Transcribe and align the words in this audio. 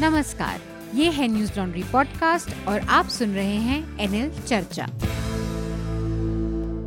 नमस्कार, 0.00 0.60
ये 0.94 1.10
है 1.10 1.26
न्यूज़ 1.28 1.58
लॉन्ड्री 1.58 1.82
पॉडकास्ट 1.82 2.68
और 2.68 2.80
आप 2.90 3.08
सुन 3.08 3.34
रहे 3.34 3.56
हैं 3.56 3.98
एनएल 4.00 4.30
चर्चा। 4.40 4.86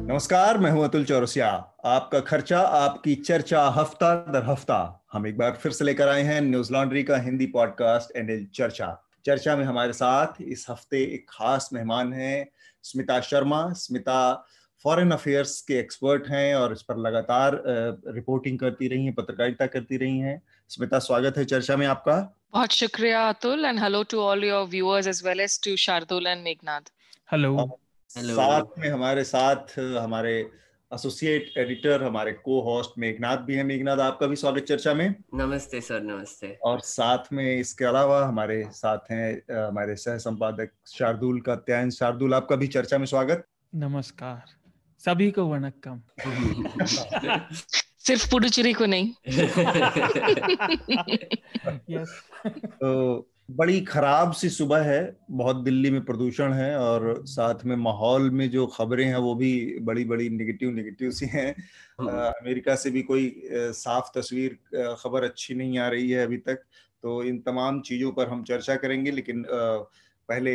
नमस्कार, 0.10 0.57
मैं 0.57 0.71
हूँ 0.71 0.83
अतुल 0.83 1.05
चौरसिया। 1.05 1.47
आपका 1.85 2.20
खर्चा, 2.20 2.59
आपकी 2.59 3.15
चर्चा 3.15 3.63
हफ़्ता 3.67 4.13
दर 4.33 4.43
हफ़्ता। 4.46 5.05
हम 5.13 5.28
एक 5.28 5.38
बार 5.38 5.57
फिर 5.62 5.71
से 5.71 5.85
लेकर 5.85 6.07
आए 6.07 6.21
हैं 6.21 6.41
न्यूज़ 6.41 6.73
लॉन्ड्री 6.73 7.04
का 7.04 7.17
हिंदी 7.17 7.46
पॉडकास्ट 7.46 8.15
एनएल 8.17 8.46
चर्चा। 8.56 9.03
चर्चा 9.26 9.55
में 9.55 9.65
हमारे 9.65 9.94
साथ 9.94 10.42
इस 10.42 10.65
हफ़्ते 10.69 11.03
एक 11.03 11.26
खास 11.29 11.69
मेहमान 11.74 12.13
हैं 12.13 12.47
स्मिता 12.83 13.19
शर्मा। 13.21 13.67
स्मिता 13.74 14.46
फॉरेन 14.85 15.12
अफेयर्स 15.12 15.62
के 15.62 15.79
एक्सपर्ट 15.79 16.27
हैं 16.30 16.55
और 16.55 16.73
इस 16.73 16.81
पर 16.81 16.98
लगातार 16.98 17.62
रिपोर्टिंग 18.08 18.59
करती 18.59 18.88
रही 18.88 19.05
हैं, 19.05 19.13
पत्रकारिता 19.13 19.66
करती 19.66 19.98
रही 19.98 20.20
हैं। 20.20 20.41
स्मिता, 20.70 20.99
स्वागत 20.99 21.38
है 21.38 21.45
चर्चा 21.45 21.76
में 21.77 21.88
आपका। 21.88 22.34
बहुत 22.53 22.71
शुक्रिया 22.71 23.29
Atul 23.29 23.65
and 23.65 23.79
hello 23.79 24.03
to 24.03 24.19
all 24.19 24.43
your 24.43 24.67
viewers 24.67 25.07
as 25.07 25.21
well 25.25 25.39
as 25.39 25.63
to 25.63 25.75
Shardul 25.75 26.27
and 26.27 26.43
Meghnath 26.43 26.81
hello 27.31 27.79
साथ 28.17 28.79
में 28.79 28.89
हमारे 28.89 29.23
साथ 29.23 29.79
हमारे 29.79 30.52
एसोसिएट 30.93 31.53
एडिटर 31.57 32.03
हमारे 32.03 32.31
को 32.31 32.61
होस्ट 32.61 32.91
मेघनाथ 32.97 33.38
भी 33.38 33.55
हैं। 33.55 33.63
मेघनाथ 33.63 33.97
आपका 33.97 34.27
भी 34.27 34.35
स्वागत 34.35 34.61
चर्चा 34.61 34.93
में? 34.93 35.15
नमस्ते 35.33 35.81
सर 35.81 36.02
नमस्ते। 36.02 36.59
और 36.63 36.79
साथ 36.79 37.33
में 37.33 37.59
इसके 37.59 37.85
अलावा 37.85 38.27
हमारे 38.27 38.63
साथ 38.71 39.11
हैं 39.11 39.55
हमारे 39.67 39.95
सह 39.95 40.17
संपादक 40.17 40.69
शार्दुल 40.88 41.41
का 41.41 41.55
त्यान। 41.55 41.89
शार्दुल 41.89 42.33
आपका 42.33 42.55
भी 42.55 42.67
चर्चा 42.67 42.97
में 42.97 43.05
स्वागत। 43.05 43.45
नमस्कार। 43.75 44.43
सभी 44.99 45.31
को 45.31 45.45
वनक्कम। 45.45 46.02
सिर्फ़ 48.07 48.31
पुडुचेरी 48.31 48.73
को 48.73 48.85
नहीं। 48.85 49.13
यस 51.89 52.23
तो 52.66 53.30
बड़ी 53.52 53.81
खराब 53.81 54.31
सी 54.31 54.49
सुबह 54.49 54.81
है 54.81 55.17
बहुत 55.31 55.55
दिल्ली 55.55 55.91
में 55.91 56.05
प्रदूषण 56.05 56.53
है 56.53 56.80
और 56.80 57.23
साथ 57.25 57.55
में 57.66 57.75
माहौल 57.75 58.30
में 58.30 58.50
जो 58.50 58.67
खबरें 58.67 59.05
हैं 59.05 59.16
वो 59.16 59.35
भी 59.35 59.78
बड़ी 59.81 60.05
बड़ी 60.05 60.30
निगेटिव 60.30 60.72
निगेटिव 60.72 61.11
सी 61.11 61.25
हैं। 61.25 61.55
हम्म। 62.00 62.09
अमेरिका 62.09 62.75
से 62.75 62.91
भी 62.91 63.02
कोई 63.02 63.41
साफ़ 63.53 64.19
तस्वीर 64.19 64.59
खबर 65.00 65.23
अच्छी 65.23 65.53
नहीं 65.53 65.80
आ 65.80 65.88
रही 65.88 66.11
है 66.11 66.25
अभी 66.25 66.38
तक। 66.38 66.63
तो 67.03 67.23
इन 67.23 67.39
तमाम 67.39 67.81
चीज़ों 67.81 68.11
पर 68.11 68.28
हम 68.28 68.44
चर्चा 68.44 68.75
करेंगे 68.75 69.11
लेकिन 69.11 69.45
पहले 70.30 70.52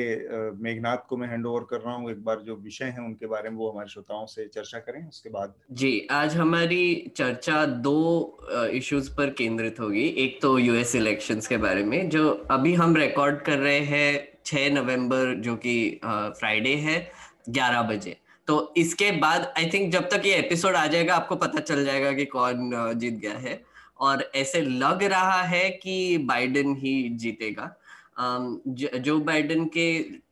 मेघनाथ 0.63 1.07
को 1.09 1.17
मैं 1.17 1.29
हैंड 1.29 1.47
ओवर 1.47 1.67
कर 1.71 1.81
रहा 1.81 1.95
हूँ, 1.95 2.11
एक 2.11 2.23
बार 2.25 2.41
जो 2.47 2.57
विषय 2.57 2.85
हैं 2.87 3.01
उनके 3.01 3.27
बारे 3.27 3.51
में 3.51 3.57
वो 3.57 3.71
हमारे 3.71 3.89
श्रोताओं 3.89 4.27
से 4.27 4.45
चर्चा 4.47 4.79
करें, 4.79 5.07
उसके 5.09 5.31
बाद 5.31 5.55
जी, 5.73 6.07
आज 6.11 6.37
हमारी 6.37 7.13
चर्चा 7.17 7.65
दो 7.67 8.39
इश्यूज़ 8.75 9.11
पर 9.17 9.31
केंद्रित 9.39 9.81
होगी। 9.81 10.07
एक 10.19 10.41
तो 10.43 10.59
यूएस 10.59 10.95
इलेक्शंस 10.97 11.47
के 11.47 11.57
बारे 11.59 11.85
में, 11.85 12.09
जो 12.09 12.31
अभी 12.51 12.75
हम 12.75 12.97
रिकॉर्ड 12.97 13.41
कर 13.43 13.59
रहे 13.59 13.81
हैं 13.81 14.29
छह 14.45 14.69
नवंबर, 14.71 15.35
जो 15.37 15.57
कि 15.57 16.01
फ्राइडे 16.05 16.75
है, 16.77 17.11
ग्यारह 17.49 17.83
बजे। 17.85 18.17
तो 18.49 18.73
इसके 18.77 19.11
बाद 19.19 19.53
आई 19.59 19.71
थिंक 19.73 19.93
जब 19.93 20.09
तक 20.11 20.23
ये 20.27 20.35
एपिसोड 20.37 20.75
आ 20.77 20.87
जाएगा, 20.87 21.15
आपको 21.15 21.37
पता 21.37 21.61
चल 21.61 21.85
जाएगा 21.85 22.13
कि 22.13 22.25
कौन 22.27 22.71
जीत 22.95 23.21
गया 23.21 23.39
है। 23.39 23.61
और 24.01 24.23
ऐसे 24.37 24.61
लग 24.61 25.03
रहा 25.03 25.43
है 25.45 25.69
कि 25.73 26.19
बाइडेन 26.21 26.75
ही 26.77 27.09
जीतेगा। 27.15 27.75
जो 28.19 29.19
बाइडेन 29.19 29.71
के 29.77 30.23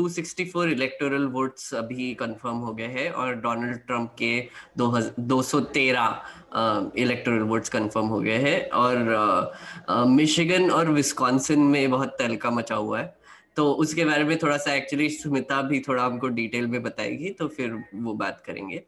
264 0.00 0.64
इलेक्टोरल 0.64 1.26
वोट्स 1.26 1.74
अभी 1.74 2.14
कंफर्म 2.14 2.56
हो 2.56 2.74
गए 2.74 2.84
हैं 2.84 3.10
और 3.10 3.34
डोनाल्ड 3.34 3.76
ट्रंप 3.76 4.16
के 4.22 4.48
213 4.78 6.96
इलेक्टोरल 6.96 7.38
वोट्स 7.38 7.68
कंफर्म 7.68 8.06
हो 8.06 8.20
गए 8.20 8.30
हैं 8.30 8.70
और 8.70 10.08
मिशिगन 10.08 10.70
और 10.70 10.88
विस्कॉन्सिन 10.88 11.60
में 11.60 11.90
बहुत 11.90 12.08
तहलका 12.08 12.50
मचा 12.50 12.74
हुआ 12.74 13.00
है। 13.00 13.18
तो 13.56 13.72
उसके 13.72 14.04
बारे 14.04 14.24
में 14.24 14.38
थोड़ा 14.38 14.56
सा 14.56 14.74
एक्चुअली 14.74 15.08
सुमिता 15.08 15.62
भी 15.62 15.80
थोड़ा 15.80 16.04
हमको 16.04 16.28
डिटेल 16.28 16.66
में 16.66 16.82
बताएगी 16.82 17.30
तो 17.30 17.48
फिर 17.48 17.84
वो 17.94 18.14
बात 18.14 18.42
करेंगे। 18.46 18.82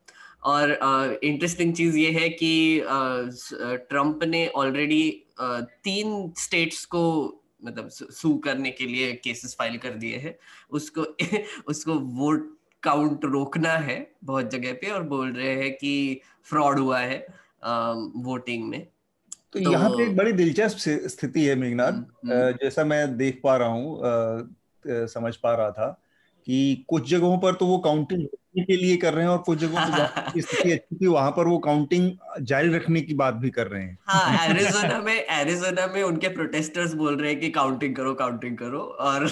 और 0.44 0.78
इंटरेस्टिंग 1.22 1.70
uh, 1.70 1.76
चीज़ 1.76 1.98
ये 1.98 2.10
है 2.10 2.28
कि 2.28 2.82
ट्रंप 3.90 4.20
uh, 4.20 4.26
ने 4.26 4.46
ऑलरेडी 4.46 5.22
uh, 5.42 5.64
तीन 5.84 6.32
स्टेट्स 6.36 6.84
को 6.84 7.36
मतलब 7.64 7.88
सू 7.88 8.38
करने 8.38 8.70
के 8.70 8.86
लिए 8.86 9.12
केसेस 9.12 9.56
फ़ाइल 9.58 9.78
कर 9.78 9.90
दिए 9.90 10.16
हैं। 10.16 10.38
उसको 10.70 11.06
उसको 11.66 11.94
वोट 11.94 12.58
काउंट 12.82 13.24
रोकना 13.24 13.72
है 13.72 14.14
बहुत 14.24 14.50
जगह 14.50 14.72
पे 14.72 14.90
और 14.90 15.02
बोल 15.02 15.32
रहे 15.32 15.54
हैं 15.54 15.72
कि 15.72 16.20
फ्रॉड 16.44 16.78
हुआ 16.78 17.00
है 17.00 17.26
वोटिंग 18.16 18.68
में। 18.68 18.86
तो, 19.52 19.64
तो 19.64 19.72
यहाँ 19.72 19.90
पे 19.90 20.02
एक 20.02 20.16
बड़ी 20.16 20.32
दिलचस्प 20.32 20.78
स्थिति 21.08 21.44
है 21.44 21.54
मेघनाथ। 21.54 21.92
हम्म, 21.92 22.32
हम्म। 22.32 22.52
जैसा 22.52 22.84
मैं 22.84 23.16
देख 23.16 23.40
पा 23.44 23.56
रहा 23.56 23.68
हूँ 23.68 24.00
समझ 24.86 25.36
पा 25.36 25.54
रहा 25.54 25.70
था 25.70 26.02
कि 26.46 26.84
कुछ 26.88 27.10
जगहों 27.10 27.38
पर 27.38 27.54
तो 27.54 27.66
वो 27.66 27.78
काउंटिंग 27.78 28.26
के 28.54 28.76
लिए 28.76 28.96
कर 28.96 29.12
रहे 29.14 29.24
हैं 29.24 29.30
और 29.30 29.38
कुछ 29.38 29.58
जगहों 29.58 29.80
पर 29.86 30.40
स्थिति 30.40 30.72
अच्छी 30.72 30.96
थी 30.96 31.06
वहाँ 31.06 31.30
पर 31.30 31.46
वो 31.46 31.58
काउंटिंग 31.58 32.10
जारी 32.42 32.68
रखने 32.68 33.00
की 33.00 33.14
बात 33.14 33.34
भी 33.34 33.50
कर 33.50 33.66
रहे 33.66 33.82
हैं। 33.82 33.98
हाँ 34.06 34.46
एरिजोना 34.46 34.98
में 35.00 35.14
एरिजोना 35.14 35.86
में 35.86 36.02
उनके 36.02 36.28
प्रोटेस्टर्स 36.28 36.94
बोल 36.94 37.16
रहे 37.16 37.30
हैं 37.30 37.40
कि 37.40 37.50
काउंटिंग 37.50 37.94
करो 37.96 38.14
काउंटिंग 38.14 38.56
करो 38.58 38.78
और 38.78 39.26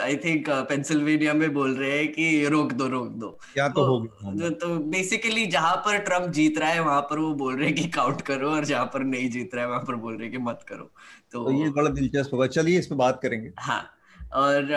आई 0.00 0.16
थिंक 0.16 0.50
पेंसिल्वेनिया 0.50 1.34
में 1.34 1.52
बोल 1.54 1.74
रहे 1.74 1.98
हैं 1.98 2.12
कि 2.12 2.46
रोक 2.46 2.72
दो 2.72 2.88
रोक 2.88 3.08
दो। 3.08 3.28
क्या 3.54 3.68
तो, 3.68 3.74
तो 3.74 3.86
होगी 3.86 4.50
तो 4.50 4.76
बेसिकली 4.90 5.46
जहाँ 5.46 5.76
पर 5.76 5.98
ट्रंप 5.98 6.30
जीत 6.30 6.58
रहा 6.58 6.70
है 6.70 6.80
वहाँ 6.80 7.00
पर 7.00 7.18
वो 7.18 7.34
बोल 7.34 7.56
रहे 7.56 7.66
हैं 7.66 7.74
कि 7.74 7.88
काउंट 7.88 8.20
करो 8.22 8.50
और 8.50 8.64
जहाँ 8.64 8.84
पर 8.84 9.04
नहीं 9.04 9.30
जीत 9.30 9.54
रहा 9.54 9.64
है 9.64 9.70
वहाँ 9.70 9.82
पर 9.82 9.94
बोल 9.94 10.14
रहे 10.14 10.22
हैं 10.22 10.32
कि 10.32 10.38
मत 10.38 10.64
करो। 10.68 10.90
तो, 11.32 11.44
तो 11.44 11.52
ये 11.52 11.70
बड़ा 11.70 11.90
दिलचस्प 11.90 12.34
होगा। 12.34 12.46
चलिए 12.46 12.78
इस 12.78 12.86
पर 12.86 12.96
बात 12.96 13.20
करेंगे। 13.22 13.52
हाँ। 13.58 13.92
और 14.36 14.68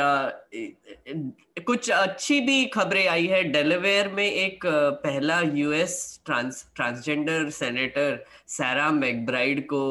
कुछ 1.68 1.90
अच्छी 1.92 2.40
भी 2.42 2.66
खबरें 2.66 3.08
आई 3.08 3.26
है। 3.28 3.44
डेलावेयर 3.44 4.08
में 4.10 4.26
एक 4.26 4.66
पहला 4.66 5.40
US 5.42 6.22
trans, 6.26 6.66
transgender 6.76 7.50
senator 7.50 8.24
Sarah 8.48 8.90
McBride 8.92 9.66
को 9.68 9.84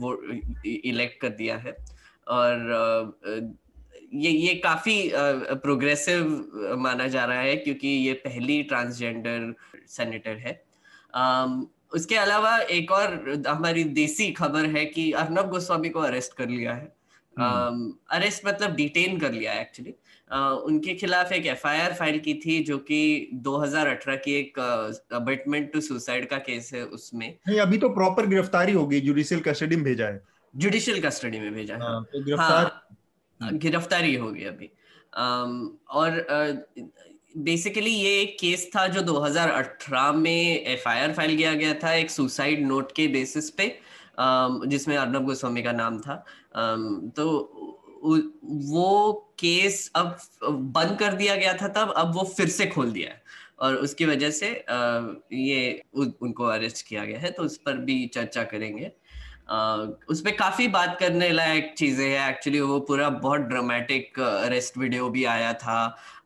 वो 0.00 0.12
इलेक्ट 0.66 1.20
कर 1.20 1.28
दिया 1.28 1.56
है। 1.56 1.76
और 2.26 3.18
ये 4.14 4.30
ये 4.30 4.54
काफ़ी 4.54 5.10
प्रोग्रेसिव 5.14 6.76
माना 6.78 7.06
जा 7.08 7.24
रहा 7.24 7.40
है 7.40 7.56
क्योंकि 7.56 7.88
ये 7.88 8.12
पहली 8.24 8.62
ट्रांसजेंडर 8.62 9.52
सेनेटर 9.88 10.36
है। 10.36 10.52
उसके 11.92 12.16
अलावा 12.16 12.56
एक 12.70 12.90
और 12.92 13.42
हमारी 13.48 13.84
देसी 13.84 14.30
खबर 14.32 14.66
है 14.76 14.84
कि 14.86 15.10
अर्नब 15.12 15.50
गोस्वामी 15.50 15.88
को 15.88 16.00
अरेस्ट 16.00 16.36
कर 16.36 16.48
लिया 16.48 16.74
है। 16.74 16.99
Arrest 17.40 18.44
hmm. 18.44 18.54
मतलब 18.54 18.74
डिटेन 18.76 19.18
कर 19.18 19.32
लिया 19.32 19.52
एक्चुअली 19.52 19.94
उनके 20.64 20.94
खिलाफ 20.94 21.32
एक 21.32 21.46
एफआईआर 21.46 21.92
फ़ाइल 21.94 22.18
की 22.18 22.34
थी 22.34 22.62
जो 22.64 22.78
कि 22.78 23.30
2018 23.44 24.16
की 24.16 24.34
एक 24.34 24.58
अबेटमेंट 25.12 25.72
टू 25.72 25.80
सुसाइड 25.80 26.28
का 26.28 26.38
केस 26.38 26.70
है 26.74 26.84
उसमें। 26.84 27.28
नहीं 27.48 27.58
अभी 27.60 27.78
तो 27.78 27.88
प्रॉपर 27.88 28.26
गिरफ्तारी 28.26 28.72
हो 28.72 28.86
गई 28.86 29.00
जुडिशियल 29.00 29.40
कस्टडी 29.40 29.76
में 29.76 29.84
भेजा 29.84 30.06
है। 30.06 30.22
जुडिशियल 30.54 31.00
कस्टडी 31.00 31.40
में 31.40 31.52
भेजा 31.54 31.74
है। 31.74 31.80
हाँ, 31.80 32.02
तो 32.02 32.24
गिरफ़्तार 32.24 32.70
हाँ, 33.40 33.52
गिरफ्तारी 33.58 34.14
हो 34.14 34.30
गई 34.30 34.44
अभी 34.44 34.70
और 35.90 36.66
बेसिकली 37.36 37.90
ये 37.90 38.20
एक 38.20 38.36
केस 38.40 38.70
था 38.76 38.86
जो 38.86 39.02
2018 39.02 40.12
में 40.12 40.64
एफआईआर 40.66 41.12
फ़ाइल 41.12 41.36
किया 41.36 41.54
गया 41.54 41.74
था 41.74 41.92
एक 41.94 42.10
सुसाइड 42.10 42.66
नोट 42.66 42.92
के 42.92 43.06
बेसिस 43.08 43.50
पे। 43.50 43.66
जिसमें 44.66 44.96
अर्नब 44.96 45.24
गोस्वामी 45.24 45.62
का 45.62 45.72
नाम 45.72 45.98
था। 46.00 46.24
तो 47.16 47.26
वो 48.02 49.12
केस 49.38 49.90
अब 49.96 50.16
बंद 50.44 50.98
कर 50.98 51.12
दिया 51.14 51.34
गया 51.36 51.52
था 51.54 51.68
तब, 51.68 51.92
अब 51.96 52.14
वो 52.14 52.24
फिर 52.26 52.48
से 52.48 52.66
खोल 52.66 52.92
दिया 52.92 53.10
है। 53.10 53.22
और 53.60 53.74
उसकी 53.76 54.04
वजह 54.06 54.30
से 54.30 54.48
ये 55.34 55.82
उनको 55.96 56.44
अरेस्ट 56.44 56.86
किया 56.86 57.04
गया 57.04 57.18
है 57.20 57.30
तो 57.30 57.42
उस 57.42 57.56
पर 57.58 57.76
भी 57.80 58.06
चर्चा 58.14 58.42
करेंगे। 58.44 58.90
उस 60.08 60.20
पर 60.20 60.30
काफ़ी 60.36 60.68
बात 60.68 60.96
करने 61.00 61.30
लायक 61.30 61.74
चीज़ें 61.78 62.08
हैं। 62.08 62.28
एक्चुअली 62.28 62.60
वो 62.60 62.78
पूरा 62.80 63.08
बहुत 63.10 63.40
ड्रामेटिक 63.42 64.20
अरेस्ट 64.20 64.78
वीडियो 64.78 65.08
भी 65.10 65.24
आया 65.26 65.52
था 65.54 65.78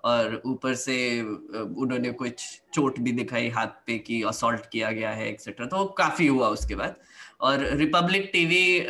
और 0.04 0.40
ऊपर 0.46 0.74
से 0.74 0.96
उन्होंने 1.22 2.10
कुछ 2.12 2.42
चोट 2.74 2.98
भी 2.98 3.12
दिखाई 3.12 3.48
हाथ 3.48 3.66
पे 3.86 3.98
कि, 3.98 4.22
असॉल्ट 4.22 4.66
किया 4.72 4.90
गया 4.92 5.10
है 5.10 5.28
एक्सेट्रा 5.28 5.66
तो 5.66 5.84
काफ़ी 5.98 6.26
हुआ 6.26 6.48
उसके 6.48 6.74
बाद। 6.74 6.96
और 7.40 7.58
रिपब्लिक 7.58 8.30
टीवी 8.32 8.86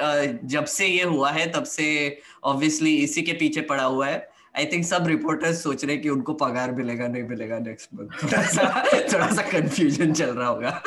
जब 0.49 0.65
से 0.65 0.87
ये 0.87 1.03
हुआ 1.03 1.31
है 1.31 1.53
तब 1.53 1.65
से 1.65 2.19
ऑब्वियसली 2.45 2.97
इसी 2.97 3.23
के 3.23 3.33
पीछे 3.33 3.61
पड़ा 3.61 3.85
हुआ 3.85 4.07
है। 4.07 4.35
आई 4.57 4.67
थिंक 4.67 4.85
सब 4.85 5.07
रिपोर्टर्स 5.07 5.63
सोच 5.63 5.85
रहे 5.85 5.97
कि 5.97 6.09
उनको 6.09 6.35
पगार 6.35 6.73
मिलेगा 6.73 7.07
नहीं 7.09 7.23
मिलेगा 7.23 7.59
नेक्स्ट 7.59 7.89
मंथ 7.95 8.09
थोड़ा 8.23 8.43
सा 8.43 8.85
थोड़ा 9.13 9.27
सा 9.27 9.43
कंफ्यूजन 9.43 10.13
चल 10.13 10.27
रहा 10.27 10.49
होगा। 10.49 10.71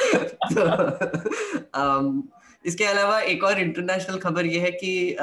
तो, 0.53 0.61
um, 1.79 2.21
इसके 2.65 2.83
अलावा 2.83 3.19
एक 3.19 3.43
और 3.43 3.59
इंटरनेशनल 3.59 4.17
खबर 4.17 4.45
ये 4.45 4.59
है 4.59 4.71
कि 4.71 5.17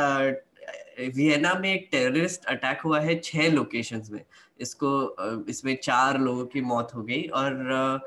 वियना 1.16 1.54
uh, 1.54 1.60
में 1.60 1.74
एक 1.74 1.88
टेररिस्ट 1.92 2.44
अटैक 2.44 2.80
हुआ 2.80 3.00
है 3.00 3.18
छह 3.18 3.48
लोकेशंस 3.48 4.10
में। 4.10 4.24
इसको 4.60 5.16
uh, 5.20 5.50
इसमें 5.50 5.78
चार 5.82 6.20
लोगों 6.20 6.46
की 6.46 6.60
मौत 6.60 6.90
हो 6.94 7.02
गई 7.02 7.22
और 7.22 8.00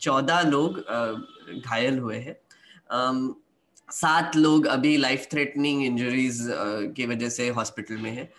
चौदह 0.00 0.40
लोग 0.40 0.78
घायल 1.66 1.98
हुए 1.98 2.16
हैं। 2.16 2.36
सात 3.92 4.36
लोग 4.36 4.66
अभी 4.66 4.96
लाइफ 4.96 5.26
थ्रेटनिंग 5.30 5.84
इंजरीज 5.84 6.46
की 6.96 7.06
वजह 7.06 7.28
से 7.28 7.48
हॉस्पिटल 7.48 7.96
में 7.96 8.10
है। 8.10 8.32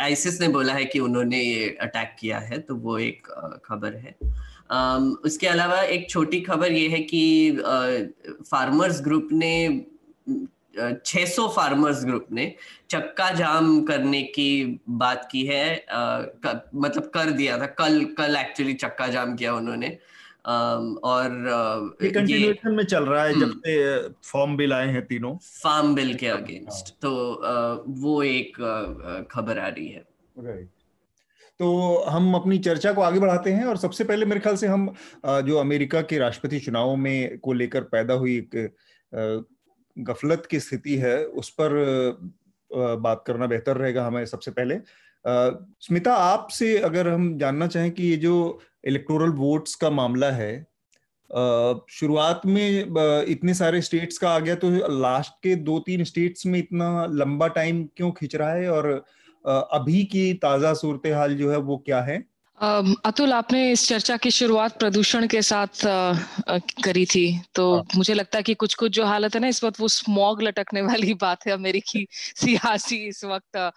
आईसिस 0.00 0.40
ने 0.40 0.48
बोला 0.48 0.72
है 0.72 0.84
कि 0.84 0.98
उन्होंने 0.98 1.42
ये 1.42 1.78
अटैक 1.80 2.16
किया 2.20 2.38
है 2.38 2.58
तो 2.58 2.74
वो 2.74 2.98
एक 2.98 3.26
खबर 3.64 3.94
है। 3.94 4.16
um, 4.22 5.02
उसके 5.24 5.46
अलावा 5.46 5.80
एक 5.80 6.10
छोटी 6.10 6.40
खबर 6.40 6.72
ये 6.72 6.88
है 6.88 6.98
कि 6.98 7.52
फार्मर्स 8.50 9.00
ग्रुप 9.00 9.28
ने 9.32 9.84
600 11.06 11.48
फार्मर्स 11.48 12.04
ग्रुप 12.04 12.26
ने 12.32 12.54
चक्का 12.90 13.30
जाम 13.30 13.82
करने 13.82 14.22
की 14.22 14.80
बात 14.88 15.28
की 15.32 15.46
है। 15.46 15.76
आ, 15.76 16.20
क, 16.46 16.70
मतलब 16.74 17.10
कर 17.14 17.30
दिया 17.30 17.58
था। 17.58 17.66
कल 17.66 18.04
कल 18.04 18.36
एक्चुअली 18.36 18.74
चक्का 18.74 19.06
जाम 19.06 19.36
किया 19.36 19.54
उन्होंने। 19.54 19.98
और 20.46 21.96
ये 22.02 22.10
कंटिन्यूएशन 22.10 22.74
में 22.74 22.84
चल 22.84 23.04
रहा 23.04 23.24
है 23.24 23.32
जब 23.32 23.42
हम्म। 23.42 23.60
से 23.66 24.08
फॉर्म 24.24 24.56
बिल 24.56 24.72
आए 24.72 24.88
हैं 24.88 25.04
तीनों। 25.06 25.34
फार्म 25.62 25.94
बिल 25.94 26.14
के 26.14 26.26
अगेंस्ट 26.26 26.88
हाँ। 26.88 26.98
तो 27.02 27.92
वो 28.02 28.22
एक 28.22 28.56
खबर 29.30 29.58
आ 29.58 29.68
रही 29.68 29.88
है। 29.88 30.04
राइट 30.38 30.68
तो 31.60 31.68
हम 32.08 32.34
अपनी 32.34 32.58
चर्चा 32.58 32.92
को 32.92 33.02
आगे 33.02 33.20
बढ़ाते 33.20 33.52
हैं 33.52 33.64
और 33.64 33.76
सबसे 33.76 34.04
पहले 34.04 34.26
मेरे 34.26 34.40
ख्याल 34.40 34.56
से 34.56 34.66
हम 34.66 34.88
जो 35.26 35.58
अमेरिका 35.58 36.00
के 36.02 36.18
राष्ट्रपति 36.18 36.58
चुनावों 36.60 36.96
में 36.96 37.38
को 37.38 37.52
लेकर 37.52 37.82
पैदा 37.92 38.14
हुई 38.14 38.36
एक 38.36 39.54
गफलत 39.96 40.46
की 40.50 40.60
स्थिति 40.60 40.96
है 40.96 41.16
उस 41.24 41.50
पर 41.50 41.72
बात 43.00 43.24
करना 43.26 43.46
बेहतर 43.46 43.76
रहेगा 43.76 44.06
हमें 44.06 44.24
सबसे 44.26 44.50
पहले। 44.50 44.78
स्मिता 45.80 46.14
आपसे 46.14 46.76
अगर 46.78 47.08
हम 47.08 47.36
जानना 47.38 47.66
चाहें 47.66 47.90
कि 47.90 48.02
ये 48.02 48.16
जो 48.16 48.36
इलेक्टोरल 48.86 49.30
वोट्स 49.34 49.74
का 49.74 49.90
मामला 49.90 50.30
है। 50.32 50.66
शुरुआत 51.90 52.42
में 52.46 53.24
इतने 53.28 53.54
सारे 53.54 53.80
स्टेट्स 53.82 54.18
का 54.18 54.30
आ 54.30 54.38
गया 54.38 54.54
तो 54.54 54.70
लास्ट 54.98 55.32
के 55.42 55.54
दो 55.56 55.78
तीन 55.78 56.04
स्टेट्स 56.04 56.46
में 56.46 56.58
इतना 56.58 57.06
लंबा 57.12 57.48
टाइम 57.48 57.84
क्यों 57.96 58.10
खिंच 58.10 58.36
रहा 58.36 58.52
है? 58.52 58.70
और 58.70 59.04
अभी 59.44 60.04
की 60.04 60.32
ताज़ा 60.34 60.72
सूरत 60.74 61.06
हाल 61.14 61.34
जो 61.36 61.50
है 61.50 61.56
वो 61.58 61.76
क्या 61.86 62.00
है? 62.02 62.22
अतुल 62.58 63.32
आपने 63.32 63.70
इस 63.72 63.86
चर्चा 63.88 64.16
की 64.16 64.30
शुरुआत 64.30 64.78
प्रदूषण 64.78 65.26
के 65.26 65.40
साथ 65.42 65.80
करी 66.84 67.04
थी 67.06 67.24
तो 67.54 67.64
हाँ। 67.74 67.82
मुझे 67.96 68.14
लगता 68.14 68.38
है 68.38 68.42
कि 68.42 68.54
कुछ 68.54 68.74
कुछ 68.74 68.92
जो 68.92 69.04
हालत 69.04 69.34
है 69.34 69.40
ना 69.40 69.48
इस 69.48 69.62
वक्त 69.64 69.80
वो 69.80 69.88
स्मॉग 69.88 70.42
लटकने 70.42 70.82
वाली 70.82 71.14
बात 71.20 71.46
है 71.46 71.52
अमेरिकी 71.52 72.06
सियासी 72.36 72.96
इस 72.98 73.24
वक्त 73.24 73.72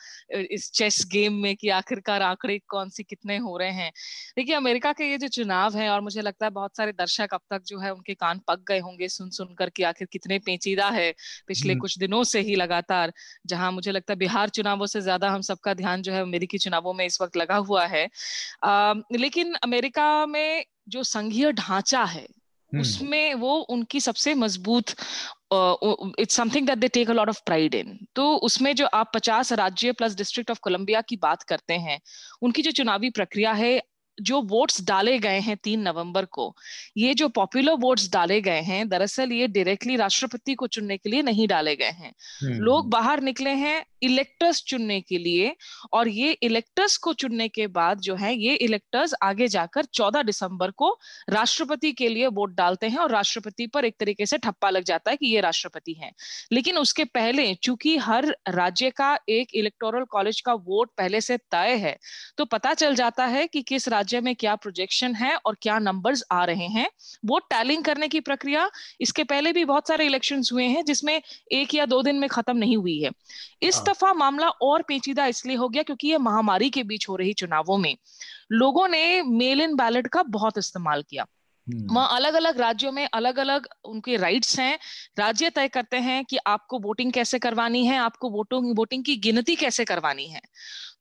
इस 0.51 0.69
चेस 0.71 1.03
गेम 1.11 1.33
में 1.35 1.55
कि 1.55 1.69
आखिरकार 1.71 2.21
आंकड़े 2.21 2.57
कौन 2.67 2.89
सी 2.89 3.03
कितने 3.03 3.37
हो 3.39 3.57
रहे 3.57 3.71
हैं 3.71 3.91
देखिए 4.37 4.55
अमेरिका 4.55 4.93
के 4.93 5.09
ये 5.11 5.17
जो 5.17 5.27
चुनाव 5.29 5.77
है 5.77 5.89
और 5.89 6.01
मुझे 6.01 6.21
लगता 6.21 6.45
है 6.45 6.51
बहुत 6.51 6.77
सारे 6.77 6.91
दर्शक 6.93 7.33
अब 7.33 7.41
तक 7.49 7.63
जो 7.67 7.79
है 7.79 7.93
उनके 7.93 8.13
कान 8.15 8.39
पक 8.47 8.63
गए 8.67 8.79
होंगे 8.79 9.07
सुन 9.09 9.29
सुनकर 9.31 9.69
कि 9.71 9.83
आखिर 9.83 10.07
कितने 10.11 10.39
पेचीदा 10.41 10.89
है 10.91 11.11
पिछले 11.47 11.73
हम्म। 11.73 11.81
कुछ 11.81 11.97
दिनों 11.97 12.23
से 12.25 12.41
ही 12.41 12.55
लगातार 12.55 13.13
जहाँ 13.47 13.71
मुझे 13.71 13.91
लगता 13.91 14.13
है 14.13 14.19
बिहार 14.19 14.49
चुनावों 14.51 14.85
से 14.85 15.01
ज़्यादा 15.01 15.29
हम 15.29 15.41
सबका 15.41 15.73
ध्यान 15.75 16.01
जो 16.01 16.13
है 16.13 16.21
अमेरिकी 16.21 16.57
चुनावों 16.59 16.93
में 16.93 17.05
इस 17.05 17.21
वक्त 17.21 17.37
लगा 17.37 17.55
हुआ 17.65 17.85
है 17.87 18.07
लेकिन 19.19 19.53
अमेरिका 19.63 20.25
में 20.25 20.65
जो 20.89 21.03
संघीय 21.03 21.51
ढांचा 21.51 22.03
है 22.03 22.27
हम्म। 22.71 22.81
उसमें 22.81 23.33
वो 23.33 23.55
उनकी 23.69 23.99
सबसे 23.99 24.33
मज़बूत 24.35 24.89
it's 26.19 26.35
something 26.35 26.67
that 26.67 26.77
they 26.77 26.87
take 26.87 27.09
a 27.09 27.13
lot 27.13 27.29
of 27.29 27.39
pride 27.45 27.75
in 27.75 27.97
तो 28.15 28.33
उसमें 28.39 28.75
जो 28.75 28.85
आप 28.93 29.11
50 29.15 29.51
राज्य 29.53 29.91
प्लस 29.91 30.15
डिस्ट्रिक्ट 30.15 30.51
ऑफ़ 30.51 30.59
कोलंबिया 30.59 31.01
की 31.01 31.15
बात 31.17 31.43
करते 31.43 31.73
हैं 31.77 31.99
उनकी 32.41 32.61
जो 32.61 32.71
चुनावी 32.71 33.09
प्रक्रिया 33.09 33.53
है 33.53 33.71
जो 34.21 34.41
वोट्स 34.49 34.81
डाले 34.85 35.17
गए 35.19 35.39
हैं 35.39 35.55
तीन 35.59 35.81
नवंबर 35.81 36.25
को 36.31 36.53
ये 36.97 37.13
जो 37.13 37.27
पॉपुलर 37.31 37.73
वोट्स 37.79 38.09
डाले 38.11 38.39
गए 38.41 38.61
हैं 38.61 38.87
दरअसल 38.89 39.31
ये 39.31 39.47
डायरेक्टली 39.49 39.95
राष्ट्रपति 39.97 40.55
को 40.55 40.67
चुनने 40.69 40.97
के 40.97 41.09
लिए 41.09 41.21
नहीं 41.21 41.47
डाले 41.47 41.75
गए 41.75 41.91
हैं 41.93 42.13
हम्म। 42.43 42.59
लोग 42.59 42.89
बाहर 42.89 43.21
निकले 43.21 43.49
हैं 43.57 43.83
इलेक्टर्स 44.03 44.61
चुनने 44.63 44.99
के 45.01 45.17
लिए 45.17 45.55
और 45.93 46.07
ये 46.09 46.31
इलेक्टर्स 46.43 46.97
को 46.97 47.13
चुनने 47.13 47.47
के 47.49 47.67
बाद 47.69 47.99
जो 47.99 48.15
है 48.15 48.33
ये 48.35 48.53
इलेक्टर्स 48.57 49.13
आगे 49.23 49.47
जाकर 49.47 49.85
14 49.91 50.25
दिसंबर 50.25 50.71
को 50.73 50.91
राष्ट्रपति 51.29 51.91
के 51.91 52.07
लिए 52.09 52.27
वोट 52.29 52.55
डालते 52.55 52.87
हैं 52.87 52.97
और 52.97 53.11
राष्ट्रपति 53.11 53.67
पर 53.67 53.85
एक 53.85 53.95
तरीके 53.99 54.25
से 54.25 54.37
ठप्पा 54.37 54.69
लग 54.69 54.83
जाता 54.83 55.11
है 55.11 55.17
कि 55.17 55.27
ये 55.27 55.41
राष्ट्रपति 55.41 55.93
हैं 55.93 56.11
लेकिन 56.51 56.77
उसके 56.77 57.03
पहले 57.11 57.53
चूँकि 57.55 57.97
हर 57.99 58.35
राज्य 58.49 58.89
का 58.91 59.17
एक 59.29 59.55
इलेक्टोरल 59.55 60.03
कॉलेज 60.09 60.41
का 60.41 60.53
वोट 60.65 60.91
पहले 60.97 61.21
से 61.21 61.37
तय 61.51 61.75
है 61.77 61.97
तो 62.37 62.45
पता 62.47 62.73
चल 62.73 62.95
जाता 62.95 63.25
है 63.27 63.45
कि 63.47 63.61
किस 63.63 63.87
राज्य 63.87 64.08
में 64.17 64.35
क्या 64.35 64.55
प्रोजेक्शन 64.55 65.15
है 65.15 65.35
और 65.35 65.57
क्या 65.61 65.79
नंबर्स 65.79 66.23
आ 66.31 66.45
रहे 66.45 66.67
हैं 66.67 66.89
वो 67.25 67.39
टैलिंग 67.39 67.83
करने 67.83 68.07
की 68.07 68.19
प्रक्रिया 68.19 68.69
इसके 69.01 69.23
पहले 69.23 69.53
भी 69.53 69.65
बहुत 69.65 69.87
सारे 69.87 70.05
इलेक्शन 70.05 70.41
हुए 70.51 70.63
हैं 70.63 70.85
जिसमें 70.85 71.21
एक 71.51 71.75
या 71.75 71.85
दो 71.85 72.01
दिन 72.01 72.15
में 72.15 72.29
खत्म 72.29 72.57
नहीं 72.57 72.77
हुई 72.77 72.99
है 72.99 73.11
इस 73.61 73.75
हाँ। 73.75 73.83
दफ़ा 73.83 74.13
मामला 74.13 74.49
और 74.49 74.81
पेचीदा 74.81 75.25
इसलिए 75.25 75.55
हो 75.55 75.69
गया 75.69 75.83
क्योंकि 75.83 76.07
ये 76.07 76.17
महामारी 76.17 76.69
के 76.69 76.83
बीच 76.83 77.09
हो 77.09 77.15
रही 77.15 77.33
चुनावों 77.33 77.77
में 77.77 77.97
लोगों 78.51 78.87
ने 78.87 79.21
मेल 79.21 79.61
इन 79.61 79.75
बैलेट 79.75 80.07
का 80.07 80.23
बहुत 80.23 80.57
इस्तेमाल 80.57 81.03
किया। 81.09 81.25
वहाँ 81.69 82.15
अलग 82.15 82.33
अलग 82.33 82.59
राज्यों 82.59 82.91
में 82.91 83.07
अलग 83.13 83.39
अलग 83.39 83.67
उनके 83.85 84.17
राइट्स 84.17 84.59
हैं। 84.59 84.77
राज्य 85.19 85.49
तय 85.49 85.67
करते 85.67 85.97
हैं 85.97 86.23
कि 86.25 86.37
आपको 86.47 86.79
वोटिंग 86.79 87.11
कैसे 87.13 87.39
करवानी 87.39 87.85
है, 87.85 87.97
आपको 87.97 88.29
वोटिंग 88.29 88.77
वोटिंग 88.77 89.03
की 89.03 89.15
गिनती 89.15 89.55
कैसे 89.55 89.85
करवानी 89.85 90.27
है। 90.27 90.41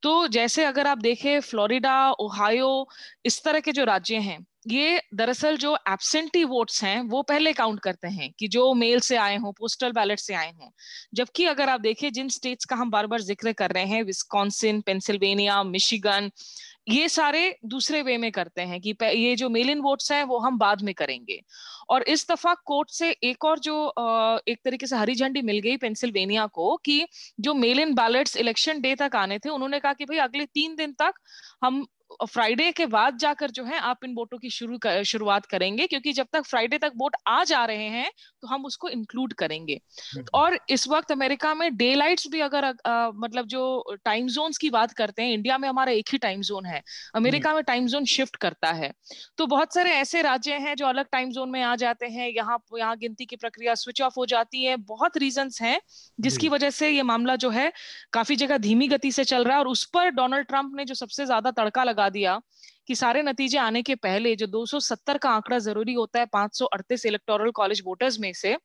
तो 0.02 0.26
जैसे 0.28 0.64
अगर 0.64 0.86
आप 0.86 0.98
देखें 0.98 1.40
फ्लोरिडा 1.40 2.10
ओहायो 2.10 2.88
इस 3.24 3.42
तरह 3.44 3.60
के 3.60 3.72
जो 3.72 3.84
राज्य 3.84 4.16
हैं, 4.16 4.46
ये 4.68 5.02
दरअसल 5.14 5.56
जो 5.56 5.74
एबसेंटी 5.88 6.44
वोट्स 6.44 6.82
हैं, 6.84 7.00
वो 7.00 7.22
पहले 7.22 7.52
काउंट 7.52 7.80
करते 7.80 8.08
हैं 8.08 8.30
कि 8.38 8.48
जो 8.48 8.72
मेल 8.74 9.00
से 9.00 9.16
आए 9.16 9.36
हों 9.36 9.52
पोस्टल 9.52 9.92
बैलेट 9.92 10.18
से 10.18 10.34
आए 10.34 10.52
हों। 10.52 10.70
जबकि 11.14 11.44
अगर 11.44 11.68
आप 11.68 11.80
देखें, 11.80 12.12
जिन 12.12 12.28
स्टेट्स 12.28 12.64
का 12.64 12.76
हम 12.76 12.90
बार 12.90 13.06
बार 13.06 13.20
ज़िक्र 13.20 13.52
कर 13.52 13.70
रहे 13.70 13.84
हैं 13.84 14.02
विस्कॉन्सिन 14.02 14.80
पेंसिल्वेनिया 14.80 15.62
मिशिगन 15.62 16.30
ये 16.88 17.08
सारे 17.08 17.40
दूसरे 17.66 18.00
वे 18.02 18.16
में 18.18 18.30
करते 18.32 18.62
हैं 18.62 18.80
कि 18.80 18.94
ये 19.02 19.34
जो 19.36 19.48
मेल 19.48 19.70
इन 19.70 19.80
वोट्स 19.80 20.10
हैं, 20.12 20.22
वो 20.24 20.38
हम 20.38 20.58
बाद 20.58 20.82
में 20.82 20.92
करेंगे। 20.94 21.40
और 21.90 22.02
इस 22.04 22.26
दफ़ा 22.30 22.54
कोर्ट 22.66 22.90
से 22.90 23.10
एक 23.24 23.44
और 23.44 23.58
जो 23.58 23.74
एक 24.48 24.58
तरीके 24.64 24.86
से 24.86 24.96
हरी 24.96 25.14
झंडी 25.14 25.42
मिल 25.42 25.58
गई 25.60 25.76
पेंसिल्वेनिया 25.76 26.46
को 26.48 26.76
कि 26.84 27.06
जो 27.40 27.54
mail 27.54 27.80
in 27.80 27.94
ballots 27.94 28.36
election 28.36 28.80
day 28.80 28.94
तक 28.96 29.16
आने 29.16 29.38
थे, 29.38 29.48
उन्होंने 29.48 29.80
कहा 29.80 29.92
कि 29.92 30.04
भाई 30.04 30.18
अगले 30.18 30.44
तीन 30.46 30.74
दिन 30.76 30.92
तक 30.92 31.12
हम 31.64 31.86
फ्राइडे 32.24 32.70
के 32.72 32.84
बाद 32.88 33.16
जाकर 33.18 33.50
जो 33.50 33.64
है 33.64 33.78
आप 33.80 34.04
इन 34.04 34.14
वोटों 34.14 34.38
की 34.38 34.50
शुरू 34.50 34.78
कर, 34.78 35.02
शुरुआत 35.04 35.46
करेंगे 35.46 35.86
क्योंकि 35.86 36.12
जब 36.12 36.26
तक 36.32 36.44
फ्राइडे 36.44 36.78
तक 36.78 36.92
वोट 36.96 37.16
आ 37.28 37.42
जा 37.44 37.64
रहे 37.64 37.88
हैं 37.88 38.10
तो 38.42 38.48
हम 38.48 38.64
उसको 38.64 38.88
इंक्लूड 38.88 39.32
करेंगे। 39.34 39.78
और 40.34 40.58
इस 40.70 40.86
वक्त 40.88 41.12
अमेरिका 41.12 41.54
में 41.54 41.76
डे 41.76 41.94
लाइट्स 41.94 42.26
भी 42.28 42.40
अगर 42.40 42.64
आ, 42.64 43.10
मतलब 43.14 43.46
जो 43.46 43.96
टाइम 44.04 44.28
जोन्स 44.28 44.58
की 44.58 44.70
बात 44.70 44.92
करते 44.92 45.22
हैं 45.22 45.32
इंडिया 45.32 45.58
में 45.58 45.68
हमारा 45.68 45.92
एक 45.92 46.08
ही 46.12 46.18
टाइम 46.18 46.40
जोन 46.42 46.66
है 46.66 46.82
अमेरिका 47.14 47.54
में 47.54 47.62
टाइम 47.64 47.86
जोन 47.86 48.04
शिफ्ट 48.06 48.36
करता 48.36 48.72
है। 48.72 48.92
तो 49.38 49.46
बहुत 49.46 49.74
सारे 49.74 49.90
ऐसे 49.92 50.22
राज्य 50.22 50.54
हैं 50.58 50.74
जो 50.76 50.86
अलग 50.86 51.06
टाइम 51.12 51.30
जोन 51.30 51.50
में 51.50 51.62
आ 51.62 51.74
जाते 51.76 52.06
हैं 52.06 52.28
यहाँ 52.28 52.58
यहाँ 52.78 52.96
गिनती 52.96 53.24
की 53.24 53.36
प्रक्रिया 53.36 53.74
स्विच 53.74 54.02
ऑफ़ 54.02 54.14
हो 54.18 54.26
जाती 54.26 54.64
है 54.64 54.76
बहुत 54.86 55.16
रीजन 55.16 55.50
है 55.62 55.80
जिसकी 56.18 56.48
वजह 56.48 56.70
से 56.70 56.90
ये 56.90 57.02
मामला 57.02 57.36
जो 57.36 57.50
है 57.50 57.72
काफ़ी 58.12 58.36
जगह 58.36 58.58
धीमी 58.58 58.88
गति 58.88 59.12
से 59.12 59.24
चल 59.24 59.44
रहा 59.44 59.54
है 59.54 59.60
और 59.60 59.68
उस 59.68 59.84
पर 59.84 60.10
डोनाल्ड 60.12 60.46
ट्रंप 60.46 60.72
ने 60.76 60.84
जो 60.84 60.94
सबसे 60.94 61.26
ज़्यादा 61.26 61.50
तड़का 61.52 61.84
लगा 61.84 61.97
लगा 61.98 62.08
दिया 62.10 62.40
कि 62.86 62.94
सारे 62.94 63.22
नतीजे 63.22 63.58
आने 63.58 63.82
के 63.82 63.94
पहले 63.96 64.34
जो 64.36 64.46
270 64.48 65.18
का 65.18 65.30
आंकड़ा 65.30 65.58
ज़रूरी 65.58 65.94
होता 65.94 66.20
है 66.20 66.26
538 66.36 67.04
इलेक्टोरल 67.06 67.50
कॉलेज 67.50 67.82
वोटर्स 67.86 68.18
में 68.20 68.32
से 68.34 68.56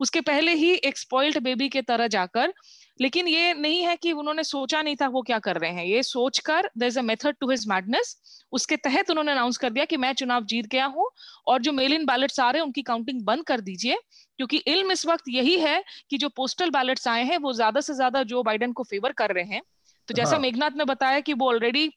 उसके 0.00 0.20
पहले 0.20 0.52
ही 0.54 0.70
एक 0.82 0.98
स्पॉइल्ड 0.98 1.38
बेबी 1.38 1.68
के 1.68 1.82
तरह 1.82 2.06
जाकर 2.08 2.52
लेकिन 3.00 3.28
ये 3.28 3.52
नहीं 3.54 3.82
है 3.82 3.96
कि 3.96 4.12
उन्होंने 4.12 4.44
सोचा 4.44 4.82
नहीं 4.82 4.96
था 4.96 5.08
वो 5.08 5.22
क्या 5.22 5.38
कर 5.38 5.56
रहे 5.56 5.70
हैं 5.70 5.84
ये 5.84 6.02
सोचकर 6.04 6.68
there 6.78 6.86
is 6.86 6.98
a 6.98 7.02
method 7.02 7.36
to 7.40 7.50
his 7.50 7.66
madness 7.68 8.16
उसके 8.52 8.76
तहत 8.78 9.10
उन्होंने 9.10 9.32
अनाउंस 9.32 9.56
कर 9.56 9.70
दिया 9.70 9.84
कि 9.84 9.96
मैं 9.96 10.12
चुनाव 10.14 10.44
जीत 10.44 10.66
गया 10.68 10.86
हूँ 10.88 11.08
और 11.46 11.62
जो 11.62 11.72
मेल 11.72 11.92
इन 11.92 12.06
बैलेट्स 12.06 12.40
आ 12.40 12.50
रहे 12.50 12.60
हैं 12.60 12.66
उनकी 12.66 12.82
काउंटिंग 12.84 13.22
बंद 13.24 13.44
कर 13.44 13.60
दीजिए 13.62 13.98
क्योंकि 14.38 14.62
इल्म 14.68 14.92
इस 14.92 15.06
वक्त 15.06 15.28
यही 15.30 15.58
है 15.58 15.82
कि 16.10 16.18
जो 16.18 16.28
पोस्टल 16.36 16.70
बैलेट्स 16.70 17.08
आए 17.08 17.24
हैं 17.24 17.38
वो 17.40 17.52
ज़्यादा 17.54 17.80
से 17.80 17.94
ज़्यादा 17.94 18.22
जो 18.26 18.42
बाइडन 18.42 18.72
को 18.72 18.82
फेवर 18.84 19.12
कर 19.14 19.34
रहे 19.34 19.44
हैं 19.46 19.62
तो 20.08 20.14
जैसा 20.14 20.30
हाँ। 20.30 20.40
मेघनाथ 20.40 20.76
ने 20.76 20.84
बताया 20.84 21.20
कि 21.20 21.32
वो 21.34 21.48
ऑलरेडी 21.48 21.90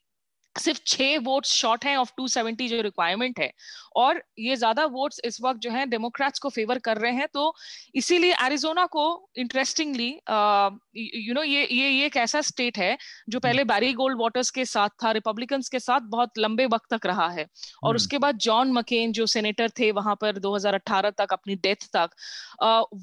सिर्फ़ 0.58 0.80
छह 0.86 1.18
वोट्स 1.24 1.52
शॉर्ट 1.54 1.84
हैं 1.84 1.96
ऑफ़ 1.96 2.10
270 2.20 2.68
जो 2.68 2.80
रिक्वायरमेंट 2.82 3.38
है। 3.40 3.50
और 3.96 4.22
ये 4.38 4.56
ज़्यादा 4.56 4.84
वोट्स 4.88 5.20
इस 5.24 5.38
वक्त 5.42 5.60
जो 5.60 5.70
है 5.70 5.84
डेमोक्रेट्स 5.86 6.38
को 6.38 6.48
फेवर 6.50 6.78
कर 6.80 6.98
रहे 6.98 7.12
हैं 7.12 7.26
तो 7.34 7.52
इसीलिए 7.94 8.34
एरिजोना 8.44 8.84
को 8.86 9.04
इंटरेस्टिंगली 9.38 10.08
यू 10.08 11.34
नो 11.34 11.42
ये 11.42 11.64
ये 11.64 11.88
ये 11.88 12.06
एक 12.06 12.16
ऐसा 12.16 12.40
स्टेट 12.42 12.78
है 12.78 12.96
जो 13.28 13.40
पहले 13.40 13.64
बैरी 13.66 13.92
गोल्ड 13.94 14.20
वाटर्स 14.20 14.50
के 14.50 14.64
साथ 14.66 14.88
था 15.04 15.10
रिपब्लिकन्स 15.12 15.68
के 15.68 15.80
साथ 15.80 16.00
बहुत 16.10 16.38
लंबे 16.38 16.66
वक्त 16.68 16.94
तक 16.94 17.06
रहा 17.06 17.28
है। 17.28 17.44
और 17.44 17.88
हम्म। 17.88 17.96
उसके 17.96 18.18
बाद 18.18 18.38
जॉन 18.40 18.72
मकेन 18.72 19.12
जो 19.12 19.26
सेनेटर 19.28 19.70
थे 19.78 19.90
वहाँ 19.92 20.14
पर 20.20 20.38
2018 20.40 21.10
तक 21.18 21.32
अपनी 21.32 21.54
डेथ 21.58 21.88
तक 21.96 22.10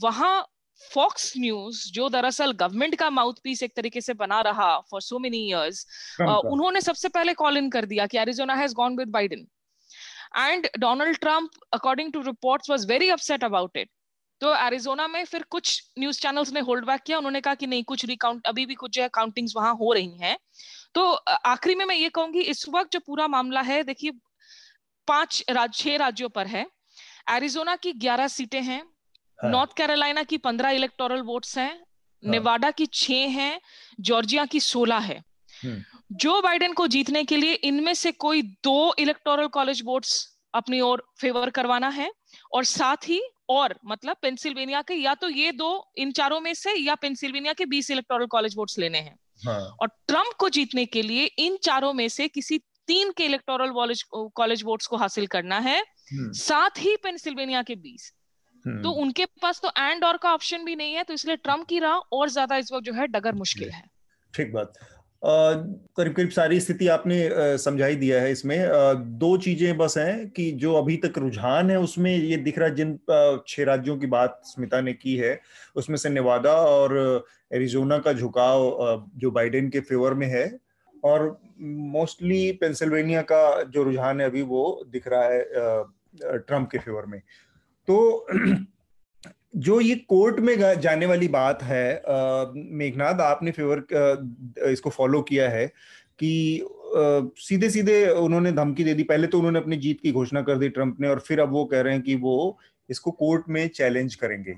वहाँ 0.04 0.36
फॉक्स 0.84 1.32
न्यूज़ 1.38 1.82
जो 1.94 2.08
दरअसल 2.10 2.52
गवर्नमेंट 2.54 2.96
का 2.96 3.10
माउथ 3.12 3.42
पीस 3.44 3.64
एक 3.64 3.76
तरीके 3.76 4.02
से 4.02 4.14
बना 4.16 4.42
रहा 4.42 4.70
फॉर 4.92 5.02
सो 5.02 5.20
मेनी 5.20 5.46
इयर्स 5.48 5.86
उन्होंने 6.22 6.82
सबसे 6.82 7.10
पहले 7.10 7.34
कॉल 7.36 7.58
इन 7.58 7.70
कर 7.70 7.86
दिया 7.86 8.08
कि 8.08 8.18
Arizona 8.18 8.56
has 8.56 8.74
gone 8.76 8.98
with 8.98 9.10
Biden 9.12 9.48
and 10.38 10.68
Donald 10.80 11.18
Trump 11.20 11.50
according 11.74 12.14
to 12.14 12.22
reports 12.22 12.70
was 12.70 12.86
very 12.90 13.10
upset 13.10 13.44
about 13.44 13.78
it 13.78 13.90
तो 14.42 14.54
एरिजोना 14.56 15.08
में 15.08 15.24
फिर 15.26 15.44
कुछ 15.50 15.82
न्यूज़ 16.00 16.20
चैनल्स 16.22 16.52
ने 16.54 16.60
होल्ड 16.60 16.86
बैक 16.86 17.02
किया। 17.02 17.18
उन्होंने 17.18 17.42
कहा 17.42 17.56
कि 17.56 17.68
नहीं 17.68 17.84
कुछ 17.84 18.06
रिकाउंट 18.06 18.48
अभी 18.48 18.66
भी 18.66 18.76
कुछ 18.76 18.92
जो 18.92 19.02
है 19.02 19.10
काउंटिंग्स 19.14 19.54
वहाँ 19.56 19.74
हो 19.76 19.92
रही 19.94 20.18
हैं। 20.20 20.38
तो 20.96 21.12
आखिरी 21.12 21.76
में 21.76 21.86
मैं 21.86 21.96
ये 21.96 22.10
कहूँगी 22.10 22.42
इस 22.54 22.68
वक्त 22.70 22.92
जो 22.94 23.00
पूरा 23.00 23.28
मामला 23.28 23.62
है 23.62 23.84
देखिए 23.84 24.12
पाँच 25.08 25.44
राज 25.50 25.74
छह 25.74 25.96
राज्यों 25.98 26.30
पर 26.30 26.48
है। 26.48 26.66
एरिजोना 27.32 27.76
की 27.76 27.94
ग्यारह 27.94 28.28
सीटें 28.30 28.62
हाँ. 28.62 28.82
नॉर्थ 29.46 29.74
कैरोलिना 29.74 30.24
की 30.24 30.38
पंद्रह 30.40 30.70
इलेक्टोरल 30.72 31.22
वोट्स 31.22 31.58
हैं 31.58 31.72
हाँ. 31.72 32.32
नेवाडा 32.32 32.72
की 32.72 32.86
छह 32.94 33.40
हैं 33.40 33.60
जॉर्जिया 34.02 34.46
की 34.46 34.60
सोलह 34.62 35.00
है 35.02 35.22
हम्म। 35.54 36.16
जो 36.18 36.42
बाइडेन 36.42 36.74
को 36.74 36.88
जीतने 36.88 37.24
के 37.24 37.38
लिए 37.38 37.54
इनमें 37.64 37.94
से 37.94 38.12
कोई 38.18 38.42
दो 38.64 38.94
इलेक्टोरल 39.00 39.48
कॉलेज 39.50 39.82
वोट्स 39.86 40.16
अपनी 40.54 40.80
ओर 40.82 41.04
फेवर 41.20 41.50
करवाना 41.50 41.90
है 41.90 42.12
और 42.54 42.64
साथ 42.66 43.08
ही 43.08 43.22
और 43.50 43.76
मतलब 43.86 44.18
पेंसिल्वेनिया 44.22 44.82
के 44.82 44.94
या 44.94 45.14
तो 45.16 45.30
ये 45.30 45.52
दो 45.54 45.72
इन 45.98 46.12
चारों 46.12 46.40
में 46.40 46.54
से 46.54 46.74
या 46.74 46.96
पेंसिल्वेनिया 46.96 47.54
के 47.54 47.66
बीस 47.66 47.92
इलेक्टोरल 47.92 48.26
कॉलेज 48.26 48.56
वोट्स 48.58 48.80
लेने 48.80 49.00
हैं 49.00 49.16
हाँ. 49.46 49.60
और 49.82 49.88
ट्रंप 50.08 50.34
को 50.40 50.50
जीतने 50.50 50.86
के 50.86 51.02
लिए 51.02 51.26
इन 51.40 51.58
चारों 51.64 51.94
में 51.94 52.08
से 52.10 52.28
किसी 52.28 52.58
तीन 52.88 53.12
के 53.12 53.26
इलेक्टोरल 53.26 53.72
कॉलेज 54.36 54.64
वोट्स 54.64 54.88
को 54.88 54.98
हासिल 54.98 55.28
करना 55.28 55.60
है 55.60 55.80
हम्म। 55.80 56.32
साथ 56.34 56.80
ही 56.80 56.96
पेंसिल्वेनिया 56.96 57.62
के 57.62 57.76
बीस 57.78 58.12
हम्म। 58.12 58.23
तो 58.66 58.92
उनके 58.94 59.26
पास 59.42 59.60
तो 59.62 59.70
एंड 59.80 60.04
और 60.04 60.18
का 60.18 60.34
ऑप्शन 60.34 60.66
भी 60.66 60.76
नहीं 60.76 60.94
है 60.94 61.04
तो 61.04 61.14
इसलिए 61.14 61.36
ट्रंप 61.38 61.66
की 61.68 61.80
राह 61.80 62.16
और 62.18 62.30
ज़्यादा 62.30 62.58
इस 62.58 62.72
वक्त 62.74 62.86
जो 62.86 62.94
है 62.94 63.08
डगर 63.10 63.36
मुश्किल 63.36 63.70
है। 63.70 63.84
ठीक 64.34 64.54
बात। 64.54 64.74
करीब 65.22 66.14
करीब 66.14 66.30
सारी 66.30 66.60
स्थिति 66.60 66.88
आपने 66.88 67.18
समझाई 67.58 67.96
दिया 67.96 68.22
है 68.22 68.32
इसमें। 68.32 68.58
दो 69.20 69.36
चीज़ें 69.38 69.78
बस 69.78 69.98
हैं 69.98 70.30
कि 70.30 70.52
जो 70.54 70.74
अभी 70.74 70.98
तक 70.98 71.18
रुझान 71.18 71.72
है 71.72 71.78
उसमें 71.80 72.12
ये 72.12 72.38
दिख 72.40 72.58
रहा 72.60 72.70
जिन 72.72 72.98
छह 73.48 73.64
राज्यों 73.64 73.98
की 73.98 74.08
बात 74.08 74.42
स्मिता 74.46 74.82
ने 74.82 74.94
की 74.94 75.16
है 75.18 75.40
उसमें 75.76 75.98
से 75.98 76.10
नेवादा 76.10 76.54
और 76.64 77.26
एरिजोना 77.54 77.98
का 78.00 78.14
झुकाव 78.14 79.08
जो 79.16 79.32
बाइडेन 79.32 79.70
के 79.70 79.80
फेवर 79.82 80.14
में 80.14 80.28
है 80.28 80.46
और 81.04 81.28
मोस्टली 81.94 82.52
पेंसिल्वेनिया 82.62 83.22
का 83.22 83.62
जो 83.64 83.84
रुझान 83.84 84.22
है 84.22 84.28
अभी 84.28 84.42
वो 84.44 84.64
दिख 84.88 85.08
रहा 85.08 85.24
है 85.24 86.38
ट्रंप 86.38 86.70
के 86.72 86.78
फेवर 86.78 87.06
में। 87.06 87.22
तो 87.88 88.28
जो 89.56 89.80
ये 89.82 89.96
कोर्ट 90.10 90.40
में 90.40 90.56
जाने 90.82 91.06
वाली 91.06 91.28
बात 91.28 91.64
है 91.64 92.02
मेघनाथ 92.56 93.20
आपने 93.22 93.52
फेवर 93.52 93.86
इसको 94.72 94.90
फॉलो 94.90 95.22
किया 95.22 95.50
है 95.50 95.66
कि 96.20 96.68
सीधे 97.40 97.70
सीधे 97.70 98.06
उन्होंने 98.10 98.52
धमकी 98.52 98.84
दे 98.84 98.94
दी। 98.94 99.04
पहले 99.04 99.28
तो 99.28 99.38
उन्होंने 99.38 99.60
अपनी 99.60 99.78
जीत 99.78 100.00
की 100.02 100.12
घोषणा 100.12 100.42
कर 100.42 100.58
दी 100.58 100.70
ट्रंप 100.70 101.00
ने 101.02 101.08
और 101.08 101.20
फिर 101.20 101.40
अब 101.40 101.52
वो 101.52 101.66
कह 101.66 101.82
रहे 101.82 101.94
हैं 101.94 102.02
कि 102.04 102.16
वो 102.16 102.58
इसको 102.90 103.12
कोर्ट 103.12 103.50
में 103.50 103.68
चैलेंज 103.68 104.16
करेंगे। 104.16 104.54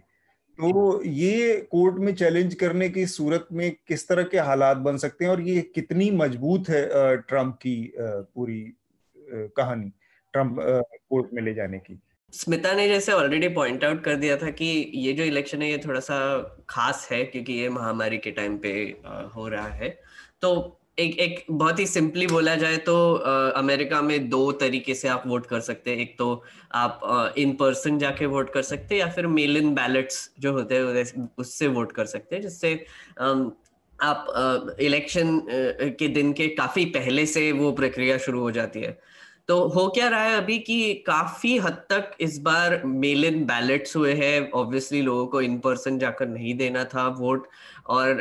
तो 0.59 1.03
ये 1.03 1.55
कोर्ट 1.71 1.95
में 1.99 2.13
चैलेंज 2.15 2.53
करने 2.55 2.89
की 2.89 3.05
सूरत 3.07 3.47
में 3.51 3.71
किस 3.87 4.07
तरह 4.07 4.23
के 4.23 4.39
हालात 4.39 4.77
बन 4.77 4.97
सकते 4.97 5.25
हैं 5.25 5.31
और 5.31 5.41
ये 5.41 5.61
कितनी 5.75 6.09
मज़बूत 6.11 6.69
है 6.69 6.85
ट्रंप 7.17 7.55
की 7.55 7.93
पूरी 7.97 8.61
कहानी, 9.57 9.91
ट्रंप 10.33 10.57
कोर्ट 11.09 11.33
में 11.33 11.41
ले 11.41 11.53
जाने 11.53 11.77
की? 11.79 11.99
स्मिता 12.35 12.73
ने 12.73 12.87
जैसे 12.87 13.11
ऑलरेडी 13.11 13.47
पॉइंट 13.49 13.83
आउट 13.83 14.03
कर 14.03 14.15
दिया 14.15 14.37
था 14.37 14.49
कि 14.51 14.65
ये 14.95 15.13
जो 15.13 15.23
इलेक्शन 15.23 15.61
है 15.61 15.69
ये 15.71 15.77
थोड़ा 15.77 15.99
सा 15.99 16.17
खास 16.69 17.07
है 17.11 17.23
क्योंकि 17.25 17.53
ये 17.53 17.69
महामारी 17.69 18.17
के 18.17 18.31
टाइम 18.31 18.57
पे 18.57 18.71
हो 19.35 19.47
रहा 19.47 19.67
है। 19.67 19.89
तो 20.41 20.79
एक 20.99 21.17
एक 21.19 21.45
बहुत 21.51 21.79
ही 21.79 21.85
सिंपली 21.85 22.27
बोला 22.27 22.55
जाए 22.55 22.77
तो 22.77 22.93
आ, 23.15 23.49
अमेरिका 23.51 24.01
में 24.01 24.29
दो 24.29 24.51
तरीके 24.51 24.93
से 24.95 25.07
आप 25.07 25.23
वोट 25.27 25.45
कर 25.45 25.59
सकते 25.59 25.91
हैं। 25.91 25.97
एक 25.97 26.17
तो 26.19 26.43
आप 26.73 27.33
इन 27.37 27.51
पर्सन 27.55 27.97
जाके 27.99 28.25
वोट 28.25 28.53
कर 28.53 28.61
सकते 28.61 28.95
हैं 28.95 29.01
या 29.01 29.09
फिर 29.09 29.27
मेल 29.27 29.57
इन 29.57 29.73
बैलेट्स 29.75 30.29
जो 30.39 30.51
होते 30.53 30.75
हैं 30.75 31.29
उससे 31.37 31.67
वोट 31.69 31.91
कर 31.91 32.05
सकते 32.05 32.35
हैं 32.35 32.41
जिससे 32.43 32.73
आप 33.99 34.75
इलेक्शन 34.79 35.41
के 35.99 36.07
दिन 36.07 36.31
के 36.33 36.47
काफ़ी 36.55 36.85
पहले 36.85 37.25
से 37.25 37.51
वो 37.51 37.71
प्रक्रिया 37.71 38.17
शुरू 38.17 38.41
हो 38.41 38.51
जाती 38.51 38.81
है। 38.81 38.97
तो 39.49 39.57
हो 39.69 39.87
क्या 39.87 40.07
रहा 40.09 40.23
है 40.23 40.37
अभी 40.37 40.57
कि 40.59 40.93
काफ़ी 41.07 41.57
हद 41.57 41.73
तक 41.89 42.11
इस 42.21 42.37
बार 42.41 42.81
मेल 42.85 43.25
इन 43.25 43.43
बैलेट्स 43.45 43.95
हुए 43.95 44.13
हैं। 44.13 44.49
ऑब्वियसली 44.51 45.01
लोगों 45.01 45.25
को 45.27 45.41
इन 45.41 45.57
पर्सन 45.59 45.97
जाकर 45.99 46.27
नहीं 46.27 46.53
देना 46.57 46.83
था 46.93 47.07
वोट 47.19 47.47
और 47.87 48.19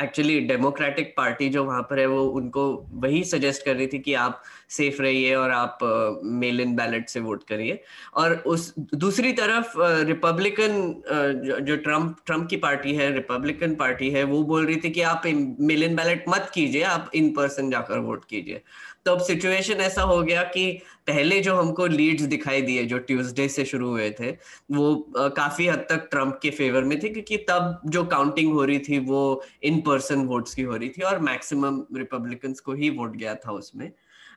एक्चुअली 0.00 0.38
डेमोक्रेटिक 0.40 1.14
पार्टी 1.16 1.48
जो 1.48 1.64
वहाँ 1.64 1.82
पर 1.90 1.98
है 2.00 2.06
वो 2.06 2.24
उनको 2.30 2.64
वही 2.94 3.22
सजेस्ट 3.24 3.64
कर 3.64 3.76
रही 3.76 3.86
थी 3.86 3.98
कि 3.98 4.14
आप 4.14 4.42
सेफ़ 4.70 5.00
रहिए 5.02 5.34
और 5.34 5.50
आप 5.50 5.78
मेल 6.24 6.60
इन 6.60 6.74
बैलेट 6.76 7.08
से 7.08 7.20
वोट 7.20 7.44
करिए। 7.44 7.80
और 8.14 8.34
उस 8.46 8.72
दूसरी 8.78 9.32
तरफ़ 9.32 9.72
रिपब्लिकन 10.08 11.62
जो 11.66 11.76
ट्रंप 11.78 12.16
ट्रंप 12.26 12.48
की 12.50 12.56
पार्टी 12.58 12.94
है 12.94 13.12
रिपब्लिकन 13.14 13.74
पार्टी 13.76 14.10
है, 14.10 14.24
वो 14.24 14.42
बोल 14.44 14.66
रही 14.66 14.76
थी 14.76 14.90
कि 14.90 15.02
आप 15.04 15.22
मेल 15.26 15.82
इन 15.84 15.96
बैलेट 15.96 16.24
मत 16.28 16.50
कीजिए, 16.54 16.82
आप 16.82 17.10
इन 17.14 17.32
पर्सन 17.34 17.70
जाकर 17.70 17.98
वोट 18.00 18.24
कीजिए। 18.24 18.62
तो 19.04 19.12
अब 19.12 19.20
सिचुएशन 19.20 19.74
ऐसा 19.74 20.02
हो 20.02 20.22
गया 20.22 20.42
कि 20.42 20.82
पहले 21.06 21.40
जो 21.40 21.54
हमको 21.56 21.86
लीड्स 21.86 22.22
दिखाई 22.22 22.62
दिए 22.62 22.84
जो 22.84 22.98
ट्यूसडे 22.98 23.48
से 23.48 23.64
शुरू 23.64 23.88
हुए 23.88 24.10
थे 24.10 24.30
वो 24.70 25.12
आ, 25.18 25.28
काफ़ी 25.28 25.68
हद 25.68 25.78
तक 25.78 26.08
ट्रंप 26.10 26.38
के 26.42 26.50
फेवर 26.50 26.84
में 26.84 27.02
थे 27.02 27.08
क्योंकि 27.08 27.36
तब 27.36 27.80
जो 27.86 28.04
काउंटिंग 28.04 28.52
हो 28.52 28.64
रही 28.64 28.78
थी 28.78 28.98
वो 28.98 29.42
इन 29.62 29.80
पर्सन 29.80 30.24
वोट्स 30.24 30.54
की 30.54 30.62
हो 30.62 30.76
रही 30.76 30.88
थी 30.88 31.02
और 31.02 31.18
मैक्सिमम 31.18 31.82
रिपब्लिकन्स 31.96 32.60
को 32.60 32.72
ही 32.72 32.90
वोट 32.90 33.16
गया 33.16 33.34
था 33.34 33.52
उसमें 33.52 33.92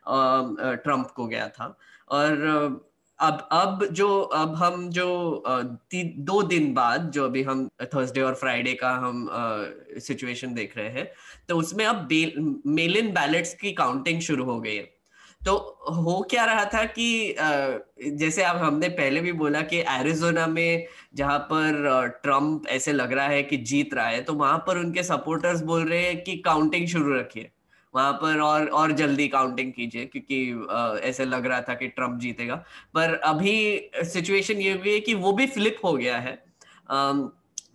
ट्रंप 0.07 1.11
को 1.15 1.25
गया 1.27 1.47
था। 1.49 1.77
और 2.09 2.37
अब 3.19 3.47
अब 3.51 3.85
जो, 3.91 4.07
अब 4.21 4.55
हम 4.55 4.89
जो 4.89 5.43
दो 5.93 6.41
दिन 6.43 6.73
बाद 6.73 7.09
जो 7.11 7.25
अभी 7.25 7.43
हम 7.43 7.67
थर्सडे 7.83 8.21
और 8.21 8.35
फ्राइडे 8.35 8.73
का 8.73 8.89
हम 8.97 9.27
सिचुएशन 9.99 10.53
देख 10.53 10.77
रहे 10.77 10.89
हैं 10.89 11.07
तो 11.49 11.57
उसमें 11.57 11.85
अब 11.85 12.07
मेल 12.67 12.97
इन 12.97 13.11
बैलेट्स 13.13 13.53
की 13.53 13.71
काउंटिंग 13.73 14.21
शुरू 14.21 14.45
हो 14.45 14.59
गई 14.61 14.75
है। 14.75 14.83
तो 15.41 15.55
हो 15.95 16.19
क्या 16.31 16.45
रहा 16.45 16.65
था 16.65 16.83
कि 16.97 17.35
जैसे 18.17 18.43
अब 18.43 18.57
हमने 18.57 18.89
पहले 18.89 19.21
भी 19.21 19.31
बोला 19.33 19.61
कि 19.63 19.79
एरिजोना 19.89 20.45
में 20.47 20.85
जहाँ 21.15 21.39
पर 21.51 22.07
ट्रंप 22.23 22.67
ऐसे 22.67 22.93
लग 22.93 23.13
रहा 23.13 23.27
है 23.27 23.41
कि 23.43 23.57
जीत 23.63 23.93
रहा 23.93 24.07
है 24.07 24.21
तो 24.21 24.33
वहाँ 24.33 24.57
पर 24.67 24.77
उनके 24.77 25.03
सपोर्टर्स 25.03 25.61
बोल 25.63 25.87
रहे 25.89 26.01
हैं 26.01 26.23
कि 26.23 26.37
काउंटिंग 26.37 26.87
शुरू 26.87 27.13
रखिए। 27.15 27.51
वहाँ 27.93 28.13
पर 28.13 28.39
और 28.39 28.67
और 28.67 28.91
जल्दी 28.91 29.27
काउंटिंग 29.27 29.71
कीजिए, 29.73 30.05
क्योंकि 30.05 31.07
ऐसे 31.09 31.25
लग 31.25 31.45
रहा 31.45 31.61
था 31.61 31.73
कि 31.73 31.87
ट्रंप 31.87 32.19
जीतेगा। 32.19 32.55
पर 32.93 33.13
अभी 33.15 33.89
सिचुएशन 34.03 34.61
ये 34.61 34.73
भी 34.75 34.93
है 34.93 34.99
कि 34.99 35.13
वो 35.15 35.31
भी 35.33 35.47
फ्लिप 35.47 35.77
हो 35.85 35.93
गया 35.93 36.17
है। 36.17 36.37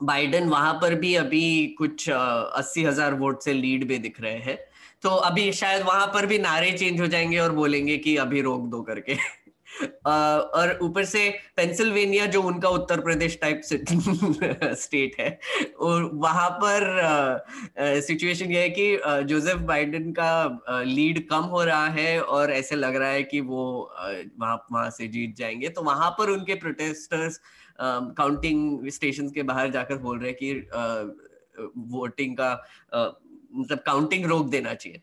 बाइडन 0.03 0.49
वहाँ 0.49 0.73
पर 0.75 0.95
भी 0.95 1.15
अभी 1.17 1.67
कुछ 1.79 2.09
अस्सी 2.11 2.85
हज़ार 2.85 3.15
वोट 3.15 3.43
से 3.43 3.53
लीड 3.53 3.87
भी 3.89 3.99
दिख 3.99 4.21
रहे 4.21 4.39
हैं। 4.39 4.59
तो 5.03 5.09
अभी 5.09 5.51
शायद 5.53 5.83
वहाँ 5.83 6.07
पर 6.07 6.27
भी 6.27 6.39
नारे 6.39 6.71
चेंज 6.73 7.01
हो 7.01 7.07
जाएँगे 7.07 7.39
और 7.39 7.53
बोलेंगे 7.53 7.97
कि 7.99 8.17
अभी 8.17 8.41
रोक 8.41 8.63
दो 8.71 8.83
करके। 8.83 9.17
और 10.07 10.79
ऊपर 10.83 11.05
से 11.05 11.29
पेंसिल्वेनिया, 11.57 12.27
जो 12.27 12.43
उनका 12.43 12.69
उत्तर 12.69 13.01
प्रदेश 13.01 13.39
टाइप 13.43 13.61
स्टेट 13.65 15.17
है, 15.21 15.39
और 15.81 16.11
वहाँ 16.15 16.49
पर 16.63 17.43
सिचुएशन 18.03 18.51
ये 18.53 18.61
है 18.63 18.71
कि 18.79 19.25
जोसेफ 19.29 19.59
बाइडेन 19.69 20.13
का 20.19 20.83
लीड 20.85 21.27
कम 21.29 21.45
हो 21.55 21.63
रहा 21.65 21.87
है 21.89 22.21
और 22.23 22.51
ऐसे 22.53 22.77
लग 22.77 22.97
रहा 22.97 23.11
है 23.11 23.23
कि 23.25 23.41
वो 23.43 23.65
वहाँ 24.01 24.57
वहाँ 24.73 24.91
से 24.91 25.09
जीत 25.09 25.37
जाएँगे। 25.37 25.69
तो 25.69 25.83
वहाँ 25.83 26.11
पर 26.19 26.31
उनके 26.31 26.55
प्रोटेस्टर्स 26.65 27.41
काउंटिंग 27.81 28.89
स्टेशन 28.91 29.29
के 29.31 29.43
बाहर 29.43 29.71
जाकर 29.71 29.97
बोल 29.99 30.19
रहे 30.21 30.31
हैं 30.31 30.39
कि 30.43 31.71
वोटिंग 31.91 32.37
का 32.41 32.53
मतलब 32.95 33.79
काउंटिंग 33.87 34.25
रोक 34.27 34.49
देना 34.51 34.75
चाहिए। 34.75 35.03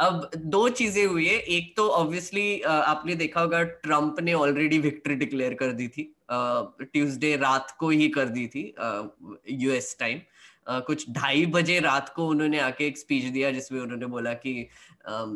अब 0.00 0.30
दो 0.36 0.68
चीज़ें 0.70 1.04
हुई 1.06 1.26
है। 1.26 1.36
एक 1.36 1.72
तो 1.76 1.88
ऑब्वियसली 1.90 2.60
आपने 2.62 3.14
देखा 3.14 3.40
होगा 3.40 3.62
ट्रंप 3.62 4.20
ने 4.20 4.32
ऑलरेडी 4.34 4.78
विक्ट्री 4.78 5.14
डिक्लेयर 5.14 5.54
कर 5.54 5.72
दी 5.72 5.88
थी। 5.88 6.02
ट्यूसडे 6.32 7.34
रात 7.36 7.76
को 7.80 7.88
ही 7.90 8.08
कर 8.08 8.28
दी 8.28 8.46
थी 8.46 8.62
यूएस 9.54 9.96
टाइम 10.00 10.20
कुछ 10.86 11.04
ढाई 11.10 11.44
बजे 11.48 11.78
रात 11.80 12.12
को 12.16 12.26
उन्होंने 12.28 12.58
आके 12.60 12.86
एक 12.86 12.98
स्पीच 12.98 13.24
दिया 13.24 13.50
जिसमें 13.50 13.80
उन्होंने 13.80 14.06
बोला 14.06 14.32
कि 14.44 14.52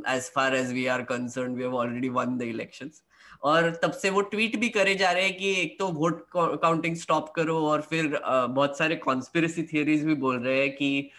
as 0.09 0.31
far 0.35 0.55
as 0.57 0.73
we 0.73 0.87
are 0.87 1.03
concern 1.03 1.55
we 1.55 1.63
have 1.63 1.75
already 1.77 2.09
won 2.09 2.37
the 2.39 2.43
elections 2.43 3.03
और 3.43 3.71
तब 3.83 3.93
से 3.93 4.11
वो 4.11 4.21
ट्वीट 4.33 4.57
भी 4.61 4.69
करे 4.69 4.95
जा 4.95 5.11
रहे 5.13 5.25
हैं 5.25 5.37
कि 5.37 5.53
एक 5.63 5.79
तो 5.79 5.89
वोट 5.93 6.25
काउंटिंग 6.35 6.97
स्टॉप 6.97 7.33
करो 7.37 7.59
और 7.67 7.81
फिर 7.91 8.19
बहुत 8.25 8.79
सारे 8.79 8.97
कॉन्स्पिरसी 8.97 9.63
थियरीज 9.73 10.05
भी 10.05 10.15
बोल 10.25 10.39
रहे 10.39 10.61
हैं 10.61 10.71
कि 10.77 11.11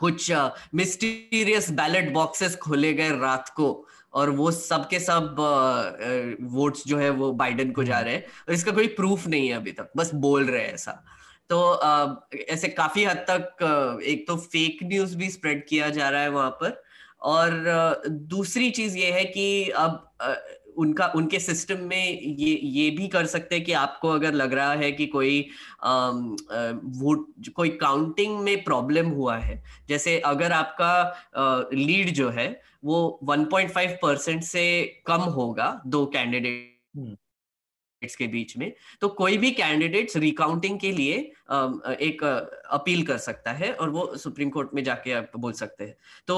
कुछ 0.00 0.30
मिस्टीरियस 0.74 1.70
बैलेट 1.74 2.12
बॉक्सेस 2.12 2.56
खोले 2.56 2.92
गए 2.94 3.10
रात 3.18 3.48
को 3.56 3.68
और 4.14 4.30
वो 4.32 4.50
सब 4.50 4.88
के 4.88 4.98
सब 5.00 5.36
वोट्स 6.52 6.86
जो 6.86 6.98
है 6.98 7.10
वो 7.12 7.32
बाइडेन 7.34 7.72
को 7.72 7.84
जा 7.84 7.96
हम्म। 7.96 8.04
रहे 8.04 8.14
हैं 8.14 8.24
और 8.48 8.54
इसका 8.54 8.72
कोई 8.72 8.86
प्रूफ 8.94 9.26
नहीं 9.26 9.48
है 9.48 9.54
अभी 9.54 9.72
तक 9.72 9.90
बस 9.96 10.14
बोल 10.18 10.46
रहे 10.46 10.62
हैं 10.62 10.72
ऐसा 10.74 11.02
तो 11.50 11.58
ऐसे 12.48 12.68
काफ़ी 12.70 13.04
हद 13.04 13.24
तक 13.28 14.00
एक 14.06 14.26
तो 14.26 14.36
फेक 14.38 14.78
न्यूज़ 14.84 15.16
भी 15.16 15.30
स्प्रेड 15.30 15.66
किया 15.68 15.88
जा 15.90 16.08
रहा 16.08 16.22
है 16.22 16.30
वहाँ 16.30 16.50
पर 16.60 16.82
और 17.24 18.02
दूसरी 18.28 18.70
चीज़ 18.70 18.96
ये 18.98 19.10
है 19.12 19.24
कि 19.26 19.48
अब 19.76 20.06
उनका, 20.80 21.06
उनके 21.06 21.38
सिस्टम 21.40 21.78
में 21.84 22.20
ये 22.20 22.54
ये 22.64 22.90
भी 22.90 23.08
कर 23.08 23.26
सकते 23.26 23.54
हैं 23.54 23.64
कि 23.64 23.72
आपको 23.74 24.08
अगर 24.08 24.34
लग 24.34 24.52
रहा 24.54 24.72
है 24.74 24.90
कि 24.92 25.06
कोई 25.06 25.40
वोट 25.82 27.48
कोई 27.56 27.68
काउंटिंग 27.80 28.38
में 28.40 28.62
प्रॉब्लम 28.64 29.08
हुआ 29.10 29.36
है, 29.38 29.62
जैसे 29.88 30.18
अगर 30.26 30.52
आपका 30.52 31.70
लीड 31.74 32.12
जो 32.14 32.28
है, 32.30 32.48
वो 32.84 33.18
1.5 33.24 33.96
परसेंट 34.02 34.42
से 34.42 34.64
कम 35.06 35.20
होगा 35.32 35.80
दो 35.86 36.04
कैंडिडेट 36.06 37.16
के 38.02 38.26
बीच 38.26 38.56
में 38.58 38.72
तो 39.00 39.08
कोई 39.10 39.36
भी 39.38 39.50
कैंडिडेट्स 39.52 40.16
रिकाउंटिंग 40.16 40.78
के 40.80 40.90
लिए 40.92 41.16
एक 42.02 42.22
अपील 42.70 43.02
कर 43.06 43.18
सकता 43.18 43.52
है 43.52 43.72
और 43.72 43.90
वो 43.90 44.04
सुप्रीम 44.16 44.50
कोर्ट 44.50 44.68
में 44.74 44.82
जाके 44.84 45.12
आप 45.12 45.32
बोल 45.38 45.52
सकते 45.52 45.84
हैं। 45.84 45.96
तो 46.28 46.36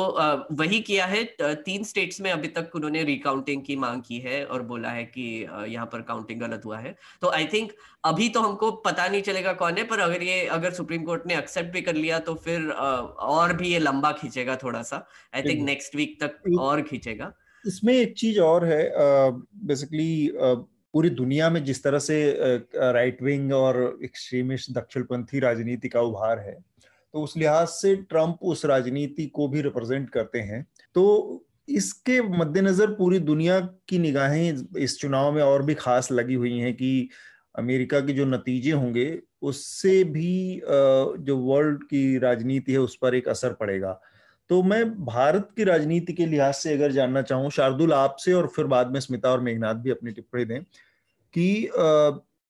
वही 0.53 0.81
किया 0.81 1.07
है 1.07 1.23
तीन 1.41 1.85
स्टेट्स 1.85 2.21
में 2.21 2.31
अभी 2.31 2.49
तक 2.49 2.71
उन्होंने 2.75 3.03
रिकाउंटिंग 3.05 3.63
की 3.63 3.77
मांग 3.77 4.03
की 4.03 4.19
है 4.21 4.45
और 4.47 4.63
बोला 4.63 4.91
है 4.91 5.05
कि 5.07 5.23
यहाँ 5.69 5.87
पर 5.87 6.03
काउंटिंग 6.03 6.41
गलत 6.41 6.63
हुआ 6.65 6.79
है। 6.79 6.95
तो 7.21 7.31
आई 7.31 7.47
थिंक 7.53 7.73
अभी 8.05 8.29
तो 8.29 8.41
हमको 8.41 8.71
पता 8.87 9.07
नहीं 9.09 9.23
चलेगा 9.23 9.53
कौन 9.55 9.79
है 9.79 9.85
पर 9.85 10.01
अगर 10.01 10.23
ये 10.23 10.45
अगर 10.49 10.73
सुप्रीम 10.73 11.05
कोर्ट 11.05 11.27
ने 11.27 11.39
एक्सेप्ट 11.39 11.73
भी 11.73 11.81
कर 11.83 11.95
लिया 11.95 12.19
तो 12.21 12.35
फिर 12.35 12.71
और 12.71 13.53
भी 13.53 13.73
ये 13.73 13.79
लंबा 13.79 14.13
खींचेगा 14.13 14.57
थोड़ा 14.57 14.83
सा 14.83 15.07
आई 15.35 15.43
थिंक 15.43 15.65
नेक्स्ट 15.67 15.97
वीक 15.97 16.19
तक 16.23 16.59
और 16.61 16.83
खींचेगा। 16.83 17.33
इसमें 17.65 17.95
एक 17.95 18.15
चीज़ 18.19 18.41
और 18.41 18.65
है 18.65 18.91
बेसिकली 19.67 20.31
पूरी 20.95 21.11
दुनिया 21.11 21.51
में 21.51 21.63
जिस 21.65 21.83
तरह 21.83 21.99
से 21.99 22.19
राइट 22.75 23.23
विंग 23.23 23.53
और 23.53 23.99
एक्सट्रीमिस्ट 24.05 24.71
दक्षिणपंथी 24.73 25.39
राजनीति 25.41 25.89
का 25.89 26.01
उभार 26.01 26.39
है 26.39 26.53
तो 27.15 27.23
उस 27.23 27.37
लिहाज 27.37 27.67
से 27.69 27.95
ट्रंप 27.97 28.39
उस 28.43 28.65
राजनीति 28.67 29.27
को 29.27 29.49
भी 29.49 29.63
रिप्रेजेंट 29.63 30.09
करते 30.11 30.39
हैं। 30.41 30.67
तो 30.95 31.45
इसके 31.69 32.21
मद्देनजर 32.39 32.91
पूरी 32.93 33.19
दुनिया 33.19 33.59
की 33.89 33.99
निगाहें 33.99 34.79
इस 34.79 34.99
चुनाव 34.99 35.33
में 35.33 35.43
और 35.43 35.63
भी 35.63 35.75
खास 35.75 36.11
लगी 36.13 36.35
हुई 36.35 36.59
हैं 36.59 36.73
कि 36.75 37.09
अमेरिका 37.59 38.01
के 38.01 38.13
जो 38.13 38.25
नतीजे 38.27 38.71
होंगे, 38.73 39.21
उससे 39.43 40.03
भी 40.05 40.61
जो 40.65 41.37
वर्ल्ड 41.39 41.83
की 41.85 42.19
राजनीति 42.19 42.73
है 42.73 42.79
उस 42.79 42.97
पर 42.97 43.15
एक 43.15 43.29
असर 43.29 43.53
पड़ेगा। 43.53 44.01
तो 44.51 44.63
मैं 44.63 44.85
भारत 45.05 45.49
की 45.57 45.65
राजनीति 45.65 46.13
के 46.13 46.27
लिहाज 46.27 46.55
से 46.55 46.73
अगर 46.75 46.93
जानना 46.93 47.23
चाहूँ, 47.23 47.51
शार्दुल 47.51 47.93
आपसे 47.93 48.33
और 48.33 48.47
फिर 48.57 48.67
बाद 48.67 48.91
में 48.93 49.01
स्मिता 49.01 49.31
और 49.31 49.41
मेघनाथ 49.41 49.75
भी 49.77 49.91
अपनी 49.91 50.13
टिप्पणी 50.13 50.45
दें 50.45 50.61
कि 51.35 51.67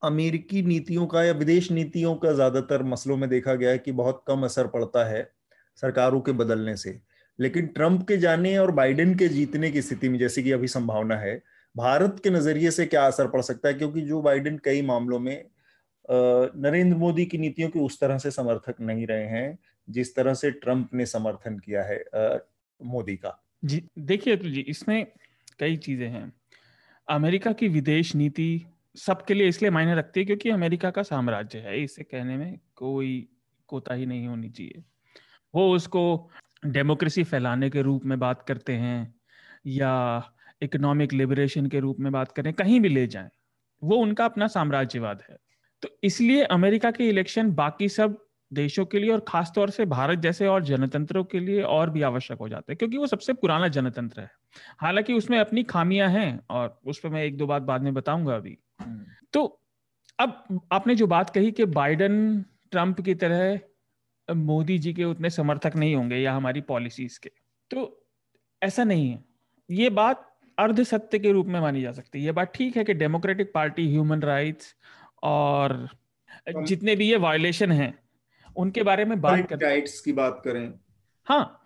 अमेरिकी 0.02 0.62
नीतियों 0.62 1.06
का 1.06 1.22
या 1.24 1.32
विदेश 1.34 1.70
नीतियों 1.72 2.14
का 2.16 2.32
ज़्यादातर 2.32 2.82
मसलों 2.84 3.16
में 3.16 3.28
देखा 3.30 3.54
गया 3.54 3.70
है 3.70 3.78
कि 3.78 3.92
बहुत 3.94 4.22
कम 4.28 4.44
असर 4.44 4.66
पड़ता 4.68 5.04
है 5.06 5.22
सरकारों 5.82 6.20
के 6.20 6.32
बदलने 6.34 6.76
से। 6.76 6.98
लेकिन 7.38 7.66
ट्रंप 7.68 8.06
के 8.08 8.16
जाने 8.18 8.56
और 8.58 8.70
बाइडेन 8.72 9.14
के 9.18 9.28
जीतने 9.28 9.70
की 9.70 9.82
स्थिति 9.82 10.08
में 10.08 10.18
जैसे 10.18 10.42
कि 10.42 10.52
अभी 10.52 10.68
संभावना 10.68 11.16
है, 11.16 11.36
भारत 11.74 12.20
के 12.24 12.30
नज़रिए 12.30 12.70
से 12.70 12.86
क्या 12.86 13.06
असर 13.06 13.28
पड़ 13.28 13.40
सकता 13.42 13.68
है? 13.68 13.74
क्योंकि 13.74 14.00
जो 14.02 14.20
बाइडेन 14.22 14.58
कई 14.64 14.82
मामलों 14.82 15.18
में 15.20 15.44
नरेंद्र 16.10 16.96
मोदी 16.98 17.24
की 17.26 17.38
नीतियों 17.38 17.68
के 17.70 17.80
उस 17.80 18.00
तरह 18.00 18.18
से 18.18 18.30
समर्थक 18.30 18.80
नहीं 18.80 19.06
रहे 19.06 19.26
हैं। 19.28 19.58
जिस 19.88 20.14
तरह 20.16 20.34
से 20.34 20.50
ट्रंप 20.52 20.94
ने 20.94 21.06
समर्थन 21.06 21.58
किया 21.58 21.82
है 21.82 21.98
मोदी 22.80 23.16
का। 23.16 23.38
जी, 23.62 23.82
देखिए 24.00 24.36
तो 24.36 24.48
जी, 24.48 24.60
इसमें 24.60 25.06
कई 25.60 25.76
चीज़ें 25.78 26.08
हैं। 26.08 26.32
अमेरिका 27.08 27.52
की 27.52 27.68
विदेश 27.68 28.14
नीति 28.16 28.64
सबके 28.96 29.34
लिए 29.34 29.48
इसलिए 29.48 29.70
मायने 29.70 29.94
रखती 29.94 30.20
है 30.20 30.26
क्योंकि 30.26 30.50
अमेरिका 30.50 30.90
का 30.90 31.02
साम्राज्य 31.02 31.58
है, 31.58 31.82
इसे 31.82 32.02
कहने 32.04 32.36
में 32.36 32.58
कोई 32.76 33.28
कोताही 33.68 34.06
नहीं 34.06 34.26
होनी 34.26 34.48
चाहिए। 34.50 34.82
वो 35.54 35.68
उसको 35.74 36.30
डेमोक्रेसी 36.64 37.24
फैलाने 37.24 37.70
के 37.70 37.82
रूप 37.82 38.04
में 38.04 38.18
बात 38.18 38.42
करते 38.42 38.72
हैं 38.74 39.14
या 39.68 39.92
इकोनॉमिक 40.62 41.12
लिबरेशन 41.12 41.66
के 41.66 41.80
रूप 41.80 42.00
में 42.00 42.10
बात 42.12 42.32
करें 42.32 42.52
कहीं 42.54 42.80
भी 42.80 42.88
ले 42.88 43.06
जाएँ, 43.06 43.30
वो 43.82 43.96
उनका 43.96 44.24
अपना 44.24 44.46
साम्राज्यवाद 44.48 45.22
है। 45.30 45.36
तो 45.82 45.88
इसलिए 46.04 46.42
अमेरिका 46.44 46.90
के 46.90 47.08
इलेक्शन 47.08 47.50
बाकी 47.52 47.88
सब 47.88 48.18
देशों 48.52 48.84
के 48.84 48.98
लिए 48.98 49.10
और 49.10 49.24
खासतौर 49.28 49.70
से 49.70 49.84
भारत 49.86 50.18
जैसे 50.18 50.46
और 50.46 50.64
जनतंत्रों 50.64 51.24
के 51.24 51.40
लिए 51.40 51.62
और 51.62 51.90
भी 51.90 52.02
आवश्यक 52.02 52.38
हो 52.38 52.48
जाते 52.48 52.72
हैं 52.72 52.76
क्योंकि 52.78 52.96
वो 52.96 53.06
सबसे 53.06 53.32
पुराना 53.32 53.68
जनतंत्र 53.68 54.20
है। 54.20 54.30
हालाँकि 54.78 55.12
उसमें 55.12 55.38
अपनी 55.38 55.62
खामियाँ 55.62 56.08
हैं 56.08 56.40
और 56.50 56.80
उस 56.86 56.98
पर 56.98 57.08
मैं 57.08 57.22
एक 57.24 57.36
दो 57.36 57.46
बात 57.46 57.62
बाद 57.62 57.82
में 57.82 57.94
बताऊँगा 57.94 58.36
अभी। 58.36 58.56
हम्म। 58.80 59.04
तो 59.32 59.60
अब 60.18 60.60
आपने 60.72 60.94
जो 60.94 61.06
बात 61.06 61.30
कही 61.30 61.50
कि 61.52 61.64
बाइडन 61.64 62.44
ट्रंप 62.70 63.00
की 63.00 63.14
तरह 63.14 63.58
मोदी 64.28 64.78
जी 64.78 64.92
के 64.94 65.04
उतने 65.04 65.30
समर्थक 65.30 65.76
नहीं 65.76 65.94
होंगे 65.94 66.16
या 66.16 66.32
हमारी 66.32 66.60
पॉलिसीज़ 66.60 67.18
के 67.20 67.30
तो 67.70 68.06
ऐसा 68.62 68.84
नहीं 68.84 69.10
है। 69.10 69.24
ये 69.70 69.90
बात 69.90 70.28
अर्ध 70.58 70.82
सत्य 70.82 71.18
के 71.18 71.32
रूप 71.32 71.46
में 71.46 71.60
मानी 71.60 71.82
जा 71.82 71.92
सकती 71.92 72.18
है। 72.18 72.24
ये 72.24 72.32
बात 72.32 72.52
ठीक 72.54 72.76
है 72.76 72.84
कि 72.84 72.94
डेमोक्रेटिक 72.94 73.52
पार्टी 73.54 73.88
ह्यूमन 73.90 74.22
राइट्स 74.22 74.74
और 75.22 75.88
जितने 76.58 76.96
भी 76.96 77.10
ये 77.10 77.16
वायलेशन 77.16 77.72
हैं 77.72 77.92
उनके 78.56 78.82
बारे 78.82 79.04
में 79.04 79.20
बात 79.20 79.48
करें 79.48 79.60
राइट्स 79.60 80.00
की 80.00 80.12
बात 80.12 80.40
करें। 80.44 80.72
हाँ 81.26 81.58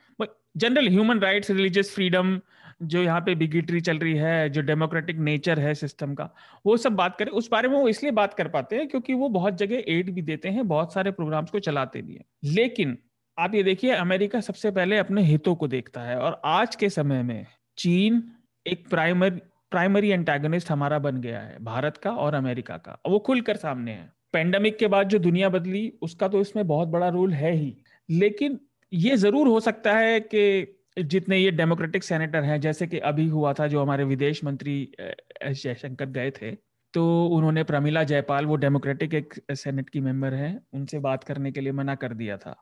general 0.57 0.89
human 0.89 1.19
rights 1.19 1.51
religious 1.51 1.95
freedom 1.95 2.41
जो 2.83 3.03
यहाँ 3.03 3.21
पे 3.21 3.35
बिगिटरी 3.35 3.81
चल 3.81 3.99
रही 3.99 4.15
है 4.15 4.49
जो 4.51 4.63
डेमोक्रेटिक 4.63 5.19
नेचर 5.19 5.59
है 5.61 5.75
सिस्टम 5.75 6.15
का 6.15 6.29
वो 6.67 6.77
सब 6.77 6.93
बात 6.93 7.17
करें। 7.19 7.31
उस 7.31 7.49
बारे 7.51 7.69
में 7.69 7.77
वो 7.77 7.89
इसलिए 7.89 8.13
बात 8.13 8.35
कर 8.35 8.49
पाते 8.49 8.77
हैं 8.77 8.89
क्योंकि 8.89 9.15
वो 9.15 9.29
बहुत 9.29 9.59
जगह 9.59 9.83
एड 9.89 10.11
भी 10.15 10.23
देते 10.23 10.49
हैं 10.49 10.67
बहुत 10.69 10.93
सारे 10.93 11.11
प्रोग्राम्स 11.11 11.51
को 11.51 11.59
चलाते 11.59 12.03
भी 12.03 12.15
हैं। 12.15 12.25
लेकिन 12.45 12.97
आप 13.39 13.55
ये 13.55 13.63
देखिए 13.63 13.91
अमेरिका 13.91 14.41
सबसे 14.41 14.71
पहले 14.71 14.99
अपने 14.99 15.23
हितों 15.23 15.55
को 15.55 15.69
देखता 15.69 16.01
है 16.01 16.19
और 16.19 16.41
आज 16.45 16.77
के 16.77 16.91
समय 16.91 17.23
में 17.23 17.47
चीन 17.79 18.23
एक 18.67 18.89
प्राइमरी 18.89 19.41
प्राइमरी 19.71 20.11
एंटेगनिस्ट 20.11 20.71
हमारा 20.71 20.99
बन 20.99 21.21
गया 21.21 21.41
है 21.41 21.65
भारत 21.65 21.97
का 21.97 22.11
और 22.11 22.35
अमेरिका 22.35 22.77
का। 22.77 22.99
वो 23.09 23.19
खुलकर 23.19 23.57
सामने 23.57 23.93
है। 23.93 24.13
पेंडेमिक 24.37 24.79
के 24.79 24.87
बाद 24.89 25.09
जो 25.09 25.19
दुनिया 25.21 25.49
बदली, 25.49 25.93
उसका 26.03 26.29
तो 26.29 26.41
इसमें 26.41 26.67
बहुत 26.67 26.89
बड़ा 26.89 27.09
रोल 27.11 27.33
है 27.35 27.53
ही। 27.53 27.77
लेकिन 28.09 28.59
ये 28.93 29.17
ज़रूर 29.19 29.49
हो 29.49 29.61
सकता 29.61 29.95
है 29.95 30.21
कि 30.23 30.73
जितने 30.99 31.39
ये 31.39 31.51
डेमोक्रेटिक 31.53 32.05
सेनेटर 32.05 32.45
हैं, 32.45 32.61
जैसे 32.61 32.87
कि 32.87 32.99
अभी 33.01 33.27
हुआ 33.29 33.53
था 33.53 33.67
जो 33.67 33.83
हमारे 33.83 34.05
विदेश 34.07 34.45
मंत्री 34.45 34.77
एस 35.01 35.63
जयशंकर 35.63 36.07
गए 36.11 36.31
थे 36.33 36.51
तो 36.95 37.05
उन्होंने 37.29 37.63
प्रमिला 37.65 38.03
जयपाल, 38.05 38.47
वो 38.47 38.57
डेमोक्रेटिक 38.57 39.15
एक 39.15 39.35
सेनेट 39.53 39.89
की 39.91 40.01
मेंबर 40.01 40.35
है, 40.35 40.59
उनसे 40.73 40.99
बात 41.01 41.25
करने 41.25 41.53
के 41.53 41.61
लिए 41.61 41.73
मना 41.73 41.95
कर 41.97 42.15
दिया 42.15 42.37
था। 42.37 42.55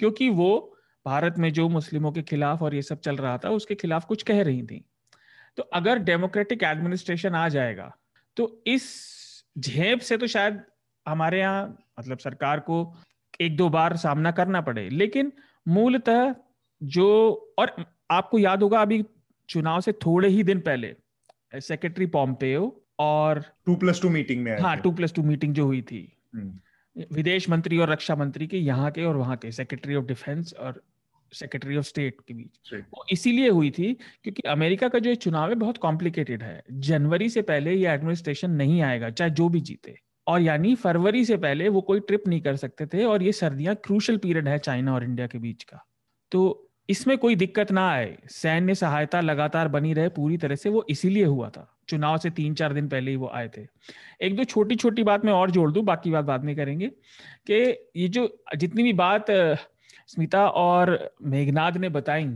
क्योंकि 0.00 0.28
वो 0.30 0.50
भारत 1.06 1.38
में 1.38 1.52
जो 1.52 1.68
मुस्लिमों 1.68 2.12
के 2.12 2.22
खिलाफ 2.24 2.62
और 2.62 2.74
ये 2.74 2.82
सब 2.82 3.00
चल 3.00 3.16
रहा 3.16 3.38
था, 3.38 3.50
उसके 3.50 3.74
खिलाफ 3.76 4.04
कुछ 4.04 4.22
कह 4.22 4.42
रही 4.42 4.62
थी। 4.62 4.84
तो 5.58 5.62
अगर 5.74 5.98
डेमोक्रेटिक 6.04 6.62
एडमिनिस्ट्रेशन 6.64 7.34
आ 7.34 7.48
जाएगा 7.48 7.90
तो 8.36 8.62
इस 8.66 8.86
झेप 9.56 10.00
से 10.00 10.16
तो 10.16 10.26
शायद 10.28 10.62
हमारे 11.08 11.38
यहाँ 11.38 11.78
मतलब 11.98 12.18
सरकार 12.18 12.60
को 12.60 12.94
एक 13.40 13.56
दो 13.56 13.68
बार 13.68 13.96
सामना 13.96 14.30
करना 14.30 14.60
पड़े। 14.60 14.88
लेकिन 14.88 15.32
मूलतः 15.68 16.34
जो 16.82 17.06
और 17.58 17.74
आपको 18.10 18.38
याद 18.38 18.62
होगा 18.62 18.82
अभी 18.82 19.04
चुनाव 19.48 19.80
से 19.80 19.92
थोड़े 19.92 20.28
ही 20.28 20.42
दिन 20.42 20.60
पहले 20.60 20.94
सेक्रेटरी 21.60 22.06
पॉम्पेयो 22.06 22.84
और 22.98 23.44
टू 23.66 23.74
प्लस 23.76 24.02
टू 24.02 24.10
मीटिंग 24.10 24.42
में 24.44 24.58
हाँ 24.60 24.76
टू 24.76 24.92
प्लस 24.92 25.12
टू 25.14 25.22
मीटिंग 25.22 25.54
जो 25.54 25.64
हुई 25.64 25.82
थी। 25.82 26.16
हम्म। 26.34 27.06
विदेश 27.12 27.48
मंत्री 27.50 27.78
और 27.78 27.90
रक्षा 27.90 28.16
मंत्री 28.16 28.46
के 28.46 28.58
यहाँ 28.58 28.90
के 28.90 29.04
और 29.04 29.16
वहाँ 29.16 29.36
के 29.36 29.52
सेक्रेटरी 29.52 29.94
ऑफ़ 29.94 30.04
डिफेंस 30.04 30.54
और 30.54 30.82
सेक्रेटरी 31.32 31.76
ऑफ़ 31.76 31.84
स्टेट 31.84 32.16
के 32.28 32.34
बीच। 32.34 32.74
वो 32.74 33.04
इसीलिए 33.12 33.48
हुई 33.48 33.70
थी 33.70 33.92
क्योंकि 34.22 34.42
अमेरिका 34.42 34.88
का 34.88 34.98
जो 34.98 35.14
चुनाव 35.14 35.48
है 35.48 35.54
बहुत 35.54 35.78
कॉम्प्लिकेटेड 35.78 36.42
है। 36.42 36.62
जनवरी 36.70 37.28
से 37.28 37.42
पहले 37.42 37.74
ये 37.74 37.88
एडमिनिस्ट्रेशन 37.88 38.50
नहीं 38.50 38.82
आएगा 38.82 39.10
चाहे 39.10 39.30
जो 39.30 39.48
भी 39.48 39.60
जीते। 39.60 39.98
और 40.26 40.40
यानी 40.40 40.74
फरवरी 40.74 41.24
से 41.24 41.36
पहले 41.36 41.68
वो 41.68 41.80
कोई 41.80 42.00
ट्रिप 42.00 42.28
नहीं 42.28 42.40
कर 42.40 42.56
सकते 42.56 42.86
थे 42.86 43.04
और 43.04 43.22
ये 43.22 43.32
सर्दियाँ 43.32 43.74
क्रूशल 43.74 44.16
पीरियड 44.16 44.48
है 44.48 44.58
चाइना 44.58 44.94
और 44.94 45.04
इंडिया 45.04 45.26
के 45.26 45.38
बीच 45.38 45.62
का। 45.62 45.84
तो 46.32 46.70
इसमें 46.88 47.18
कोई 47.18 47.34
दिक्कत 47.34 47.72
ना 47.72 47.88
आए। 47.90 48.18
सैन्य 48.28 48.74
सहायता 48.74 49.20
लगातार 49.20 49.68
बनी 49.68 49.92
रहे 49.94 50.08
पूरी 50.08 50.36
तरह 50.36 50.54
से, 50.54 50.68
वो 50.68 50.86
इसीलिए 50.90 51.24
हुआ 51.24 51.48
था। 51.48 51.78
चुनाव 51.88 52.18
से 52.18 52.30
तीन 52.30 52.54
चार 52.54 52.72
दिन 52.72 52.88
पहले 52.88 53.10
ही 53.10 53.16
वो 53.16 53.30
आए 53.34 53.48
थे। 53.48 53.66
एक 54.22 54.36
दो 54.36 54.44
छोटी 54.44 54.76
छोटी 54.76 55.02
बात 55.02 55.24
मैं 55.24 55.32
और 55.32 55.50
जोड़ 55.50 55.72
दूँ, 55.72 55.82
बाकी 55.82 56.10
बात 56.10 56.24
बाद 56.24 56.44
में 56.44 56.56
करेंगे, 56.56 56.88
कि 57.46 57.88
ये 57.96 58.08
जो 58.08 58.44
जितनी 58.56 58.82
भी 58.82 58.92
बात, 58.92 59.26
स्मिता 60.06 60.48
और 60.48 61.14
मेघनाथ 61.22 61.72
ने 61.72 61.88
बताई, 61.88 62.28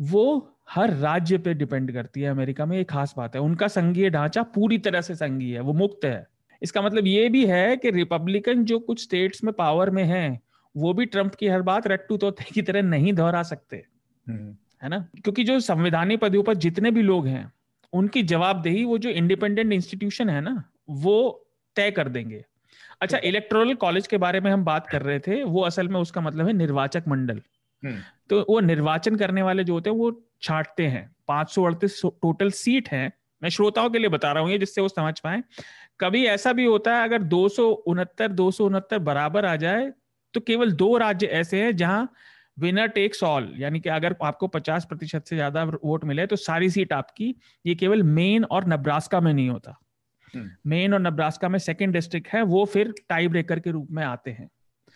वो 0.00 0.52
हर 0.70 0.90
राज्य 0.90 1.38
पे 1.38 1.54
डिपेंड 1.54 1.92
करती 1.92 2.20
है 2.20 2.30
अमेरिका 2.30 2.66
में 2.66 2.78
एक 2.78 2.90
खास 2.90 3.14
बात 3.16 3.34
है। 3.34 3.40
उनका 3.40 3.68
संघीय 3.68 4.10
ढांचा 4.10 4.42
पूरी 4.42 4.78
तरह 4.78 5.00
से 5.00 5.14
संघीय 5.14 5.54
है, 5.54 5.60
वो 5.60 5.72
मुक्त 5.72 6.04
है। 6.04 6.26
इसका 6.62 6.82
मतलब 6.82 7.06
ये 7.06 7.28
भी 7.28 7.44
है 7.46 7.76
कि 7.76 7.90
रिपब्लिकन 7.90 8.64
जो 8.64 8.78
कुछ 8.80 9.02
स्टेट्स 9.02 9.44
में 9.44 9.52
पावर 9.54 9.90
में 9.90 10.04
है 10.04 10.26
वो 10.74 10.92
भी 10.94 11.06
ट्रंप 11.06 11.34
की 11.34 11.48
हर 11.48 11.62
बात 11.62 11.86
रट्टू 11.86 12.16
तोते 12.16 12.44
की 12.52 12.62
तरह 12.62 12.82
नहीं 12.84 13.12
दोहरा 13.12 13.42
सकते 13.42 13.82
हम्म। 14.26 14.56
है 14.82 14.88
ना 14.88 14.98
क्योंकि 15.16 15.44
जो 15.44 15.58
संवैधानिक 15.60 16.20
पदों 16.20 16.42
पर 16.42 16.54
जितने 16.56 16.90
भी 16.90 17.02
लोग 17.02 17.26
हैं 17.26 17.50
उनकी 17.92 18.22
जवाबदेही 18.24 18.84
वो 18.84 18.98
जो 18.98 19.10
इंडिपेंडेंट 19.12 19.72
इंस्टीट्यूशन 19.72 20.30
है 20.30 20.40
ना 20.40 20.62
वो 20.88 21.16
तय 21.76 21.90
कर 21.90 22.08
देंगे 22.08 22.44
अच्छा 23.00 23.18
इलेक्ट्रोल 23.24 23.74
कॉलेज 23.76 24.06
के 24.06 24.18
बारे 24.18 24.40
में 24.40 24.50
हम 24.50 24.64
बात 24.64 24.86
कर 24.86 25.02
रहे 25.02 25.18
थे 25.18 25.42
वो 25.44 25.62
असल 25.62 25.88
में 25.88 26.00
उसका 26.00 26.20
मतलब 26.20 26.46
है 26.46 26.52
निर्वाचक 26.52 27.04
मंडल 27.08 27.40
हम्म। 27.82 27.96
तो 28.30 28.44
वो 28.48 28.60
निर्वाचन 28.60 29.16
करने 29.16 29.42
वाले 29.42 29.64
जो 29.64 29.72
होते 29.72 29.90
हैं 29.90 29.96
वो 29.96 30.10
छाटते 30.42 30.86
हैं 30.86 31.10
पाँच 31.28 31.50
सौ 31.50 31.64
अड़तीस 31.64 32.00
टोटल 32.04 32.50
सीट 32.52 32.88
है 32.88 33.10
मैं 33.42 33.50
श्रोताओं 33.50 33.90
के 33.90 33.98
लिए 33.98 34.08
बता 34.08 34.32
रहा 34.32 34.42
हूँ 34.42 34.50
ये 34.50 34.58
जिससे 34.58 34.80
वो 34.80 34.88
समझ 34.88 35.18
पाए। 35.20 35.42
कभी 36.00 36.24
ऐसा 36.26 36.52
भी 36.52 36.64
होता 36.64 36.96
है 36.96 37.04
अगर 37.04 37.22
दो 37.24 37.48
सौ 37.48 37.68
उनहत्तर 37.88 38.32
दो 38.32 38.50
सौ 38.50 38.66
उनहत्तर 38.66 38.98
बराबर 38.98 39.44
आ 39.44 39.54
जाए 39.56 39.92
तो 40.34 40.40
केवल 40.40 40.72
दो 40.72 40.96
राज्य 40.96 41.26
ऐसे 41.26 41.62
हैं 41.62 41.76
जहाँ 41.76 42.12
विनर 42.58 42.86
टेक्स 42.88 43.22
ऑल 43.22 43.52
यानी 43.58 43.80
कि 43.80 43.88
अगर 43.88 44.16
आपको 44.22 44.46
50 44.48 44.84
प्रतिशत 44.84 45.26
से 45.26 45.36
ज़्यादा 45.36 45.64
वोट 45.64 46.04
मिले 46.04 46.26
तो 46.26 46.36
सारी 46.36 46.70
सीट 46.70 46.92
आपकी 46.92 47.34
ये 47.66 47.74
केवल 47.74 48.02
मेन 48.02 48.44
और 48.44 48.66
नब्रास्का 48.66 49.20
में 49.20 49.32
नहीं 49.34 49.48
होता। 49.48 49.78
मेन 50.36 50.84
हम्म। 50.84 50.94
और 50.94 51.00
नब्रास्का 51.00 51.48
में 51.48 51.58
सेकेंड 51.58 51.92
डिस्ट्रिक्ट 51.92 52.28
है 52.28 52.42
वो 52.42 52.64
फिर 52.64 52.94
टाई 53.08 53.28
ब्रेकर 53.28 53.60
के 53.60 53.70
रूप 53.70 53.88
में 53.90 54.04
आते 54.04 54.30
हैं। 54.30 54.48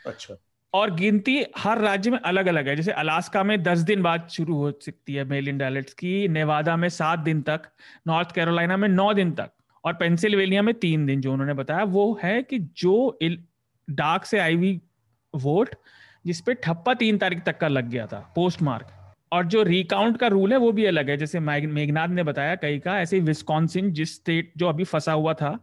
अच्छा। 0.06 0.34
और 0.74 0.94
गिनती 0.94 1.42
हर 1.58 1.78
राज्य 1.78 2.10
में 2.10 2.18
अलग 2.18 2.46
अलग 2.46 2.68
है। 2.68 2.74
जैसे 2.76 2.92
अलास्का 2.92 3.42
में 3.44 3.62
दस 3.62 3.78
दिन 3.80 4.02
बाद 4.02 4.26
शुरू 4.30 4.56
हो 4.56 4.70
सकती 4.82 5.14
है 5.14 5.24
मेल 5.24 5.48
इन 5.48 5.58
डायलेक्ट्स 5.58 5.94
की, 5.94 6.28
नेवादा 6.28 6.76
में 6.76 6.88
सात 6.88 7.18
दिन 7.18 7.40
तक, 7.42 7.62
नॉर्थ 8.06 8.32
कैरोलिना 8.32 8.76
में 8.76 8.88
नौ 8.88 9.12
दिन 9.14 9.32
तक 9.32 9.50
और 9.84 9.94
पेंसिल्वेनिया 9.94 10.62
में 10.62 10.74
तीन 10.74 11.06
दिन, 11.06 11.20
जो 11.20 11.32
उन्होंने 11.32 11.54
बताया, 11.54 11.84
वो 11.84 12.18
है 12.22 12.42
कि 12.42 12.58
जो 12.58 13.18
डाक 13.88 14.24
से 14.24 14.38
आई 14.38 14.54
हुई 14.54 14.80
वोट 15.34 15.74
जिसपे 16.24 16.54
ठप्पा 16.54 16.94
तीन 16.94 17.18
तारीख 17.18 17.42
तक 17.44 17.58
का 17.58 17.68
लग 17.68 17.88
गया 17.88 18.06
था 18.06 18.18
पोस्ट 18.34 18.62
मार्क 18.62 18.86
और 19.32 19.46
जो 19.46 19.62
रिकाउंट 19.62 20.16
का 20.16 20.26
रूल 20.26 20.52
है, 20.52 20.58
वो 20.58 20.72
भी 20.72 20.84
अलग 20.84 21.10
है। 21.10 21.16
जैसे 21.16 21.40
मेघनाथ 21.40 22.08
ने 22.08 22.22
बताया 22.22 22.54
कई 22.54 22.78
का, 22.78 22.98
ऐसे 23.00 23.20
विस्कॉन्सिन, 23.20 23.92
जिस 23.92 24.14
स्टेट 24.14 24.52
जो 24.56 24.68
अभी 24.68 24.84
फंसा 24.84 25.12
हुआ 25.12 25.34
था 25.34 25.58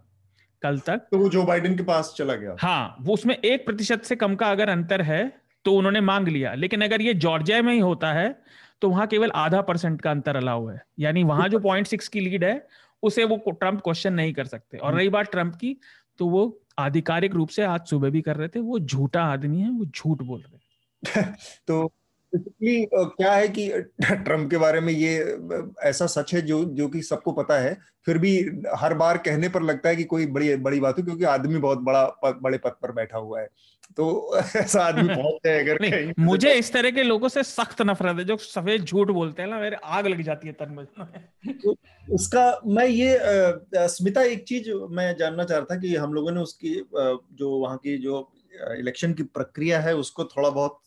कल 0.62 0.80
तक। 0.80 0.98
तो 1.12 1.18
वो 1.18 1.30
जो 1.30 1.44
बाइडेन 1.44 1.78
के 1.78 1.84
पास 1.84 2.14
चला 2.18 2.34
गया। 2.34 2.56
हाँ 2.60 2.96
वो 3.02 3.14
उसमें 3.14 3.36
एक 3.36 3.66
प्रतिशत 3.66 4.04
से 4.04 4.16
कम 4.16 4.36
का 4.36 4.52
अगर 4.52 4.70
अंतर 4.70 5.02
है 5.02 5.42
तो 5.66 5.74
उन्होंने 5.74 6.02
मांग 6.02 6.28
लिया। 6.28 6.54
लेकिन 6.54 6.82
अगर 6.82 7.02
ये 7.02 7.14
जॉर्जिया 7.14 7.62
में 7.62 7.74
ही 7.74 7.80
होता 7.80 8.14
है 8.14 8.42
तो 8.82 8.90
वहाँ 8.90 9.08
केवल 9.08 9.32
आधा 9.32 9.62
परसेंट 9.62 10.02
का 10.02 10.12
अंतर 10.12 10.36
अलाउ 10.36 10.68
है। 10.68 10.82
यानी 11.00 11.24
वहाँ 11.24 11.50
जो 11.50 11.60
पॉइंट 11.70 11.88
सिक्स 11.88 12.08
की 12.08 12.20
लीड 12.20 12.44
है 12.44 12.68
उसे 13.04 13.24
वो 13.24 13.38
ट्रंप 13.52 13.82
क्वेश्चन 13.82 14.14
नहीं 14.14 14.34
कर 14.34 14.46
सकते। 14.46 14.78
और 14.78 14.94
रही 14.94 15.10
बात 15.10 15.32
ट्रंप 15.32 15.56
की 15.56 15.78
तो 16.18 16.28
वो 16.28 16.62
आधिकारिक 16.80 17.36
रूप 17.36 17.50
से 17.50 17.64
आज 17.64 17.86
सुबह 17.88 18.10
भी 18.10 18.22
कर 18.22 18.36
रहे 18.36 18.48
थे 18.48 18.60
वो 18.60 18.80
झूठा 18.80 19.24
आदमी 19.24 19.62
है 19.62 19.70
वो 19.70 19.86
झूठ 19.86 20.22
बोल 20.22 20.42
रहे 20.42 21.22
तो 21.68 21.94
क्या 22.36 23.34
है 23.34 23.48
कि 23.48 23.70
ट्रंप 24.04 24.50
के 24.50 24.58
बारे 24.58 24.80
में 24.80 24.94
ये 24.94 25.38
ऐसा 25.84 26.06
सच 26.06 26.34
है 26.34 26.42
जो 26.42 26.66
जो 26.66 26.88
कि 26.88 27.02
सबको 27.02 27.32
पता 27.32 27.60
है। 27.60 27.78
फिर 28.06 28.18
भी 28.18 28.52
हर 28.76 28.94
बार 28.94 29.18
कहने 29.18 29.50
पर 29.50 29.64
लगता 29.64 29.90
है 29.90 29.96
कि 29.96 30.04
कोई 30.04 30.26
बड़ी 30.26 30.56
बड़ी 30.56 30.80
बात 30.80 31.00
हो 31.00 31.04
क्योंकि 31.04 31.24
आदमी 31.24 31.58
बहुत 31.58 31.80
बड़ा 31.80 32.06
पद, 32.06 32.40
बड़े 32.42 32.58
पद 32.58 32.72
पर 32.82 32.92
बैठा 32.92 33.18
हुआ 33.18 33.42
है। 33.42 33.50
तो 33.98 34.38
ऐसा 34.56 34.82
आदमी 34.82 35.16
बहुत 35.16 35.46
है 35.46 35.64
अगर 35.64 35.82
नहीं, 35.82 36.14
मुझे 36.20 36.54
इस 36.54 36.74
तरह 36.74 36.92
के 36.92 37.04
लोगों 37.04 37.28
से 37.28 37.44
सख्त 37.44 37.82
नफरत 37.82 38.18
है 38.18 38.24
जो 38.24 38.38
सफ़ेद 38.38 38.84
झूठ 38.84 39.08
बोलते 39.08 39.42
हैं 39.42 39.50
ना 39.50 39.60
मेरे 39.60 39.78
आग 39.84 40.08
लग 40.08 40.22
जाती 40.22 40.48
है 40.48 40.54
तन 40.54 40.72
में। 40.72 40.86
तो 41.54 41.76
उसका 42.14 42.62
मैं 42.66 42.88
ये 42.88 43.20
स्मिता 43.88 44.22
एक 44.22 44.44
चीज़ 44.44 44.72
मैं 44.72 45.18
जानना 45.18 45.44
चाह 45.44 45.58
रहा 45.58 45.76
था 45.76 45.80
कि 45.80 45.96
हम 45.96 46.14
लोगों 46.14 46.32
ने 46.32 46.40
उसकी 46.42 46.76
जो 47.34 47.60
वहाँ 47.60 47.78
की 47.78 47.98
जो 47.98 48.32
इलेक्शन 48.70 49.14
की 49.14 49.24
प्रक्रिया 49.26 49.80
है, 49.80 49.96
उसको 49.96 50.24
थोड़ा 50.26 50.50
बहुत 50.50 50.80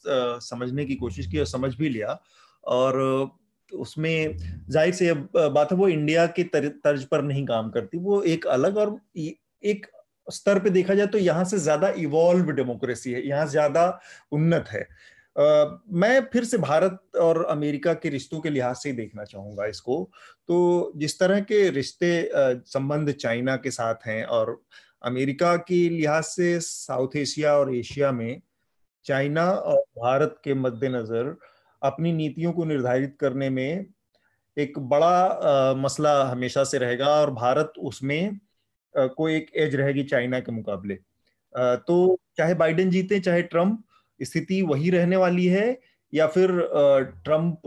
समझने 0.44 0.84
की 0.84 0.94
कोशिश 0.96 1.26
की 1.26 1.38
और 1.38 1.46
समझ 1.48 1.74
भी 1.74 1.88
लिया। 1.88 2.18
और 2.64 3.38
उसमें 3.68 4.36
ज़ाहिर 4.70 4.94
से 4.94 5.12
बात 5.14 5.72
है 5.72 5.76
वो 5.78 5.88
इंडिया 5.88 6.26
के 6.28 6.42
तर्ज 6.44 7.04
पर 7.04 7.22
नहीं 7.22 7.44
काम 7.46 7.70
करती। 7.70 7.98
वो 7.98 8.22
एक 8.24 8.46
अलग 8.48 8.76
और 8.78 8.98
एक 9.16 9.86
स्तर 10.28 10.58
पे 10.58 10.70
देखा 10.70 10.94
जाए 10.94 11.06
तो 11.06 11.18
यहाँ 11.18 11.44
से 11.44 11.58
ज़्यादा 11.58 11.88
इवॉल्व 11.98 12.50
डेमोक्रेसी 12.52 13.12
है, 13.12 13.26
यहाँ 13.28 13.46
ज़्यादा 13.48 14.00
उन्नत 14.32 14.68
है। 14.68 14.86
मैं 15.92 16.20
फिर 16.32 16.44
से 16.44 16.58
भारत 16.58 16.98
और 17.20 17.44
अमेरिका 17.46 17.92
के 17.94 18.08
रिश्तों 18.08 18.40
के 18.40 18.50
लिहाज 18.50 18.76
से 18.76 18.88
ही 18.88 18.94
देखना 18.96 19.24
चाहूँगा 19.24 19.66
इसको। 19.66 20.02
तो 20.48 20.92
जिस 20.96 21.18
तरह 21.18 21.40
के 21.42 21.68
रिश्ते 21.70 22.30
संबंध 22.34 23.12
चाइना 23.12 23.56
के 23.56 23.70
साथ 23.70 24.06
हैं 24.06 24.24
और 24.26 24.60
अमेरिका 25.02 25.56
की 25.56 25.88
लिहाज 25.88 26.24
से 26.24 26.60
साउथ 26.60 27.16
एशिया 27.16 27.54
और 27.54 27.74
एशिया 27.76 28.12
में 28.12 28.42
चाइना 29.04 29.50
और 29.50 29.76
भारत 29.76 30.40
के 30.44 30.54
मद्देनजर 30.54 31.36
अपनी 31.82 32.12
नीतियों 32.12 32.52
को 32.52 32.64
निर्धारित 32.64 33.16
करने 33.20 33.50
में 33.50 33.86
एक 34.58 34.78
बड़ा 34.78 35.06
आ, 35.06 35.74
मसला 35.74 36.24
हमेशा 36.24 36.64
से 36.64 36.78
रहेगा 36.78 37.08
और 37.08 37.30
भारत 37.30 37.72
उसमें 37.78 38.38
को 38.96 39.28
एक 39.28 39.50
एज 39.56 39.74
रहेगी 39.74 40.02
चाइना 40.04 40.40
के 40.40 40.52
मुकाबले। 40.52 40.98
आ, 41.56 41.74
तो 41.74 42.20
चाहे 42.36 42.54
बाइडेन 42.54 42.90
जीते 42.90 43.20
चाहे 43.20 43.42
ट्रंप 43.42 43.84
स्थिति 44.22 44.62
वही 44.62 44.90
रहने 44.90 45.16
वाली 45.16 45.46
है। 45.46 45.80
या 46.12 46.26
फिर 46.26 46.50
ट्रंप 47.24 47.60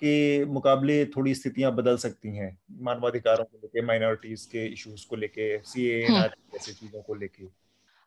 के 0.00 0.44
मुकाबले 0.44 1.04
थोड़ी 1.06 1.34
स्थितियाँ 1.34 1.74
बदल 1.74 1.96
सकती 1.96 2.36
हैं 2.36 2.56
मानवाधिकारों 2.80 3.44
को 3.44 3.58
लेके 3.58 3.82
माइनॉरिटीज 3.82 4.44
के 4.46 4.66
इश्यूज़ 4.66 5.06
को 5.08 5.16
लेके 5.16 5.56
सी 5.64 5.90
हम्म। 6.04 6.22
जैसी 6.22 6.72
चीज़ों 6.72 7.02
को 7.02 7.14
लेके 7.14 7.44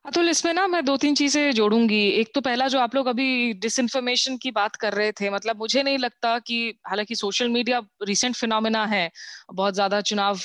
अतुल 0.05 0.29
इसमें 0.29 0.53
ना 0.53 0.65
मैं 0.67 0.83
दो 0.85 0.95
तीन 0.97 1.15
चीज़ें 1.15 1.51
जोड़ूँगी। 1.53 1.97
एक 2.11 2.29
तो 2.35 2.41
पहला 2.41 2.67
जो 2.67 2.79
आप 2.79 2.93
लोग 2.95 3.07
अभी 3.07 3.53
डिसइंफॉर्मेशन 3.55 4.37
की 4.37 4.51
बात 4.51 4.75
कर 4.75 4.93
रहे 4.93 5.11
थे 5.13 5.29
मतलब 5.29 5.57
मुझे 5.57 5.81
नहीं 5.83 5.97
लगता 5.97 6.37
कि 6.41 6.57
हालाँकि 6.87 7.15
सोशल 7.15 7.49
मीडिया 7.49 7.81
रिसेंट 8.03 8.35
फिनोमेना 8.35 8.85
है 8.87 9.09
बहुत 9.53 9.73
ज़्यादा 9.73 9.99
चुनाव 10.01 10.39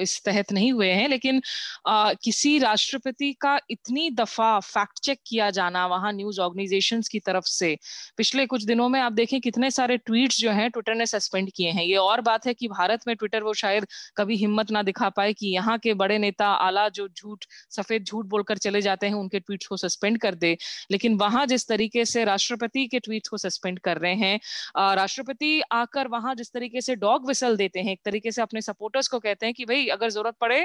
इस 0.00 0.20
तहत 0.24 0.52
नहीं 0.52 0.72
हुए 0.72 0.88
हैं 0.90 1.08
लेकिन 1.08 1.40
आ, 1.86 2.12
किसी 2.24 2.58
राष्ट्रपति 2.58 3.32
का 3.40 3.56
इतनी 3.70 4.08
दफ़ा 4.12 4.58
फैक्ट 4.62 4.98
चेक 5.00 5.18
किया 5.26 5.50
जाना 5.52 5.86
वहाँ 5.86 6.12
न्यूज़ 6.12 6.40
ऑर्गेनाइजेशन 6.40 7.02
की 7.10 7.20
तरफ़ 7.20 7.44
से 7.48 7.76
पिछले 8.18 8.46
कुछ 8.46 8.64
दिनों 8.64 8.88
में 8.88 9.00
आप 9.00 9.12
देखें 9.12 9.40
कितने 9.40 9.70
सारे 9.70 9.96
ट्वीट 9.98 10.32
जो 10.34 10.50
है 10.50 10.68
ट्विटर 10.70 10.94
ने 10.94 11.06
सस्पेंड 11.06 11.50
किए 11.56 11.70
हैं। 11.70 11.84
ये 11.84 11.96
और 11.98 12.20
बात 12.22 12.46
है 12.46 12.54
कि 12.54 12.68
भारत 12.68 13.06
में 13.06 13.14
ट्विटर 13.16 13.42
वो 13.42 13.54
शायद 13.54 13.86
कभी 14.16 14.36
हिम्मत 14.36 14.70
ना 14.70 14.82
दिखा 14.82 15.08
पाए 15.12 15.32
कि 15.34 15.46
यहाँ 15.48 15.78
के 15.78 15.94
बड़े 15.96 16.18
नेता 16.18 16.46
आला 16.60 16.88
जो 16.90 17.08
झूठ 17.10 17.44
सफ़ेद 17.70 18.04
झूठ 18.04 18.26
बोलकर 18.26 18.58
चले 18.58 18.80
जाते 18.80 18.94
चाहते 18.96 19.06
हैं 19.06 19.14
उनके 19.16 19.40
ट्वीट 19.40 19.64
को 19.68 19.76
सस्पेंड 19.76 20.18
कर 20.18 20.34
दे। 20.36 20.56
लेकिन 20.90 21.16
वहाँ 21.16 21.46
जिस 21.46 21.68
तरीके 21.68 22.04
से 22.06 22.24
राष्ट्रपति 22.24 22.86
के 22.86 22.98
ट्वीट्स 23.00 23.28
को 23.28 23.36
सस्पेंड 23.38 23.78
कर 23.80 23.98
रहे 23.98 24.14
हैं 24.16 24.94
राष्ट्रपति 24.96 25.60
आकर 25.72 26.08
वहाँ 26.08 26.34
जिस 26.34 26.52
तरीके 26.52 26.80
से 26.80 26.96
डॉग 26.96 27.26
विसल 27.28 27.56
देते 27.56 27.80
हैं 27.80 27.92
एक 27.92 28.00
तरीके 28.04 28.32
से 28.32 28.42
अपने 28.42 28.60
सपोर्टर्स 28.62 29.08
को 29.08 29.18
कहते 29.18 29.46
हैं 29.46 29.54
कि 29.54 29.64
भाई 29.64 29.86
अगर 29.88 30.10
ज़रूरत 30.10 30.34
पड़े 30.40 30.60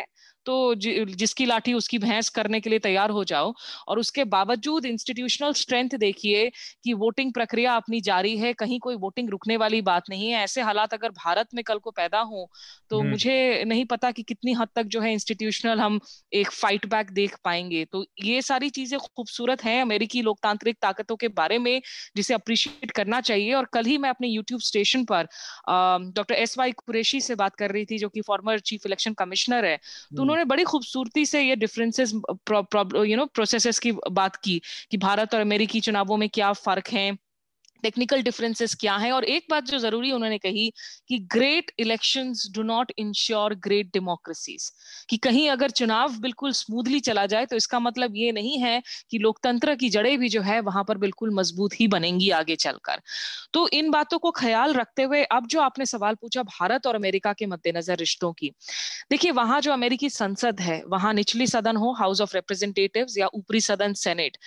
तो 0.45 0.53
जिसकी 0.75 1.45
लाठी 1.45 1.73
उसकी 1.73 1.97
भैंस 1.99 2.29
करने 2.29 2.59
के 2.59 2.69
लिए 2.69 2.79
तैयार 2.79 3.09
हो 3.09 3.23
जाओ। 3.23 3.53
और 3.87 3.99
उसके 3.99 4.23
बावजूद 4.25 4.85
इंस्टीट्यूशनल 4.85 5.53
स्ट्रेंथ 5.53 5.89
देखिए 5.99 6.49
कि 6.83 6.93
वोटिंग 6.95 7.33
प्रक्रिया 7.33 7.75
अपनी 7.75 8.01
जारी 8.01 8.37
है 8.37 8.53
कहीं 8.53 8.79
कोई 8.79 8.95
वोटिंग 8.97 9.29
रुकने 9.29 9.57
वाली 9.57 9.81
बात 9.81 10.09
नहीं 10.09 10.29
है। 10.29 10.43
ऐसे 10.43 10.61
हालात 10.61 10.93
अगर 10.93 11.09
भारत 11.15 11.47
में 11.55 11.63
कल 11.63 11.77
को 11.79 11.91
पैदा 11.91 12.19
हो 12.21 12.49
तो 12.91 12.99
हम्म। 12.99 13.09
मुझे 13.09 13.63
नहीं 13.67 13.85
पता 13.85 14.11
कि 14.11 14.23
कितनी 14.23 14.53
हद 14.53 14.67
तक 14.75 14.83
जो 14.87 15.01
है 15.01 15.11
इंस्टीट्यूशनल 15.13 15.79
हम 15.79 15.99
एक 16.33 16.51
फाइट 16.51 16.85
बैक 16.85 17.11
देख 17.13 17.35
पाएँगे। 17.43 17.83
तो 17.85 18.05
ये 18.25 18.41
सारी 18.41 18.69
चीज़ें 18.69 18.99
खूबसूरत 18.99 19.63
हैं 19.63 19.81
अमेरिकी 19.81 20.21
लोकतांत्रिक 20.21 20.77
ताकतों 20.81 21.15
के 21.15 21.27
बारे 21.27 21.57
में 21.59 21.81
जिसे 22.15 22.33
अप्रिशिएट 22.33 22.91
करना 22.91 23.21
चाहिए। 23.21 23.53
और 23.53 23.67
कल 23.73 23.85
ही 23.85 23.97
मैं 23.97 24.09
अपने 24.09 24.27
यूट्यूब 24.27 24.61
स्टेशन 24.61 25.05
पर 25.05 25.27
डॉक्टर 26.15 26.35
एस 26.35 26.57
वाई 26.57 26.71
कुरेशी 26.71 27.21
से 27.21 27.35
बात 27.35 27.55
कर 27.55 27.71
रही 27.71 27.85
थी 27.85 27.97
जो 27.97 28.09
कि 28.09 28.21
फॉर्मर 28.21 28.59
चीफ 28.59 28.85
इलेक्शन 28.85 29.13
कमिश्नर 29.13 29.65
है। 29.65 29.75
तो 29.77 29.81
हम्म। 30.11 30.21
उन्होंने 30.21 30.45
बड़ी 30.45 30.63
खूबसूरती 30.63 31.25
से 31.25 31.41
ये 31.41 31.55
डिफरेंसेस 31.55 32.13
यू 32.13 33.15
नो 33.17 33.25
प्रोसेस 33.25 33.79
की 33.79 33.91
बात 34.11 34.35
की 34.35 34.61
कि 34.91 34.97
भारत 34.97 35.33
और 35.35 35.41
अमेरिकी 35.41 35.79
चुनावों 35.81 36.17
में 36.17 36.29
क्या 36.29 36.51
फ़र्क 36.53 36.87
है। 36.87 37.11
टेक्निकल 37.83 38.21
डिफरेंसेस 38.21 38.75
क्या 38.75 38.95
है? 38.95 39.11
और 39.11 39.23
एक 39.25 39.45
बात 39.49 39.65
जो 39.65 39.77
ज़रूरी 39.79 40.11
उन्होंने 40.11 40.37
कही 40.39 40.69
कि 41.07 41.17
great 41.33 41.71
elections 41.79 42.47
do 42.51 42.63
not 42.63 42.91
ensure 42.97 43.55
great 43.63 43.87
democracies 43.93 44.69
कि 45.09 45.17
कहीं 45.19 45.49
अगर 45.49 45.69
चुनाव 45.71 46.17
बिल्कुल 46.21 46.51
स्मूथली 46.53 46.99
चला 47.01 47.25
जाए 47.25 47.45
तो 47.45 47.55
इसका 47.55 47.79
मतलब 47.79 48.15
ये 48.15 48.31
नहीं 48.31 48.57
है 48.59 48.81
कि 49.11 49.17
लोकतंत्र 49.19 49.75
की 49.75 49.89
जड़ें 49.89 50.17
भी 50.19 50.29
जो 50.29 50.41
है, 50.41 50.59
वहाँ 50.61 50.83
पर 50.83 50.97
बिल्कुल 50.97 51.33
मज़बूत 51.35 51.79
ही 51.79 51.87
बनेंगी 51.87 52.29
आगे 52.31 52.55
चलकर। 52.57 53.01
तो 53.53 53.67
इन 53.69 53.89
बातों 53.91 54.19
को 54.19 54.31
ख्याल 54.33 54.73
रखते 54.73 55.03
हुए, 55.03 55.23
अब 55.23 55.47
जो 55.47 55.61
आपने 55.61 55.85
सवाल 55.85 56.15
पूछा 56.15 56.43
भारत 56.43 56.87
और 56.87 56.95
अमेरिका 56.95 57.33
के 57.33 57.45
मद्देनजर 57.47 57.97
रिश्तों 57.97 58.31
की, 58.33 58.51
देखिए 59.11 59.31
वहाँ 59.33 59.59
जो 59.61 59.71
अमेरिकी 59.73 60.09
संसद 60.11 60.59
है, 60.59 60.81
वहाँ 60.87 61.13
निचली 61.13 61.47
सदन 61.47 61.77
हो 61.77 61.91
हाउस 61.93 62.21
ऑफ़ 62.21 62.35
रिप्रेजेंटेटिव 62.35 63.05
या 63.17 63.27
ऊपरी 63.33 63.61
सदन 63.61 63.93
सेनेट 63.95 64.37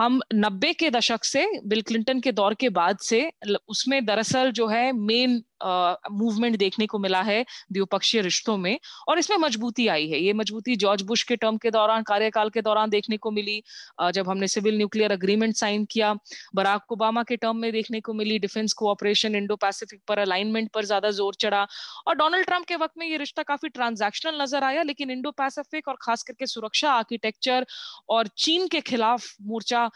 हम 0.00 0.20
नब्बे 0.36 0.72
के 0.74 0.90
दशक 0.90 1.24
से 1.24 1.46
बिल 1.66 1.82
क्लिंटन 1.82 2.20
के 2.20 2.32
दौर 2.32 2.54
के 2.54 2.68
बाद 2.70 2.81
से 2.90 3.32
उसमें 3.68 4.04
दरअसल 4.04 4.50
जो 4.50 4.66
है 4.66 4.92
मेन 4.92 5.42
मूवमेंट 5.62 6.56
देखने 6.56 6.86
को 6.86 6.98
मिला 6.98 7.20
है 7.22 7.44
द्विपक्षीय 7.72 8.20
रिश्तों 8.22 8.56
में 8.58 8.78
और 9.08 9.18
इसमें 9.18 9.36
मजबूती 9.38 9.86
आई 9.88 10.08
है। 10.08 10.20
ये 10.20 10.32
मजबूती 10.34 10.76
जॉर्ज 10.76 11.02
बुश 11.04 11.22
के 11.22 11.36
टर्म 11.36 11.56
के 11.58 11.70
दौरान, 11.72 12.02
कार्यकाल 12.02 12.50
के 12.50 12.62
दौरान 12.62 12.90
देखने 12.90 13.16
को 13.16 13.30
मिली। 13.30 13.62
जब 14.10 14.28
हमने 14.28 14.48
सिविल 14.48 14.76
न्यूक्लियर 14.76 15.12
अग्रीमेंट 15.12 15.54
साइन 15.56 15.84
किया, 15.86 16.14
बराक 16.54 16.92
ओबामा 16.92 17.22
के 17.22 17.36
टर्म 17.36 17.56
में 17.56 17.70
देखने 17.72 18.00
को 18.00 18.12
मिली। 18.14 18.38
डिफेंस 18.40 18.72
कोऑपरेशन 18.74 19.34
इंडो 19.36 19.56
पैसिफिक 19.58 20.00
पर 20.08 20.18
अलाइनमेंट 20.20 20.70
पर 20.72 20.84
ज़्यादा 20.84 21.10
ज़ोर 21.12 21.34
चढ़ा 21.40 21.66
और 22.06 22.16
डोनाल्ड 22.16 22.46
ट्रंप 22.46 22.66
के 22.66 22.76
वक्त 22.76 22.94
में 22.98 23.06
ये 23.06 23.16
रिश्ता 23.18 23.42
काफ़ी 23.44 23.68
ट्रांजैक्शनल 23.70 24.40
नज़र 24.42 24.64
आया, 24.64 24.82
लेकिन 24.82 25.10
इंडो 25.10 25.30
पैसिफिक 25.32 25.88
और 25.88 25.96
खास 26.02 26.22
करके 26.22 26.46
सुरक्षा 26.46 26.90
आर्किटेक्चर 26.92 27.66
और 28.10 28.28
चीन 28.38 28.66
के 28.68 28.80
खिलाफ 28.82 29.26
मोर्चा 29.44 29.88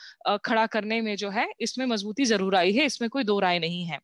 खड़ा 0.44 0.66
करने 0.68 1.00
में 1.00 1.14
जो 1.16 1.30
है, 1.30 1.46
इसमें 1.60 1.86
मजबूती 1.86 2.24
ज़रूर 2.26 2.56
आई 2.56 2.72
है। 2.72 2.84
इसमें 2.86 3.08
कोई 3.10 3.24
दो 3.24 3.38
राय 3.40 3.58
नहीं 3.58 3.84
है। 3.84 3.98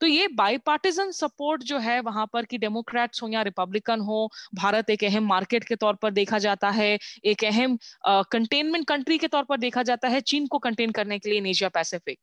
तो 0.00 0.06
ये 0.06 0.28
बाईपार्टिजन 0.34 1.01
सपोर्ट 1.10 1.62
जो 1.62 1.78
है 1.78 2.00
वहाँ 2.00 2.26
पर 2.32 2.44
कि 2.44 2.58
डेमोक्रेट्स 2.58 3.22
हो 3.22 3.28
या 3.28 3.42
रिपब्लिकन 3.42 4.00
हो, 4.00 4.28
भारत 4.54 4.90
एक 4.90 5.04
अहम 5.04 5.26
मार्केट 5.26 5.64
के 5.64 5.76
तौर 5.76 5.94
पर 5.94 6.10
देखा 6.12 6.38
जाता 6.38 6.70
है, 6.70 6.98
एक 7.24 7.44
अहम 7.44 7.76
कंटेनमेंट 8.06 8.86
कंट्री 8.88 9.18
के 9.18 9.28
तौर 9.28 9.44
पर 9.44 9.58
देखा 9.58 9.82
जाता 9.82 10.08
है 10.08 10.20
चीन 10.22 10.46
को 10.46 10.58
कंटेन 10.58 10.90
करने 10.90 11.18
के 11.18 11.30
लिए 11.30 11.38
इन 11.38 11.46
एशिया 11.46 11.68
पैसिफिक 11.68 12.18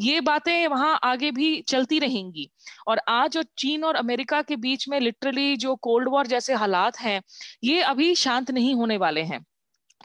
ये 0.00 0.20
बातें 0.22 0.66
वहाँ 0.68 0.98
आगे 1.04 1.30
भी 1.30 1.60
चलती 1.62 1.98
रहेंगी। 1.98 2.48
और 2.88 3.00
आज 3.08 3.36
और 3.36 3.44
चीन 3.58 3.84
और 3.84 3.94
अमेरिका 3.96 4.42
के 4.42 4.56
बीच 4.58 4.88
में 4.88 4.98
लिटरली 5.00 5.56
जो 5.56 5.74
कोल्ड 5.76 6.08
वॉर 6.08 6.26
जैसे 6.26 6.54
हालात 6.54 6.98
हैं, 7.00 7.20
ये 7.64 7.80
अभी 7.82 8.14
शांत 8.16 8.50
नहीं 8.50 8.74
होने 8.74 8.96
वाले 8.96 9.22
हैं। 9.22 9.44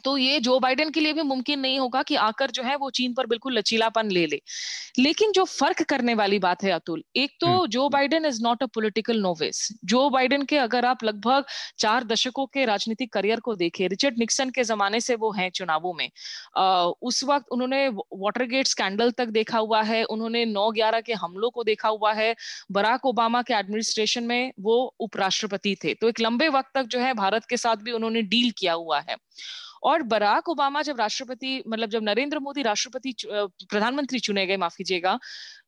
तो 0.04 0.16
ये 0.16 0.40
जो 0.40 0.58
बाइडेन 0.60 0.90
के 0.90 1.00
लिए 1.00 1.12
भी 1.12 1.22
मुमकिन 1.22 1.60
नहीं 1.60 1.78
होगा 1.78 2.02
कि 2.02 2.14
आकर 2.14 2.50
जो 2.50 2.62
है 2.62 2.76
वो 2.76 2.90
चीन 2.90 3.14
पर 3.14 3.26
बिल्कुल 3.26 3.58
लचीलापन 3.58 4.10
ले 4.10 4.26
ले। 4.26 4.40
लेकिन 4.98 5.32
जो 5.32 5.44
फ़र्क 5.44 5.82
करने 5.82 6.14
वाली 6.14 6.38
बात 6.38 6.62
है 6.64 6.70
अतुल 6.70 7.02
एक 7.16 7.30
तो 7.40 7.66
Joe 7.66 7.88
Biden 7.88 8.24
is 8.26 8.42
not 8.42 8.62
a 8.62 8.66
political 8.66 9.20
novice 9.20 9.68
Joe 9.84 10.08
Biden 10.10 10.42
के 10.44 10.56
अगर 10.56 10.84
आप 10.84 11.04
लगभग 11.04 11.44
चार 11.78 12.04
दशकों 12.04 12.46
के 12.46 12.64
राजनीतिक 12.64 13.12
करियर 13.12 13.40
को 13.40 13.54
देखें 13.54 13.88
रिचर्ड 13.88 14.18
निक्सन 14.18 14.50
के 14.50 14.64
जमाने 14.64 15.00
से 15.00 15.14
वो 15.14 15.32
हैं 15.32 15.50
चुनावों 15.50 15.94
में। 15.94 16.10
आ, 16.56 16.84
उस 17.02 17.24
वक्त 17.24 17.46
उन्होंने 17.52 17.88
वाटरगेट 17.88 18.66
स्कैंडल 18.66 19.10
तक 19.10 19.26
देखा 19.28 19.58
हुआ 19.58 19.82
है 19.82 20.02
उन्होंने 20.04 20.44
नौ 20.44 20.70
ग्यारह 20.70 21.00
के 21.00 21.12
हमलों 21.14 21.50
को 21.50 21.64
देखा 21.64 21.88
हुआ 21.88 22.12
है। 22.12 22.34
बराक 22.72 23.06
ओबामा 23.06 23.42
के 23.42 23.54
एडमिनिस्ट्रेशन 23.54 24.24
में 24.24 24.52
वो 24.60 24.76
उपराष्ट्रपति 25.00 25.76
थे। 25.84 25.94
तो 25.94 26.08
एक 26.08 26.20
लंबे 26.20 26.48
वक्त 26.48 26.70
तक 26.74 26.86
जो 26.86 27.00
है 27.00 27.14
भारत 27.14 27.44
के 27.44 27.56
साथ 27.56 27.76
भी 27.76 27.92
उन्होंने 27.92 28.22
डील 28.22 28.50
किया 28.58 28.72
हुआ 28.72 29.00
है। 29.00 29.16
और 29.82 30.02
बराक 30.02 30.48
ओबामा 30.48 30.82
जब 30.82 30.98
राष्ट्रपति 30.98 31.62
मतलब 31.68 31.90
जब 31.90 32.02
नरेंद्र 32.02 32.38
मोदी 32.38 32.62
राष्ट्रपति 32.62 33.14
प्रधानमंत्री 33.24 34.18
चुने 34.18 34.46
गए 34.46 34.56
माफ़ 34.56 34.76
कीजिएगा 34.76 35.18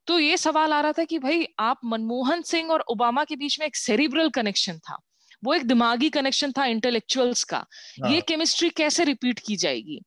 तो 0.07 0.19
ये 0.19 0.37
सवाल 0.37 0.73
आ 0.73 0.81
रहा 0.81 0.93
था 0.93 1.05
कि 1.05 1.19
भाई 1.19 1.47
आप 1.59 1.81
मनमोहन 1.85 2.43
सिंह 2.43 2.71
और 2.71 2.85
ओबामा 2.89 3.25
के 3.25 3.37
बीच 3.37 3.61
में 3.61 3.67
एक 3.67 3.77
सेरिब्रल 3.77 4.31
कनेक्शन 4.31 4.79
था। 4.79 4.99
वो 5.45 5.55
एक 5.55 5.67
दिमागी 5.67 6.09
कनेक्शन 6.11 6.53
था 6.53 6.65
इंटेलेक्चुअल्स 6.67 7.45
का। 7.45 7.57
हाँ. 7.57 8.11
ये 8.13 8.21
केमिस्ट्री 8.21 8.69
कैसे 8.71 9.05
रिपीट 9.05 9.39
की 9.39 9.57
जाएगी? 9.57 10.01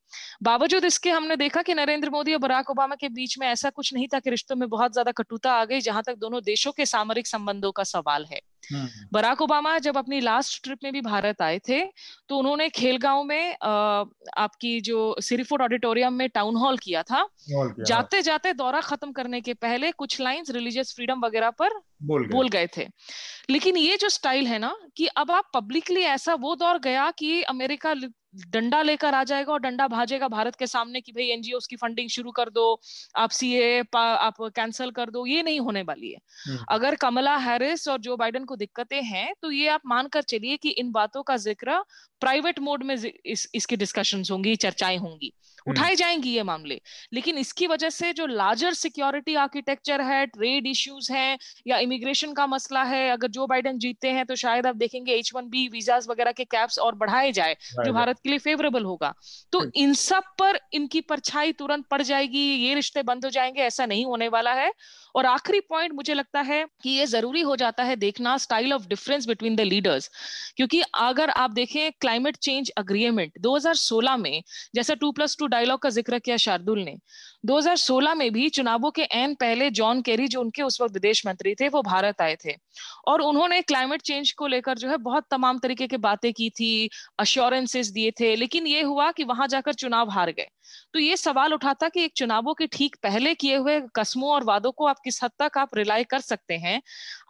बावजूद 0.44 0.86
इसके 0.86 1.12
हमने 1.12 1.36
देखा 1.36 1.62
कि 1.62 1.74
नरेंद्र 1.74 2.10
मोदी 2.10 2.34
और 2.34 2.40
बराक 2.40 2.70
ओबामा 2.70 2.96
के 2.96 3.10
बीच 3.12 3.38
में 3.40 3.48
ऐसा 3.48 3.70
कुछ 3.70 3.94
नहीं 3.94 4.08
था 4.14 4.20
कि 4.20 4.30
रिश्तों 4.30 4.56
में 4.56 4.68
बहुत 4.70 4.94
ज़्यादा 4.94 5.12
कटुता 5.12 5.52
आ 5.52 5.66
गई 5.66 5.80
जहाँ 5.82 6.04
तक 6.04 6.16
दोनों 6.18 6.42
देशों 6.44 6.72
के 6.72 6.86
सामरिक 6.86 7.28
संबंधों 7.28 7.72
का 7.72 7.84
सवाल 7.86 8.26
है 8.26 8.40
हम्म। 8.64 8.88
बराक 9.14 9.42
ओबामा 9.42 9.78
जब 9.78 9.98
अपनी 9.98 10.20
लास्ट 10.20 10.64
ट्रिप 10.64 10.80
में 10.84 10.92
भी 10.94 11.02
भारत 11.02 11.42
आए 11.42 11.60
थे 11.60 11.80
तो 12.30 12.38
उन्होंने 12.38 12.70
खेलगांव 12.70 13.24
में 13.24 13.56
आपकी 14.38 14.80
जो 14.82 15.16
सिरीफोर्ड 15.22 15.62
ऑडिटोरियम 15.62 16.14
में 16.14 16.28
टाउन 16.30 16.56
हॉल 16.56 16.78
किया 16.78 17.04
था। 17.04 17.28
जाते 17.82 18.22
जाते 18.22 18.54
दौरा 18.54 18.82
खत्म 18.82 19.12
करने 19.12 19.42
के 19.42 19.54
पहले 19.56 19.92
कुछ 19.94 20.20
लाइंस 20.22 20.50
रिलीजियस 20.50 20.94
फ्रीडम 20.96 21.26
वगैरह 21.26 21.50
पर 21.52 21.80
बोल 22.04 22.24
गए, 22.24 22.30
बोल 22.30 22.50
गए 22.50 22.68
थे 22.78 22.88
लेकिन 23.50 23.78
ये 23.78 23.98
जो 23.98 24.10
स्टाइल 24.10 24.48
है 24.48 24.60
ना 24.60 24.76
कि 24.98 25.08
अब 25.18 25.32
आप 25.32 25.50
पब्लिकली 25.54 26.02
ऐसा 26.08 26.34
वो 26.36 26.56
दौर 26.56 26.80
गया 26.80 27.10
कि 27.12 27.42
अमेरिका 27.44 27.94
डंडा 28.48 28.82
लेकर 28.82 29.14
आ 29.14 29.24
जाएगा 29.24 29.54
और 29.54 29.60
डंडा 29.60 29.88
भाजेगा 29.88 30.28
भारत 30.28 30.56
के 30.56 30.68
सामने 30.68 31.02
कि 31.02 31.12
भाई 31.12 31.28
एनजीओ 31.30 31.60
की 31.70 31.76
फंडिंग 31.76 32.10
शुरू 32.10 32.32
कर 32.32 32.50
दो 32.50 32.66
आप 33.16 33.30
सीए 33.32 33.80
आप 33.96 34.42
कैंसिल 34.56 34.92
कर 34.92 35.10
दो 35.10 35.26
ये 35.26 35.44
नहीं 35.44 35.60
होने 35.60 35.82
वाली 35.84 36.12
है 36.12 36.20
हम्म। 36.48 36.66
अगर 36.70 36.96
कमला 36.98 37.36
हैरिस 37.40 37.88
और 37.88 38.00
जो 38.00 38.18
बाइडन 38.18 38.44
को 38.44 38.56
दिक्कतें 38.56 39.02
हैं 39.04 39.32
तो 39.42 39.52
ये 39.52 39.68
आप 39.70 39.82
मानकर 39.86 40.22
चलिए 40.26 40.58
कि 40.58 40.70
इन 40.76 40.92
बातों 40.92 41.24
का 41.24 41.38
ज़िक्र 41.40 41.82
प्राइवेट 42.22 42.60
मोड 42.60 42.84
में 42.84 42.96
इस, 42.96 43.50
इसकी 43.56 43.78
डिस्कशन 43.78 44.24
होंगी 44.32 44.56
चर्चाएँ 44.58 44.98
होंगी 44.98 45.32
हम्म। 45.68 45.72
उठाई 45.72 45.96
जाएँगी 45.96 46.30
ये 46.30 46.44
मामले 46.44 46.80
लेकिन 47.14 47.38
इसकी 47.38 47.68
वजह 47.68 47.90
से 47.90 48.12
जो 48.14 48.26
लार्जर 48.28 48.74
सिक्योरिटी 48.76 49.36
आर्किटेक्चर 49.38 50.02
है 50.02 50.26
ट्रेड 50.28 50.68
इश्यूज़ 50.68 51.12
हैं 51.14 51.38
या 51.68 51.78
इमिग्रेशन 51.80 52.34
का 52.34 52.48
मसला 52.48 52.84
है 52.86 53.10
अगर 53.10 53.28
जो 53.30 53.48
बाइडन 53.48 53.78
जीतते 53.78 54.10
हैं 54.10 54.26
तो 54.26 54.36
शायद 54.36 54.68
आप 54.68 54.76
देखेंगे 54.76 55.14
एच 55.14 55.32
वन 55.36 55.50
बी 55.50 55.68
वीज़ा 55.70 56.00
वगैरह 56.10 56.32
के 56.32 56.44
कैप्स 56.46 56.80
और 56.80 56.96
बढ़ाए 56.96 57.32
जाए 57.32 57.56
जो 57.76 57.94
भारत 57.94 58.20
के 58.26 58.30
लिए 58.30 58.40
फेवरेबल 58.40 58.84
होगा 58.84 59.14
तो 59.54 59.60
हम्म। 59.60 59.72
इन 59.76 59.94
सब 60.02 60.24
पर 60.40 60.60
इनकी 60.74 61.02
परछाई 61.10 61.52
तुरंत 61.54 61.86
पड़ 61.88 62.02
जाएगी 62.04 62.46
ये 62.58 62.74
रिश्ते 62.76 63.04
बंद 63.06 63.26
हो 63.26 63.32
जाएँगे 63.32 63.62
ऐसा 63.64 63.86
नहीं 63.86 64.06
होने 64.06 64.28
वाला 64.30 64.54
है 64.54 64.72
और 65.16 65.26
आखिरी 65.26 65.60
पॉइंट 65.60 65.94
मुझे 65.94 66.14
लगता 66.14 66.42
है 66.42 66.64
कि 66.84 66.90
ये 66.90 67.06
ज़रूरी 67.06 67.42
हो 67.42 67.56
जाता 67.56 67.84
है 67.84 67.96
देखना 67.96 68.36
style 68.38 68.74
of 68.74 68.88
difference 68.88 69.28
between 69.28 69.56
the 69.56 69.62
leaders 69.62 70.10
क्योंकि 70.58 70.82
अगर 70.96 71.30
आप 71.30 71.52
देखें 71.52 71.92
क्लाइमेट 72.02 72.38
चेंज 72.38 72.72
अग्रीमेंट 72.78 73.32
2016 73.40 74.18
में, 74.18 74.42
जैसा 74.76 74.94
टू 74.94 75.12
प्लस 75.12 75.36
टू 75.40 75.48
डायलॉग 75.48 75.82
का 75.82 75.90
ज़िक्र 75.90 76.20
किया 76.20 76.38
शार्दुल 76.38 76.80
ने 76.80 76.96
2016 77.46 78.16
में 78.16 78.32
भी 78.34 78.48
चुनावों 78.50 78.92
के 78.92 79.04
एन 79.14 79.34
पहले 79.36 79.70
जॉन 79.72 80.02
केरी 80.02 80.28
जो 80.28 80.42
उनके 80.42 80.62
उस 80.64 80.82
वक्त 80.82 80.94
विदेश 80.94 81.26
मंत्री 81.28 81.56
थे, 81.56 81.68
वो 81.70 81.82
भारत 81.84 82.22
आए 82.22 82.36
थे। 82.46 82.56
और 83.08 83.22
उन्होंने 83.22 83.62
क्लाइमेट 83.64 84.02
चेंज 84.02 84.32
को 84.34 84.48
लेकर 84.48 84.78
जो 84.78 84.90
है 84.90 84.98
बहुत 85.00 85.26
तमाम 85.32 85.60
तरीके 85.60 85.88
की 85.88 85.98
बातें 86.00 86.32
की 86.34 86.50
थी 86.52 86.90
अश्योरेंसेस 87.20 87.90
दिए 87.90 88.12
थे, 88.20 88.36
लेकिन 88.36 88.68
ये 88.68 88.82
हुआ 88.84 89.12
कि 89.12 89.24
वहाँ 89.26 89.48
जाकर 89.48 89.74
चुनाव 89.76 90.10
हार 90.12 90.32
गए। 90.32 90.48
तो 90.94 91.00
ये 91.00 91.18
सवाल 91.18 91.54
उठाता 91.54 91.90
कि 91.90 92.04
एक 92.04 92.14
चुनावों 92.16 92.54
के 92.54 92.68
ठीक 92.68 92.96
पहले 93.04 93.34
किए 93.36 93.56
हुए 93.56 93.80
कस्मों 93.96 94.30
और 94.30 94.44
वादों 94.44 94.72
को 94.72 94.86
आप 94.86 95.00
किस 95.04 95.24
हद 95.24 95.32
तक 95.40 95.58
आप 95.58 95.76
रिलाई 95.76 96.04
कर 96.04 96.20
सकते 96.20 96.58
हैं? 96.58 96.82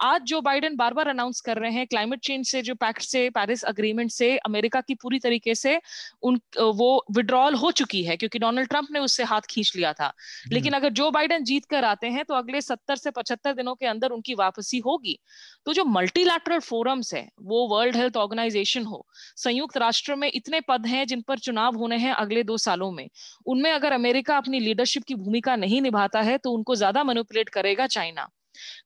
आज 0.02 0.22
जो 0.22 0.42
बाइडेन 0.42 0.76
बार 0.76 0.94
बार 0.94 1.08
अनाउंस 1.08 1.42
कर 1.42 1.58
रहे 1.58 1.72
हैं 1.72 1.86
क्लाइमेट 1.88 2.20
चेंज 2.20 2.46
से 2.48 2.62
जो 2.62 2.76
पैक्ट 2.76 3.02
से 3.02 3.30
पेरिस 3.30 3.64
अग्रीमेंट 3.64 4.12
से 4.12 4.36
अमेरिका 4.38 4.82
की 4.82 4.96
पूरी 4.96 5.20
तरीके 5.20 5.56
से 5.56 5.80
उन 6.24 6.40
वो 6.60 7.06
विड्रॉल 7.12 7.56
हो 7.56 7.72
चुकी 7.72 8.04
है 8.04 8.18
क्योंकि 8.18 8.40
डोनाल्ड 8.40 8.70
ट्रंप 8.70 8.88
ने 8.92 9.00
उससे 9.00 9.24
हाथ 9.24 9.42
खींच 9.50 9.74
लिया 9.76 9.94
था। 9.94 10.14
लेकिन 10.52 10.74
हम्म। 10.74 10.82
अगर 10.82 10.94
जो 10.94 11.10
बाइडेन 11.12 11.44
जीत 11.44 11.66
कर 11.66 11.86
आते 11.86 12.08
हैं 12.08 12.26
तो 12.26 12.34
अगले 12.34 12.62
सत्तर 12.62 12.96
से 12.96 13.12
पचहत्तर 13.12 13.54
दिनों 13.54 13.76
के 13.76 13.86
अंदर 13.86 14.12
उनकी 14.12 14.34
वापसी 14.36 14.80
होगी। 14.80 15.18
तो 15.66 15.74
जो 15.74 15.86
मल्टीलैटरल 15.86 16.60
फोरम्स 16.60 17.14
है 17.14 17.28
वो 17.44 17.68
वर्ल्ड 17.68 17.96
हेल्थ 17.96 18.18
ऑर्गेनाइजेशन 18.18 18.86
हो 18.86 19.06
संयुक्त 19.38 19.78
राष्ट्र 19.78 20.16
में 20.16 20.30
इतने 20.34 20.60
पद 20.62 20.86
हैं 20.86 21.06
जिन 21.08 21.22
पर 21.22 21.40
चुनाव 21.40 21.76
होने 21.76 21.98
हैं 21.98 22.14
अगले 22.14 22.44
दो 22.44 22.58
सालों 22.58 22.92
में। 22.92 23.08
उनमें 23.48 23.72
अगर 23.72 23.92
अमेरिका 23.92 24.38
अपनी 24.38 24.60
लीडरशिप 24.60 25.04
की 25.04 25.16
भूमिका 25.16 25.56
नहीं 25.56 25.82
निभाता 25.82 26.22
है 26.22 26.38
तो 26.38 26.52
उनको 26.52 26.76
ज़्यादा 26.76 27.04
मैनिपुलेट 27.04 27.50
करेगा 27.50 27.88
चाइना। 27.88 28.28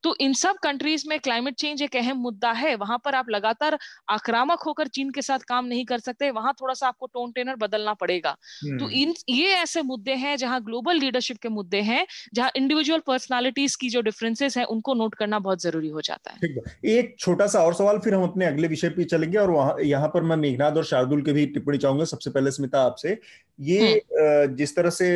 तो 0.04 0.16
इन 0.22 0.34
सब 0.36 0.58
कंट्रीज़ 0.64 1.04
में 1.10 1.20
क्लाइमेट 1.20 1.56
चेंज 1.56 1.82
एक 1.82 1.96
अहम 1.96 2.18
मुद्दा 2.20 2.52
है। 2.54 2.76
वहाँ 2.78 2.98
पर 3.06 3.16
आप 3.16 3.30
लगातार 3.30 3.78
आक्रामक 4.10 4.62
होकर 4.62 4.88
चीन 4.90 5.10
के 5.10 5.22
साथ 5.22 5.40
काम 5.48 5.66
नहीं 5.66 5.86
कर 5.86 6.00
सकते। 6.00 6.30
वहाँ 6.32 6.54
थोड़ा 6.62 6.74
सा 6.74 6.88
आपको 6.88 7.06
टोन 7.08 7.32
टेनर 7.32 7.56
बदलना 7.58 7.94
पड़ेगा। 7.96 8.32
तो 8.32 8.68
हम्म। 8.76 8.90
इन 8.92 9.14
ये 9.30 9.52
ऐसे 9.54 9.82
मुद्दे 9.84 10.14
हैं 10.16 10.36
जहाँ 10.38 10.62
ग्लोबल 10.64 11.00
लीडरशिप 11.00 11.38
के 11.38 11.50
मुद्दे 11.50 11.82
हैं 11.82 12.06
जहाँ 12.34 12.52
इंडिविजुअल 12.56 13.00
पर्सनालिटीज 13.08 13.76
की 13.76 13.90
जो 13.90 14.02
डिफरेंसेस 14.02 14.58
हैं 14.58 14.66
उनको 14.68 14.94
नोट 14.94 15.16
करना 15.16 15.40
बहुत 15.40 15.62
ज़रूरी 15.62 15.90
हो 15.90 16.02
जाता 16.02 16.32
है। 16.34 16.50
एक 16.92 17.16
छोटा 17.20 17.48
सा 17.48 17.64
और 17.64 17.74
सवाल 17.74 18.00
फिर 18.00 18.14
हम 18.14 18.24
अपने 18.24 18.46
अगले 18.46 18.68
विषय 18.68 18.90
पे 18.90 19.04
चलेंगे 19.06 19.38
और 19.38 19.52
वहाँ 19.52 19.76
यहाँ 19.84 20.08
पर 20.08 20.24
मैं 20.24 20.38
मेघनाथ 20.38 20.72
और 20.72 20.86
शार्दुल 20.86 21.22
के 21.22 21.34
भी 21.34 21.46
टिप्पणी 21.48 21.78
चाहूँगा। 21.78 22.06
सबसे 22.06 22.30
पहले 22.30 22.52
स्मिता 22.52 22.82
आपसे। 22.82 23.18
ये 23.60 23.80
हम्म। 23.82 24.56
जिस 24.56 24.76
तरह 24.76 24.90
से 24.90 25.08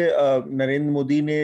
नरेंद्र 0.52 0.92
मोदी 0.92 1.22
ने 1.22 1.38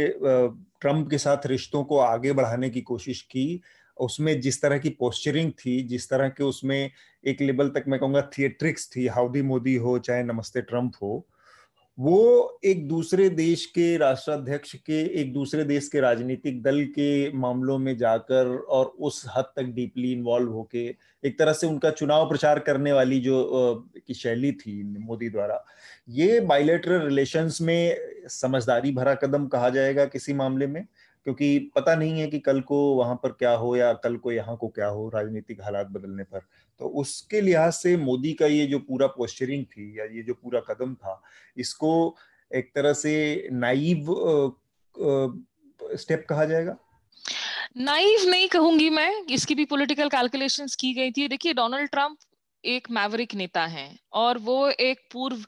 ट्रंप 0.81 1.09
के 1.09 1.17
साथ 1.17 1.45
रिश्तों 1.45 1.83
को 1.83 1.97
आगे 1.97 2.33
बढ़ाने 2.33 2.69
की 2.69 2.81
कोशिश 2.81 3.21
की, 3.21 3.61
उसमें 3.97 4.41
जिस 4.41 4.61
तरह 4.61 4.77
की 4.77 4.89
पोस्चरिंग 4.89 5.51
थी, 5.51 5.83
जिस 5.83 6.09
तरह 6.09 6.29
के 6.29 6.43
उसमें 6.43 6.91
एक 7.27 7.41
लेवल 7.41 7.69
तक 7.69 7.83
मैं 7.87 7.99
कहूँगा 7.99 8.21
थिएट्रिक्स 8.21 8.89
थी, 8.95 9.07
हाउडी 9.07 9.41
मोदी 9.41 9.75
हो, 9.75 9.99
चाहे 9.99 10.23
नमस्ते 10.23 10.61
ट्रंप 10.61 10.93
हो 11.01 11.27
वो 11.99 12.59
एक 12.65 12.87
दूसरे 12.87 13.29
देश 13.29 13.65
के 13.65 13.97
राष्ट्राध्यक्ष 13.97 14.75
के, 14.75 15.21
एक 15.21 15.33
दूसरे 15.33 15.63
देश 15.63 15.87
के 15.87 15.99
राजनीतिक 15.99 16.61
दल 16.63 16.83
के 16.85 17.31
मामलों 17.31 17.77
में 17.77 17.97
जाकर 17.97 18.55
और 18.69 18.85
उस 18.99 19.23
हद 19.37 19.45
तक 19.55 19.63
डीपली 19.63 20.11
इन्वॉल्व 20.11 20.51
होके 20.51 20.85
एक 21.23 21.37
तरह 21.39 21.53
से 21.53 21.67
उनका 21.67 21.89
चुनाव 21.91 22.29
प्रचार 22.29 22.59
करने 22.59 22.91
वाली 22.91 23.19
जो 23.19 23.43
की 24.07 24.13
शैली 24.13 24.51
थी 24.51 24.83
मोदी 24.99 25.29
द्वारा, 25.29 25.63
ये 26.09 26.39
बायोलेटरल 26.39 27.01
रिलेशंस 27.01 27.61
में 27.61 27.97
समझदारी 28.29 28.91
भरा 28.91 29.13
कदम 29.15 29.47
कहा 29.47 29.69
जाएगा 29.69 30.05
किसी 30.05 30.33
मामले 30.33 30.67
में? 30.67 30.85
क्योंकि 31.25 31.57
पता 31.75 31.95
नहीं 31.95 32.19
है 32.19 32.27
कि 32.27 32.39
कल 32.39 32.61
को 32.61 32.77
वहाँ 32.95 33.15
पर 33.23 33.31
क्या 33.31 33.51
हो 33.53 33.75
या 33.75 33.91
कल 33.93 34.15
को 34.17 34.31
यहाँ 34.31 34.55
को 34.57 34.67
क्या 34.67 34.87
हो, 34.87 35.07
राजनीतिक 35.09 35.61
हालात 35.61 35.87
बदलने 35.87 36.23
पर। 36.23 36.39
तो 36.81 36.87
उसके 37.01 37.41
लिहाज 37.41 37.73
से 37.73 37.95
मोदी 37.97 38.33
का 38.33 38.45
ये 38.45 38.65
जो 38.65 38.79
पूरा 38.79 39.07
पोस्चरिंग 39.07 39.65
थी 39.65 39.99
या 39.99 40.05
ये 40.05 40.23
जो 40.23 40.33
पूरा 40.33 40.59
कदम 40.69 40.93
था, 40.95 41.21
इसको 41.57 42.15
एक 42.51 42.71
तरह 42.75 42.93
से 42.93 43.47
नाइव 43.51 44.05
स्टेप 45.81 46.25
कहा 46.29 46.45
जाएगा? 46.45 46.77
नाइव 47.77 48.29
नहीं 48.29 48.47
कहूँगी 48.49 48.89
मैं, 48.89 49.25
इसकी 49.25 49.55
भी 49.55 49.65
पॉलिटिकल 49.65 50.09
कैलकुलेशंस 50.09 50.75
की 50.75 50.93
गई 50.93 51.11
थी। 51.11 51.27
देखिए 51.27 51.53
डोनाल्ड 51.53 51.89
ट्रंप 51.91 52.17
एक 52.63 52.87
मैवरिक 52.91 53.33
नेता 53.35 53.65
हैं 53.67 53.97
और 54.15 54.37
वो 54.39 54.69
एक 54.71 54.99
पूर्व 55.13 55.45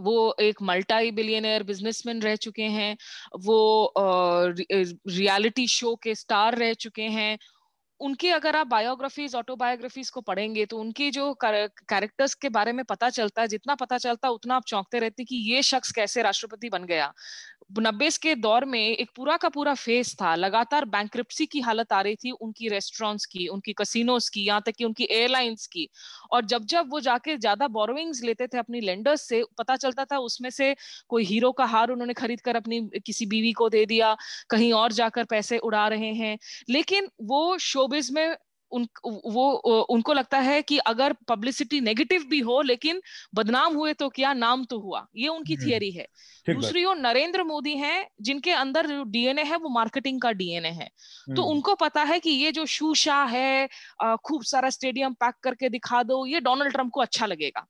वो 0.00 0.34
एक 0.40 0.62
मल्टी 0.62 1.10
बिलियनर 1.12 1.62
बिजनेसमैन 1.64 2.22
रह 2.22 2.36
चुके 2.38 2.62
हैं, 2.62 2.96
वो 3.38 3.92
रियलिटी 3.98 5.66
शो 5.68 5.94
के 6.02 6.14
स्टार 6.16 6.58
रह 6.58 6.72
चुके 6.76 7.02
हैं। 7.10 7.38
उनकी 8.00 8.28
अगर 8.30 8.56
आप 8.56 8.66
बायोग्राफीज 8.68 9.34
ऑटोबायोग्राफीज 9.36 10.10
को 10.10 10.20
पढ़ेंगे 10.22 10.64
तो 10.66 10.78
उनकी 10.78 11.10
जो 11.10 11.32
कैरेक्टर्स 11.44 12.34
के 12.36 12.48
बारे 12.50 12.72
में 12.72 12.84
पता 12.86 13.08
चलता 13.10 13.42
है 13.42 13.48
जितना 13.48 13.74
पता 13.76 13.98
चलता 13.98 14.28
है 14.28 14.34
उतना 14.34 14.56
आप 14.56 14.64
चौंकते 14.68 14.98
रहते 15.00 15.24
कि 15.24 15.36
ये 15.46 15.62
शख्स 15.64 15.92
कैसे 15.92 16.22
राष्ट्रपति 16.22 16.68
बन 16.70 16.84
गया। 16.86 17.12
नब्बे 17.70 18.08
के 18.22 18.34
दौर 18.34 18.64
में 18.64 18.80
एक 18.80 19.10
पूरा 19.16 19.36
का 19.36 19.48
पूरा 19.48 19.74
फेस 19.74 20.14
था। 20.14 20.34
लगातार 20.34 20.84
बैंक 20.84 21.16
की 21.46 21.60
हालत 21.60 21.92
आ 21.92 22.00
रही 22.00 22.14
थी 22.14 22.30
उनकी 22.30 22.68
रेस्टोरेंट्स 22.68 23.26
की, 23.26 23.46
उनकी 23.48 23.72
कसिनोस 23.72 24.28
की, 24.28 24.44
यहाँ 24.44 24.62
तक 24.66 24.72
कि 24.72 24.84
उनकी 24.84 25.04
एयरलाइंस 25.04 25.66
की। 25.66 25.88
और 26.32 26.44
जब 26.44 26.64
जब 26.64 26.90
वो 26.90 27.00
जाके 27.00 27.36
ज़्यादा 27.36 27.68
बोरोविंग्स 27.68 28.22
लेते 28.24 28.46
थे 28.46 28.58
अपनी 28.58 28.80
लेंडर्स 28.80 29.28
से, 29.28 29.42
पता 29.58 29.76
चलता 29.76 30.04
था 30.04 30.18
उसमें 30.18 30.50
से 30.50 30.74
कोई 31.08 31.24
हीरो 31.24 31.52
का 31.52 31.64
हार 31.64 31.90
उन्होंने 31.90 32.14
खरीद 32.14 32.40
कर 32.40 32.56
अपनी 32.56 32.80
किसी 33.06 33.26
बीवी 33.26 33.52
को 33.52 33.68
दे 33.68 33.84
दिया, 33.86 34.16
कहीं 34.50 34.72
और 34.72 34.92
जाकर 34.92 35.24
पैसे 35.24 35.58
उड़ा 35.58 35.86
रहे 35.88 36.12
हैं। 36.14 36.38
लेकिन 36.68 37.08
वो 37.22 37.56
शोबिज 37.58 38.10
में 38.12 38.36
उन 38.72 38.86
वो 39.04 39.50
उनको 39.90 40.12
लगता 40.12 40.38
है 40.38 40.60
कि 40.62 40.78
अगर 40.78 41.12
पब्लिसिटी 41.28 41.80
नेगेटिव 41.80 42.24
भी 42.24 42.40
हो 42.40 42.60
लेकिन 42.62 43.00
बदनाम 43.34 43.74
हुए 43.74 43.92
तो 43.92 44.08
क्या? 44.08 44.32
नाम 44.32 44.64
तो 44.64 44.78
हुआ। 44.80 45.06
ये 45.16 45.28
उनकी 45.28 45.56
थियरी 45.56 45.90
हम्म, 45.90 46.00
है। 46.48 46.54
दूसरी 46.54 46.84
ओर 46.84 46.96
नरेंद्र 46.96 47.42
मोदी 47.44 47.76
हैं 47.76 48.08
जिनके 48.20 48.50
अंदर 48.50 48.86
जो 48.86 49.02
डीएनए 49.04 49.42
है 49.42 49.56
वो 49.56 49.68
मार्केटिंग 49.68 50.20
का 50.20 50.32
डीएनए 50.32 50.68
है। 50.68 50.88
तो 51.36 51.42
हम्म। 51.42 51.52
उनको 51.52 51.74
पता 51.74 52.02
है 52.02 52.20
कि 52.20 52.30
ये 52.30 52.52
जो 52.52 52.66
शूशा 52.66 53.22
है 53.24 53.68
खूब 54.24 54.42
सारा 54.42 54.70
स्टेडियम 54.70 55.14
पैक 55.14 55.34
करके 55.42 55.68
दिखा 55.68 56.02
दो 56.02 56.26
ये 56.26 56.40
डोनाल्ड 56.40 56.72
ट्रंप 56.72 56.92
को 56.92 57.00
अच्छा 57.00 57.26
लगेगा। 57.26 57.66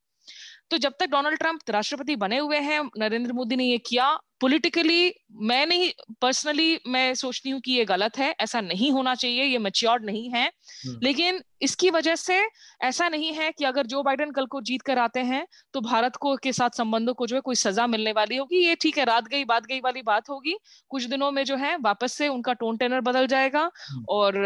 तो 0.71 0.77
जब 0.77 0.93
तक 0.99 1.09
डोनाल्ड 1.09 1.39
ट्रंप 1.39 1.69
राष्ट्रपति 1.69 2.15
बने 2.15 2.37
हुए 2.37 2.57
हैं 2.59 2.89
नरेंद्र 2.97 3.33
मोदी 3.33 3.55
ने 3.55 3.65
ये 3.65 3.77
किया 3.77 4.19
पॉलिटिकली 4.41 5.13
मैं 5.41 5.65
नहीं 5.65 5.91
पर्सनली 6.21 6.79
मैं 6.87 7.13
सोचती 7.15 7.49
हूँ 7.49 7.59
कि 7.61 7.71
ये 7.71 7.85
गलत 7.85 8.17
है 8.17 8.33
ऐसा 8.39 8.61
नहीं 8.61 8.91
होना 8.91 9.15
चाहिए 9.15 9.43
ये 9.43 9.57
मच्योर्ड 9.57 10.05
नहीं 10.05 10.29
है 10.29 10.45
हम्म। 10.45 10.99
लेकिन 11.03 11.41
इसकी 11.61 11.89
वजह 11.89 12.15
से 12.15 12.39
ऐसा 12.81 13.07
नहीं 13.09 13.31
है 13.33 13.51
कि 13.51 13.65
अगर 13.65 13.85
जो 13.85 14.01
बाइडेन 14.03 14.31
कल 14.31 14.45
को 14.45 14.61
जीत 14.61 14.81
कर 14.81 14.97
आते 14.99 15.19
हैं 15.21 15.45
तो 15.73 15.81
भारत 15.81 16.15
को 16.15 16.35
के 16.37 16.51
साथ 16.53 16.77
संबंधों 16.77 17.13
को 17.13 17.27
जो 17.27 17.35
है 17.35 17.41
कोई 17.41 17.55
सजा 17.57 17.87
मिलने 17.87 18.11
वाली 18.11 18.37
होगी। 18.37 18.57
ये 18.59 18.75
ठीक 18.75 18.97
है 18.97 19.05
रात 19.05 19.27
गई 19.27 19.45
बात 19.45 19.65
गई 19.65 19.79
वाली 19.79 20.01
बात 20.03 20.29
होगी। 20.29 20.57
कुछ 20.91 21.03
दिनों 21.05 21.31
में 21.31 21.43
जो 21.45 21.55
है 21.57 21.75
वापस 21.79 22.13
से 22.13 22.27
उनका 22.27 22.53
टोन 22.55 22.77
टेनर 22.77 23.01
बदल 23.01 23.27
जाएगा 23.27 23.61
हम्म। 23.83 24.05
और 24.09 24.37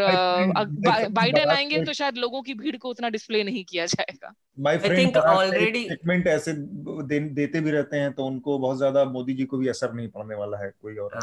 बाइडेन 1.12 1.50
आएँगे 1.50 1.84
तो 1.86 1.94
शायद 1.94 2.18
लोगों 2.18 2.42
की 2.42 2.54
भीड़ 2.54 2.76
को 2.78 2.90
उतना 2.90 3.10
डिस्प्ले 3.10 3.44
नहीं 3.44 3.64
किया 3.66 3.86
जाएगा। 3.88 4.34
माय 4.60 4.78
फ्रेंड 4.78 5.18
ऑलरेडी 5.18 5.84
स्टेटमेंट 5.84 6.28
ऐसे 6.28 6.54
दे, 6.54 7.20
देते 7.20 7.60
भी 7.62 7.72
रहते 7.72 7.98
हैं 7.98 8.12
तो 8.14 8.26
उनको 8.26 8.58
बहुत 8.60 8.78
ज़्यादा 8.78 9.04
मोदी 9.08 9.34
जी 9.34 9.46
को 9.46 9.58
भी 9.58 9.68
असर 9.68 9.94
नहीं 9.94 10.08
पड़ने 10.10 10.36
वाला 10.36 10.58
है 10.58 10.72
कोई 10.72 10.96
और। 10.98 11.20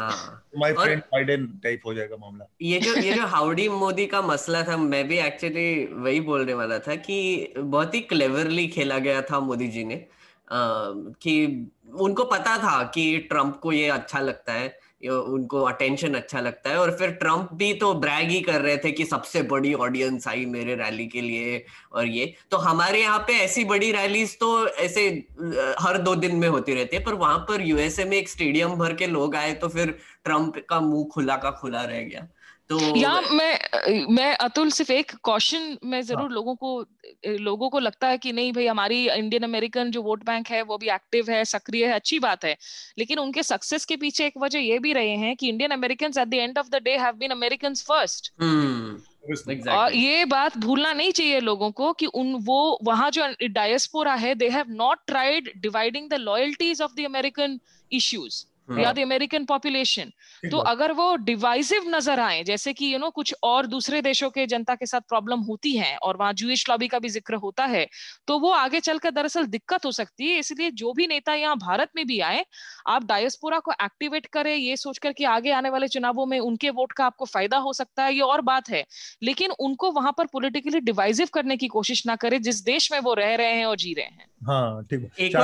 माय 0.57 0.73
फ्रेंड 0.73 1.01
बाइडेन 1.03 1.45
टाइप 1.63 1.81
हो 1.85 1.93
जाएगा 1.93 2.15
मामला। 2.17 2.47
ये 2.61 2.79
जो 2.79 2.95
ये 2.95 3.13
जो 3.13 3.25
हाउडी 3.27 3.67
मोदी 3.69 4.05
का 4.07 4.21
मसला 4.23 4.63
था 4.63 4.77
मैं 4.79 5.07
भी 5.07 5.17
एक्चुअली 5.19 5.78
वही 5.85 6.19
बोलने 6.19 6.53
वाला 6.53 6.79
था 6.79 6.95
कि 6.95 7.53
बहुत 7.57 7.95
ही 7.95 8.01
क्लेवरली 8.01 8.67
खेला 8.67 8.97
गया 8.99 9.21
था 9.21 9.39
मोदी 9.39 9.67
जी 9.67 9.83
ने। 9.83 10.05
कि 10.51 11.67
उनको 11.99 12.23
पता 12.23 12.57
था 12.57 12.83
कि 12.83 13.17
ट्रंप 13.29 13.59
को 13.63 13.71
ये 13.71 13.89
अच्छा 13.89 14.19
लगता 14.19 14.53
है 14.53 14.77
उनको 15.09 15.61
अटेंशन 15.61 16.13
अच्छा 16.13 16.39
लगता 16.39 16.69
है 16.69 16.77
और 16.77 16.91
फिर 16.91 17.11
ट्रंप 17.11 17.49
भी 17.53 17.73
तो 17.73 17.93
ब्रैग 17.93 18.29
ही 18.29 18.39
कर 18.41 18.61
रहे 18.61 18.77
थे 18.77 18.91
कि 18.91 19.05
सबसे 19.05 19.41
बड़ी 19.41 19.73
ऑडियंस 19.73 20.27
आई 20.27 20.45
मेरे 20.45 20.75
रैली 20.75 21.05
के 21.07 21.21
लिए 21.21 21.63
और 21.93 22.07
ये। 22.07 22.33
तो 22.51 22.57
हमारे 22.57 23.01
यहाँ 23.01 23.19
पे 23.19 23.33
ऐसी 23.33 23.63
बड़ी 23.65 23.91
रैलीज 23.91 24.37
तो 24.39 24.67
ऐसे 24.67 25.07
हर 25.79 25.97
दो 25.97 26.15
दिन 26.15 26.35
में 26.35 26.47
होती 26.47 26.73
रहती 26.73 26.97
है, 26.97 27.03
पर 27.03 27.13
वहाँ 27.13 27.37
पर 27.39 27.61
यूएसए 27.61 28.05
में 28.05 28.17
एक 28.17 28.29
स्टेडियम 28.29 28.75
भर 28.75 28.93
के 28.93 29.07
लोग 29.07 29.35
आए 29.35 29.53
तो 29.53 29.67
फिर 29.67 29.97
ट्रंप 30.25 30.65
का 30.69 30.79
मुँह 30.79 31.07
खुला 31.13 31.35
का 31.35 31.51
खुला 31.51 31.83
रह 31.83 32.01
गया। 32.01 32.27
तो 32.69 32.79
या 32.97 33.19
मैं 33.21 34.05
मैं 34.09 34.33
अतुल 34.37 34.69
सिर्फ़ 34.71 34.91
एक 34.91 35.11
क्वेश्चन 35.23 35.77
मैं 35.85 36.01
ज़रूर 36.01 36.21
हाँ. 36.21 36.29
लोगों 36.29 36.55
को 36.55 36.85
लोगों 37.39 37.69
को 37.69 37.79
लगता 37.79 38.07
है 38.07 38.17
कि 38.17 38.31
नहीं 38.31 38.51
भाई 38.53 38.65
हमारी 38.67 38.99
इंडियन 39.09 39.43
अमेरिकन 39.43 39.91
जो 39.91 40.01
वोट 40.01 40.23
बैंक 40.23 40.47
है 40.47 40.61
वो 40.61 40.77
भी 40.77 40.89
एक्टिव 40.89 41.31
है 41.31 41.43
सक्रिय 41.45 41.85
है 41.85 41.93
अच्छी 41.93 42.19
बात 42.19 42.45
है 42.45 42.55
लेकिन 42.99 43.19
उनके 43.19 43.43
सक्सेस 43.43 43.85
के 43.85 43.95
पीछे 43.95 44.25
एक 44.25 44.37
वजह 44.37 44.59
ये 44.59 44.79
भी 44.79 44.93
रहे 44.93 45.15
हैं 45.15 45.35
कि 45.35 45.49
Indian 45.49 45.71
American 45.71 46.19
at 46.19 46.27
the 46.27 46.33
end 46.33 46.59
of 46.59 46.69
the 46.69 46.81
day 46.83 46.97
have 46.97 47.15
been 47.15 47.31
American 47.31 47.73
first 47.73 48.31
Exactly. 49.29 49.69
और 49.69 49.95
ये 49.95 50.25
बात 50.25 50.57
भूलना 50.57 50.91
नहीं 50.93 51.11
चाहिए 51.11 51.39
लोगों 51.39 51.71
को 51.71 51.91
कि 51.93 52.05
उन 52.05 52.33
वो 52.43 52.79
वहाँ 52.83 53.09
जो 53.11 53.27
डायस्पोरा 53.49 54.13
है 54.15 54.33
they 54.35 54.49
have 54.49 54.65
not 54.73 54.99
tried 55.07 55.51
dividing 55.57 56.09
the 56.09 56.13
loyalties 56.13 56.81
of 56.81 56.93
the 56.93 57.05
American 57.05 57.59
issues 57.91 58.43
या 58.71 58.91
द 58.91 58.99
अमेरिकन 58.99 59.45
पॉपुलेशन 59.45 60.11
तो 60.43 60.57
अगर 60.67 60.91
वो 60.91 61.15
डिवाइसिव 61.21 61.83
नज़र 61.87 62.19
आए 62.19 62.43
जैसे 62.43 62.73
कि 62.73 62.85
यू 62.85 62.91
you 62.91 62.99
नो 62.99 63.05
know, 63.05 63.13
कुछ 63.15 63.33
और 63.43 63.65
दूसरे 63.67 64.01
देशों 64.01 64.29
के 64.29 64.45
जनता 64.47 64.75
के 64.75 64.85
साथ 64.85 65.01
प्रॉब्लम 65.09 65.39
होती 65.41 65.75
है 65.77 65.95
और 65.97 66.17
वहाँ 66.17 66.33
जूश 66.33 66.69
लॉबी 66.69 66.87
का 66.87 66.99
भी 66.99 67.09
ज़िक्र 67.09 67.35
होता 67.37 67.65
है 67.65 67.85
तो 68.27 68.37
वो 68.39 68.51
आगे 68.51 68.79
चलकर 68.79 69.11
दरअसल 69.11 69.45
दिक्कत 69.47 69.85
हो 69.85 69.91
सकती 69.91 70.31
है। 70.31 70.37
इसलिए 70.39 70.71
जो 70.73 70.93
भी 70.93 71.07
नेता 71.07 71.33
यहाँ 71.33 71.55
भारत 71.57 71.89
में 71.95 72.05
भी 72.07 72.19
आए 72.21 72.43
आप 72.87 73.05
डायस्पोरा 73.05 73.59
को 73.59 73.71
एक्टिवेट 73.73 74.25
करें 74.27 74.55
ये 74.55 74.77
सोचकर 74.77 75.13
कि 75.13 75.23
आगे 75.25 75.51
आने 75.51 75.69
वाले 75.69 75.87
चुनावों 75.87 76.25
में 76.25 76.39
उनके 76.39 76.69
वोट 76.71 76.91
का 76.91 77.05
आपको 77.05 77.25
फ़ायदा 77.27 77.57
हो 77.57 77.73
सकता 77.73 78.03
है 78.03 78.13
ये 78.13 78.21
और 78.21 78.41
बात 78.43 78.69
है। 78.69 78.83
लेकिन 79.23 79.51
उनको 79.59 79.91
वहाँ 79.91 80.13
पर 80.17 80.25
पोलिटिकली 80.25 80.79
डिवाइसिव 80.81 81.27
करने 81.33 81.57
की 81.57 81.67
कोशिश 81.69 82.05
ना 82.07 82.15
करें 82.17 82.41
जिस 82.41 82.63
देश 82.65 82.91
में 82.91 82.99
वो 82.99 83.13
रह 83.15 83.35
रहे 83.35 83.53
हैं 83.53 83.65
और 83.65 83.75
जी 83.77 83.93
रहे 83.93 84.05
हैं। 84.05 84.27
हाँ 84.47 84.83
ठीक 84.83 85.01
है 85.01 85.25
एक 85.25 85.35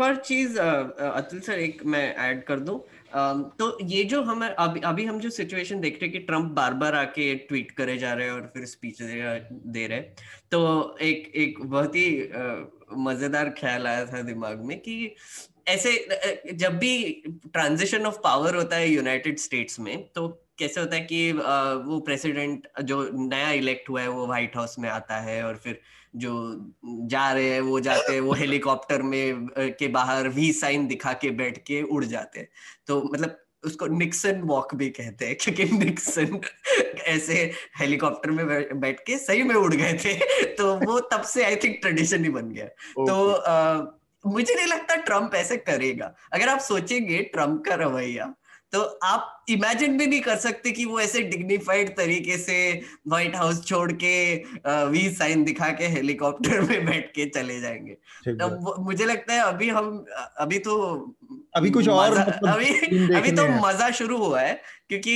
और 0.00 0.16
चीज़ 0.16 0.58
अतुल 0.58 1.40
सर, 1.40 1.58
एक 1.58 1.84
मैं 1.84 2.14
ऐड 2.16 2.42
कर 2.44 2.60
दूँ। 2.60 2.78
तो 3.58 3.78
ये 3.84 4.02
जो 4.04 4.22
हम, 4.22 4.44
अभी 4.48 4.80
अभी 4.80 5.04
हम 5.04 5.18
जो 5.20 5.30
सिचुएशन 5.30 5.80
देख 5.80 5.94
रहे 5.94 6.04
हैं 6.04 6.12
कि 6.12 6.18
ट्रंप 6.26 6.50
बार 6.52 6.74
बार 6.74 6.94
आके 6.94 7.34
ट्वीट 7.48 7.70
करे 7.70 7.96
जा 7.98 8.12
रहे 8.12 8.26
हैं 8.26 8.32
और 8.32 8.50
फिर 8.54 8.64
स्पीच 8.66 9.02
दे 9.02 9.86
रहे 9.86 10.00
तो 10.50 10.60
एक 11.02 11.32
एक 11.36 11.58
बहुत 11.62 11.96
ही 11.96 12.06
मज़ेदार 12.98 13.50
ख्याल 13.58 13.86
आया 13.86 14.04
था 14.06 14.22
दिमाग 14.22 14.64
में 14.66 14.78
कि 14.80 15.14
ऐसे 15.68 15.92
जब 16.54 16.78
भी 16.78 16.94
ट्रांजिशन 17.46 18.06
ऑफ़ 18.06 18.18
पावर 18.24 18.56
होता 18.56 18.76
है 18.76 18.88
यूनाइटेड 18.88 19.38
स्टेट्स 19.38 19.80
में 19.80 19.96
तो 20.14 20.28
कैसे 20.58 20.80
होता 20.80 20.96
है 20.96 21.02
कि 21.02 21.32
वो 21.32 21.98
प्रेसिडेंट 22.00 22.66
जो 22.82 23.08
नया 23.12 23.50
इलेक्ट 23.52 23.88
हुआ 23.90 24.00
है, 24.00 24.08
वो 24.08 24.26
व्हाइट 24.26 24.56
हाउस 24.56 24.78
में 24.78 24.88
आता 24.90 25.20
है 25.20 25.42
और 25.44 25.56
फिर 25.56 25.80
जो 26.16 26.56
जा 26.84 27.32
रहे 27.32 27.48
हैं 27.48 27.60
वो 27.60 27.80
जाते 27.80 28.12
हैं 28.12 28.20
वो 28.20 28.32
हेलीकॉप्टर 28.32 29.02
में 29.02 29.46
के 29.58 29.88
बाहर 29.88 30.28
वी 30.28 30.52
साइन 30.52 30.86
दिखा 30.86 31.12
के 31.12 31.30
बैठ 31.30 31.58
के 31.58 31.82
उड़ 31.82 32.04
जाते 32.04 32.40
हैं। 32.40 32.48
तो 32.86 33.10
मतलब 33.12 33.38
उसको 33.64 33.86
निक्सन 33.86 34.40
वॉक 34.40 34.74
भी 34.74 34.90
कहते 34.90 35.26
हैं 35.26 35.36
क्योंकि 35.40 35.64
निक्सन 35.64 36.40
ऐसे 36.98 37.52
हेलीकॉप्टर 37.78 38.30
में 38.30 38.80
बैठ 38.80 39.00
के 39.00 39.18
सही 39.18 39.42
में 39.42 39.54
उड़ 39.54 39.74
गए 39.74 39.92
थे। 39.92 40.14
तो 40.54 40.74
वो 40.74 41.00
तब 41.00 41.22
से 41.22 41.44
आई 41.44 41.56
थिंक 41.56 41.78
ट्रेडिशन 41.80 42.24
ही 42.24 42.30
बन 42.30 42.48
गया। 42.48 42.66
तो 43.06 43.32
आ, 43.32 43.84
मुझे 44.26 44.54
नहीं 44.54 44.66
लगता 44.66 44.94
ट्रंप 44.94 45.34
ऐसे 45.34 45.56
करेगा। 45.56 46.14
अगर 46.32 46.48
आप 46.48 46.58
सोचेंगे 46.58 47.22
ट्रंप 47.22 47.64
का 47.68 47.74
रवैया 47.74 48.34
तो 48.72 48.80
आप 49.02 49.44
इमेजिन 49.48 49.98
भी 49.98 50.06
नहीं 50.06 50.20
कर 50.20 50.36
सकते 50.36 50.70
कि 50.70 50.84
वो 50.84 51.00
ऐसे 51.00 51.22
डिग्निफाइड 51.22 51.96
तरीके 51.96 52.36
से 52.38 52.82
व्हाइट 53.08 53.36
हाउस 53.36 53.64
छोड़ 53.66 53.92
के 53.92 54.34
वी 54.66 55.10
साइन 55.10 55.44
दिखा 55.44 55.68
के 55.68 55.86
हेलीकॉप्टर 55.86 56.60
में 56.68 56.86
बैठ 56.86 57.10
के 57.10 57.26
चले 57.26 57.60
जाएँगे। 57.60 57.94
तो 58.26 58.82
मुझे 58.82 59.04
लगता 59.04 59.34
है 59.34 59.40
अभी 59.40 59.68
हम 59.68 60.04
अभी 60.38 60.58
तो 60.58 60.76
अभी 61.56 61.70
कुछ 61.70 61.88
और 61.88 62.18
मतलब 62.18 62.48
अभी 62.48 63.14
अभी 63.14 63.32
तो 63.32 63.46
मज़ा 63.66 63.90
शुरू 63.90 64.16
हुआ 64.16 64.40
है 64.40 64.62
क्योंकि 64.88 65.10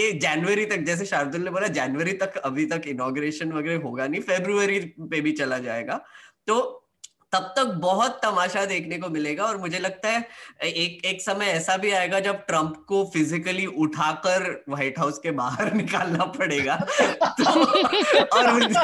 ये 0.00 0.12
जनवरी 0.12 0.64
तक 0.66 0.76
जैसे 0.76 1.06
शार्दुल 1.06 1.40
ने 1.40 1.50
बोला 1.50 1.66
जनवरी 1.66 2.12
तक 2.12 2.36
अभी 2.36 2.66
तक 2.66 2.82
इनोग्रेशन 2.86 3.52
वगैरह 3.52 3.82
होगा 3.82 4.06
नहीं 4.06 4.20
फेब्रुवरी 4.20 4.80
पे 4.80 5.20
भी 5.20 5.32
चला 5.32 5.58
जाएगा। 5.58 6.00
तो 6.46 6.83
तब 7.34 7.52
तक 7.56 7.66
बहुत 7.74 8.20
तमाशा 8.22 8.64
देखने 8.64 8.98
को 8.98 9.08
मिलेगा 9.08 9.44
और 9.44 9.56
मुझे 9.56 9.78
लगता 9.78 10.08
है 10.08 10.26
एक 10.64 11.04
एक 11.04 11.22
समय 11.22 11.46
ऐसा 11.46 11.76
भी 11.76 11.90
आएगा 11.90 12.20
जब 12.20 12.44
ट्रंप 12.46 12.84
को 12.88 13.04
फिजिकली 13.14 13.66
उठाकर 13.66 14.64
व्हाइट 14.68 14.98
हाउस 14.98 15.18
के 15.18 15.30
बाहर 15.30 15.72
निकालना 15.80 16.24
पड़ेगा। 16.24 16.76
तो, 16.76 17.50
और 18.36 18.50
उन, 18.50 18.76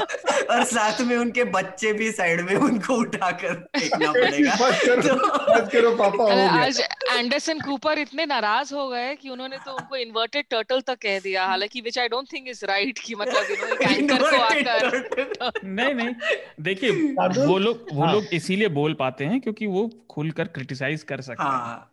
और 0.50 0.64
साथ 0.64 1.00
में 1.00 1.16
उनके 1.16 1.44
बच्चे 1.44 1.92
भी 1.92 2.10
साइड 2.12 2.40
में 2.40 2.54
उनको 2.56 2.94
उठाकर 2.94 3.54
फेंकना 3.76 4.12
पड़ेगा। 4.16 4.54
तो, 4.96 5.66
करो 5.66 5.94
पापा 5.96 6.32
आज 6.62 6.80
एंडरसन 6.80 7.60
कूपर 7.60 7.98
इतने 7.98 8.26
नाराज़ 8.26 8.74
हो 8.74 8.88
गए 8.88 9.14
कि 9.16 9.28
उन्होंने 9.28 9.56
तो 9.56 9.72
उनको 9.72 9.96
इन्वर्टेड 9.96 10.44
टर्टल 10.50 10.80
तक 10.80 10.98
कह 11.02 11.18
दिया। 11.18 11.46
हालाँकि 11.46 11.80
which 11.80 11.98
I 11.98 12.08
don't 12.08 12.32
think 12.32 12.48
is 12.48 12.64
right 12.64 12.98
कि 12.98 13.14
मतलब 13.14 13.78
एंकर 13.82 14.30
को 14.30 14.40
आकर 14.40 15.60
नहीं 15.64 15.94
नहीं 15.94 16.14
देखिए 16.60 16.90
वो 17.46 17.58
लोग 17.58 17.86
वो 17.92 18.04
हाँ। 18.04 18.12
लोग 18.12 18.34
इसीलिए 18.40 18.68
बोल 18.74 18.94
पाते 18.94 19.24
हैं 19.24 19.40
क्योंकि 19.40 19.66
वो 19.68 19.88
खुलकर 20.10 20.48
क्रिटिसाइज 20.48 21.02
कर 21.02 21.20
सकते 21.20 21.42
हैं 21.42 21.50
हाँ। 21.50 21.86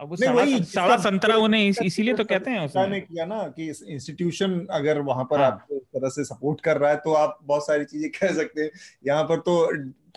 अब 0.00 0.08
वो 0.08 0.16
साड़ा, 0.16 0.58
साड़ा 0.58 0.96
संतरा 0.96 1.36
उन्हें 1.36 1.68
इस, 1.68 1.78
इसीलिए 1.82 2.14
तो 2.14 2.24
कहते 2.24 2.50
हैं 2.50 2.60
उसने 2.60 3.00
किया 3.00 3.24
ना 3.24 3.42
कि 3.48 3.66
इंस्टीट्यूशन 3.88 4.66
अगर 4.70 5.00
वहाँ 5.00 5.24
पर 5.24 5.40
हाँ. 5.40 5.46
आपको 5.46 5.76
इस 5.76 5.82
तरह 5.82 6.08
से 6.08 6.24
सपोर्ट 6.24 6.60
कर 6.60 6.76
रहा 6.76 6.90
है 6.90 6.96
तो 6.96 7.12
आप 7.14 7.38
बहुत 7.42 7.66
सारी 7.66 7.84
चीज़ें 7.84 8.10
कह 8.10 8.34
सकते 8.34 8.62
हैं 8.62 8.70
यहाँ 9.06 9.24
पर 9.24 9.40
तो 9.40 9.56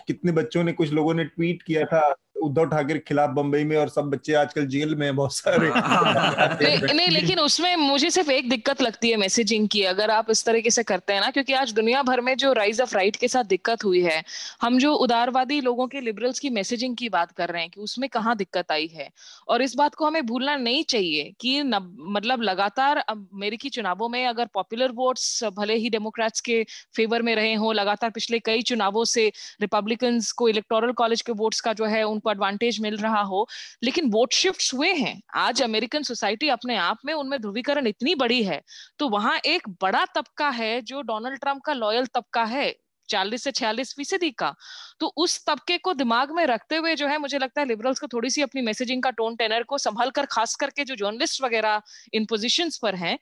कितने 0.06 0.32
बच्चों 0.32 0.64
ने 0.64 0.72
कुछ 0.72 0.92
लोगों 0.92 1.14
ने 1.14 1.24
ट्वीट 1.24 1.62
किया 1.62 1.84
था 1.84 2.00
उद्धव 2.42 2.64
ठाकरे 2.64 2.94
के 2.94 2.98
खिलाफ 2.98 3.30
बम्बई 3.30 3.64
में 3.64 3.76
और 3.76 3.88
सब 3.88 4.02
बच्चे 4.02 4.34
आजकल 4.34 4.66
जेल 4.66 4.94
में 4.94 5.16
बहुत 5.16 5.34
सारे। 5.34 5.68
नहीं, 6.94 7.08
लेकिन 7.08 7.38
उसमें 7.38 7.76
मुझे 7.76 8.10
सिर्फ़ 8.10 8.30
एक 8.30 8.50
दिक्कत 8.50 8.82
लगती 8.82 9.10
है 9.10 9.16
मैसेजिंग 9.16 9.68
की 9.68 9.82
अगर 9.82 10.10
आप 10.10 10.30
इस 10.30 10.44
तरीके 10.44 10.70
से 10.70 10.82
करते 10.82 11.12
हैं 11.12 11.20
ना 11.20 11.30
क्योंकि 11.30 11.52
आज 11.52 11.72
दुनिया 11.72 12.02
भर 12.02 12.20
में 12.20 12.36
जो 12.36 12.52
राइज 12.52 12.80
ऑफ़ 12.80 12.94
राइट 12.94 13.16
के 13.16 13.28
साथ 13.28 13.44
दिक्कत 13.44 13.84
हुई 13.84 14.02
है 14.02 14.24
हम 14.62 14.78
जो 14.78 14.92
उदारवादी 14.94 15.60
लोगों 15.60 15.86
के 15.86 16.00
लिबरल्स 16.00 16.38
की 16.38 16.50
मैसेजिंग 16.50 16.96
की 16.96 17.08
बात 17.08 17.32
कर 17.32 17.48
रहे 17.48 17.62
हैं 17.62 17.70
कि 17.70 17.80
उसमें 17.80 18.08
कहाँ 18.10 18.36
दिक्कत 18.36 18.72
आई 18.72 18.86
है? 18.86 19.10
और 19.48 19.62
इस 19.62 19.74
बात 19.76 19.94
को 19.94 20.06
हमें 20.06 20.26
भूलना 20.26 20.56
नहीं 20.56 20.84
चाहिए 20.84 21.32
कि 21.40 21.62
मतलब 21.62 22.42
लगातार 22.42 22.96
अमेरिकी 22.96 23.68
चुनावों 23.68 24.08
में 24.08 24.26
अगर 24.26 24.46
पॉपुलर 24.54 24.92
वोट्स 24.92 25.44
भले 25.44 25.74
ही 25.74 25.90
डेमोक्रेट्स 25.90 26.40
के 26.40 26.66
फेवर 26.96 27.22
में 27.22 27.34
रहे 27.36 27.54
हो 27.54 27.72
लगातार 27.72 28.10
पिछले 28.10 28.38
कई 28.38 28.62
चुनावों 28.62 29.04
से 29.04 29.32
रिपब्लिकन 29.60 30.20
को 30.36 30.48
इलेक्टोरल 30.48 30.92
कॉलेज 30.92 31.22
के 31.22 31.32
वोट्स 31.32 31.60
का 31.60 31.72
जो 31.72 31.84
है 31.84 32.02
उनको 32.02 32.25
एडवांटेज 32.28 32.80
मिल 32.80 32.96
रहा 32.98 33.20
हो, 33.22 33.46
लेकिन 33.82 34.10
वोट 34.10 34.32
शिफ्ट 34.34 34.72
हुए 34.74 34.92
हैं। 34.94 35.20
आज 35.36 35.62
अमेरिकन 35.62 36.02
सोसाइटी 36.04 36.48
अपने 36.50 36.76
आप 36.78 36.98
में 37.04 37.14
उनमें 37.14 37.40
ध्रुवीकरण 37.40 37.86
इतनी 37.86 38.14
बड़ी 38.16 38.42
है 38.44 38.62
तो 38.98 39.08
वहाँ 39.10 39.38
एक 39.46 39.68
बड़ा 39.82 40.04
तबका 40.14 40.48
है 40.52 40.80
जो 40.82 41.02
डोनाल्ड 41.04 41.40
ट्रंप 41.40 41.62
का 41.62 41.72
लॉयल 41.74 42.06
तबका 42.06 42.44
है, 42.46 42.74
चालीस 43.08 43.42
से 43.42 43.50
छियालीस 43.52 43.92
फ़ीसदी 43.96 44.30
का। 44.32 44.54
तो 45.00 45.06
उस 45.16 45.38
तबके 45.46 45.76
को 45.78 45.92
दिमाग 45.94 46.30
में 46.30 46.44
रखते 46.46 46.76
हुए 46.76 46.94
जो 46.96 47.06
है, 47.08 47.18
मुझे 47.18 47.38
लगता 47.38 47.60
है 47.60 47.66
लिबरल्स 47.66 48.00
को 48.00 48.06
थोड़ी 48.08 48.30
सी 48.30 48.42
अपनी 48.42 48.62
मैसेजिंग 48.62 49.02
का 49.02 49.10
टोन 49.12 49.36
टेनर 49.36 49.62
को 49.64 49.78
संभल 49.78 50.10
कर, 50.10 50.26
खास 50.26 50.54
करके 50.56 50.84
जो 50.84 50.94
जर्नलिस्ट 50.96 51.42
वगैरह 51.42 51.82
इन 52.12 52.24
पोजिशन 52.26 52.70
पर 52.82 52.94
हैं 52.96 53.18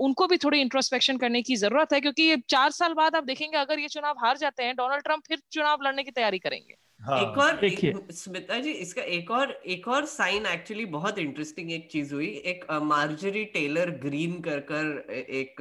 उनको 0.00 0.26
भी 0.26 0.36
थोड़ी 0.38 0.60
इंट्रोस्पेक्शन 0.60 1.18
करने 1.18 1.42
की 1.42 1.56
ज़रूरत 1.56 1.92
है, 1.92 2.00
क्योंकि 2.00 2.22
ये 2.22 2.36
चार 2.48 2.70
साल 2.72 2.94
बाद 2.94 3.16
आप 3.16 3.24
देखेंगे, 3.24 3.56
अगर 3.58 3.78
ये 3.78 3.88
चुनाव 3.88 4.24
हार 4.24 4.36
जाते 4.38 4.62
हैं 4.62 4.74
डोनाल्ड 4.76 5.04
ट्रंप 5.04 5.22
फिर 5.28 5.42
चुनाव 5.52 5.82
लड़ने 5.82 6.02
की 6.02 6.10
तैयारी 6.12 6.38
करेंगे। 6.38 6.74
हाँ, 7.00 7.20
एक 7.20 7.38
और 7.38 8.12
स्मिता 8.12 8.58
जी 8.58 8.70
इसका 8.70 9.02
एक 9.02 9.30
और 9.30 9.50
एक 9.66 9.88
और 9.88 10.04
साइन 10.04 10.46
एक्चुअली 10.46 10.84
बहुत 10.84 11.18
इंटरेस्टिंग 11.18 11.72
एक 11.72 11.88
चीज़ 11.90 12.14
हुई। 12.14 12.26
एक 12.26 12.64
मार्जरी 12.82 13.44
टेलर 13.44 13.90
ग्रीन 13.90 14.40
कर 14.40 14.60
कर 14.60 15.12
एक 15.12 15.56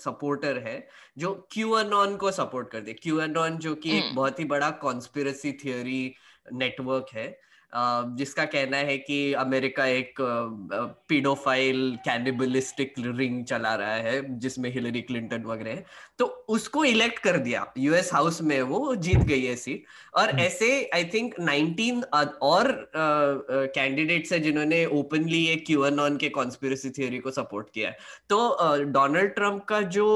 सपोर्टर 0.00 0.58
है 0.58 0.76
जो 1.18 1.32
क्यू 1.52 1.70
अनॉन 1.70 2.16
को 2.16 2.30
सपोर्ट 2.30 2.70
कर 2.70 2.80
दे 2.80 2.92
क्यू 2.92 3.20
ऑन 3.20 3.58
जो 3.58 3.74
कि 3.74 3.96
एक 3.96 4.04
हम्म। 4.04 4.14
बहुत 4.16 4.38
ही 4.40 4.44
बड़ा 4.44 4.70
कॉन्स्पिरसी 4.70 5.52
थियोरी 5.52 6.14
नेटवर्क 6.52 7.06
है। 7.14 7.26
जिसका 7.76 8.44
कहना 8.44 8.76
है 8.76 8.96
कि 8.98 9.32
अमेरिका 9.34 9.86
एक 9.86 10.14
पीडोफाइल 11.08 11.96
कैनिबलिस्टिक 12.04 12.94
रिंग 12.98 13.44
चला 13.44 13.74
रहा 13.74 13.94
है 13.94 14.38
जिसमें 14.38 14.70
हिलरी 14.72 15.02
क्लिंटन 15.02 15.42
वगैरह 15.42 15.70
है। 15.70 15.84
तो 16.18 16.24
उसको 16.48 16.84
इलेक्ट 16.84 17.18
कर 17.18 17.36
दिया 17.38 17.66
यूएस 17.78 18.12
हाउस 18.14 18.40
में 18.42 18.60
वो 18.62 18.94
जीत 18.96 19.18
गई 19.18 19.44
है 19.44 19.56
सीट 19.56 19.84
और 20.14 20.30
हम्म। 20.30 20.40
ऐसे 20.40 20.68
आई 20.94 21.04
थिंक 21.04 21.34
19 21.40 22.02
और 22.42 22.90
कैंडिडेट्स 22.96 24.32
है 24.32 24.40
जिन्होंने 24.40 24.84
ओपनली 25.00 25.38
ये 25.38 25.56
क्यूएनऑन 25.56 26.16
के 26.16 26.28
कॉन्स्पिरसी 26.28 26.90
थ्योरी 26.90 27.18
को 27.18 27.30
सपोर्ट 27.30 27.70
किया 27.74 27.88
है। 27.90 27.96
तो 28.30 28.84
डोनाल्ड 28.84 29.34
ट्रंप 29.34 29.64
का 29.64 29.80
जो 29.98 30.08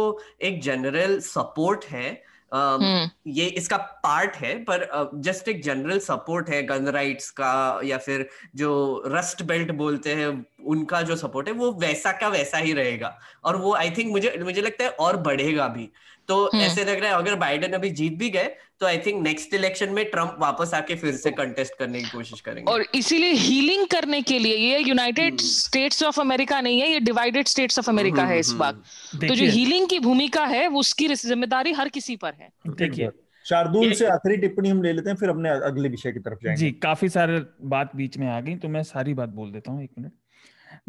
एक 0.42 0.61
जनरल 0.62 1.18
सपोर्ट 1.20 1.84
है 1.84 2.28
Uh, 2.55 3.09
ये 3.26 3.46
इसका 3.46 3.76
पार्ट 3.76 4.36
है 4.36 4.64
पर 4.64 5.11
जस्ट 5.14 5.42
uh, 5.42 5.49
एक 5.49 5.62
जनरल 5.62 5.99
सपोर्ट 5.99 6.49
है 6.49 6.62
गन 6.62 6.88
राइट्स 6.88 7.30
का 7.30 7.80
या 7.84 7.99
फिर 7.99 8.28
जो 8.55 9.03
रस्ट 9.07 9.42
बेल्ट 9.42 9.70
बोलते 9.70 10.14
हैं 10.14 10.46
उनका 10.64 11.03
जो 11.03 11.16
सपोर्ट 11.16 11.49
है 11.49 11.55
वो 11.55 11.72
वैसा 11.72 12.12
का 12.12 12.28
वैसा 12.28 12.59
ही 12.59 12.72
रहेगा। 12.72 13.18
और 13.44 13.57
वो 13.57 13.74
आई 13.74 13.90
थिंक 13.90 14.11
मुझे 14.11 14.38
मुझे 14.44 14.61
लगता 14.61 14.84
है 14.84 14.90
और 14.90 15.16
बढ़ेगा 15.16 15.68
भी। 15.68 15.88
तो 16.29 16.37
हम्म। 16.45 16.62
ऐसे 16.62 16.85
लग 16.85 17.01
रहा 17.01 17.11
है 17.11 17.16
अगर 17.16 17.35
बाइडेन 17.37 17.72
अभी 17.72 17.91
जीत 17.93 18.16
भी 18.18 18.29
गए 18.31 18.51
तो 18.81 18.87
आई 18.87 18.99
थिंक 18.99 19.22
नेक्स्ट 19.22 19.55
इलेक्शन 19.55 19.93
में 19.93 20.05
ट्रंप 20.11 20.37
वापस 20.41 20.74
आके 20.74 20.95
फिर 20.97 21.14
से 21.16 21.31
कंटेस्ट 21.33 21.79
करने 21.79 22.01
की 22.01 22.11
कोशिश 22.11 22.41
करेंगे। 22.41 22.70
और 22.72 22.85
इसीलिए 22.95 23.33
हीलिंग 23.35 23.87
करने 23.87 24.20
के 24.22 24.39
लिए 24.39 24.57
ये 24.57 24.79
यूनाइटेड 24.81 25.41
स्टेट्स 25.43 26.03
ऑफ़ 26.03 26.20
अमेरिका 26.20 26.61
नहीं 26.61 26.81
है 26.81 26.91
ये 26.91 27.01
डिवाइडेड 27.03 27.47
स्टेट्स 27.47 27.79
ऑफ़ 27.79 27.89
अमेरिका 27.91 28.24
है 28.24 28.39
इस 28.39 28.53
बात 28.59 28.83
तो 29.16 29.35
जो 29.35 29.47
हीलिंग 29.47 29.89
की 29.89 29.99
भूमिका 30.01 30.45
है 30.47 30.66
उसकी 30.76 31.09
ज़िम्मेदारी 31.14 31.72
हर 31.72 31.89
किसी 31.89 32.16
पर 32.16 32.35
है। 32.35 32.49
देखिए। 32.68 33.11
शार्दुल 33.45 33.93
से 33.93 34.07
आखिरी 34.09 34.37
टिप्पणी 34.37 34.68
हम 34.68 34.83
ले 34.83 34.93
लेते 34.93 35.11
हैं 35.11 35.16
फिर 35.16 35.29
अपने 35.29 35.51
अगले 35.66 35.89
विषय 35.89 36.12
की 36.12 36.20
तरफ़ 36.20 36.45
जाएँगे। 36.45 36.61
जी 36.61 36.70
काफ़ी 36.83 37.09
सारे 37.09 37.41
बात 37.66 37.97
बीच 37.97 38.18
में 38.18 38.26
आ 38.29 38.41
गई 38.41 38.57
तो 38.57 38.68
मैं 38.68 38.83
सारी 38.85 39.14
बात 39.14 39.29
बोल 39.31 39.53
देता 39.53 39.72
हूँ 39.72 39.83
एक 39.85 39.91
मिनट। 39.99 40.12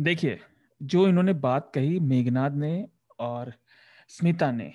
देखिए 0.01 0.39
जो 0.81 1.07
इन्होंने 1.07 1.33
बात 1.41 1.71
कही 1.75 1.99
मेघनाथ 2.07 2.57
ने 2.57 2.73
और 3.19 3.53
स्मिता 4.09 4.51
ने 4.51 4.71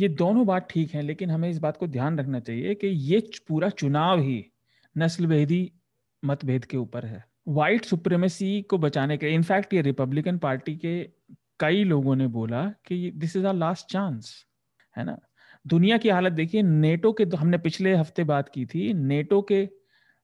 ये 0.00 0.08
दोनों 0.08 0.46
बात 0.46 0.68
ठीक 0.70 0.94
है, 0.94 1.02
लेकिन 1.02 1.30
हमें 1.30 1.48
इस 1.50 1.58
बात 1.58 1.76
को 1.76 1.86
ध्यान 1.86 2.18
रखना 2.18 2.40
चाहिए 2.40 2.74
कि 2.74 2.86
ये 2.86 3.20
पूरा 3.48 3.68
चुनाव 3.68 4.20
ही 4.20 4.44
नस्ल 4.96 5.26
भेदी 5.26 5.72
मतभेद 6.22 6.64
के 6.64 6.76
ऊपर 6.76 7.06
है। 7.06 7.24
व्हाइट 7.48 7.84
सुप्रीमेसी 7.84 8.60
को 8.62 8.78
बचाने 8.78 9.16
के 9.16 9.28
इनफैक्ट 9.28 9.74
ये 9.74 9.82
रिपब्लिकन 9.82 10.38
पार्टी 10.38 10.76
के 10.76 11.02
कई 11.60 11.84
लोगों 11.84 12.16
ने 12.16 12.26
बोला 12.26 12.64
कि 12.86 13.10
this 13.16 13.36
is 13.36 13.46
our 13.46 13.54
last 13.54 13.86
chance 13.86 14.46
है 14.96 15.04
ना? 15.04 15.18
दुनिया 15.66 15.98
की 15.98 16.08
हालत 16.08 16.32
देखिए 16.32 16.62
नेटो 16.62 17.12
के 17.12 17.24
हमने 17.36 17.58
पिछले 17.58 17.94
हफ़्ते 17.94 18.24
बात 18.24 18.48
की 18.48 18.64
थी 18.66 18.92
नेटो 18.94 19.42
के 19.42 19.68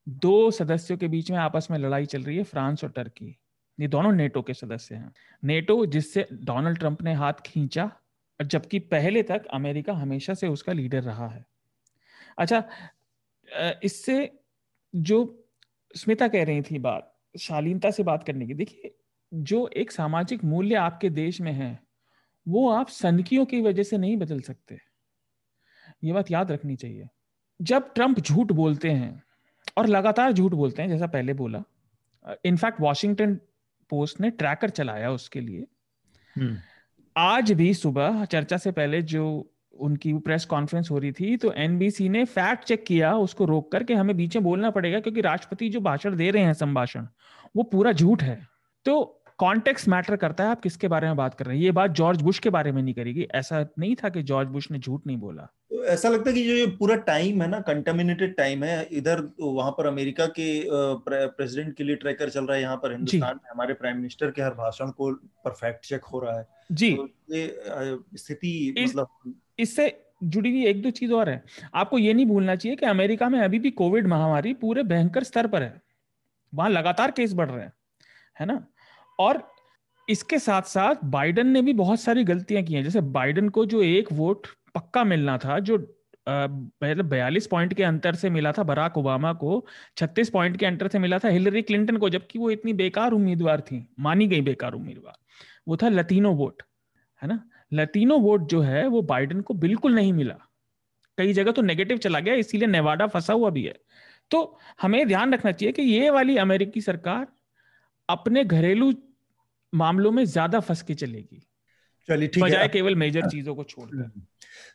दो 0.08 0.50
सदस्यों 0.50 0.98
के 0.98 1.08
बीच 1.08 1.30
में 1.30 1.38
आपस 1.38 1.68
में 1.70 1.78
लड़ाई 1.78 2.06
चल 2.06 2.22
रही 2.22 2.36
है, 2.36 2.42
फ्रांस 2.42 2.84
और 2.84 2.90
टर्की। 2.90 3.36
ये 3.78 3.88
दोनों 3.88 4.12
नेटो 4.12 4.42
के 4.42 4.54
सदस्य 4.54 4.94
हैं। 4.94 5.12
नेटो 5.44 5.84
जिससे 5.86 6.26
डोनाल्ड 6.32 6.78
ट्रंप 6.78 7.02
ने 7.02 7.14
हाथ 7.14 7.32
खींचा 7.46 7.90
जबकि 8.40 8.78
पहले 8.78 9.22
तक 9.22 9.46
अमेरिका 9.46 9.92
हमेशा 9.92 10.34
से 10.34 10.48
उसका 10.48 10.72
लीडर 10.72 11.02
रहा 11.02 11.28
है। 11.28 11.44
अच्छा 12.38 12.62
इससे 13.82 14.38
जो 14.94 15.46
स्मिता 15.96 16.28
कह 16.28 16.44
रही 16.44 16.62
थी 16.62 16.78
बात, 16.78 17.12
शालीनता 17.40 17.90
से 17.90 18.02
बात 18.02 18.24
करने 18.24 18.46
की, 18.46 18.54
देखिए, 18.54 18.94
जो 19.32 19.66
एक 19.68 19.92
सामाजिक 19.92 20.44
मूल्य 20.44 20.74
आपके 20.74 21.10
देश 21.10 21.40
में 21.40 21.52
है, 21.52 21.78
वो 22.46 22.68
आप 22.70 22.88
सनकियों 22.88 23.44
की 23.46 23.60
वजह 23.60 23.82
से 23.82 23.98
नहीं 23.98 24.16
बदल 24.16 24.40
सकते। 24.40 24.78
ये 26.04 26.12
बात 26.12 26.30
याद 26.30 26.50
रखनी 26.52 26.76
चाहिए। 26.76 27.08
जब 27.60 27.92
ट्रंप 27.94 28.20
झूठ 28.20 28.52
बोलते 28.52 28.90
हैं, 28.90 29.22
और 29.76 29.86
लगातार 29.86 30.32
झूठ 30.32 30.52
बोलते 30.52 30.82
हैं, 30.82 30.88
जैसा 30.88 31.06
पहले 31.06 31.34
बोला 31.34 31.62
इनफैक्ट 32.44 32.80
वॉशिंगटन 32.80 33.34
पोस्ट 33.90 34.20
ने 34.20 34.30
ट्रैकर 34.30 34.70
चलाया 34.70 35.10
उसके 35.10 35.40
लिए 35.40 35.66
हम्म। 36.36 36.56
आज 37.16 37.50
भी 37.52 37.72
सुबह, 37.74 38.24
चर्चा 38.24 38.56
से 38.56 38.70
पहले 38.70 39.00
जो 39.02 39.52
उनकी 39.78 40.12
प्रेस 40.14 40.44
कॉन्फ्रेंस 40.44 40.90
हो 40.90 40.98
रही 40.98 41.12
थी 41.12 41.36
तो 41.36 41.52
एनबीसी 41.52 42.08
ने 42.08 42.24
फैक्ट 42.24 42.64
चेक 42.64 42.84
किया, 42.86 43.14
उसको 43.14 43.44
रोक 43.44 43.70
करके 43.72 43.94
हमें 43.94 44.16
बीच 44.16 44.36
में 44.36 44.44
बोलना 44.44 44.70
पड़ेगा, 44.70 45.00
क्योंकि 45.00 45.20
राष्ट्रपति 45.20 45.68
जो 45.68 45.80
भाषण 45.80 46.16
दे 46.16 46.30
रहे 46.30 46.42
हैं 46.42 46.52
संभाषण, 46.54 47.06
वो 47.56 47.62
पूरा 47.62 47.92
झूठ 47.92 48.22
है। 48.22 48.38
तो 48.86 49.22
कॉन्टेक्स्ट 49.38 49.88
मैटर 49.88 50.16
करता 50.16 50.44
है 50.44 50.50
आप 50.50 50.60
किसके 50.60 50.88
बारे 50.88 51.06
में 51.06 51.16
बात 51.16 51.34
कर 51.34 51.46
रहे 51.46 51.56
हैं? 51.56 51.64
ये 51.64 51.70
बात 51.72 51.90
जॉर्ज 51.92 52.22
बुश 52.22 52.38
के 52.38 52.50
बारे 52.50 52.70
में 52.72 52.82
नहीं 52.82 52.94
करेगी 52.94 53.26
ऐसा 53.34 53.60
नहीं 53.78 53.94
था 53.96 54.08
कि 54.08 54.22
जॉर्ज 54.22 54.48
बुश 54.48 54.70
ने 54.70 54.78
झूठ 54.78 55.06
नहीं 55.06 55.16
बोला। 55.16 55.42
तो 55.70 55.84
ऐसा 55.84 56.08
लगता 56.08 56.30
है 56.30 56.34
कि 56.34 56.44
जो 56.44 56.52
ये 56.52 56.66
पूरा 56.78 56.96
टाइम 57.06 57.42
है 57.42 57.48
ना 57.48 57.60
कंटेमिनेटेड 57.60 58.34
टाइम 58.36 58.64
है 58.64 58.82
इधर 58.92 59.20
वहाँ 59.40 59.70
पर 59.70 59.86
अमेरिका 59.86 60.26
के 60.38 60.46
प्रेसिडेंट 61.06 61.74
के 61.76 61.84
लिए 61.84 61.96
ट्रैकर 61.96 62.30
चल 62.30 62.44
रहा 62.44 62.56
है 62.56 62.62
यहाँ 62.62 62.76
पर 62.76 62.92
हिंदुस्तान 62.92 63.36
में 63.36 63.50
हमारे 63.50 63.74
प्राइम 63.74 63.96
मिनिस्टर 63.96 64.30
के 64.30 64.42
हर 64.42 64.54
भाषण 64.54 64.90
को 64.90 65.12
परफेक्ट 65.44 65.84
चेक 65.86 66.04
हो 66.04 66.20
रहा 66.20 66.38
है। 66.38 66.46
जी। 66.72 66.92
तो 66.92 67.08
ये 67.34 67.98
स्थिति 68.14 68.74
मतलब 68.78 69.34
इससे 69.58 69.94
जुड़ी 70.24 70.50
हुई 70.50 70.64
एक 70.66 70.82
दो 70.82 70.90
चीज़ 70.90 71.12
और 71.12 71.28
है। 71.28 71.42
आपको 71.74 71.98
ये 71.98 72.14
नहीं 72.14 72.26
भूलना 72.26 72.54
चाहिए 72.56 72.76
कि 72.76 72.86
अमेरिका 72.86 73.28
में 73.28 73.38
अभी 73.40 73.58
भी 73.58 73.70
कोविड 73.72 74.06
महामारी 74.06 74.54
पूरे 74.54 74.82
भयंकर 74.84 75.24
स्तर 75.24 75.46
पर 75.46 75.62
है। 75.62 75.80
वहाँ 76.52 76.70
लगातार 76.70 77.10
केस 77.10 77.34
बढ़ 77.34 77.50
रहे 77.50 77.64
हैं 77.64 77.72
है 78.36 78.46
ना? 78.46 78.66
और 79.18 79.42
इसके 80.08 80.38
साथ 80.38 80.62
साथ 80.62 81.04
बाइडन 81.04 81.46
ने 81.46 81.62
भी 81.62 81.72
बहुत 81.72 82.00
सारी 82.00 82.24
गलतियाँ 82.24 82.62
की 82.62 82.74
हैं। 82.74 82.82
जैसे 82.84 83.00
बाइडन 83.00 83.48
को 83.48 83.64
जो 83.66 83.82
एक 83.82 84.12
वोट 84.12 84.46
पक्का 84.74 85.04
मिलना 85.04 85.36
था, 85.38 85.58
जो 85.58 85.76
मतलब 86.28 87.04
बयालीस 87.04 87.46
पॉइंट 87.46 87.74
के 87.74 87.82
अंतर 87.82 88.14
से 88.14 88.30
मिला 88.30 88.52
था 88.52 88.62
बराक 88.62 88.96
ओबामा 88.98 89.32
को 89.32 89.64
छत्तीस 89.96 90.30
पॉइंट 90.30 90.56
के 90.56 90.66
अंतर 90.66 90.88
से 90.88 90.98
मिला 90.98 91.18
था 91.18 91.28
हिलरी 91.28 91.62
क्लिंटन 91.62 91.96
को, 91.96 92.08
जबकि 92.08 92.38
वो 92.38 92.50
इतनी 92.50 92.72
बेकार 92.72 93.12
उम्मीदवार 93.12 93.60
थी, 93.60 93.86
मानी 94.00 94.26
गई 94.26 94.40
बेकार 94.40 94.72
उम्मीदवार, 94.72 95.14
वो 95.68 95.76
था 95.76 95.88
लतीनो 95.88 96.32
वोट 96.32 96.62
है 97.22 97.28
ना? 97.28 97.42
लतीनो 97.72 98.18
वोट 98.18 98.48
जो 98.48 98.60
है, 98.60 98.86
वो 98.86 99.02
बाइडन 99.02 99.40
को 99.40 99.54
बिल्कुल 99.56 99.94
नहीं 99.94 100.12
मिला। 100.12 100.34
कई 101.18 101.32
जगह 101.32 101.52
तो 101.52 101.62
नेगेटिव 101.62 101.98
चला 101.98 102.20
गया, 102.20 102.34
इसीलिए 102.34 102.68
नेवाडा 102.68 103.06
फंसा 103.06 103.32
हुआ 103.32 103.50
भी 103.50 103.62
है। 103.64 103.74
तो 104.30 104.58
हमें 104.82 105.06
ध्यान 105.08 105.34
रखना 105.34 105.52
चाहिए 105.52 105.72
कि 105.72 105.82
ये 105.82 106.10
वाली 106.10 106.36
अमेरिकी 106.36 106.80
सरकार 106.80 107.26
अपने 108.08 108.44
घरेलू 108.44 108.92
मामलों 109.72 110.10
में 110.12 110.24
ज़्यादा 110.26 110.60
फंस 110.60 110.82
के 110.82 110.94
चलेगी। 110.96 111.42
चलिए 112.08 112.28
ठीक 112.28 112.44
बजाय 112.44 112.68
केवल 112.68 112.94
मेजर 112.96 113.28
चीज़ों 113.28 113.54
को 113.54 113.64
छोड़कर। 113.64 113.96
हम्म। 113.96 114.22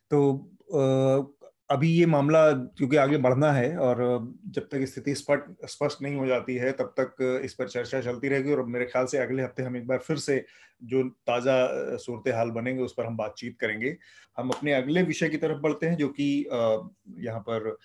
तो 0.09 1.37
अभी 1.69 1.89
ये 1.89 2.05
मामला 2.05 2.51
क्योंकि 2.51 2.95
आगे 2.97 3.17
बढ़ना 3.17 3.51
है 3.53 3.75
और 3.79 3.97
जब 4.47 4.67
तक 4.71 4.83
स्थिति 4.85 5.13
स्पष्ट 5.15 5.65
स्पष्ट 5.65 6.01
नहीं 6.01 6.15
हो 6.15 6.25
जाती 6.27 6.55
है 6.55 6.71
तब 6.71 6.93
तक 6.99 7.41
इस 7.45 7.53
पर 7.53 7.67
चर्चा 7.69 8.01
चलती 8.01 8.29
रहेगी 8.29 8.53
और 8.53 8.65
मेरे 8.67 8.85
ख्याल 8.85 9.05
से 9.05 9.17
अगले 9.17 9.43
हफ़्ते 9.43 9.63
हम 9.63 9.77
एक 9.77 9.87
बार 9.87 9.97
फिर 9.97 10.17
से 10.17 10.43
जो 10.81 11.03
ताज़ा 11.27 11.97
सूरत 11.97 12.33
हाल 12.35 12.51
बनेंगे 12.51 12.83
उस 12.83 12.93
पर 12.97 13.05
हम 13.05 13.17
बातचीत 13.17 13.57
करेंगे। 13.59 13.95
हम 14.37 14.49
अपने 14.49 14.73
अगले 14.73 15.03
विषय 15.03 15.29
की 15.29 15.37
तरफ़ 15.37 15.57
बढ़ते 15.59 15.87
हैं 15.87 15.97
जो 15.97 16.07
कि 16.09 16.27
यहाँ 17.19 17.39
पर 17.49 17.75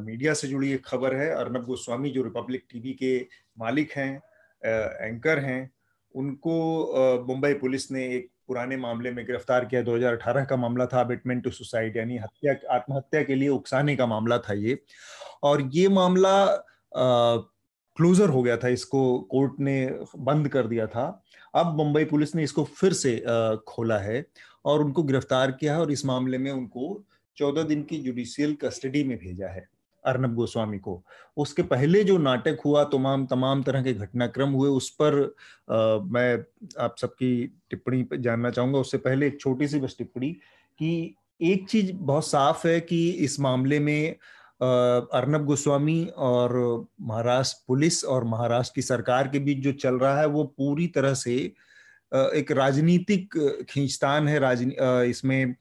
मीडिया 0.00 0.34
से 0.34 0.48
जुड़ी 0.48 0.72
एक 0.72 0.84
खबर 0.86 1.14
है। 1.14 1.30
अर्नब 1.34 1.64
गोस्वामी 1.64 2.10
जो 2.10 2.22
रिपब्लिक 2.22 2.64
टीवी 2.70 2.92
के 2.92 3.18
मालिक 3.58 3.92
हैं 3.92 4.14
एंकर 4.62 5.38
हैं 5.38 5.70
उनको 6.14 7.24
मुंबई 7.26 7.52
पुलिस 7.54 7.90
ने 7.92 8.04
एक 8.06 8.28
पुराने 8.48 8.76
मामले 8.76 9.10
में 9.10 9.24
गिरफ़्तार 9.26 9.64
किया 9.64 9.82
2018 9.84 10.44
का 10.50 10.56
मामला 10.56 10.86
था 10.86 11.00
अबिटमेंट 11.00 11.42
टू 11.44 11.50
सुसाइड 11.50 11.96
यानी 11.96 12.16
हत्या 12.18 12.54
आत्महत्या 12.74 13.22
के 13.22 13.34
लिए 13.34 13.48
उकसाने 13.48 13.96
का 13.96 14.06
मामला 14.06 14.38
था 14.38 14.54
ये। 14.54 14.78
और 15.42 15.62
ये 15.74 15.88
मामला 15.88 16.46
क्लोजर 17.96 18.28
हो 18.28 18.42
गया 18.42 18.56
था 18.56 18.68
इसको 18.68 19.18
कोर्ट 19.30 19.60
ने 19.60 19.76
बंद 20.18 20.48
कर 20.48 20.66
दिया 20.66 20.86
था। 20.86 21.06
अब 21.54 21.76
मुंबई 21.76 22.04
पुलिस 22.04 22.34
ने 22.34 22.42
इसको 22.42 22.64
फिर 22.64 22.92
से 22.92 23.16
आ, 23.18 23.54
खोला 23.68 23.98
है 23.98 24.24
और 24.64 24.84
उनको 24.84 25.02
गिरफ़्तार 25.02 25.50
किया 25.50 25.74
है 25.74 25.80
और 25.80 25.92
इस 25.92 26.04
मामले 26.06 26.38
में 26.38 26.50
उनको 26.50 27.02
चौदह 27.36 27.62
दिन 27.62 27.82
की 27.82 27.98
जुडिशियल 27.98 28.54
कस्टडी 28.54 29.04
में 29.04 29.16
भेजा 29.18 29.48
है। 29.48 29.68
अर्नब 30.04 30.34
गोस्वामी 30.34 30.78
को। 30.78 31.02
उसके 31.36 31.62
पहले 31.64 32.02
जो 32.04 32.16
नाटक 32.18 32.58
हुआ 32.64 32.84
तमाम 32.86 33.26
तमाम 33.26 33.62
तरह 33.62 33.82
के 33.82 33.92
घटनाक्रम 33.94 34.50
हुए 34.50 34.68
उस 34.70 34.90
पर 35.00 35.22
आ, 35.70 35.98
मैं 36.04 36.44
आप 36.80 36.96
सबकी 37.00 37.46
टिप्पणी 37.70 38.06
जानना 38.14 38.50
चाहूँगा। 38.50 38.78
उससे 38.78 38.98
पहले 38.98 39.26
एक 39.26 39.40
छोटी 39.40 39.68
सी 39.68 39.80
बस 39.80 39.96
टिप्पणी 39.98 40.32
कि 40.80 41.14
एक 41.42 41.68
चीज़ 41.68 41.92
बहुत 41.94 42.26
साफ़ 42.26 42.66
है 42.66 42.80
कि 42.80 43.08
इस 43.10 43.40
मामले 43.40 43.78
में 43.80 44.16
अर्नब 44.62 45.44
गोस्वामी 45.46 46.04
और 46.18 46.52
महाराष्ट्र 47.00 47.64
पुलिस 47.68 48.04
और 48.04 48.24
महाराष्ट्र 48.24 48.74
की 48.74 48.82
सरकार 48.82 49.28
के 49.28 49.38
बीच 49.38 49.58
जो 49.58 49.72
चल 49.74 49.94
रहा 49.94 50.20
है 50.20 50.26
वो 50.28 50.44
पूरी 50.58 50.86
तरह 50.86 51.14
से 51.14 51.36
एक 52.12 52.50
राजनीतिक 52.52 53.34
खींचतान 53.70 54.28
है। 54.28 54.38
राजनी 54.38 54.74
इसमें 55.10 55.54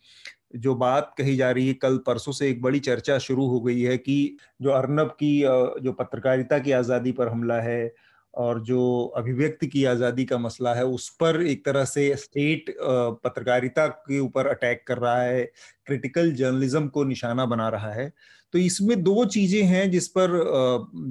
जो 0.53 0.75
बात 0.75 1.13
कही 1.17 1.35
जा 1.35 1.49
रही 1.51 1.67
है, 1.67 1.73
कल 1.75 1.97
परसों 2.07 2.31
से 2.31 2.49
एक 2.49 2.61
बड़ी 2.61 2.79
चर्चा 2.81 3.17
शुरू 3.19 3.47
हो 3.47 3.59
गई 3.61 3.81
है 3.81 3.97
कि 3.97 4.37
जो 4.61 4.71
अर्नब 4.71 5.15
की 5.19 5.39
जो 5.83 5.91
पत्रकारिता 5.93 6.59
की 6.59 6.71
आज़ादी 6.73 7.11
पर 7.11 7.27
हमला 7.27 7.59
है 7.61 7.93
और 8.33 8.59
जो 8.63 8.81
अभिव्यक्ति 9.17 9.67
की 9.67 9.83
आज़ादी 9.85 10.25
का 10.25 10.37
मसला 10.37 10.73
है, 10.73 10.85
उस 10.85 11.09
पर 11.21 11.41
एक 11.43 11.63
तरह 11.65 11.85
से 11.85 12.15
स्टेट 12.17 12.75
पत्रकारिता 13.23 13.87
के 13.87 14.19
ऊपर 14.19 14.47
अटैक 14.47 14.83
कर 14.87 14.97
रहा 14.97 15.21
है, 15.21 15.43
क्रिटिकल 15.87 16.31
जर्नलिज्म 16.33 16.87
को 16.87 17.03
निशाना 17.05 17.45
बना 17.45 17.69
रहा 17.69 17.91
है। 17.93 18.11
तो 18.53 18.57
इसमें 18.59 19.01
दो 19.03 19.25
चीज़ें 19.27 19.61
हैं 19.63 19.89
जिस 19.91 20.07
पर 20.17 20.31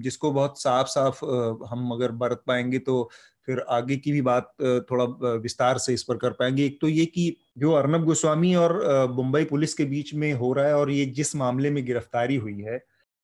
जिसको 0.03 0.31
बहुत 0.33 0.61
साफ़ 0.63 0.87
साफ़ 0.89 1.25
हम 1.67 1.91
अगर 1.93 2.13
बरत 2.15 2.43
पाएँगे 2.47 2.79
तो 2.81 3.11
फिर 3.49 3.59
आगे 3.71 3.97
की 3.97 4.13
भी 4.13 4.21
बात 4.23 4.51
थोड़ा 4.91 5.05
विस्तार 5.37 5.79
से 5.79 5.95
इस 5.95 6.03
पर 6.03 6.17
कर 6.17 6.31
पाएँगे। 6.31 6.65
एक 6.67 6.81
तो 6.81 6.89
ये 6.89 7.05
कि 7.07 7.37
जो 7.59 7.73
अर्नब 7.73 8.05
गोस्वामी 8.05 8.55
और 8.55 8.83
मुंबई 9.13 9.45
पुलिस 9.45 9.75
के 9.75 9.85
बीच 9.85 10.13
में 10.15 10.33
हो 10.33 10.53
रहा 10.53 10.67
है 10.67 10.75
और 10.75 10.91
ये 10.91 11.07
जिस 11.07 11.35
मामले 11.37 11.71
में 11.71 11.85
गिरफ्तारी 11.87 12.37
हुई 12.37 12.61
है, 12.61 12.77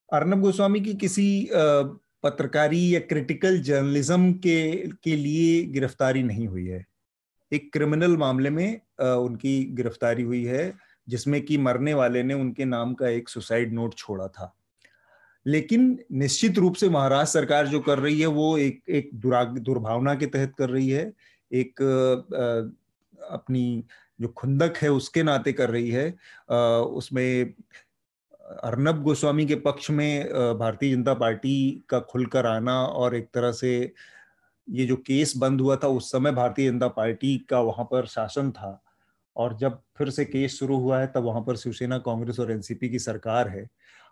अर्नब 0.09 0.41
गोस्वामी 0.41 0.81
की 0.81 0.95
किसी 0.95 1.49
पत्रकारी 1.53 2.95
या 2.95 3.01
क्रिटिकल 3.01 3.61
जर्नलिज्म 3.61 4.33
के 4.33 4.72
के 5.05 5.16
लिए 5.16 5.62
गिरफ्तारी 5.64 6.22
नहीं 6.22 6.47
हुई 6.49 6.66
है। 6.66 6.85
एक 7.53 7.72
क्रिमिनल 7.72 8.16
मामले 8.16 8.51
में 8.51 8.81
उनकी 9.01 9.64
गिरफ्तारी 9.72 10.22
हुई 10.22 10.45
है, 10.45 10.72
जिसमें 11.09 11.41
कि 11.43 11.59
मरने 11.59 11.95
वाले 11.95 12.22
ने 12.22 12.35
उनके 12.35 12.64
नाम 12.64 12.95
का 12.95 13.09
एक 13.09 13.29
सुसाइड 13.29 13.72
नोट 13.72 13.95
छोड़ा 13.95 14.29
था। 14.29 14.55
लेकिन 15.47 15.99
निश्चित 16.12 16.59
रूप 16.59 16.74
से 16.74 16.88
महाराष्ट्र 16.88 17.38
सरकार 17.40 17.66
जो 17.66 17.80
कर 17.80 17.99
रही 17.99 18.20
है 18.20 18.26
वो 18.26 18.57
एक 18.59 18.82
एक 18.88 19.11
दुराग 19.14 19.59
दुर्भावना 19.59 20.14
के 20.14 20.26
तहत 20.26 20.55
कर 20.59 20.70
रही 20.70 20.88
है। 20.90 21.12
एक 21.53 21.82
आ, 21.82 23.34
अपनी 23.34 23.84
जो 24.20 24.28
खुंदक 24.28 24.76
है 24.76 24.88
उसके 24.88 25.22
नाते 25.22 25.53
कर 25.53 25.70
रही 25.70 25.90
है। 25.90 26.09
आ, 26.51 26.57
उसमें 26.78 27.55
अर्नब 28.64 29.03
गोस्वामी 29.03 29.47
के 29.47 29.55
पक्ष 29.55 29.90
में 29.90 30.28
भारतीय 30.59 30.95
जनता 30.97 31.14
पार्टी 31.14 31.84
का 31.88 32.01
खुलकर 32.01 32.47
आना 32.47 32.82
और 32.82 33.14
एक 33.14 33.28
तरह 33.34 33.53
से 33.53 33.92
ये 34.68 34.84
जो 34.86 34.97
केस 34.97 35.36
बंद 35.36 35.61
हुआ 35.61 35.76
था 35.76 35.88
उस 35.88 36.11
समय 36.12 36.32
भारतीय 36.32 36.70
जनता 36.70 36.88
पार्टी 36.88 37.36
का 37.49 37.61
वहाँ 37.61 37.84
पर 37.84 38.07
शासन 38.07 38.51
था। 38.51 38.80
और 39.36 39.57
जब 39.57 39.80
फिर 39.99 40.11
से 40.11 40.24
केस 40.24 40.59
शुरू 40.59 40.76
हुआ 40.76 40.99
है 41.01 41.07
तब 41.07 41.22
वहाँ 41.22 41.40
पर 41.40 41.57
शिवसेना 41.57 41.99
कांग्रेस 41.99 42.40
और 42.40 42.53
एनसीपी 42.53 42.88
की 42.88 42.99
सरकार 42.99 43.49
है। 43.49 43.68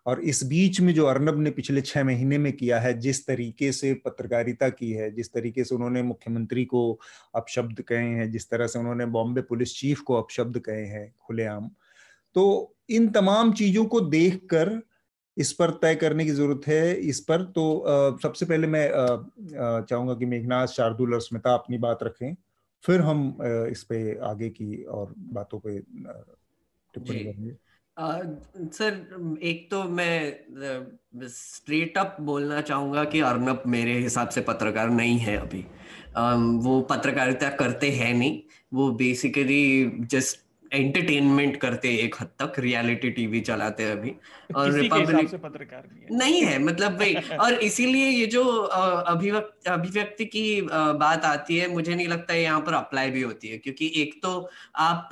और 0.06 0.20
इस 0.20 0.42
बीच 0.44 0.80
में 0.80 0.92
जो 0.94 1.06
अर्नब 1.06 1.38
ने 1.38 1.50
पिछले 1.50 1.80
छह 1.80 2.04
महीने 2.04 2.38
में 2.38 2.52
किया 2.52 2.78
है 2.80 2.92
जिस 2.98 3.26
तरीके 3.26 3.72
से 3.72 3.92
पत्रकारिता 3.94 4.68
की 4.68 4.90
है 4.92 5.10
जिस 5.10 5.32
तरीके 5.32 5.64
से 5.64 5.74
उन्होंने 5.74 6.02
मुख्यमंत्री 6.02 6.64
को 6.64 7.00
अपशब्द 7.34 7.80
कहे 7.82 8.08
हैं 8.08 8.30
जिस 8.30 8.50
तरह 8.50 8.66
से 8.66 8.78
उन्होंने 8.78 9.06
बॉम्बे 9.06 9.42
पुलिस 9.42 9.74
चीफ 9.76 10.00
को 10.00 10.14
अपशब्द 10.14 10.58
कहे 10.58 10.86
हैं 10.86 11.12
खुलेआम। 11.26 11.70
तो 12.36 12.74
इन 12.90 13.08
तमाम 13.10 13.52
चीज़ों 13.52 13.84
को 13.84 14.00
देखकर 14.00 14.80
इस 15.36 15.52
पर 15.52 15.70
तय 15.82 15.94
करने 15.94 16.24
की 16.24 16.30
ज़रूरत 16.30 16.66
है 16.66 16.94
इस 17.00 17.20
पर 17.20 17.42
तो 17.42 17.78
आ, 17.78 18.16
सबसे 18.22 18.46
पहले 18.46 18.66
मैं 18.66 18.88
चाहूँगा 19.82 20.14
कि 20.14 20.26
मेघनाथ 20.26 20.66
शार्दुल 20.66 21.14
और 21.14 21.20
स्मिता 21.20 21.54
अपनी 21.54 21.78
बात 21.78 22.02
रखें 22.02 22.34
फिर 22.84 23.00
हम 23.00 23.38
इस 23.42 23.82
पे 23.82 24.18
आगे 24.24 24.48
की 24.50 24.82
और 24.84 25.14
बातों 25.18 25.58
पे 25.60 25.78
टिप्पणी 25.78 27.18
करेंगे। 27.18 27.56
सर, 27.96 29.38
एक 29.42 29.70
तो 29.70 29.82
मैं 29.84 30.36
स्ट्रेट 31.28 31.98
अप 31.98 32.16
बोलना 32.20 32.60
चाहूँगा 32.60 33.04
कि 33.04 33.20
अर्नब 33.20 33.62
मेरे 33.66 33.98
हिसाब 33.98 34.28
से 34.28 34.40
पत्रकार 34.40 34.90
नहीं 34.90 35.18
है 35.18 35.36
अभी। 35.36 35.60
वो 36.64 36.80
पत्रकारिता 36.80 37.48
करते 37.48 37.90
हैं 37.90 38.14
नहीं। 38.14 38.40
वो 38.74 38.90
बेसिकली 38.92 39.90
जस्ट 40.00 40.38
एंटरटेनमेंट 40.72 41.56
करते 41.56 41.94
एक 41.96 42.14
हद 42.20 42.28
तक 42.42 42.58
रियलिटी 42.58 43.10
टीवी 43.10 43.40
चलाते 43.40 43.82
हैं 43.82 43.92
अभी। 43.92 44.12
और 44.56 44.70
रिपब्लिक 44.70 45.34
पत्रकार 45.34 45.84
नहीं 45.88 46.02
है। 46.02 46.16
नहीं 46.18 46.42
है 46.42 46.58
मतलब 46.58 46.96
भाई 46.98 47.14
और 47.40 47.54
इसीलिए 47.62 48.08
ये 48.08 48.26
जो 48.26 48.44
अभिव्यक्ति 48.44 49.70
अभिव्यक्ति 49.70 50.24
की 50.24 50.44
बात 50.98 51.24
आती 51.24 51.56
है 51.58 51.68
मुझे 51.72 51.94
नहीं 51.94 52.06
लगता 52.08 52.32
है 52.32 52.42
यहाँ 52.42 52.60
पर 52.60 52.74
अप्लाई 52.74 53.10
भी 53.10 53.22
होती 53.22 53.48
है। 53.48 53.58
क्योंकि 53.58 53.90
एक 53.96 54.14
तो 54.22 54.32
आप 54.76 55.08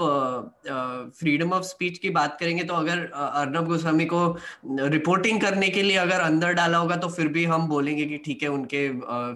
फ्रीडम 1.20 1.52
ऑफ़ 1.52 1.64
स्पीच 1.64 1.98
की 1.98 2.11
बात 2.11 2.36
करेंगे 2.40 2.64
तो 2.64 2.74
अगर 2.74 3.04
अर्नब 3.14 3.66
गोस्वामी 3.66 4.04
को 4.04 4.20
रिपोर्टिंग 4.66 5.40
करने 5.40 5.68
के 5.68 5.82
लिए 5.82 5.96
अगर 5.96 6.20
अंदर 6.20 6.52
डाला 6.52 6.78
होगा 6.78 6.96
तो 6.96 7.08
फिर 7.08 7.28
भी 7.28 7.44
हम 7.44 7.66
बोलेंगे 7.68 8.04
कि 8.04 8.18
ठीक 8.18 8.42
है 8.42 8.48
उनके 8.48 8.88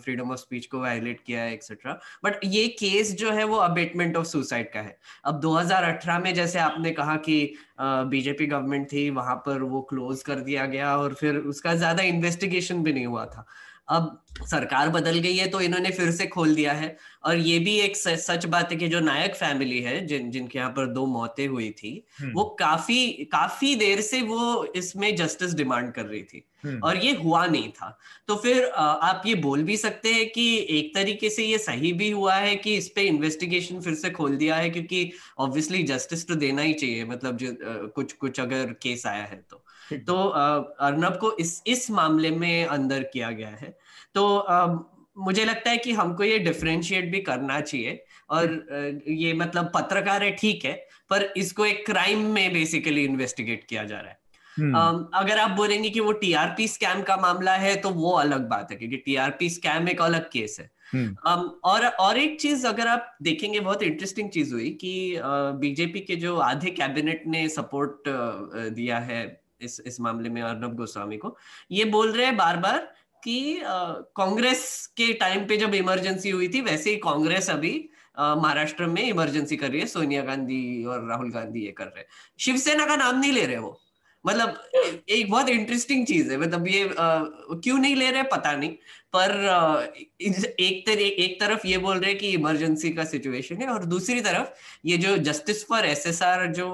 फ्रीडम 0.05 0.31
ऑफ़ 0.31 0.41
स्पीच 0.41 0.67
को 0.67 0.81
वायलेट 0.81 1.21
किया 1.27 1.43
है 1.43 1.53
एक्सेट्रा 1.53 1.99
बट 2.25 2.41
ये 2.45 2.67
केस 2.79 3.15
जो 3.17 3.31
है 3.33 3.45
वो 3.45 3.57
अबेटमेंट 3.59 4.17
ऑफ़ 4.17 4.27
सुसाइड 4.27 4.73
का 4.73 4.81
है। 4.81 4.97
अब 5.25 5.41
2018 5.41 6.14
में 6.19 6.33
जैसे 6.35 6.59
आपने 6.59 6.91
कहा 6.93 7.17
कि 7.19 7.37
बीजेपी 7.81 8.47
गवर्नमेंट 8.47 8.87
थी, 8.93 9.09
वहाँ 9.11 9.35
पर 9.47 9.63
वो 9.65 9.81
क्लोज 9.83 10.23
कर 10.23 10.41
दिया 10.41 10.67
गया 10.67 10.97
और 10.99 11.15
फिर 11.15 11.37
उसका 11.39 11.75
ज़्यादा 11.75 12.03
इन्वेस्टिगेशन 12.05 12.83
भी 12.83 12.93
नहीं 12.93 13.07
हुआ 13.07 13.25
था। 13.27 13.47
अब 13.89 14.21
सरकार 14.43 14.89
बदल 14.89 15.19
गई 15.19 15.37
है 15.37 15.47
तो 15.49 15.61
इन्होंने 15.61 15.91
फिर 15.91 16.11
से 16.11 16.27
खोल 16.27 16.55
दिया 16.55 16.73
है 16.73 16.97
और 17.25 17.37
ये 17.39 17.59
भी 17.59 17.77
एक 17.81 17.97
सच 17.97 18.47
बात 18.47 18.73
है 18.73 18.77
कि 18.77 18.89
जो 18.89 19.01
नायक 19.01 19.35
फैमिली 19.35 19.81
है 19.81 20.01
जिन 20.07 20.31
जिनके 20.31 20.59
यहाँ 20.59 20.71
पर 20.71 20.87
दो 20.89 21.05
मौतें 21.09 21.47
हुई 21.49 21.71
थी 21.73 21.93
हम्म। 22.21 22.33
वो 22.33 22.45
काफ़ी 22.59 23.13
काफ़ी 23.33 23.75
देर 23.77 24.01
से 24.03 24.21
वो 24.23 24.65
इसमें 24.77 25.15
जस्टिस 25.17 25.55
डिमांड 25.55 25.93
कर 25.93 26.05
रही 26.05 26.23
थी 26.23 26.45
हम्म। 26.65 26.81
और 26.81 26.97
ये 26.97 27.13
हुआ 27.15 27.45
नहीं 27.47 27.69
था 27.71 27.99
तो 28.29 28.37
फिर 28.37 28.65
आप 28.75 29.23
ये 29.27 29.35
बोल 29.39 29.63
भी 29.63 29.77
सकते 29.77 30.13
हैं 30.13 30.29
कि 30.31 30.47
एक 30.71 30.95
तरीके 30.95 31.31
से 31.31 31.45
ये 31.45 31.59
सही 31.59 31.93
भी 31.93 32.11
हुआ 32.11 32.35
है 32.37 32.55
कि 32.57 32.77
इस 32.77 32.89
पे 32.89 33.03
इन्वेस्टिगेशन 33.05 33.81
फिर 33.81 33.95
से 33.95 34.11
खोल 34.11 34.37
दिया 34.37 34.57
है 34.57 34.71
क्योंकि 34.71 35.11
ऑब्वियसली 35.39 35.83
जस्टिस 35.85 36.27
तो 36.29 36.35
देना 36.37 36.63
ही 36.63 36.73
चाहिए 36.75 37.05
मतलब 37.05 37.37
जो 37.37 37.55
कुछ 37.89 38.13
कुछ 38.15 38.41
अगर 38.41 38.73
केस 38.83 39.07
आया 39.07 39.25
है 39.25 39.45
तो 39.51 39.64
तो 39.93 40.17
अर्नब 40.25 41.19
को 41.21 41.37
इस 41.37 41.63
इस 41.67 41.91
मामले 41.91 42.31
में 42.31 42.67
अंदर 42.67 43.03
किया 43.03 43.31
गया 43.31 43.49
है। 43.49 43.77
तो 44.15 44.25
मुझे 45.19 45.45
लगता 45.45 45.71
है 45.71 45.77
कि 45.77 45.93
हमको 45.93 46.25
ये 46.25 46.39
डिफ्रेंशिएट 46.39 47.11
भी 47.13 47.21
करना 47.21 47.61
चाहिए 47.61 48.05
और 48.31 49.03
ये 49.09 49.33
मतलब 49.33 49.71
पत्रकार 49.75 50.23
है 50.23 50.31
ठीक 50.31 50.65
है 50.65 50.73
पर 51.11 51.33
इसको 51.37 51.67
एक 51.67 51.87
क्राइम 51.87 52.27
में 52.27 52.53
बेसिकली 52.53 53.05
इन्वेस्टिगेट 53.05 53.65
किया 53.65 53.85
जा 53.85 54.01
रहा 54.01 54.11
है। 54.11 54.23
Um, 54.55 55.05
अगर 55.15 55.39
आप 55.39 55.51
बोलेंगे 55.51 55.91
कि 55.91 56.01
वो 56.01 56.13
टीआरपी 56.13 56.69
स्कैम 56.69 57.03
का 57.03 57.17
मामला 57.17 57.55
है 57.55 57.75
तो 57.77 57.91
वो 57.91 58.11
अलग 58.13 58.49
बात 58.49 58.71
है 58.71 58.77
क्योंकि 58.77 58.97
टीआरपी 58.97 59.49
स्कैम 59.51 59.89
एक 59.89 60.01
अलग 60.01 60.29
केस 60.31 60.57
है। 60.61 60.71
um, 60.95 61.49
और 61.65 61.87
और 61.87 62.19
एक 62.19 62.41
चीज़ 62.41 62.67
अगर 62.67 62.89
आप 62.89 63.17
देखेंगे 63.23 63.61
बहुत 63.61 63.83
इंटरेस्टिंग 63.83 64.31
चीज़ 64.31 64.53
हुई 64.55 64.71
कि 64.71 65.21
बीजेपी 65.61 66.01
uh, 66.01 66.07
के 66.07 66.17
जो 66.17 66.37
आधे 66.37 66.71
कैबिनेट 66.71 67.23
ने 67.27 67.49
सपोर्ट 67.49 68.09
uh, 68.09 68.75
दिया 68.75 68.99
है 68.99 69.44
इस 69.65 69.81
इस 69.87 70.01
मामले 70.01 70.29
में 70.29 70.41
अर्नब 70.43 70.77
गोस्वामी 70.77 71.17
को। 71.17 71.37
ये 71.71 71.85
बोल 71.85 72.13
रहे 72.13 72.27
हैं 72.27 72.37
बार 72.37 72.57
बार 72.57 72.79
कि 73.25 73.61
कांग्रेस 74.17 74.87
के 74.97 75.13
टाइम 75.13 75.47
पे 75.47 75.57
जब 75.57 75.75
इमरजेंसी 75.75 76.31
हुई 76.31 76.49
थी 76.49 76.61
वैसे 76.61 76.91
ही 76.91 76.97
कांग्रेस 76.97 77.51
अभी 77.51 77.89
महाराष्ट्र 78.19 78.87
में 78.87 79.03
इमरजेंसी 79.03 79.57
कर 79.57 79.71
रही 79.71 79.81
है। 79.81 79.87
सोनिया 79.87 80.23
गांधी 80.23 80.85
और 80.85 81.09
राहुल 81.09 81.31
गांधी 81.33 81.65
ये 81.65 81.73
कर 81.73 81.85
रहे 81.85 81.99
हैं। 81.99 82.07
शिवसेना 82.41 82.87
का 82.87 82.97
नाम 82.97 83.19
नहीं 83.21 83.33
ले 83.33 83.47
रहे 83.47 83.59
वो। 83.59 83.81
मतलब 84.25 85.03
एक 85.09 85.31
बहुत 85.31 85.49
इंटरेस्टिंग 85.49 86.07
चीज़ 86.07 86.31
है। 86.33 86.37
मतलब 86.37 86.69
ये 86.69 86.85
आ, 86.85 87.19
क्यों 87.65 87.79
नहीं 87.79 87.97
ले 87.97 88.11
रहे 88.11 88.23
पता 88.23 88.53
नहीं। 88.53 88.71
पर 89.13 89.31
आ, 89.49 89.83
एक 90.21 90.85
तर, 90.87 91.01
एक 91.01 91.41
तरफ़ 91.41 91.67
ये 91.67 91.79
बोल 91.79 91.99
रहे 91.99 92.11
हैं 92.11 92.19
कि 92.19 92.29
इमरजेंसी 92.29 92.91
का 92.91 93.05
सिचुएशन 93.05 93.57
है 93.57 93.69
और 93.69 93.85
दूसरी 93.85 94.21
तरफ़ 94.21 94.49
ये 94.85 94.97
जो 94.99 95.17
जस्टिस 95.17 95.67
फॉर 95.67 95.87
एसएसआर 95.87 96.47
जो 96.53 96.69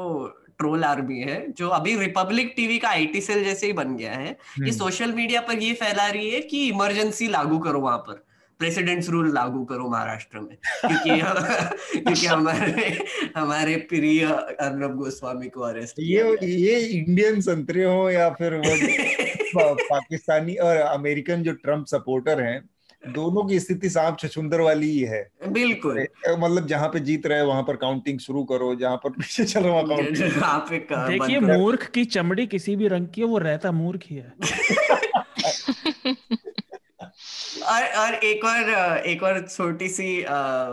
ट्रोल 0.61 0.85
आर्मी 0.85 1.19
है 1.21 1.37
जो 1.53 1.69
अभी 1.71 1.97
रिपब्लिक 1.99 2.53
टीवी 2.57 2.79
का 2.79 2.89
आईटी 2.91 3.21
सेल 3.21 3.45
जैसे 3.45 3.67
ही 3.67 3.73
बन 3.75 3.97
गया 3.97 4.13
है 4.15 4.37
कि 4.57 4.73
सोशल 4.73 5.05
हम्म। 5.05 5.17
मीडिया 5.17 5.41
पर 5.43 5.63
ये 5.63 5.73
फैला 5.75 6.09
रही 6.09 6.31
है 6.31 6.41
कि 6.51 6.67
इमरजेंसी 6.69 7.29
लागू 7.29 7.59
करो 7.59 7.81
वहाँ 7.81 7.99
पर 8.01 8.25
प्रेसिडेंट्स 8.61 9.09
रूल 9.09 9.33
लागू 9.35 9.65
करो 9.65 9.89
महाराष्ट्र 9.89 10.41
में 10.41 10.57
क्योंकि 10.57 11.11
क्योंकि 12.03 12.27
हमारे 12.27 12.99
हमारे 13.37 13.77
प्रिय 13.91 14.25
अर्नब 14.25 14.97
गोस्वामी 14.97 15.49
को 15.49 15.61
अरेस्ट 15.63 16.01
ये 16.01 16.37
ये 16.43 16.79
इंडियन 16.89 17.41
संतरे 17.41 17.85
हो 17.85 18.11
या 18.11 18.29
फिर 18.33 18.55
वो 18.57 19.75
पाकिस्तानी 19.85 20.55
और 20.63 20.77
अमेरिकन 20.79 21.43
जो 21.43 21.53
ट्रंप 21.63 21.87
सपोर्टर 21.87 22.41
हैं 22.41 22.59
दोनों 23.09 23.45
की 23.45 23.61
स्थिति 23.61 23.91
सांप 23.91 24.17
छछुंदर 24.19 24.61
वाली 24.61 24.91
ही 24.91 25.01
है। 25.01 25.31
बिल्कुल। 25.49 26.07
मतलब 26.29 26.67
जहाँ 26.67 26.89
पे 26.89 27.01
जीत 27.01 27.27
रहे 27.27 27.43
वहाँ 27.43 27.63
पर 27.63 27.77
काउंटिंग 27.77 28.19
शुरू 28.19 28.45
करो 28.45 28.75
जहाँ 28.75 28.97
पर 28.97 29.11
पीछे 29.11 29.45
चल 29.45 29.61
रहा 29.61 29.83
काउंटिंग 29.83 30.17
देखिए 31.09 31.41
मूर्ख 31.41 31.91
की 31.91 32.05
चमड़ी 32.05 32.47
किसी 32.47 32.77
भी 32.77 32.89
रंग 32.89 33.07
की 33.07 33.21
है 33.21 33.27
वो 33.27 33.39
रहता 33.39 33.73
मूर्ख 33.73 34.01
ही 34.11 34.17
है। 34.17 34.35
और 37.61 37.83
और 37.83 38.15
एक 38.15 38.45
और 38.45 38.99
एक 38.99 39.23
और 39.23 39.47
छोटी 39.49 39.89
सी 39.89 40.25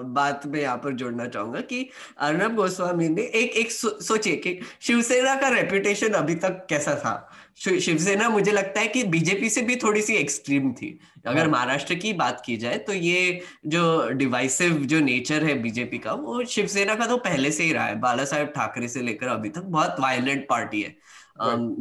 बात 0.05 0.41
मैं 0.47 0.61
यहाँ 0.61 0.77
पर 0.77 0.93
जोड़ना 0.93 1.25
चाहूँगा 1.25 1.61
कि 1.61 1.89
अर्नब 2.17 2.55
गोस्वामी 2.55 3.09
ने 3.09 3.21
एक 3.21 3.51
एक 3.51 3.71
सो, 3.71 3.89
सोचिए 4.01 4.35
कि 4.35 4.59
शिवसेना 4.81 5.35
का 5.35 5.47
रेपुटेशन 5.47 6.09
अभी 6.09 6.35
तक 6.35 6.65
कैसा 6.69 6.95
था? 6.95 7.31
शिवसेना 7.57 8.29
मुझे 8.29 8.51
लगता 8.51 8.81
है 8.81 8.87
कि 8.87 9.03
बीजेपी 9.03 9.49
से 9.49 9.61
भी 9.61 9.75
थोड़ी 9.75 10.01
सी 10.01 10.15
एक्सट्रीम 10.15 10.73
थी। 10.73 10.99
अगर 11.27 11.39
हाँ। 11.39 11.47
महाराष्ट्र 11.47 11.95
की 11.95 12.13
बात 12.13 12.41
की 12.45 12.57
जाए 12.57 12.77
तो 12.79 12.93
ये 12.93 13.41
जो 13.67 14.09
डिवाइसिव 14.13 14.73
जो 14.85 14.99
नेचर 14.99 15.43
है 15.43 15.53
बीजेपी 15.61 15.97
का 15.97 16.13
वो 16.13 16.43
शिवसेना 16.45 16.95
का 16.95 17.05
तो 17.07 17.17
पहले 17.19 17.51
से 17.51 17.63
ही 17.63 17.73
रहा 17.73 17.85
है। 17.85 17.99
बाला 17.99 18.25
साहेब 18.25 18.47
ठाकरे 18.47 18.87
से 18.87 19.01
लेकर 19.01 19.27
अभी 19.27 19.49
तक 19.49 19.61
बहुत 19.61 19.99
वायलेंट 19.99 20.47
पार्टी 20.49 20.81
है। 20.81 20.95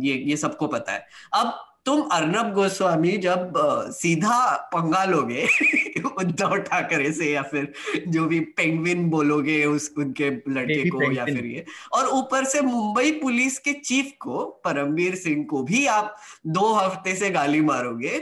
ये 0.00 0.14
ये 0.20 0.36
सबको 0.36 0.66
पता 0.66 0.92
है। 0.92 1.06
अब 1.34 1.54
तुम 1.86 2.00
अर्नब 2.02 2.52
गोस्वामी 2.54 3.16
जब 3.16 3.52
सीधा 3.92 4.56
पंगा 4.74 5.04
लोगे 5.04 5.46
उद्धव 6.20 6.56
ठाकरे 6.56 7.12
से 7.12 7.30
या 7.32 7.42
फिर 7.42 7.72
जो 8.08 8.24
भी 8.26 8.40
पेंगविन 8.40 9.08
बोलोगे 9.10 9.64
उस 9.64 9.94
उनके 9.98 10.30
लड़के 10.30 10.88
को 10.90 11.12
या 11.12 11.24
फिर 11.24 11.46
ये। 11.46 11.64
और 11.92 12.06
ऊपर 12.06 12.44
से 12.44 12.60
मुंबई 12.60 13.10
पुलिस 13.10 13.58
के 13.58 13.72
चीफ 13.72 14.12
को 14.20 14.44
परमवीर 14.64 15.14
सिंह 15.14 15.44
को 15.44 15.62
भी 15.62 15.86
आप 15.86 16.16
दो 16.46 16.72
हफ़्ते 16.72 17.14
से 17.16 17.30
गाली 17.30 17.60
मारोगे 17.60 18.18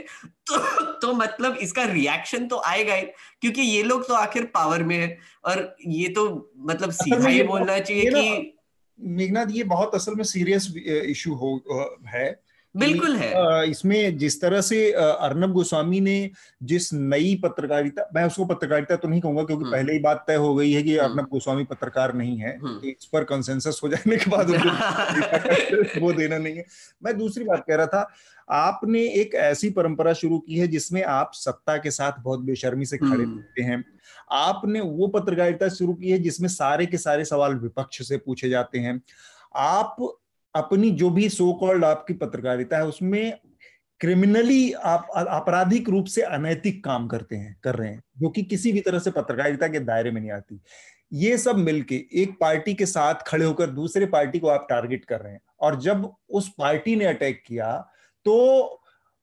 तो 0.47 0.57
तो 0.93 1.13
मतलब 1.13 1.57
इसका 1.61 1.83
रिएक्शन 1.83 2.47
तो 2.47 2.61
आएगा 2.65 2.93
ही 2.93 3.01
क्योंकि 3.41 3.61
ये 3.61 3.83
लोग 3.83 4.07
तो 4.07 4.13
आखिर 4.13 4.43
पावर 4.43 4.83
में 4.83 4.97
है। 4.97 5.17
और 5.45 5.75
ये 5.87 6.07
तो 6.07 6.53
मतलब 6.57 6.91
सीधा 6.91 7.27
ही 7.27 7.43
बोलना 7.43 7.79
चाहिए 7.79 8.09
कि 8.09 8.57
मेघनाथ 8.99 9.45
ये 9.49 9.63
बहुत 9.63 9.95
असल 9.95 10.15
में 10.15 10.23
सीरियस 10.23 10.73
इशू 10.87 11.33
हो 11.33 11.61
है। 12.07 12.44
बिल्कुल 12.75 13.15
है 13.15 13.69
इसमें 13.69 14.17
जिस 14.17 14.39
तरह 14.41 14.61
से 14.61 14.79
अर्नब 14.93 15.51
गोस्वामी 15.51 15.99
ने 16.01 16.17
जिस 16.63 16.93
नई 16.93 17.35
पत्रकारिता 17.43 18.09
मैं 18.15 18.23
उसको 18.23 18.45
पत्रकारिता 18.45 18.95
तो 18.95 19.07
नहीं 19.07 19.21
कहूँगा 19.21 19.43
क्योंकि 19.43 19.63
हम्म। 19.63 19.73
पहले 19.73 19.93
ही 19.93 19.99
बात 19.99 20.23
तय 20.27 20.35
हो 20.35 20.53
गई 20.55 20.71
है 20.71 20.81
कि 20.83 20.97
हम्म। 20.97 21.09
अर्नब 21.09 21.27
गोस्वामी 21.29 21.63
पत्रकार 21.63 22.13
नहीं 22.13 22.37
है 22.37 22.55
हम्म। 22.57 22.89
इस 22.89 23.09
पर 23.13 23.23
कंसेंसस 23.23 23.79
हो 23.83 23.89
जाने 23.89 24.17
के 24.17 24.29
बाद 24.29 24.49
उनको 24.49 25.99
वो 26.01 26.13
देना 26.13 26.37
नहीं 26.37 26.55
है 26.55 26.65
मैं 27.01 27.17
दूसरी 27.17 27.45
बात 27.45 27.63
कह 27.67 27.75
रहा 27.75 27.87
था 27.87 28.09
आपने 28.47 29.01
एक 29.13 29.35
ऐसी 29.35 29.69
परंपरा 29.71 30.13
शुरू 30.13 30.39
की 30.39 30.57
है 30.57 30.67
जिसमें 30.67 31.01
आप 31.03 31.31
सत्ता 31.35 31.77
के 31.77 31.91
साथ 31.91 32.21
बहुत 32.23 32.39
बेशर्मी 32.41 32.85
से 32.85 32.97
खड़े 32.97 33.23
होते 33.23 33.61
हैं 33.61 33.83
आपने 34.33 34.79
वो 34.81 35.07
पत्रकारिता 35.09 35.69
शुरू 35.69 35.93
की 35.93 36.11
है 36.11 36.19
जिसमें 36.19 36.49
सारे 36.49 36.85
के 36.85 36.97
सारे 36.97 37.25
सवाल 37.25 37.55
विपक्ष 37.57 38.07
से 38.07 38.17
पूछे 38.17 38.49
जाते 38.49 38.79
हैं 38.79 39.01
आप 39.55 39.95
अपनी 40.55 40.89
जो 40.91 41.09
भी 41.09 41.29
सो 41.29 41.51
कॉल्ड 41.53 41.85
आपकी 41.85 42.13
पत्रकारिता 42.13 42.77
है, 42.77 42.85
उसमें 42.85 43.37
क्रिमिनली 44.01 44.71
आप, 44.71 45.07
आपराधिक 45.17 45.89
रूप 45.89 46.05
से 46.05 46.21
अनैतिक 46.21 46.83
काम 46.83 47.07
करते 47.07 47.35
हैं, 47.35 47.55
कर 47.63 47.75
रहे 47.75 47.89
हैं, 47.89 48.01
जो 48.17 48.29
कि 48.29 48.43
किसी 48.43 48.71
भी 48.71 48.79
तरह 48.79 48.99
से 48.99 49.11
पत्रकारिता 49.11 49.67
के 49.67 49.79
दायरे 49.79 50.11
में 50.11 50.21
नहीं 50.21 50.31
आती। 50.31 50.59
ये 51.13 51.37
सब 51.37 51.57
मिलके 51.57 51.95
एक 52.13 52.35
पार्टी 52.41 52.73
के 52.73 52.85
साथ 52.85 53.21
खड़े 53.27 53.45
होकर 53.45 53.69
दूसरे 53.69 54.05
पार्टी 54.05 54.39
को 54.39 54.47
आप 54.47 54.65
टारगेट 54.69 55.05
कर 55.05 55.21
रहे 55.21 55.33
हैं। 55.33 55.41
और 55.59 55.79
जब 55.81 56.11
उस 56.29 56.49
पार्टी 56.57 56.95
ने 56.95 57.05
अटैक 57.05 57.43
किया 57.47 57.71
तो 58.25 58.81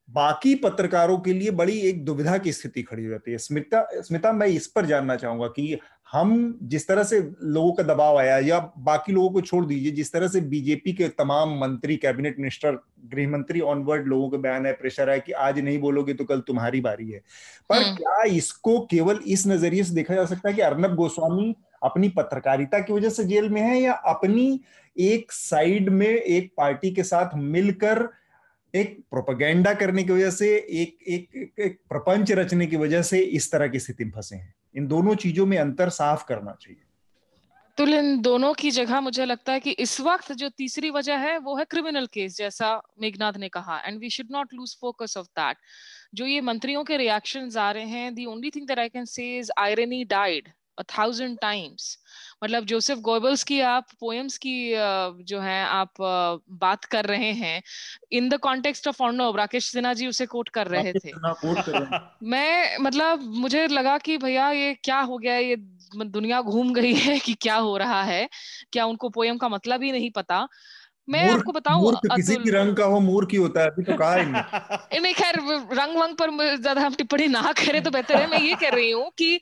बाकी 0.09 0.55
पत्रकारों 0.55 1.19
के 1.19 1.33
लिए 1.33 1.51
बड़ी 1.51 1.79
एक 1.81 2.05
दुविधा 2.05 2.37
की 2.39 2.53
स्थिति 2.53 2.83
खड़ी 2.83 3.05
हो 3.05 3.11
जाती 3.11 3.31
है। 3.33 3.39
स्मिता 3.39 3.87
स्मिता, 3.93 4.33
मैं 4.33 4.47
इस 4.47 4.67
पर 4.67 4.87
जानना 4.87 5.17
चाहूँगा 5.17 5.47
कि 5.49 5.79
हम 6.13 6.33
जिस 6.65 6.87
तरह 6.89 7.03
से 7.03 7.21
लोगों 7.43 7.73
का 7.73 7.83
दबाव 7.85 8.19
आया 8.19 8.39
या 8.39 8.59
बाकी 8.81 9.13
लोगों 9.13 9.31
को 9.31 9.41
छोड़ 9.41 9.65
दीजिए 9.67 9.93
जिस 9.93 10.13
तरह 10.13 10.29
से 10.29 10.41
बीजेपी 10.47 10.93
के 10.93 11.09
तमाम 11.15 11.57
मंत्री 11.59 11.97
कैबिनेट 11.97 12.39
मिनिस्टर 12.39 12.79
गृह 13.07 13.29
मंत्री 13.29 13.61
ऑनवर्ड 13.67 14.07
लोगों 14.07 14.29
के 14.29 14.39
बयान 14.39 14.67
है 14.67 14.73
प्रेशर 14.73 15.11
है 15.11 15.19
कि 15.21 15.33
आज 15.41 15.59
नहीं 15.61 15.79
बोलोगे 15.81 16.15
तो 16.15 16.25
कल 16.25 16.41
तुम्हारी 16.41 16.81
बारी 16.81 17.11
है 17.11 17.23
पर 17.71 17.77
हम्म। 17.77 17.97
क्या 17.97 18.23
इसको 18.35 18.79
केवल 18.87 19.21
इस 19.29 19.47
नज़रिए 19.47 19.85
से 19.85 19.95
देखा 19.95 20.15
जा 20.15 20.25
सकता 20.25 20.49
है 20.49 20.55
कि 20.55 20.63
अर्नब 20.63 20.95
गोस्वामी 20.95 21.55
अपनी 21.83 22.09
पत्रकारिता 22.17 22.79
की 22.79 22.93
वजह 22.93 23.11
से 23.11 23.25
जेल 23.25 23.49
में 23.49 23.61
है 23.61 23.81
या 23.81 23.93
अपनी 24.09 24.61
एक 24.97 25.33
साइड 25.33 25.89
में 25.91 26.09
एक 26.09 26.53
पार्टी 26.57 26.91
के 26.91 27.03
साथ 27.05 27.37
मिलकर 27.37 28.09
एक 28.75 28.99
प्रोपगेंडा 29.11 29.75
करने 29.75 30.05
की 30.05 30.13
वजह 30.13 30.31
से 30.31 30.49
एक 30.57 30.97
एक, 31.09 31.55
एक 31.61 31.79
प्रपंच 31.89 32.33
रचने 32.33 32.67
की 32.67 32.77
वजह 32.77 33.03
से 33.03 33.21
इस 33.21 33.51
तरह 33.53 33.69
की 33.69 33.79
स्थिति 33.79 34.05
में 34.05 34.13
फंसे 34.13 34.37
हैं। 34.37 34.55
इन 34.75 34.87
दोनों 34.87 35.15
चीज़ों 35.15 35.47
में 35.47 35.59
अंतर 35.59 35.89
साफ़ 35.89 36.25
करना 36.29 36.57
चाहिए। 36.61 36.81
तो 37.79 37.87
इन 37.87 38.21
दोनों 38.21 38.53
की 38.55 38.71
जगह 38.71 39.01
मुझे 39.01 39.25
लगता 39.25 39.53
है 39.53 39.61
कि 39.61 39.71
इस 39.71 40.01
वक्त 40.01 40.33
जो 40.33 40.49
तीसरी 40.49 40.91
वजह 40.91 41.17
है 41.17 41.37
वो 41.39 41.57
है 41.57 41.65
क्रिमिनल 41.65 42.07
केस 42.07 42.37
जैसा 42.37 42.71
मेघनाथ 43.01 43.37
ने 43.37 43.49
कहा 43.49 43.79
and 43.81 43.99
we 43.99 44.11
should 44.11 44.27
not 44.31 44.55
lose 44.55 44.77
focus 44.81 45.17
of 45.17 45.27
that 45.27 45.57
जो 46.15 46.27
ये 46.27 46.41
मंत्रियों 46.41 46.85
के 46.85 46.97
रिएक्शंस 46.97 47.57
आ 47.57 47.71
रहे 47.71 47.85
हैं 47.85 48.15
the 48.15 48.25
only 48.25 48.51
thing 48.51 48.67
that 48.67 48.79
I 48.79 48.89
can 48.89 49.05
say 49.05 49.39
is 49.39 49.51
irony 49.59 50.05
died 50.05 50.49
a 50.79 50.83
thousand 50.99 51.39
times 51.41 51.97
मतलब 52.45 52.65
जोसेफ 52.65 52.99
गोयबल्स 53.01 53.45
की 53.45 53.61
आप 53.61 53.87
पोएम्स 54.01 54.39
की 54.39 54.55
जो 55.25 55.41
है 55.41 55.63
आप 55.67 55.93
बात 56.59 56.85
कर 56.85 57.07
रहे 57.07 57.33
हैं 57.35 57.63
इन 58.13 58.29
द 58.29 58.39
कॉन्टेक्स्ट 58.41 58.89
ऑफ़ 58.89 59.03
ऑर्नो 59.03 59.31
राकेश 59.37 59.65
सिन्हा 59.65 59.93
जी 59.95 60.07
उसे 60.07 60.27
कोट 60.27 60.49
कर 60.49 60.67
रहे 60.69 60.95
थे। 60.95 61.13
मैं 62.25 62.79
मतलब 62.79 63.23
मुझे 63.37 63.67
लगा 63.69 63.97
कि 63.99 64.17
भैया 64.19 64.51
ये 64.51 64.75
क्या 64.85 65.01
हो 65.01 65.19
गया 65.19 65.37
ये 65.37 65.57
दुनिया 65.97 66.41
घूम 66.43 66.73
गई 66.75 66.95
है 66.95 67.19
कि 67.19 67.35
क्या 67.35 67.57
हो 67.57 67.77
रहा 67.77 68.03
है 68.03 68.29
क्या 68.73 68.85
उनको 68.87 69.09
पोएम 69.11 69.39
का 69.39 69.49
मतलब 69.49 69.83
ही 69.83 69.93
नहीं 69.93 70.11
पता। 70.11 70.47
मैं 71.09 71.27
आपको 71.29 71.53
बताऊँ 71.53 71.93
किसी 72.15 72.37
भी 72.37 72.51
रंग 72.51 72.77
का 72.77 72.85
हो 72.85 73.01
मूर्ख 73.01 73.33
ही 73.33 73.37
होता 73.39 73.61
है 73.61 73.67
अभी 73.67 73.85
तो 73.85 73.95
कहा 73.95 74.17
नहीं। 74.95 75.15
खैर 75.15 75.37
रंग 75.73 75.97
वंग 75.97 76.17
पर 76.17 76.31
ज़्यादा 76.57 76.81
हम 76.83 76.95
टिप्पणी 76.95 77.29
ना 77.29 77.53
करें 77.59 77.83
तो 77.83 77.91
बेहतर 77.91 78.21
है। 78.21 78.27
मैं 78.27 78.39
ये 78.39 78.55
कह 78.57 78.71
रही 78.71 78.91
हूँ 78.91 79.11
कि 79.19 79.41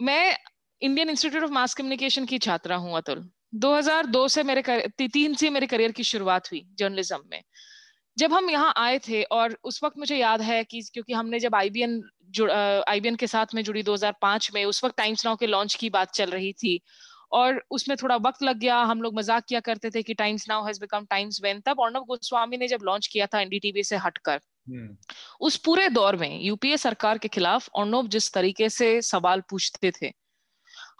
मैं 0.00 0.36
Indian 0.82 1.10
Institute 1.10 1.44
of 1.44 1.50
Mass 1.50 1.74
Communication 1.74 2.24
की 2.24 2.38
छात्रा 2.38 2.76
हूँ 2.76 2.96
अतुल 2.96 3.28
2002 3.54 4.28
से 4.28 4.42
मेरे 4.42 4.62
कर, 4.62 4.86
तीन 4.98 5.34
से 5.34 5.50
मेरे 5.50 5.66
करियर 5.66 5.92
की 5.92 6.04
शुरुआत 6.04 6.50
हुई 6.52 6.66
जर्नलिज्म 6.78 7.20
में 7.30 7.42
जब 8.18 8.32
हम 8.32 8.50
यहाँ 8.50 8.72
आए 8.76 8.98
थे 8.98 9.22
और 9.22 9.56
उस 9.64 9.82
वक्त 9.84 9.98
मुझे 9.98 10.16
याद 10.16 10.42
है 10.42 10.64
कि 10.64 10.80
क्योंकि 10.94 11.12
हमने 11.12 11.38
जब 11.38 11.54
आईबीएन 11.54 12.02
एन 13.06 13.16
के 13.16 13.26
साथ 13.26 13.54
में 13.54 13.62
जुड़ी 13.64 13.82
2005 13.82 14.50
में 14.54 14.64
उस 14.64 14.84
वक्त 14.84 14.96
टाइम्स 14.96 15.24
नाउ 15.26 15.36
के 15.36 15.46
लॉन्च 15.46 15.74
की 15.74 15.90
बात 15.90 16.10
चल 16.10 16.30
रही 16.30 16.52
थी 16.52 16.80
और 17.32 17.62
उसमें 17.70 17.96
थोड़ा 18.02 18.16
वक्त 18.16 18.42
लग 18.42 18.58
गया 18.58 18.76
हम 18.82 19.02
लोग 19.02 19.14
मज़ाक 19.14 19.44
किया 19.48 19.60
करते 19.60 19.90
थे 19.90 20.02
कि 20.02 20.14
Times 20.14 20.48
Now 20.48 20.66
has 20.66 20.80
become 20.80 21.04
Times 21.04 21.40
when 21.42 21.60
तब 21.60 21.82
अर्णव 21.82 22.04
गोस्वामी 22.04 22.56
ने 22.56 22.68
जब 22.68 22.82
लॉन्च 22.82 23.06
किया 23.06 23.26
था 23.26 23.40
एनडीटीवी 23.40 23.82
से 23.82 23.96
हटकर। 23.96 24.40
उस 25.40 25.56
पूरे 25.56 25.88
दौर 25.90 26.16
में 26.16 26.40
यूपीए 26.42 26.76
सरकार 26.76 27.18
के 27.18 27.28
खिलाफ 27.28 27.68
अर्णव 27.78 28.06
जिस 28.08 28.32
तरीके 28.32 28.68
से 28.70 29.00
सवाल 29.02 29.40
पूछते 29.50 29.92
थे 29.92 30.12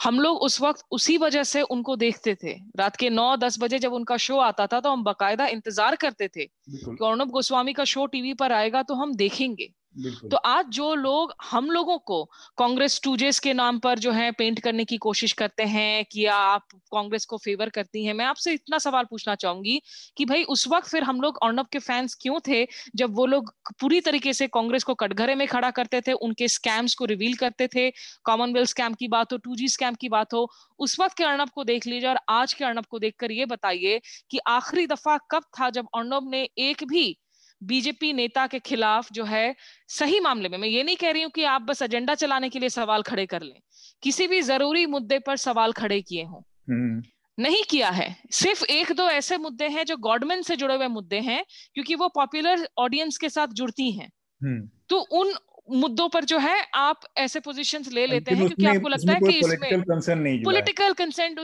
हम 0.02 0.18
लोग 0.20 0.42
उस 0.42 0.60
वक्त 0.60 0.82
उसी 0.90 1.16
वजह 1.18 1.42
से 1.44 1.62
उनको 1.64 1.94
देखते 1.96 2.34
थे। 2.34 2.52
रात 2.78 2.96
के 2.96 3.10
नौ 3.10 3.36
दस 3.36 3.58
बजे 3.60 3.78
जब 3.78 3.92
उनका 3.92 4.16
शो 4.16 4.38
आता 4.38 4.66
था 4.66 4.80
तो 4.80 4.90
हम 4.90 5.04
बकायदा 5.04 5.46
इंतज़ार 5.48 5.96
करते 5.96 6.28
थे 6.28 6.44
कि 6.44 7.04
अर्णब 7.04 7.30
गोस्वामी 7.30 7.72
का 7.72 7.84
शो 7.84 8.06
टीवी 8.06 8.34
पर 8.34 8.52
आएगा 8.52 8.82
तो 8.82 8.94
हम 8.94 9.14
देखेंगे। 9.16 9.68
तो 9.94 10.36
आज 10.36 10.66
जो 10.68 10.94
लोग, 10.94 11.32
हम 11.42 11.70
लोगों 11.70 11.96
को 11.98 12.24
कांग्रेस 12.58 13.00
टूजेस 13.04 13.38
के 13.40 13.52
नाम 13.54 13.78
पर 13.78 13.98
जो 13.98 14.12
है 14.12 14.30
पेंट 14.32 14.60
करने 14.60 14.84
की 14.84 14.96
कोशिश 14.96 15.32
करते 15.32 15.62
हैं 15.64 16.04
कि 16.04 16.24
आप 16.26 16.62
कांग्रेस 16.92 17.24
को 17.24 17.36
फेवर 17.36 17.68
करती 17.68 18.04
हैं, 18.04 18.14
मैं 18.14 18.24
आपसे 18.24 18.52
इतना 18.52 18.78
सवाल 18.78 19.04
पूछना 19.04 19.34
चाहूँगी 19.34 19.80
कि 20.16 20.24
भाई 20.24 20.42
उस 20.44 20.66
वक्त 20.68 20.88
फिर 20.88 21.02
हम 21.02 21.20
लोग 21.20 21.38
अर्णब 21.42 21.66
के 21.72 21.78
फैंस 21.78 22.14
क्यों 22.14 22.40
थे 22.48 22.66
जब 22.96 23.14
वो 23.16 23.26
लोग 23.26 23.52
पूरी 23.80 24.00
तरीके 24.00 24.32
से 24.32 24.46
कांग्रेस 24.48 24.84
को 24.84 24.94
कटघरे 24.94 25.34
में 25.34 25.46
खड़ा 25.48 25.70
करते 25.70 26.00
थे, 26.00 26.12
उनके 26.12 26.48
स्कैम्स 26.48 26.94
को 26.94 27.04
रिवील 27.04 27.34
करते 27.36 27.68
थे 27.68 27.90
कॉमनवेल्थ 28.24 28.68
स्कैम 28.70 28.94
की 28.94 29.08
बात 29.08 29.32
हो 29.32 29.38
टू 29.38 29.56
स्कैम 29.68 29.94
की 29.94 30.08
बात 30.08 30.34
हो, 30.34 30.48
उस 30.78 30.98
वक्त 31.00 31.16
के 31.16 31.24
अर्णब 31.24 31.50
को 31.50 31.64
देख 31.64 31.86
लीजिए 31.86 32.08
और 32.08 32.18
आज 32.28 32.52
के 32.52 32.64
अर्णब 32.64 32.86
को 32.86 32.98
देखकर 32.98 33.32
ये 33.32 33.46
बताइए 33.46 34.00
कि 34.30 34.38
आखिरी 34.48 34.86
दफ़ा 34.86 35.18
कब 35.30 35.42
था 35.60 35.70
जब 35.70 35.86
अर्णब 35.94 36.30
ने 36.30 36.48
एक 36.58 36.84
भी 36.84 37.16
बीजेपी 37.64 38.12
नेता 38.12 38.46
के 38.46 38.58
खिलाफ 38.58 39.12
जो 39.12 39.24
है 39.24 39.54
सही 39.88 40.20
मामले 40.20 40.48
में 40.48 40.58
मैं 40.58 40.68
ये 40.68 40.82
नहीं 40.82 40.96
कह 40.96 41.10
रही 41.10 41.22
हूँ 41.22 41.30
कि 41.30 41.44
आप 41.44 41.62
बस 41.62 41.82
एजेंडा 41.82 42.14
चलाने 42.14 42.48
के 42.48 42.58
लिए 42.58 42.68
सवाल 42.68 43.02
खड़े 43.02 43.26
कर 43.26 43.42
लें। 43.42 43.60
किसी 44.02 44.26
भी 44.26 44.40
ज़रूरी 44.42 44.86
मुद्दे 44.86 45.18
पर 45.18 45.36
सवाल 45.36 45.72
खड़े 45.72 46.00
किए 46.02 46.24
हों। 46.24 46.40
हम्म। 46.70 47.02
नहीं 47.38 47.62
किया 47.70 47.90
है। 47.90 48.16
सिर्फ़ 48.30 48.64
एक 48.64 48.92
दो 48.92 49.08
ऐसे 49.08 49.36
मुद्दे 49.36 49.68
हैं 49.68 49.84
जो 49.84 49.96
गवर्नमेंट 49.96 50.44
से 50.44 50.56
जुड़े 50.56 50.74
हुए 50.74 50.88
मुद्दे 50.88 51.16
हैं 51.16 51.44
क्योंकि 51.74 51.94
वो 51.94 52.08
पॉपुलर 52.08 52.68
ऑडियंस 52.78 53.18
के 53.18 53.28
साथ 53.28 53.46
जुड़ती 53.46 53.90
हैं। 53.92 54.10
हम्म। 54.42 54.68
तो 54.88 54.98
उन 54.98 55.34
मुद्दों 55.70 56.08
पर 56.08 56.24
जो 56.24 56.38
है 56.38 56.66
आप 56.74 57.00
ऐसे 57.16 57.40
पोजीशंस 57.40 57.92
ले 57.92 58.06
लेते 58.06 58.34
हैं 58.34 58.46
क्योंकि 58.46 58.66
आपको 58.66 58.88
लगता 58.88 59.12
है 59.12 59.20
कि 59.20 59.38
इसमें 59.38 60.42
पॉलिटिकल 60.42 60.92
कंसेंट 60.92 61.40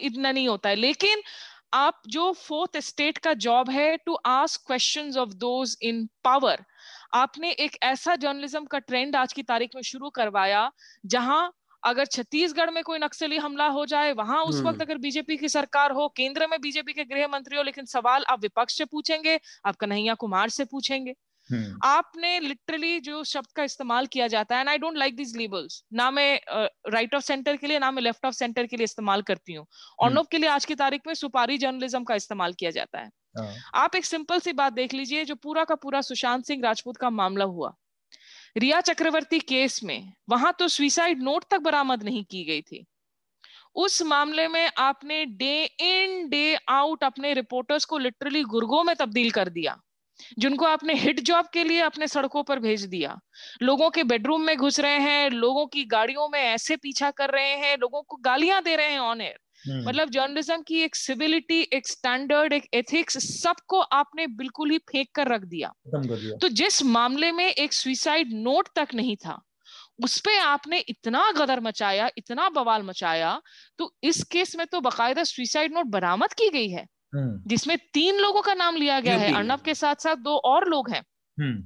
इतना 0.00 0.32
नहीं 0.32 0.48
होता 0.48 0.68
है। 0.68 0.74
लेकिन 0.74 1.18
आप 1.72 2.00
जो 2.08 2.32
फोर्थ 2.32 2.76
स्टेट 2.78 3.18
का 3.18 3.32
जॉब 3.34 3.70
है 3.70 3.96
to 3.96 4.14
ask 4.26 4.60
questions 4.66 5.16
of 5.16 5.34
those 5.34 5.76
in 5.82 6.08
power 6.24 6.64
आपने 7.14 7.50
एक 7.50 7.76
ऐसा 7.82 8.16
जर्नलिज्म 8.16 8.64
का 8.64 8.78
ट्रेंड 8.78 9.16
आज 9.16 9.32
की 9.32 9.42
तारीख 9.42 9.70
में 9.74 9.82
शुरू 9.82 10.10
करवाया 10.10 10.70
जहाँ 11.06 11.52
अगर 11.82 12.06
छत्तीसगढ़ 12.06 12.70
में 12.70 12.82
कोई 12.84 12.98
नक्सली 12.98 13.36
हमला 13.36 13.66
हो 13.66 13.84
जाए 13.86 14.12
वहाँ 14.12 14.42
उस 14.42 14.56
वक्त 14.56 14.66
हम्म। 14.66 14.80
अगर 14.80 14.98
बीजेपी 14.98 15.36
की 15.36 15.48
सरकार 15.48 15.92
हो 15.92 16.08
केंद्र 16.08 16.46
में 16.46 16.60
बीजेपी 16.60 16.92
के 16.92 17.04
गृह 17.04 17.28
मंत्री 17.28 17.56
हो 17.56 17.62
लेकिन 17.62 17.84
सवाल 17.84 18.24
आप 18.28 18.40
विपक्ष 18.40 18.76
से 18.78 18.84
पूछेंगे 18.84 19.38
आप 19.66 19.76
कन्हैया 19.76 20.14
कुमार 20.14 20.48
से 20.48 20.64
पूछेंगे। 20.64 21.14
आपने 21.84 22.38
लिटरली 22.40 23.00
जो 23.00 23.22
शब्द 23.24 23.46
का 23.56 23.64
इस्तेमाल 23.64 24.06
किया 24.06 24.26
जाता 24.26 24.54
है 24.54 24.60
and 24.60 24.68
I 24.68 24.78
don't 24.78 24.96
like 24.96 25.16
this 25.16 25.34
labels 25.36 25.82
ना 25.92 26.10
मैं 26.10 26.40
राइट 26.92 27.14
ऑफ़ 27.14 27.22
सेंटर 27.22 27.56
के 27.56 27.66
लिए 27.66 27.78
ना 27.78 27.90
मैं 27.90 28.02
लेफ़्ट 28.02 28.26
ऑफ़ 28.26 28.34
सेंटर 28.34 28.66
के 28.66 28.76
लिए 28.76 28.84
इस्तेमाल 28.84 29.22
करती 29.22 29.52
हूँ। 29.52 29.66
ऑनोप 30.00 30.16
हम्म। 30.16 30.26
के 30.30 30.38
लिए 30.38 30.48
आज 30.48 30.64
की 30.64 30.74
तारीख 30.74 31.00
में 31.06 31.14
सुपारी 31.14 31.58
जर्नलिज्म 31.58 32.04
का 32.04 32.14
इस्तेमाल 32.14 32.52
किया 32.52 32.70
जाता 32.70 32.98
है। 32.98 33.10
हाँ। 33.38 33.54
आप 33.74 33.96
एक 33.96 34.04
सिंपल 34.04 34.40
सी 34.40 34.52
बात 34.52 34.72
देख 34.72 34.94
लीजिए 34.94 35.24
जो 35.24 35.34
पूरा 35.34 35.64
का 35.64 35.74
पूरा 35.74 36.00
सुशांत 36.00 36.44
सिंह 36.44 36.62
राजपूत 36.64 36.96
का 36.96 37.10
मामला 37.10 37.44
हुआ। 37.44 37.74
रिया 38.56 38.80
चक्रवर्ती 38.80 39.38
केस 39.38 39.82
में 39.84 40.12
वहाँ 40.28 40.54
तो 40.58 40.68
सुइसाइड 40.68 41.22
नोट 41.22 41.44
तक 41.50 41.60
बरामद 41.60 42.02
नहीं 42.02 42.24
की 42.24 42.44
गई 42.44 42.62
थी। 42.62 42.84
उस 43.76 44.02
मामले 44.02 44.46
में 44.48 44.70
आपने 44.78 45.24
डे 45.26 45.64
इन 45.64 46.28
डे 46.28 46.58
आउट 46.68 47.04
अपने 47.04 47.32
रिपोर्टर्स 47.34 47.84
को 47.84 47.98
लिटरली 47.98 48.42
गुर्गों 48.44 48.82
में 48.84 48.94
तब्दील 48.96 49.30
कर 49.30 49.48
दिया। 49.48 49.80
जिनको 50.38 50.64
आपने 50.64 50.94
हिट 50.94 51.20
जॉब 51.20 51.48
के 51.52 51.64
लिए 51.64 51.80
अपने 51.80 52.06
सड़कों 52.08 52.42
पर 52.42 52.58
भेज 52.58 52.84
दिया 52.84 53.18
लोगों 53.62 53.90
के 53.90 54.04
बेडरूम 54.04 54.42
में 54.42 54.56
घुस 54.56 54.80
रहे 54.80 54.98
हैं 54.98 55.30
लोगों 55.30 55.66
की 55.66 55.84
गाड़ियों 55.84 56.28
में 56.28 56.40
ऐसे 56.40 56.76
पीछा 56.76 57.10
कर 57.10 57.30
रहे 57.30 57.54
हैं 57.56 57.76
लोगों 57.78 58.02
को 58.02 58.16
गालियाँ 58.16 58.62
दे 58.62 58.76
रहे 58.76 58.92
हैं 58.92 58.98
ऑन 58.98 59.20
एयर 59.20 59.38
हम्म। 59.64 59.88
मतलब 59.88 60.10
जर्नलिज्म 60.10 60.62
की 60.62 60.80
एक 60.82 60.96
सिविलिटी 60.96 61.60
एक 61.72 61.88
स्टैंडर्ड 61.88 62.52
एक 62.52 62.68
एथिक्स 62.74 63.18
सबको 63.42 63.80
आपने 63.80 64.26
बिल्कुल 64.26 64.70
ही 64.70 64.78
फेंक 64.78 65.08
कर 65.14 65.28
रख 65.28 65.44
दिया 65.44 65.72
तो 66.38 66.48
जिस 66.54 66.82
मामले 66.82 67.32
में 67.32 67.46
एक 67.46 67.72
सुइसाइड 67.72 68.32
नोट 68.32 68.68
तक 68.76 68.94
नहीं 68.94 69.16
था 69.16 69.40
उस 70.04 70.20
पे 70.20 70.36
आपने 70.38 70.78
इतना 70.88 71.30
गदर 71.32 71.60
मचाया 71.60 72.08
इतना 72.18 72.48
बवाल 72.48 72.82
मचाया 72.82 73.40
तो 73.78 73.94
इस 74.02 74.22
केस 74.24 74.56
में 74.56 74.66
तो 74.66 74.80
बकायदा 74.80 75.24
सुइसाइड 75.24 75.74
नोट 75.74 75.86
बरामद 75.86 76.32
की 76.32 76.48
गई 76.48 76.68
है। 76.68 76.86
जिसमें 77.46 77.78
तीन 77.94 78.16
लोगों 78.18 78.42
का 78.42 78.54
नाम 78.54 78.76
लिया 78.76 79.00
गया 79.00 79.16
है। 79.18 79.28
अर्नब 79.36 79.60
के 79.60 79.74
साथ 79.74 79.94
साथ 79.94 80.16
दो 80.16 80.36
और 80.36 80.68
लोग 80.68 80.90
हैं। 80.90 80.98
हम्म। 80.98 81.09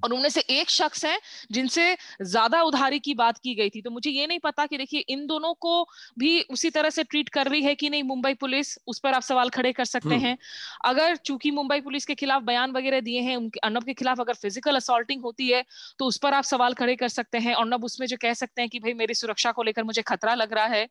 और 0.05 0.12
उनमें 0.12 0.29
से 0.29 0.41
एक 0.51 0.70
शख्स 0.70 1.05
है 1.05 1.18
जिनसे 1.53 1.97
ज़्यादा 2.22 2.62
उधारी 2.62 2.99
की 3.01 3.14
बात 3.14 3.39
की 3.39 3.55
गई 3.55 3.70
थी। 3.70 3.83
तो 3.83 3.91
मुझे 3.91 4.11
ये 4.11 4.27
नहीं 4.27 4.39
पता 4.41 4.66
कि 4.66 4.79
देखिए 4.79 5.01
इन 5.09 5.27
दोनों 5.27 5.53
को 5.57 5.83
भी 6.18 6.41
उसी 6.51 6.70
तरह 6.70 6.91
से 6.91 7.05
ट्रीट 7.05 7.29
कर 7.29 7.49
रही 7.49 7.62
है 7.62 7.75
कि 7.75 7.91
नहीं 7.91 8.03
मुंबई 8.05 8.35
पुलिस 8.37 8.77
उस 8.87 8.99
पर 8.99 9.14
आप 9.14 9.22
सवाल 9.22 9.49
खड़े 9.51 9.72
कर 9.72 9.85
सकते 9.87 10.09
हम्म। 10.09 10.18
हैं। 10.20 10.37
अगर 10.85 11.16
चूँकि 11.18 11.51
मुंबई 11.53 11.81
पुलिस 11.81 12.05
के 12.05 12.14
खिलाफ 12.14 12.43
बयान 12.43 12.70
वगैरह 12.72 13.01
दिए 13.01 13.20
हैं 13.20 13.37
उनके 13.37 13.61
अर्नब 13.61 13.85
के 13.85 13.95
खिलाफ 13.95 14.20
अगर 14.20 14.35
फ़िज़िकल 14.35 14.77
असॉल्टिंग 14.77 15.22
होती 15.22 15.49
है 15.49 15.64
तो 15.99 16.07
उस 16.07 16.18
पर 16.18 16.35
आप 16.35 16.45
सवाल 16.45 16.75
खड़े 16.75 16.95
कर 16.97 17.09
सकते 17.11 17.39
हैं 17.39 17.55
अर्नब 17.55 17.85
उसमें 17.85 18.07
जो 18.07 18.16
कह 18.22 18.35
सकते 18.35 18.62
हैं 18.62 18.68
कि 18.70 18.79
भाई 18.79 18.93
मेरी 18.95 19.14
सुरक्षा 19.14 19.53
को 19.53 19.62
लेकर 19.62 19.85
मुझे 19.85 20.03
खतरा 20.05 20.35
लग 20.35 20.53
रहा 20.53 20.66
है। 20.66 20.87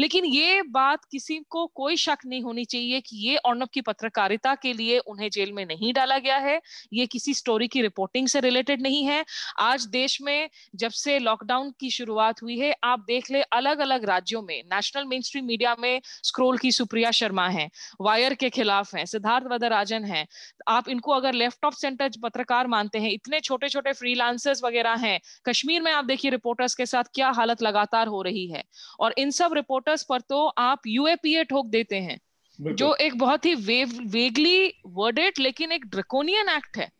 लेकिन 0.00 0.24
ये 0.26 0.62
बात 0.70 1.04
किसी 1.04 1.38
को 1.50 1.66
कोई 1.76 1.96
शक 1.98 2.18
नहीं 2.26 2.42
होनी 2.42 2.64
चाहिए 2.66 3.00
कि 3.00 3.16
ये 3.20 3.36
अर्नब 3.38 3.68
की 3.68 3.80
पत्रकारिता 3.82 4.54
के 4.54 4.72
लिए 4.72 4.98
उन्हें 5.00 5.28
जेल 5.30 5.52
में 5.52 5.64
नहीं 5.66 5.92
डाला 5.92 6.18
गया 6.18 6.36
है। 6.38 6.60
ये 6.92 7.06
किसी 7.08 7.34
स्टोरी 7.34 7.68
की 7.68 7.82
रिपोर्टिंग 7.82 8.27
से 8.28 8.40
रिलेटेड 8.40 8.82
नहीं 8.82 9.04
है। 9.04 9.24
आज 9.60 9.86
देश 9.88 10.20
में 10.22 10.48
जब 10.74 10.90
से 10.90 11.18
लॉकडाउन 11.18 11.72
की 11.80 11.90
शुरुआत 11.90 12.42
हुई 12.42 12.58
है 12.58 12.74
आप 12.84 13.04
देख 13.08 13.30
ले 13.30 13.42
अलग 13.52 13.78
अलग 13.78 14.04
राज्यों 14.04 14.42
में 14.42 14.62
नेशनल 14.66 15.04
मेन 15.04 15.22
स्ट्रीम 15.22 15.44
मीडिया 15.44 15.74
में 15.78 16.00
स्क्रोल 16.04 16.58
की 16.58 16.72
सुप्रिया 16.72 17.10
शर्मा 17.10 17.48
है 17.48 17.68
वायर 18.00 18.34
के 18.34 18.50
खिलाफ 18.50 18.94
है 18.94 19.06
सिद्धार्थ 19.06 19.46
वदराजन 19.50 20.04
है। 20.04 20.26
आप 20.68 20.88
इनको 20.88 21.12
अगर 21.12 21.32
लेफ़्ट 21.34 21.64
ऑफ़ 21.64 21.74
सेंटर 21.74 22.10
पत्रकार 22.22 22.66
मानते 22.66 22.98
हैं 22.98 23.10
इतने 23.10 23.40
छोटे 23.40 23.68
छोटे 23.68 23.92
फ्रीलांसर्स 23.92 24.62
वगैरह 24.64 24.94
हैं 24.96 25.18
कश्मीर 25.46 25.82
में 25.82 25.90
आप 25.92 26.04
देखिए 26.04 26.30
रिपोर्टर्स 26.30 26.74
के 26.74 26.86
साथ 26.86 27.04
क्या 27.14 27.30
हालत 27.30 27.62
लगातार 27.62 28.06
हो 28.06 28.22
रही 28.22 28.46
है। 28.46 28.62
और 29.00 29.14
इन 29.18 29.30
सब 29.30 29.54
रिपोर्टर्स 29.54 30.02
पर 30.02 30.20
तो 30.20 30.46
आप 30.58 30.86
यूएपीए 30.86 31.44
ठोक 31.44 31.66
देते 31.66 32.00
हैं 32.00 32.18
जो 32.58 32.94
एक 32.96 33.18
बहुत 33.18 33.44
ही 33.44 33.54
वेव 33.54 33.98
वेगली 34.06 34.72
वर्डेड 34.86 35.38
लेकिन 35.38 35.72
एक 35.72 35.86
ड्रकोनियन 35.86 36.48
एक्ट 36.48 36.76
है। 36.76 36.90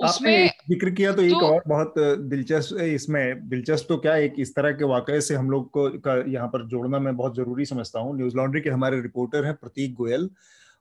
आपने 0.00 0.46
ज़िक्र 0.70 0.90
किया 0.90 1.12
तो 1.12 1.22
एक 1.22 1.32
तो, 1.32 1.46
और 1.46 1.62
बहुत 1.66 1.94
दिलचस्प 1.98 2.80
इसमें 2.80 3.48
दिलचस्प 3.48 3.86
तो 3.88 3.96
क्या 3.96 4.14
एक 4.16 4.34
इस 4.38 4.54
तरह 4.54 4.72
के 4.72 4.84
वाकये 4.84 5.20
से 5.20 5.34
हम 5.34 5.50
लोग 5.50 5.70
को 5.70 5.88
का 5.98 6.14
यहाँ 6.28 6.48
पर 6.48 6.66
जोड़ना 6.66 6.98
मैं 6.98 7.16
बहुत 7.16 7.36
ज़रूरी 7.36 7.64
समझता 7.64 8.00
हूँ। 8.00 8.16
न्यूज़ 8.16 8.36
लॉन्ड्री 8.36 8.60
के 8.60 8.70
हमारे 8.70 9.00
रिपोर्टर 9.00 9.44
हैं 9.44 9.54
प्रतीक 9.54 9.94
गोयल 9.94 10.28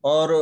और 0.04 0.34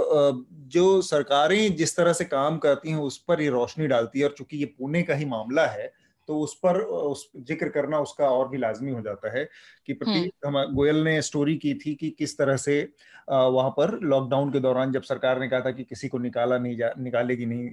जो 0.67 1.01
सरकारें 1.01 1.75
जिस 1.75 1.95
तरह 1.97 2.13
से 2.13 2.25
काम 2.25 2.57
करती 2.57 2.89
हैं 2.89 2.97
उस 2.97 3.17
पर 3.17 3.41
ये 3.41 3.49
रोशनी 3.49 3.87
डालती 3.87 4.19
है 4.19 4.25
और 4.25 4.33
चूँकि 4.37 4.57
ये 4.57 4.65
पुणे 4.79 5.03
का 5.03 5.15
ही 5.15 5.25
मामला 5.25 5.65
है 5.65 5.91
तो 6.29 6.39
उस 6.39 6.53
पर 6.57 6.79
उस 6.81 7.29
ज़िक्र 7.39 7.69
करना 7.69 7.99
उसका 7.99 8.29
और 8.29 8.47
भी 8.49 8.57
लाजमी 8.57 8.91
हो 8.91 9.01
जाता 9.01 9.37
है 9.37 9.47
कि 9.87 9.93
प्रतीक 9.93 10.31
हम्म। 10.45 10.57
हम 10.57 10.75
गोयल 10.75 11.03
ने 11.03 11.21
स्टोरी 11.21 11.55
की 11.57 11.73
थी 11.75 11.93
कि 11.95 12.09
किस 12.09 12.37
तरह 12.37 12.57
से 12.57 12.81
वहाँ 13.29 13.69
पर 13.69 13.99
लॉकडाउन 14.03 14.51
के 14.51 14.59
दौरान 14.59 14.91
जब 14.91 15.01
सरकार 15.03 15.39
ने 15.39 15.47
कहा 15.47 15.59
था 15.59 15.71
कि 15.71 15.83
किसी 15.83 16.07
को 16.07 16.17
निकाला 16.19 16.57
नहीं 16.57 16.75
जा 16.77 16.91
निकालेगी 16.99 17.45
नहीं 17.45 17.69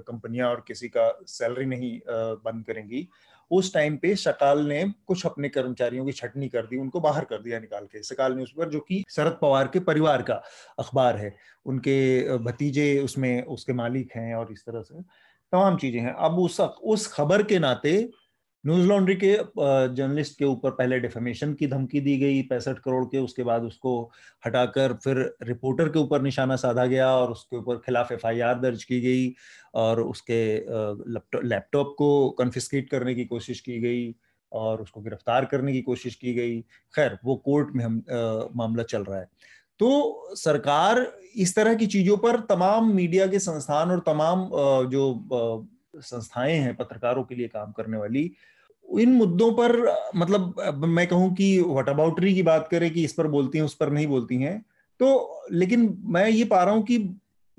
कंपनियाँ 0.00 0.48
और 0.50 0.64
किसी 0.68 0.88
का 0.88 1.10
सैलरी 1.28 1.66
नहीं 1.66 1.98
बंद 2.08 2.64
करेंगी 2.66 3.08
उस 3.50 3.72
टाइम 3.74 3.96
पे 3.96 4.14
सकाल 4.16 4.66
ने 4.66 4.84
कुछ 5.06 5.24
अपने 5.26 5.48
कर्मचारियों 5.48 6.04
की 6.06 6.12
छटनी 6.12 6.48
कर 6.48 6.66
दी 6.66 6.76
उनको 6.76 7.00
बाहर 7.00 7.24
कर 7.24 7.42
दिया 7.42 7.58
निकाल 7.60 7.84
के 7.86 8.02
सकाल 8.02 8.34
न्यूज़ 8.34 8.50
पर 8.56 8.68
जो 8.70 8.80
कि 8.80 9.04
शरद 9.10 9.38
पवार 9.42 9.68
के 9.68 9.80
परिवार 9.82 10.22
का 10.22 10.42
अखबार 10.78 11.16
है 11.16 11.34
उनके 11.66 12.38
भतीजे 12.38 12.98
उसमें 13.00 13.42
उसके 13.44 13.72
मालिक 13.72 14.16
हैं 14.16 14.34
और 14.34 14.52
इस 14.52 14.64
तरह 14.66 14.82
से 14.82 15.02
तमाम 15.54 15.76
चीज़ें 15.78 16.00
हैं। 16.00 16.12
अब 16.12 16.38
उस 16.40 16.60
उस 16.60 17.06
खबर 17.14 17.42
के 17.44 17.58
नाते 17.58 17.96
न्यूज़ 18.64 18.86
लॉन्ड्री 18.88 19.14
के 19.16 19.32
जर्नलिस्ट 19.94 20.38
के 20.38 20.44
ऊपर 20.44 20.70
पहले 20.70 20.98
डिफेमेशन 21.00 21.52
की 21.54 21.66
धमकी 21.66 22.00
दी 22.00 22.16
गई 22.18 22.40
पैंसठ 22.42 22.78
करोड़ 22.78 23.04
के 23.04 23.18
उसके 23.18 23.42
बाद 23.44 23.62
उसको 23.62 23.92
हटाकर 24.46 24.92
फिर 25.04 25.18
रिपोर्टर 25.42 25.88
के 25.88 25.98
ऊपर 25.98 26.22
निशाना 26.22 26.56
साधा 26.56 26.86
गया 26.86 27.10
और 27.16 27.32
उसके 27.32 27.56
ऊपर 27.56 27.76
खिलाफ 27.86 28.12
एफआईआर 28.12 28.58
दर्ज 28.60 28.84
की 28.84 29.00
गई 29.00 29.32
और 29.74 30.00
उसके 30.00 30.40
लैपटॉप 31.48 31.94
को 31.98 32.08
कन्फिस्केट 32.38 32.90
करने 32.90 33.14
की 33.14 33.24
कोशिश 33.24 33.60
की 33.60 33.80
गई 33.80 34.14
और 34.52 34.82
उसको 34.82 35.00
गिरफ़्तार 35.00 35.44
करने 35.44 35.72
की 35.72 35.82
कोशिश 35.82 36.14
की 36.14 36.34
गई। 36.34 36.60
खैर 36.94 37.18
वो 37.24 37.36
कोर्ट 37.44 37.74
में 37.76 37.84
हम 37.84 38.02
आ, 38.10 38.48
मामला 38.56 38.82
चल 38.82 39.04
रहा 39.04 39.18
है। 39.20 39.28
तो 39.80 40.34
सरकार 40.36 41.06
इस 41.36 41.54
तरह 41.54 41.74
की 41.74 41.86
चीज़ों 41.86 42.16
पर 42.16 42.40
तमाम 42.40 42.92
मीडिया 42.94 43.26
के 43.26 43.38
संस्थान 43.38 43.90
और 43.90 44.00
तमाम 44.06 44.48
जो 44.88 45.04
संस्थाएँ 45.96 46.56
हैं 46.56 46.74
पत्रकारों 46.76 47.22
के 47.24 47.34
लिए 47.34 47.48
काम 47.48 47.72
करने 47.72 47.96
वाली 47.96 48.30
इन 48.88 49.12
मुद्दों 49.12 49.50
पर 49.52 49.76
मतलब 50.16 50.84
मैं 50.88 51.06
कहूँ 51.06 51.34
कि 51.34 51.58
वट 51.68 51.88
अबाउटरी 51.88 52.34
की 52.34 52.42
बात 52.42 52.68
करें 52.70 52.90
कि 52.90 53.04
इस 53.04 53.12
पर 53.12 53.26
बोलती 53.26 53.58
हैं 53.58 53.64
उस 53.64 53.74
पर 53.74 53.90
नहीं 53.90 54.06
बोलती 54.06 54.36
हैं 54.36 54.60
तो 55.00 55.46
लेकिन 55.52 55.96
मैं 56.06 56.28
ये 56.28 56.44
पा 56.44 56.62
रहा 56.64 56.74
हूँ 56.74 56.82
कि 56.82 56.98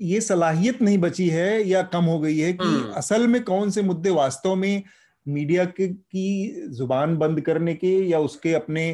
ये 0.00 0.20
सलाहियत 0.20 0.82
नहीं 0.82 0.98
बची 0.98 1.28
है 1.28 1.62
या 1.68 1.82
कम 1.92 2.04
हो 2.04 2.18
गई 2.20 2.38
है 2.38 2.52
कि 2.52 2.64
हम्म। 2.64 2.92
असल 2.92 3.26
में 3.26 3.42
कौन 3.44 3.70
से 3.70 3.82
मुद्दे 3.82 4.10
वास्तव 4.10 4.54
में 4.54 4.82
मीडिया 5.28 5.64
के 5.66 5.88
की 5.88 6.66
ज़ुबान 6.70 7.16
बंद 7.16 7.40
करने 7.40 7.74
के 7.74 7.88
या 8.08 8.18
उसके 8.20 8.52
अपने 8.54 8.88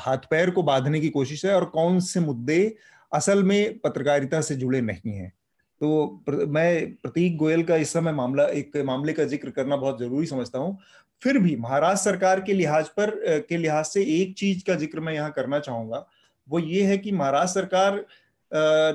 हाथ 0.00 0.26
पैर 0.30 0.50
को 0.50 0.62
बांधने 0.62 1.00
की 1.00 1.08
कोशिश 1.10 1.44
है 1.44 1.54
और 1.54 1.64
कौन 1.70 2.00
से 2.02 2.20
मुद्दे 2.20 2.74
असल 3.12 3.42
में 3.42 3.78
पत्रकारिता 3.78 4.40
से 4.40 4.56
जुड़े 4.56 4.80
नहीं 4.80 5.12
हैं। 5.12 5.32
तो 5.80 6.06
प्र, 6.26 6.34
मैं 6.46 6.94
प्रतीक 6.94 7.36
गोयल 7.36 7.62
का 7.62 7.76
इस 7.76 7.92
समय 7.92 8.12
मामला 8.12 8.44
एक 8.48 8.76
मामले 8.86 9.12
का 9.12 9.24
ज़िक्र 9.24 9.50
करना 9.50 9.76
बहुत 9.76 10.00
ज़रूरी 10.00 10.26
समझता 10.26 10.58
हूँ। 10.58 10.78
फिर 11.22 11.38
भी 11.38 11.54
महाराष्ट्र 11.56 12.10
सरकार 12.10 12.40
के 12.40 12.52
लिहाज 12.52 12.88
पर 12.98 13.10
के 13.48 13.56
लिहाज 13.56 13.84
से 13.84 14.02
एक 14.20 14.34
चीज़ 14.38 14.64
का 14.66 14.74
ज़िक्र 14.74 15.00
मैं 15.00 15.14
यहाँ 15.14 15.30
करना 15.32 15.58
चाहूँगा 15.60 16.06
वो 16.48 16.58
ये 16.58 16.82
है 16.82 16.98
कि 16.98 17.12
महाराष्ट्र 17.12 17.60
सरकार 17.60 18.04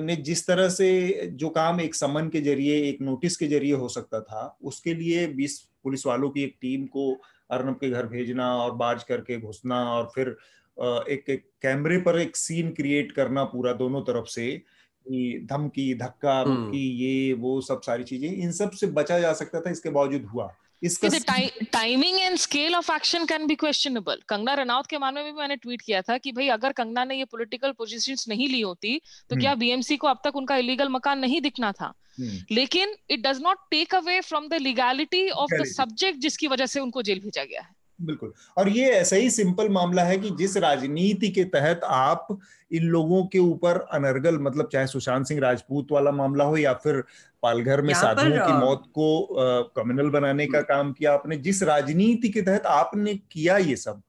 ने 0.01 0.15
जिस 0.15 0.45
तरह 0.47 0.69
से 0.69 1.29
जो 1.33 1.49
काम 1.49 1.79
एक 1.81 1.95
समन 1.95 2.27
के 2.29 2.41
ज़रिए 2.41 2.75
एक 2.89 3.01
नोटिस 3.01 3.37
के 3.37 3.47
ज़रिए 3.47 3.73
हो 3.73 3.87
सकता 3.89 4.19
था 4.21 4.57
उसके 4.63 4.93
लिए 4.93 5.25
बीस 5.27 5.61
पुलिस 5.83 6.05
वालों 6.05 6.29
की 6.29 6.43
एक 6.43 6.55
टीम 6.61 6.85
को 6.87 7.11
अर्नब 7.49 7.75
के 7.75 7.89
घर 7.89 8.05
भेजना 8.05 8.53
और 8.55 8.75
बाज 8.75 9.03
करके 9.03 9.39
घुसना 9.39 9.83
और 9.91 10.11
फिर 10.15 10.27
एक, 10.27 11.29
एक 11.29 11.45
कैमरे 11.61 11.97
पर 11.97 12.19
एक 12.19 12.35
सीन 12.35 12.71
क्रिएट 12.71 13.11
करना 13.11 13.43
पूरा 13.45 13.73
दोनों 13.73 14.01
तरफ़ 14.01 14.27
से 14.27 14.51
धमकी 15.45 15.93
धक्का 15.95 16.39
हम्म। 16.39 16.75
ये 16.75 17.33
वो 17.33 17.59
सब 17.61 17.81
सारी 17.81 18.03
चीज़ें 18.03 18.29
इन 18.29 18.51
सबसे 18.51 18.87
बचा 18.87 19.19
जा 19.19 19.33
सकता 19.33 19.61
था 19.61 19.69
इसके 19.69 19.89
बावजूद 19.89 20.25
हुआ 20.25 20.49
इसका 20.81 21.37
timing 21.71 22.19
and 22.19 22.37
scale 22.37 22.75
of 22.75 22.91
action 22.91 23.25
can 23.25 23.47
be 23.47 23.55
questionable 23.55 24.19
Kangana 24.29 24.53
Ranaut 24.53 24.87
के 24.87 24.97
मामले 24.97 25.23
में 25.23 25.33
भी 25.33 25.39
मैंने 25.39 25.55
ट्वीट 25.57 25.81
किया 25.81 26.01
था 26.01 26.17
कि 26.17 26.31
भाई 26.31 26.47
अगर 26.49 26.71
कंगना 26.73 27.03
ने 27.05 27.15
ये 27.15 27.25
पॉलिटिकल 27.27 27.71
पोजीशंस 27.77 28.25
नहीं 28.29 28.47
ली 28.49 28.61
होती 28.61 28.97
तो 28.97 29.35
हम्म। 29.35 29.41
क्या 29.41 29.55
बीएमसी 29.55 29.97
को 29.97 30.07
अब 30.07 30.21
तक 30.23 30.35
उनका 30.35 30.57
इलीगल 30.57 30.89
मकान 30.89 31.19
नहीं 31.19 31.41
दिखना 31.41 31.71
था 31.71 31.93
हम्म। 32.19 32.39
लेकिन 32.51 32.95
it 33.09 33.27
does 33.27 33.41
not 33.41 33.57
take 33.71 33.95
away 33.95 34.19
from 34.21 34.47
the 34.47 34.61
legality 34.61 35.27
of 35.31 35.53
the 35.53 35.65
subject 35.69 36.19
जिसकी 36.19 36.47
वजह 36.47 36.65
से 36.67 36.79
उनको 36.79 37.01
जेल 37.01 37.19
भेजा 37.19 37.43
गया 37.43 37.61
है 37.61 37.77
बिल्कुल 37.99 38.33
और 38.57 38.69
ये 38.69 38.89
ऐसा 38.91 39.15
ही 39.15 39.29
सिंपल 39.29 39.69
मामला 39.69 40.03
है 40.03 40.17
कि 40.17 40.29
जिस 40.37 40.55
राजनीति 40.57 41.29
के 41.29 41.43
तहत 41.49 41.81
आप 41.85 42.27
इन 42.71 42.83
लोगों 42.85 43.23
के 43.25 43.39
ऊपर 43.39 43.77
अनर्गल 43.93 44.37
मतलब 44.39 44.69
चाहे 44.73 44.87
सुशांत 44.87 45.25
सिंह 45.25 45.39
राजपूत 45.41 45.91
वाला 45.91 46.11
मामला 46.11 46.43
हो 46.43 46.57
या 46.57 46.73
फिर 46.75 47.03
पालघर 47.43 47.81
में 47.81 47.93
साधुओं 47.93 48.37
की 48.37 48.53
मौत 48.55 48.83
को 48.93 49.63
कम्युनल 49.75 50.09
बनाने 50.09 50.45
का 50.47 50.61
काम 50.65 50.91
किया 50.93 51.13
आपने 51.13 51.37
जिस 51.39 51.63
राजनीति 51.65 52.29
के 52.29 52.41
तहत 52.41 52.65
आपने 52.67 53.15
किया 53.31 53.57
ये 53.59 53.75
सब 53.77 54.01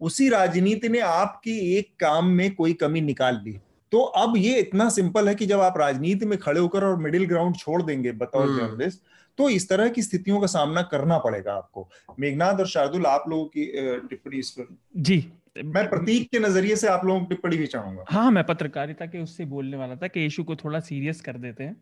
उसी 0.00 0.28
राजनीति 0.28 0.88
ने 0.88 0.98
आपके 1.00 1.58
एक 1.78 1.94
काम 2.00 2.26
में 2.30 2.54
कोई 2.54 2.72
कमी 2.74 3.00
निकाल 3.02 3.40
ली 3.44 3.58
तो 3.92 4.00
अब 4.16 4.36
ये 4.36 4.58
इतना 4.58 4.88
सिंपल 4.88 5.28
है 5.28 5.34
कि 5.34 5.46
जब 5.46 5.60
आप 5.60 5.78
राजनीति 5.78 6.26
में 6.26 6.38
खड़े 6.38 6.60
होकर 6.60 6.84
और 6.84 6.96
मिडिल 6.98 7.24
ग्राउंड 7.26 7.56
छोड़ 7.56 7.82
देंगे 7.82 8.12
बतौर 8.14 8.46
हम्म। 8.46 8.58
जर्नलिस्ट 8.58 9.00
तो 9.38 9.48
इस 9.50 9.68
तरह 9.68 9.88
की 9.88 10.02
स्थितियों 10.02 10.40
का 10.40 10.46
सामना 10.48 10.82
करना 10.84 11.18
पड़ेगा 11.18 11.54
आपको। 11.54 11.88
मेघनाथ 12.20 12.58
और 12.58 12.66
शार्दुल 12.68 13.06
आप 13.06 13.24
लोगों 13.28 13.44
की 13.46 13.66
टिप्पणी 14.08 14.38
इस 14.38 14.50
पर? 14.50 14.76
जी। 14.98 15.24
मैं 15.56 15.88
प्रतीक 15.90 16.28
के 16.30 16.38
नज़रिए 16.38 16.76
से 16.76 16.88
आप 16.88 17.04
लोगों 17.04 17.20
की 17.20 17.26
टिप्पणी 17.26 17.56
भी 17.56 17.66
चाहूँगा। 17.66 18.04
हाँ 18.08 18.30
मैं 18.30 18.44
पत्रकारिता 18.44 19.06
के 19.06 19.18
उससे 19.18 19.44
बोलने 19.46 19.76
वाला 19.76 19.96
था 19.96 20.08
कि 20.08 20.24
इशू 20.26 20.44
को 20.44 20.56
थोड़ा 20.56 20.80
सीरियस 20.82 21.20
कर 21.20 21.36
देते 21.38 21.64
हैं। 21.64 21.76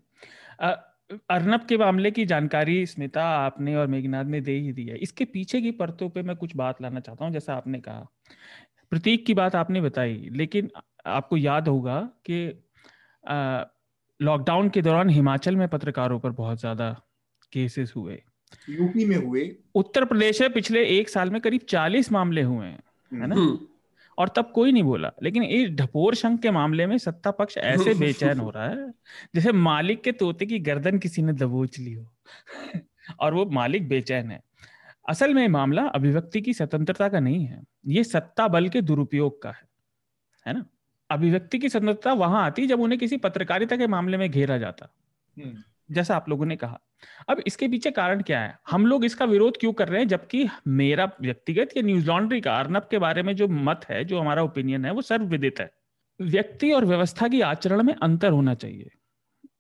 अर्नब 1.31 1.65
के 1.69 1.77
मामले 1.77 2.11
की 2.11 2.25
जानकारी 2.27 2.85
स्मिता 2.87 3.25
आपने 3.29 3.75
और 3.77 3.87
मेघनाथ 3.87 4.25
ने 4.25 4.41
दे 4.41 4.53
ही 4.53 4.73
दी 4.73 4.87
है। 4.87 4.97
इसके 4.99 5.25
पीछे 5.27 5.61
की 5.61 5.71
परतों 5.73 6.09
पे 6.11 6.23
मैं 6.23 6.37
कुछ 6.37 6.55
बात 6.57 6.83
लाना 6.83 7.01
चाहता 7.01 7.25
हूँ 7.25 7.33
जैसा 7.33 7.55
आपने 7.55 7.81
कहा। 7.81 8.07
प्रतीक 8.93 9.27
की 9.27 9.35
बात 9.35 9.55
आपने 9.55 9.81
बताई 9.81 10.29
लेकिन 10.33 10.71
आपको 11.09 11.37
याद 11.37 11.69
होगा 11.69 12.01
कि 12.27 12.39
लॉकडाउन 14.21 14.69
के 14.69 14.83
दौरान 14.83 15.11
हिमाचल 15.11 15.57
में 15.57 15.67
पत्रकारों 15.69 16.19
पर 16.21 16.31
बहुत 16.33 16.61
ज़्यादा 16.61 16.95
केसेस 17.53 17.93
हुए। 17.97 18.23
यूपी 18.69 19.05
में 19.05 19.17
हुए। 19.17 19.57
उत्तर 19.75 20.05
प्रदेश 20.05 20.41
में 20.41 20.53
पिछले 20.53 20.85
एक 20.85 21.09
साल 21.09 21.31
में 21.31 21.41
करीब 21.41 21.61
चालीस 21.61 22.13
मामले 22.13 22.43
हुए 22.43 22.67
हैं 22.67 22.83
है 23.21 23.27
ना? 23.27 23.35
हम्म। 23.35 23.59
और 24.19 24.29
तब 24.29 24.53
कोई 24.55 24.73
नहीं 24.73 24.83
बोला। 24.83 25.13
लेकिन 25.23 25.43
इस 25.43 25.71
ढपोर 25.71 26.15
शंख 26.15 26.41
के 26.41 26.51
मामले 26.51 26.87
में 26.87 26.99
सत्ता 26.99 27.31
पक्ष 27.31 27.57
ऐसे 27.57 27.95
बेचैन 27.95 28.39
हो 28.39 28.51
रहा 28.51 28.69
है 28.69 28.91
जैसे 29.35 29.53
मालिक 29.53 30.03
के 30.03 30.13
तोते 30.13 30.47
की 30.47 30.59
गर्दन 30.59 30.99
किसी 30.99 31.23
ने 31.23 31.33
दबोच 31.33 31.79
ली 31.79 31.93
हो। 31.93 32.13
और 33.21 33.35
वो 33.35 33.47
मालिक 33.47 33.89
बेचैन 33.89 34.31
है। 34.31 34.41
असल 35.09 35.35
में 35.35 35.49
मामला 35.49 35.83
अभिव्यक्ति 35.83 36.41
की 36.41 36.55
स्वतंत्रता 36.55 37.09
का 37.09 37.21
नहीं 37.21 37.47
है। 37.47 37.65
ये 37.87 38.05
सत्ता 38.05 38.49
बल 38.49 38.69
के 38.69 38.81
दुरुपयोग 38.81 39.43
का 39.43 39.51
है 39.51 39.69
है 40.47 40.55
ना? 40.55 40.67
अभिव्यक्ति 41.11 41.59
की 41.59 41.69
स्वतंत्रता 41.69 42.13
वहाँ 42.13 42.47
आती 42.47 42.67
जब 42.67 42.81
उन्हें 42.81 43.01
किसी 43.01 43.17
पत्रकारिता 43.17 43.77
के 43.77 43.87
मामले 43.87 44.17
में 44.17 44.31
घेरा 44.31 44.59
जाता। 44.59 44.95
हम्म। 45.39 45.63
जैसा 45.91 46.17
आप 46.17 46.29
लोगों 46.29 46.47
ने 46.47 46.57
कहा। 46.57 46.81
अब 47.29 47.43
इसके 47.47 47.69
पीछे 47.69 47.91
कारण 47.91 48.23
क्या 48.23 48.41
है? 48.41 48.59
हम 48.71 48.87
लोग 48.87 49.05
इसका 49.05 49.25
विरोध 49.25 49.57
क्यों 49.57 49.73
कर 49.73 49.89
रहे 49.89 50.01
हैं? 50.01 50.09
जबकि 50.09 50.49
मेरा 50.67 51.11
व्यक्तिगत 51.21 51.77
या 51.77 51.83
न्यूज़ 51.83 52.07
लॉन्ड्री 52.07 52.41
का 52.41 52.55
अर्नब 52.55 52.87
के 52.91 52.99
बारे 52.99 53.23
में 53.23 53.35
जो 53.37 53.49
मत 53.49 53.81
है 53.89 54.05
जो 54.05 54.21
हमारा 54.21 54.43
ओपिनियन 54.43 54.85
है 54.85 54.93
वो 54.93 55.03
सर्वविदित 55.03 55.61
है। 55.61 55.71
व्यक्ति 56.21 56.73
और 56.73 56.85
व्यवस्था 56.85 57.29
की 57.29 57.41
आचरण 57.41 57.83
में 57.83 57.95
अंतर 57.95 58.31
होना 58.31 58.55
चाहिए। 58.55 58.91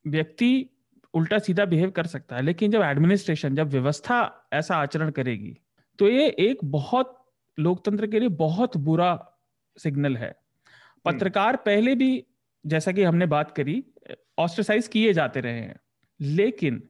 व्यक्ति 0.06 0.70
उल्टा 1.14 1.38
सीधा 1.38 1.64
बिहेव 1.64 1.90
कर 1.90 2.06
सकता 2.06 2.36
है 2.36 2.42
लेकिन 2.42 2.70
जब 2.70 2.82
एडमिनिस्ट्रेशन 2.82 3.54
जब 3.54 3.68
व्यवस्था 3.68 4.48
ऐसा 4.52 4.76
आचरण 4.76 5.10
करेगी 5.10 5.56
तो 5.98 6.08
ये 6.08 6.28
एक 6.28 6.58
बहुत 6.64 7.32
लोकतंत्र 7.58 8.06
के 8.06 8.20
लिए 8.20 8.28
बहुत 8.28 8.76
बुरा 8.76 9.12
सिग्नल 9.76 10.16
है। 10.16 10.28
हम्म। 10.28 11.12
पत्रकार 11.12 11.56
पहले 11.56 11.94
भी 11.94 12.24
जैसा 12.66 12.92
कि 12.92 13.02
हमने 13.02 13.26
बात 13.26 13.50
करी 13.50 13.84
ऑस्ट्रेसाइज 14.38 14.88
किए 14.88 15.12
जाते 15.12 15.40
रहे 15.40 15.60
हैं। 15.60 15.80
लेकिन 16.20 16.82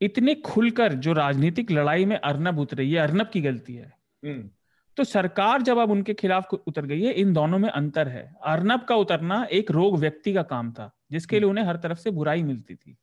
इतने 0.00 0.34
खुलकर 0.36 0.92
जो 0.96 1.12
राजनीतिक 1.12 1.70
लड़ाई 1.70 2.04
में 2.04 2.16
अर्नब 2.18 2.58
उतरे 2.58 2.84
ये 2.84 2.98
अर्नब 2.98 3.30
की 3.32 3.40
गलती 3.40 3.74
है 3.74 3.92
हम्म। 4.22 4.48
तो 4.96 5.04
सरकार 5.04 5.62
जब 5.62 5.78
अब 5.78 5.90
उनके 5.90 6.14
खिलाफ 6.14 6.54
उतर 6.56 6.86
गई 6.86 7.02
है 7.02 7.12
इन 7.14 7.32
दोनों 7.32 7.58
में 7.58 7.68
अंतर 7.68 8.08
है 8.08 8.24
अर्नब 8.44 8.84
का 8.84 8.94
उतरना 8.94 9.44
एक 9.52 9.70
रोग 9.70 9.98
व्यक्ति 9.98 10.32
का 10.32 10.42
काम 10.44 10.72
था 10.72 10.90
जिसके 11.12 11.40
लिए 11.40 11.48
उन्हें 11.48 11.64
हर 11.64 11.76
तरफ़ 11.76 11.98
से 11.98 12.10
बुराई 12.10 12.42
मिलती 12.42 12.74
थी 12.74 12.96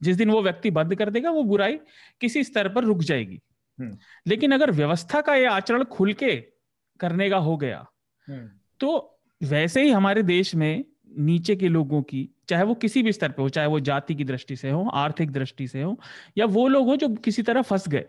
जिस 0.00 0.16
दिन 0.16 0.30
वो 0.30 0.42
व्यक्ति 0.42 0.70
बंद 0.70 0.94
कर 0.94 1.10
देगा 1.10 1.30
वो 1.30 1.42
बुराई 1.44 1.78
किसी 2.20 2.44
स्तर 2.44 2.68
पर 2.68 2.84
रुक 2.84 3.02
जाएगी 3.02 3.40
हम्म। 3.78 3.96
लेकिन 4.26 4.52
अगर 4.52 4.70
व्यवस्था 4.70 5.20
का 5.20 5.34
ये 5.34 5.46
आचरण 5.46 5.84
खुल 5.86 6.12
के 6.12 6.36
करने 7.00 7.28
का 7.30 7.36
हो 7.38 7.56
गया 7.56 7.86
हम्म। 8.28 8.48
तो 8.80 9.20
वैसे 9.40 9.82
ही 9.82 9.90
हमारे 9.90 10.22
देश 10.24 10.54
में 10.54 10.84
नीचे 11.18 11.56
के 11.56 11.68
लोगों 11.68 12.02
की 12.02 12.28
चाहे 12.48 12.64
वो 12.64 12.74
किसी 12.74 13.02
भी 13.02 13.12
स्तर 13.12 13.28
पे 13.28 13.42
हो 13.42 13.48
चाहे 13.48 13.68
वो 13.68 13.80
जाति 13.80 14.14
की 14.14 14.24
दृष्टि 14.24 14.56
से 14.56 14.70
हो 14.70 14.88
आर्थिक 14.88 15.30
दृष्टि 15.30 15.68
से 15.68 15.82
हो 15.82 16.00
या 16.38 16.46
वो 16.46 16.68
लोग 16.68 16.86
हो 16.86 16.96
जो 16.96 17.08
किसी 17.08 17.42
तरह 17.42 17.62
फंस 17.62 17.88
गए 17.88 18.04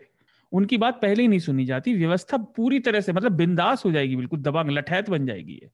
उनकी 0.52 0.78
बात 0.78 0.94
पहले 0.94 1.22
ही 1.22 1.28
नहीं 1.28 1.38
सुनी 1.38 1.64
जाती 1.64 1.94
व्यवस्था 1.94 2.36
पूरी 2.36 2.80
तरह 2.80 3.00
से 3.00 3.12
मतलब 3.12 3.32
बिंदास 3.32 3.84
हो 3.84 3.92
जाएगी 3.92 4.16
बिल्कुल 4.16 4.40
दबंग 4.40 4.70
लठैत 4.70 5.10
बन 5.10 5.26
जाएगी 5.26 5.60
है 5.62 5.70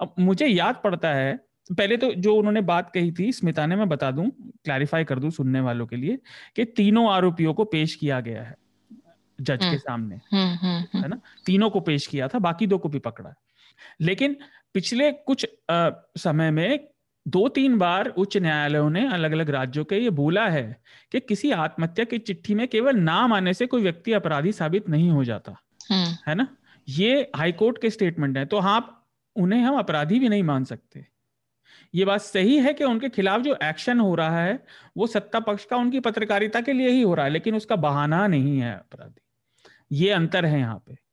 अब 0.00 0.14
मुझे 0.18 0.46
याद 0.46 0.80
पड़ता 0.84 1.14
है 1.14 1.40
पहले 1.72 1.96
तो 1.96 2.12
जो 2.12 2.34
उन्होंने 2.36 2.60
बात 2.60 2.90
कही 2.90 3.12
थी 3.12 3.32
स्मिता 3.32 3.66
ने 3.66 3.76
मैं 3.76 3.88
बता 3.88 4.10
दूँ 4.10 4.30
क्लैरिफाई 4.64 5.04
कर 5.04 5.18
दूँ 5.18 5.30
सुनने 5.30 5.60
वालों 5.60 5.86
के 5.86 5.96
लिए 5.96 6.18
कि 6.56 6.64
तीनों 6.64 7.10
आरोपियों 7.12 7.54
को 7.54 7.64
पेश 7.64 7.94
किया 7.94 8.20
गया 8.20 8.42
है 8.42 8.56
जज 9.40 9.58
के 9.58 9.66
हम्म। 9.66 9.78
सामने 9.78 10.14
हम्म, 10.14 10.54
हम्म, 10.54 11.02
है 11.02 11.08
ना? 11.08 11.20
तीनों 11.46 11.70
को 11.70 11.80
पेश 11.80 12.06
किया 12.06 12.28
था 12.28 12.38
बाकी 12.38 12.66
दो 12.66 12.78
को 12.78 12.88
भी 12.88 12.98
पकड़ा। 12.98 13.34
लेकिन 14.00 14.36
पिछले 14.74 15.12
कुछ 15.12 15.46
आ, 15.70 15.90
समय 16.16 16.50
में 16.50 16.88
दो 17.28 17.48
तीन 17.48 17.78
बार 17.78 18.08
उच्च 18.08 18.36
न्यायालयों 18.36 18.90
ने 18.90 19.06
अलग 19.08 19.32
अलग 19.32 19.50
राज्यों 19.50 19.84
के 19.84 19.98
ये 19.98 20.10
बोला 20.10 20.48
है 20.48 20.82
कि 21.12 21.20
किसी 21.20 21.50
आत्महत्या 21.50 22.04
की 22.04 22.18
चिट्ठी 22.18 22.54
में 22.54 22.68
केवल 22.68 22.96
नाम 22.96 23.32
आने 23.32 23.54
से 23.54 23.66
कोई 23.66 23.82
व्यक्ति 23.82 24.12
अपराधी 24.12 24.52
साबित 24.52 24.88
नहीं 24.88 25.10
हो 25.10 25.24
जाता। 25.24 25.56
हम्म। 25.92 26.16
है 26.28 26.34
ना? 26.34 26.48
ये 26.88 27.30
हाईकोर्ट 27.36 27.80
के 27.82 27.90
स्टेटमेंट 27.90 28.36
है 28.38 28.44
तो 28.46 28.58
हाँ 28.58 29.06
उन्हें 29.36 29.60
हम 29.60 29.78
अपराधी 29.78 30.18
भी 30.18 30.28
नहीं 30.28 30.42
मान 30.42 30.64
सकते। 30.64 31.06
ये 31.94 32.04
बात 32.04 32.20
सही 32.20 32.58
है 32.58 32.72
कि 32.74 32.84
उनके 32.84 33.08
खिलाफ 33.08 33.40
जो 33.40 33.56
एक्शन 33.62 34.00
हो 34.00 34.14
रहा 34.14 34.44
है 34.44 34.64
वो 34.96 35.06
सत्ता 35.06 35.40
पक्ष 35.40 35.64
का 35.64 35.76
उनकी 35.76 36.00
पत्रकारिता 36.00 36.60
के 36.60 36.72
लिए 36.72 36.88
ही 36.88 37.02
हो 37.02 37.14
रहा 37.14 37.26
है 37.26 37.32
लेकिन 37.32 37.54
उसका 37.54 37.76
बहाना 37.76 38.26
नहीं 38.26 38.58
है 38.58 38.74
अपराधी। 38.74 39.20
ये 39.96 40.10
अंतर 40.10 40.44
है 40.44 40.58
यहाँ 40.58 40.82
पे। 40.86 41.03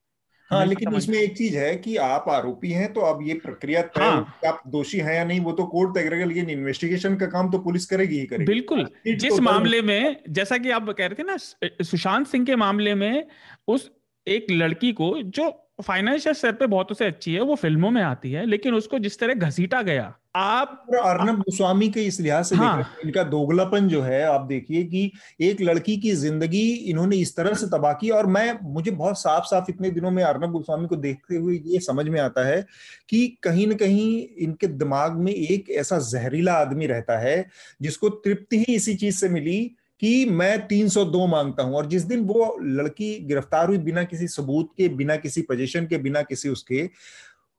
हाँ 0.52 0.66
लेकिन 0.66 0.95
इसमें 0.95 1.18
एक 1.18 1.38
चीज़ 1.38 1.58
है 1.58 1.76
कि 1.76 1.95
आप 1.95 2.26
आरोपी 2.30 2.72
हैं 2.72 2.93
तो 2.93 3.02
अब 3.02 3.20
ये 3.24 3.34
प्रक्रिया 3.34 3.82
तय 3.82 4.04
हाँ, 4.04 4.39
आप 4.45 4.64
दोषी 4.68 4.97
हैं 4.97 5.16
या 5.16 5.24
नहीं 5.24 5.39
वो 5.39 5.52
तो 5.52 5.66
कोर्ट 5.66 5.95
तय 5.95 6.04
करेगा 6.04 6.26
लेकिन 6.26 6.49
इन्वेस्टिगेशन 6.49 7.16
का 7.16 7.26
काम 7.26 7.52
तो 7.52 7.60
पुलिस 7.60 7.86
करेगी 7.86 8.20
ही 8.20 8.26
करेगी। 8.26 8.45
बिल्कुल। 8.45 8.88
जिस 9.08 9.30
तो 9.30 9.41
मामले 9.41 9.82
में 9.82 10.18
जैसा 10.30 10.58
कि 10.58 10.70
आप 10.70 10.89
कह 10.89 11.06
रहे 11.06 11.24
थे 11.24 11.24
ना 11.24 11.38
सुशांत 11.84 12.28
सिंह 12.28 12.45
के 12.45 12.56
मामले 12.56 12.95
में 12.95 13.26
उस 13.68 13.91
एक 14.28 14.45
लड़की 14.52 14.91
को 14.91 15.22
जो 15.22 15.49
फाइनेंशियल 15.82 16.36
स्तर 16.36 16.51
पे 16.51 16.67
बहुत 16.67 16.91
उसे 16.91 17.05
अच्छी 17.05 17.34
है 17.34 17.41
वो 17.41 17.55
फ़िल्मों 17.55 17.91
में 17.91 18.01
आती 18.01 18.32
है 18.32 18.45
लेकिन 18.45 18.73
उसको 18.73 18.99
जिस 18.99 19.19
तरह 19.19 19.34
घसीटा 19.34 19.82
गया। 19.82 20.13
आप 20.36 20.86
अर्नब 20.95 21.39
गोस्वामी 21.39 21.89
के 21.89 22.01
इस 22.01 22.19
लिहाज 22.21 22.45
से 22.45 22.55
हाँ, 22.55 22.97
इनका 23.05 23.23
दोगलापन 23.23 23.88
जो 23.88 24.01
है 24.01 24.23
आप 24.23 24.41
देखिए 24.41 24.84
कि 24.84 25.11
एक 25.41 25.61
लड़की 25.61 25.97
की 25.97 26.11
ज़िंदगी 26.11 26.61
इन्होंने 26.91 27.15
इस 27.15 27.36
तरह 27.36 27.53
से 27.53 27.67
तबाह 27.67 27.93
की 27.93 28.09
और 28.09 28.25
मैं 28.25 28.59
मुझे 28.63 28.91
बहुत 28.91 29.19
साफ़ 29.19 29.45
साफ़ 29.45 29.65
इतने 29.69 29.91
दिनों 29.91 30.11
में 30.11 30.23
अर्नब 30.23 30.51
गोस्वामी 30.51 30.88
को 30.88 30.95
देखते 30.95 31.36
हुए 31.36 31.57
ये 31.65 31.79
समझ 31.79 32.07
में 32.07 32.19
आता 32.21 32.47
है 32.47 32.65
कि 33.09 33.27
कहीं 33.43 33.67
ना 33.67 33.75
कहीं 33.75 34.27
इनके 34.38 34.67
दिमाग 34.67 35.17
में 35.17 35.34
एक 35.34 35.69
ऐसा 35.69 35.99
जहरीला 36.11 36.53
आदमी 36.53 36.88
रहता 36.88 37.19
है 37.19 37.45
जिसको 37.82 38.09
तृप्ति 38.09 38.57
ही 38.57 38.75
इसी 38.75 38.95
चीज़ 38.95 39.17
से 39.17 39.29
मिली 39.29 39.59
कि 40.02 40.26
मैं 40.26 40.68
302 40.68 41.28
माँगता 41.28 41.64
हूँ 41.64 41.76
और 41.76 41.86
जिस 41.86 42.04
दिन 42.04 42.24
वो 42.26 42.56
लड़की 42.62 43.14
गिरफ़्तार 43.20 43.68
हुई 43.68 43.78
बिना 43.78 44.04
किसी 44.04 44.28
सबूत 44.28 44.70
के 44.78 44.88
बिना 44.95 45.16
किसी 45.16 45.41
पोजीशन 45.41 45.88
के 45.88 45.97
बिना 45.97 46.22
किसी 46.22 46.49
उसके 46.49 46.89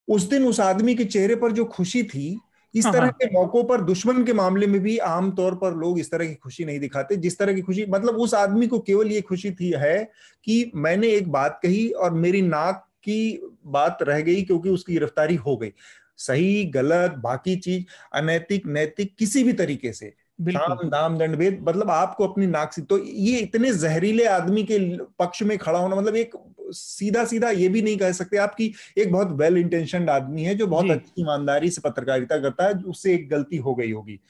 उस 0.09 0.23
दिन 0.23 0.45
उस 0.45 0.61
आदमी 0.61 0.95
के 0.95 1.05
चेहरे 1.05 1.35
पर 1.37 1.53
जो 1.53 1.65
खुशी 1.65 2.03
थी 2.03 2.39
इस 2.75 2.85
हाँ, 2.85 2.93
तरह 2.93 3.03
हाँ। 3.03 3.13
के 3.13 3.27
मौकों 3.33 3.63
पर 3.65 3.81
दुश्मन 3.81 4.25
के 4.25 4.33
मामले 4.33 4.67
में 4.67 4.81
भी 4.81 4.97
आमतौर 4.99 5.55
पर 5.55 5.75
लोग 5.75 5.99
इस 5.99 6.11
तरह 6.11 6.27
की 6.27 6.35
खुशी 6.35 6.65
नहीं 6.65 6.81
दिखाते 6.81 7.17
जिस 7.17 7.39
तरह 7.39 7.55
की 7.55 7.61
खुशी 7.61 7.85
मतलब 7.89 8.17
उस 8.17 8.35
आदमी 8.35 8.67
को 8.67 8.79
केवल 8.79 9.13
ये 9.13 9.21
खुशी 9.21 9.51
थी 9.51 9.73
है 9.77 10.05
कि 10.47 10.71
मैंने 10.75 11.09
एक 11.09 11.31
बात 11.33 11.61
कही 11.63 11.89
और 11.89 12.13
मेरी 12.15 12.43
नाक 12.43 12.87
की 13.05 13.41
बात 13.67 13.99
रह 14.03 14.21
गई 14.21 14.43
क्योंकि 14.43 14.69
उसकी 14.69 14.93
गिरफ्तारी 14.93 15.35
हो 15.37 15.57
गई 15.57 15.73
सही 16.19 16.65
गलत 16.65 17.15
बाकी 17.19 17.57
चीज़ 17.57 17.85
अनैतिक 18.15 18.67
नैतिक 18.67 19.15
किसी 19.19 19.45
भी 19.45 19.53
तरीके 19.53 19.93
से 19.93 20.13
दाम 20.51 21.19
दंड 21.19 21.37
भेद 21.37 21.59
मतलब 21.69 21.91
आपको 21.91 22.29
अपनी 22.29 22.47
नाक 22.47 22.73
से 22.73 22.83
तो 22.83 22.99
ये 23.05 23.39
इतने 23.39 23.73
जहरीले 23.73 24.25
आदमी 24.25 24.63
के 24.63 24.99
पक्ष 25.19 25.43
में 25.43 25.59
खड़ा 25.59 25.79
होना 25.79 25.97
मतलब 25.97 26.17
एक 26.17 26.31
सीधा 26.71 27.25
सीधा 27.25 27.51
ये 27.51 27.69
भी 27.69 27.83
नहीं 27.83 27.97
कह 27.97 28.13
सकते 28.13 28.37
आपकी 28.37 28.75
एक 28.99 29.13
बहुत 29.13 29.29
वेल 29.33 29.57
इंटेंशन 29.57 30.09
आदमी 30.09 30.43
है 30.43 30.55
जो 30.55 30.67
बहुत 30.67 30.91
अच्छी 30.91 31.23
ईमानदारी 31.23 31.71
से 31.71 31.81
पत्रकारिता 31.81 32.39
करता 32.39 32.65
है 32.65 32.75
उससे 32.75 33.15
एक 33.15 33.29
गलती 33.29 33.57
हो 33.57 33.75
गई 33.75 33.93
होगी। 33.93 34.21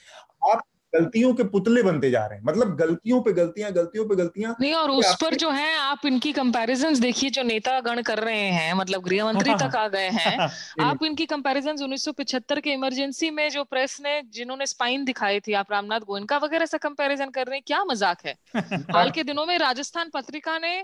गलतियों 0.94 1.32
के 1.34 1.44
पुतले 1.46 1.82
बनते 1.82 2.10
जा 2.10 2.24
रहे 2.26 2.38
हैं। 2.38 2.44
मतलब 2.44 2.76
गलतियों 2.76 3.20
पे 3.22 3.32
गलतियाँ 3.32 3.70
गलतियों 3.72 4.04
पे 4.08 4.16
गलतियाँ। 4.16 4.54
नहीं 4.60 4.72
और 4.74 4.90
उस 4.90 5.14
पर 5.20 5.34
जो 5.34 5.50
है 5.50 5.74
आप 5.76 6.06
इनकी 6.06 6.32
कंपैरिजंस 6.32 6.98
देखिए 6.98 7.30
जो 7.30 7.42
नेता 7.42 7.78
गण 7.80 8.02
कर 8.02 8.18
रहे 8.18 8.48
हैं 8.50 8.72
मतलब 8.74 9.02
गृह 9.02 9.24
मंत्री 9.24 9.54
तक 9.54 9.76
आ 9.76 9.86
गए 9.88 10.08
हैं 10.10 10.36
आप 10.80 11.04
इनकी 11.04 11.26
कंपैरिजंस 11.26 11.82
1975 11.82 12.60
के 12.60 12.72
इमरजेंसी 12.72 13.30
में 13.30 13.48
जो 13.50 13.64
प्रेस 13.64 13.98
ने 14.00 14.20
जिन्होंने 14.32 14.66
स्पाइन 14.66 15.04
दिखाई 15.04 15.40
थी 15.40 15.52
आप 15.52 15.72
रामनाथ 15.72 16.00
गोयनका 16.00 16.38
वगैरह 16.38 16.66
से 16.66 16.78
कंपैरिजन 16.78 17.30
कर 17.30 17.46
रहे 17.46 17.56
हैं 17.56 17.62
क्या 17.66 17.82
मज़ाक 17.84 18.26
है? 18.26 18.34
हाल 18.96 19.10
के 19.10 19.22
दिनों 19.22 19.46
में 19.46 19.56
राजस्थान 19.58 20.10
पत्रिका 20.14 20.58
ने 20.58 20.74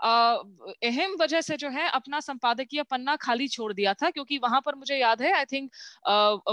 अहम 0.00 1.16
वजह 1.20 1.40
से 1.40 1.56
जो 1.56 1.68
है 1.68 1.88
अपना 1.90 2.20
संपादकीय 2.20 2.82
पन्ना 2.82 3.16
खाली 3.16 3.48
छोड़ 3.48 3.72
दिया 3.72 3.94
था 3.94 4.10
क्योंकि 4.10 4.38
वहाँ 4.38 4.60
पर 4.66 4.74
मुझे 4.74 4.96
याद 4.96 5.22
है 5.22 5.32
आई 5.32 5.44
थिंक 5.44 5.70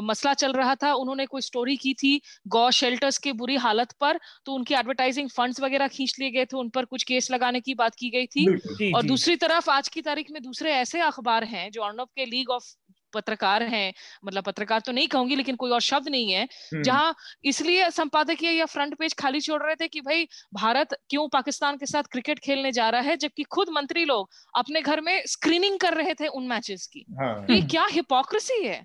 मसला 0.04 0.34
चल 0.36 0.54
रहा 0.54 0.76
था 0.76 0.94
उन्होंने 0.96 1.26
कोई 1.26 1.42
स्टोरी 1.42 1.76
की 1.78 1.94
थी 1.94 2.20
गौ 2.48 2.70
शेल्टर्स 3.04 3.18
की 3.20 3.32
बुरी 3.34 3.56
हालत 3.58 3.92
पर 4.02 4.20
तो 4.46 4.54
उनकी 4.54 4.74
एडवर्टाइजिंग 4.76 5.30
फंड्स 5.32 5.60
वगैरह 5.62 5.88
खींच 5.90 6.16
लिए 6.20 6.30
गए 6.32 6.46
थे 6.46 6.58
उन 6.58 6.70
पर 6.70 6.86
कुछ 6.86 7.04
केस 7.04 7.32
लगाने 7.32 7.60
की 7.62 7.74
बात 7.76 7.96
की 7.96 8.10
गई 8.10 8.26
थी। 8.28 8.92
और 8.92 9.04
दूसरी 9.04 9.36
तरफ़ 9.38 9.70
आज 9.72 9.88
की 9.90 10.02
तारीख 10.04 10.32
में 10.32 10.42
दूसरे 10.44 10.72
ऐसे 10.74 11.00
अखबार 11.04 11.44
हैं 11.46 11.70
जो 11.72 11.82
अर्नब 11.84 12.08
के 12.16 12.26
लीग 12.26 12.50
ऑफ़ 12.52 12.74
पत्रकार 13.14 13.64
हैं 13.66 13.94
मतलब 14.26 14.44
पत्रकार 14.44 14.80
तो 14.80 14.92
नहीं 14.92 15.08
कहूँगी 15.08 15.36
लेकिन 15.36 15.56
कोई 15.56 15.72
और 15.72 15.82
शब्द 15.82 16.08
नहीं 16.10 16.32
है 16.32 16.44
हम्म। 16.44 16.82
जहाँ 16.84 17.14
इसलिए 17.46 17.90
संपादकीय 17.92 18.52
या 18.52 18.66
फ्रंट 18.66 18.96
पेज 19.00 19.14
खाली 19.14 19.42
छोड़ 19.42 19.62
रहे 19.64 19.76
थे 19.76 19.88
कि 19.88 20.02
भाई 20.02 20.28
भारत 20.54 20.96
क्यों 21.10 21.28
पाकिस्तान 21.28 21.78
के 21.78 21.86
साथ 21.86 22.10
क्रिकेट 22.12 22.40
खेलने 22.40 22.72
जा 22.72 22.90
रहा 22.90 23.02
है 23.02 23.18
जबकि 23.18 23.44
खुद 23.52 23.70
मंत्री 23.72 24.06
लोग 24.06 24.42
अपने 24.56 24.82
घर 24.84 25.02
में 25.02 25.14
स्क्रीनिंग 25.28 25.80
कर 25.80 25.94
रहे 25.94 26.14
थे 26.14 26.28
उन 26.32 26.48
मैचेस 26.48 26.88
की। 26.88 27.06
हाँ। 27.22 27.36
ये 27.50 27.62
क्या 27.68 27.86
हिपोक्रेसी 27.92 28.62
है? 28.66 28.82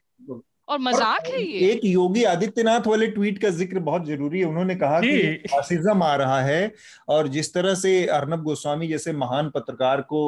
और 0.69 0.79
मज़ाक 0.81 1.27
है 1.27 1.43
ये। 1.43 1.71
एक 1.71 1.85
योगी 1.85 2.23
आदित्यनाथ 2.27 2.87
वाले 2.87 3.07
ट्वीट 3.09 3.39
का 3.39 3.51
ज़िक्र 3.51 3.79
बहुत 3.81 4.07
ज़रूरी 4.07 4.41
है। 4.41 4.45
उन्होंने 4.47 4.75
कहा 4.77 5.01
कि 5.01 5.49
फासिज्म 5.51 6.03
आ 6.03 6.15
रहा 6.17 6.41
है 6.43 6.73
और 7.09 7.29
जिस 7.29 7.53
तरह 7.55 7.75
से 7.77 7.95
अर्नब 8.09 8.43
गोस्वामी 8.43 8.89
जैसे 8.89 9.13
महान 9.15 9.51
पत्रकार 9.51 10.01
को 10.03 10.21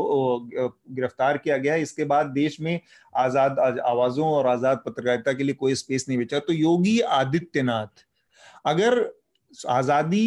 गिरफ़्तार 0.50 1.38
किया 1.38 1.56
गया 1.58 1.74
है 1.74 1.82
इसके 1.82 2.04
बाद 2.06 2.26
देश 2.32 2.60
में 2.60 2.80
आज़ाद 3.18 3.58
आवाजों 3.86 4.26
और 4.28 4.46
आज़ाद 4.48 4.82
पत्रकारिता 4.86 5.32
के 5.32 5.44
लिए 5.44 5.54
कोई 5.56 5.74
स्पेस 5.76 6.06
नहीं 6.08 6.18
बचा। 6.18 6.38
तो 6.38 6.52
योगी 6.52 6.98
आदित्यनाथ 7.00 8.04
अगर 8.66 9.04
आज़ादी 9.68 10.26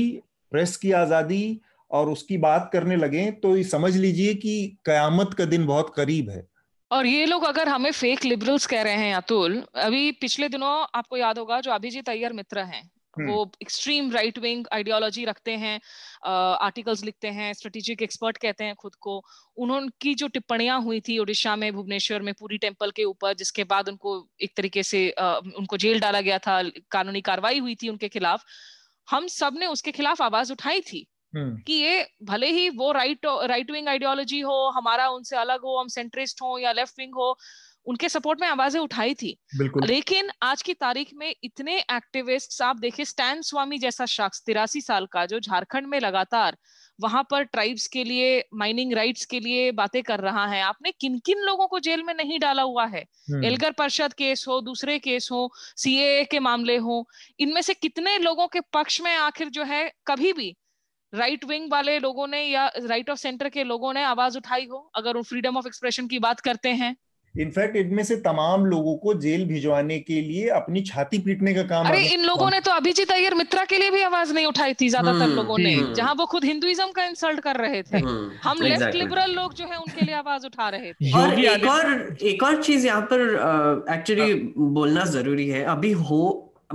प्रेस 0.51 0.75
की 0.77 0.91
आज़ादी 0.93 1.59
और 1.91 2.09
उसकी 2.09 2.37
बात 2.39 2.69
करने 2.73 2.95
लगे 2.95 3.29
तो 3.33 3.61
समझ 3.65 3.95
लीजिए 3.95 4.33
कि 4.35 4.77
कयामत 4.85 5.33
का 5.33 5.45
दिन 5.47 5.65
बहुत 5.65 5.93
करीब 5.95 6.29
है। 6.29 6.45
और 6.93 7.05
ये 7.05 7.25
लोग 7.25 7.43
अगर 7.43 7.69
हमें 7.69 7.91
फेक 7.91 8.25
लिबरल्स 8.25 8.65
कह 8.65 8.81
रहे 8.81 8.95
हैं 8.95 9.13
अतुल 9.15 9.61
अभी 9.75 10.11
पिछले 10.21 10.49
दिनों 10.49 10.73
आपको 10.95 11.17
याद 11.17 11.37
होगा 11.39 11.59
जो 11.61 11.71
अभिजीत 11.71 12.09
अय्यर 12.09 12.33
मित्र 12.33 12.59
हैं 12.63 12.81
हम्म। 13.13 13.31
वो 13.31 13.51
एक्सट्रीम 13.61 14.11
राइट 14.11 14.37
विंग 14.37 14.65
आइडियोलॉजी 14.73 15.23
रखते 15.25 15.55
हैं 15.57 15.79
आर्टिकल्स 16.25 17.03
लिखते 17.03 17.27
हैं 17.29 17.51
स्ट्रेटेजिक 17.53 18.01
एक्सपर्ट 18.01 18.37
कहते 18.37 18.63
हैं 18.63 18.75
खुद 18.75 18.95
को 18.95 19.15
उन्होंने 19.57 20.13
जो 20.13 20.27
टिप्पणियाँ 20.27 20.79
हुई 20.81 20.99
थी 20.99 21.17
ओडिशा 21.19 21.55
में 21.55 21.71
भुवनेश्वर 21.73 22.21
में 22.21 22.33
पूरी 22.33 22.57
टेंपल 22.57 22.91
के 22.91 23.03
ऊपर 23.03 23.33
जिसके 23.33 23.63
बाद 23.63 23.89
उनको 23.89 24.15
एक 24.41 24.53
तरीके 24.57 24.83
से 24.83 25.09
आ, 25.11 25.33
उनको 25.35 25.77
जेल 25.77 25.99
डाला 25.99 26.21
गया 26.21 26.37
था 26.39 26.61
कानूनी 26.91 27.21
कार्रवाई 27.21 27.59
हुई 27.59 27.75
थी 27.75 27.89
उनके 27.89 28.09
खिलाफ 28.09 28.45
हम 29.07 29.27
सबने 29.29 29.65
उसके 29.67 29.91
खिलाफ 29.91 30.21
आवाज़ 30.21 30.51
उठाई 30.51 30.81
थी। 30.81 31.05
कि 31.35 31.73
ये 31.73 32.07
भले 32.23 32.47
ही 32.47 32.69
वो 32.69 32.91
राइट 32.91 33.25
राइट 33.25 33.71
विंग 33.71 33.87
आइडियोलॉजी 33.87 34.39
हो 34.39 34.69
हमारा 34.69 35.09
उनसे 35.09 35.37
अलग 35.37 35.61
हो 35.61 35.77
हम 35.79 35.87
सेंट्रिस्ट 35.87 36.41
हो 36.41 36.57
या 36.59 36.71
लेफ़्ट 36.71 36.99
विंग 36.99 37.13
हो 37.15 37.35
उनके 37.87 38.09
सपोर्ट 38.09 38.41
में 38.41 38.47
आवाज़ें 38.47 38.79
उठाई 38.81 39.13
थी। 39.13 39.37
लेकिन 39.85 40.29
आज 40.43 40.61
की 40.61 40.73
तारीख 40.73 41.09
में 41.13 41.33
इतने 41.43 41.77
एक्टिविस्ट 41.77 42.61
आप 42.61 42.79
देखिए 42.79 43.05
स्टैन 43.05 43.41
स्वामी 43.41 43.77
जैसा 43.77 44.05
शख्स 44.05 44.43
तिरासी 44.45 44.81
साल 44.81 45.05
का 45.05 45.25
जो 45.25 45.39
झारखंड 45.39 45.87
में 45.87 45.99
लगातार 45.99 46.57
वहाँ 46.99 47.23
पर 47.31 47.43
ट्राइब्स 47.43 47.87
के 47.87 48.03
लिए 48.03 48.43
माइनिंग 48.53 48.93
राइट्स 48.93 49.25
के 49.25 49.39
लिए 49.39 49.71
बातें 49.71 50.01
कर 50.03 50.19
रहा 50.19 50.45
है। 50.47 50.61
आपने 50.61 50.91
किन 50.91 51.17
किन 51.19 51.39
लोगों 51.39 51.67
को 51.67 51.79
जेल 51.79 52.03
में 52.03 52.13
नहीं 52.13 52.39
डाला 52.39 52.61
हुआ 52.61 52.85
है? 52.85 53.01
हम्म। 53.31 53.43
एलगर 53.45 53.71
परिषद 53.71 54.13
केस 54.13 54.45
हो 54.47 54.59
दूसरे 54.61 54.97
केस 54.99 55.29
हो 55.31 55.49
सीए 55.77 56.23
के 56.23 56.39
मामले 56.39 56.77
हो 56.77 57.05
इनमें 57.39 57.61
से 57.61 57.73
कितने 57.73 58.17
लोगों 58.19 58.47
के 58.47 58.59
पक्ष 58.73 59.01
में 59.01 59.15
आखिर 59.15 59.49
जो 59.49 59.63
है 59.63 59.89
कभी 60.07 60.33
भी 60.33 60.55
राइट 61.13 61.45
विंग 61.45 61.71
वाले 61.71 61.97
लोगों 61.99 62.27
ने 62.27 62.43
या 62.43 62.65
राइट 62.85 63.09
ऑफ़ 63.09 63.19
सेंटर 63.19 63.49
के 63.49 63.63
लोगों 63.63 63.93
ने 63.93 64.03
आवाज़ 64.05 64.37
उठाई 64.37 64.67
हो 64.71 64.77
अगर 64.95 65.17
वो 65.17 65.21
फ्रीडम 65.23 65.57
ऑफ़ 65.57 65.67
एक्सप्रेशन 65.67 66.07
की 66.07 66.19
बात 66.19 66.39
करते 66.39 66.69
हैं? 66.69 66.95
इनफैक्ट 67.35 67.75
इनमें 67.75 68.03
से 68.03 68.15
तमाम 68.17 68.65
लोगों 68.65 68.95
को 68.97 69.13
जेल 69.21 69.45
भिजवाने 69.47 69.97
के 69.99 70.19
लिए 70.21 70.47
अपनी 70.57 70.81
छाती 70.81 71.17
पीटने 71.19 71.53
का 71.53 71.63
काम 71.63 71.87
अरे 71.87 72.01
इन 72.07 72.25
लोगों 72.25 72.49
ने 72.49 72.59
तो 72.59 72.71
अभिजीत 72.71 73.11
अय्यर 73.11 73.33
मित्रा 73.35 73.63
के 73.65 73.77
लिए 73.77 73.91
भी 73.91 74.01
आवाज़ 74.01 74.33
नहीं 74.33 74.45
उठाई 74.45 74.73
थी 74.73 74.89
ज़्यादातर 74.89 75.23
हम्म, 75.23 75.35
लोगों 75.35 75.57
ने 75.57 75.73
हम्म। 75.73 75.93
जहाँ 75.93 76.13
वो 76.15 76.25
खुद 76.25 76.45
हिंदुइज्म 76.45 76.91
का 76.91 77.05
इंसल्ट 77.05 77.39
कर 77.39 77.57
रहे 77.57 77.81
थे। 77.83 77.97
हम्म, 77.97 78.29
हम 78.43 78.61
लेफ़्ट 78.61 78.95
लिबरल 78.95 79.31
लोग 79.31 79.53
जो 79.53 79.65
है 79.65 79.77
उनके 79.77 80.05
लिए 80.05 80.15
आवाज़ 80.15 80.45
उठा 80.45 80.69
रहे 80.69 80.93
थे। 80.93 81.11
और 81.13 81.39
एक 81.39 81.65
और 81.67 82.17
एक 82.23 82.43
और 82.43 82.61
चीज़ 82.63 82.87
यहाँ 82.87 83.01
पर 83.13 83.85
एक्चुअली 83.89 84.33
बोलना 84.77 85.05
ज़रूरी 85.13 85.47
है। 85.49 85.63
अभी 85.73 85.91
हो 86.03 86.21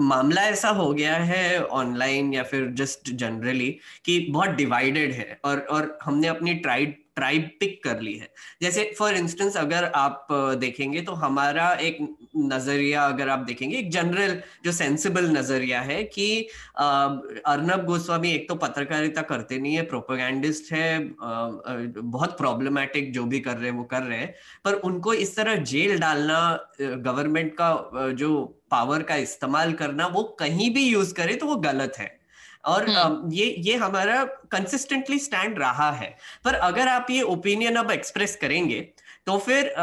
मामला 0.01 0.42
ऐसा 0.42 0.68
हो 0.70 0.92
गया 0.92 1.16
है 1.16 1.64
ऑनलाइन 1.64 2.32
या 2.34 2.42
फिर 2.42 2.66
जस्ट 2.74 3.11
जनरली 3.11 3.70
कि 4.05 4.18
बहुत 4.30 4.51
डिवाइडेड 4.57 5.12
है 5.12 5.40
और 5.44 5.59
और 5.61 5.99
हमने 6.05 6.28
अपनी 6.28 6.55
ट्राइब 6.57 6.94
ट्राइब 7.16 7.49
पिक 7.61 7.82
कर 7.84 8.01
ली 8.01 8.12
है। 8.14 8.28
जैसे 8.62 8.82
फॉर 8.99 9.14
इंस्टेंस 9.14 9.57
अगर 9.57 9.84
आप 9.84 10.26
देखेंगे 10.59 11.01
तो 11.03 11.12
हमारा 11.12 11.70
एक 11.72 11.99
नज़रिया 12.36 13.07
अगर 13.07 13.28
आप 13.28 13.38
देखेंगे, 13.38 13.76
एक 13.78 13.90
जनरल 13.90 14.40
जो 14.64 14.72
सेंसिबल 14.72 15.28
नज़रिया 15.30 15.80
है 15.80 16.03
कि 16.05 16.40
अर्नब 16.78 17.84
गोस्वामी 17.86 18.30
एक 18.32 18.49
तो 18.49 18.55
पत्रकारिता 18.55 19.22
करते 19.22 19.59
नहीं 19.59 19.74
है 19.74 19.82
प्रोपोगैंडिस्ट 19.82 20.72
है 20.72 20.99
बहुत 21.18 22.36
प्रॉब्लमैटिक 22.38 23.12
जो 23.12 23.24
भी 23.24 23.40
कर 23.40 23.57
रहे 23.57 23.70
हैं, 23.70 23.76
वो 23.78 23.84
कर 23.84 24.03
रहे 24.03 24.18
हैं। 24.18 24.34
पर 24.64 24.74
उनको 24.74 25.14
इस 25.14 25.36
तरह 25.36 25.57
जेल 25.64 25.99
डालना 25.99 26.38
गवर्नमेंट 26.80 27.53
का 27.61 28.11
जो 28.12 28.58
पावर 28.71 29.03
का 29.03 29.16
इस्तेमाल 29.16 29.73
करना 29.73 30.07
वो 30.07 30.23
कहीं 30.41 30.71
भी 30.75 30.89
यूज़ 30.89 31.14
करे 31.14 31.35
तो 31.35 31.47
वो 31.47 31.57
गलत 31.57 31.93
है। 31.99 32.16
और 32.64 32.89
हम्म। 32.91 33.33
ये 33.33 33.55
ये 33.59 33.77
हमारा 33.77 34.25
कंसिस्टेंटली 34.25 35.19
स्टैंड 35.19 35.59
रहा 35.59 35.91
है। 35.91 36.16
पर 36.45 36.55
अगर 36.55 36.89
आप 36.89 37.07
ये 37.11 37.23
ओपिनियन 37.23 37.77
अब 37.77 37.91
एक्सप्रेस 37.91 38.37
करेंगे 38.37 38.81
तो 39.27 39.39
फिर 39.39 39.75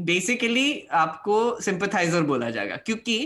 बेसिकली 0.00 0.86
आपको 0.92 1.60
सिंपथाइजर 1.60 2.22
बोला 2.22 2.50
जाएगा। 2.50 2.76
क्योंकि 2.76 3.16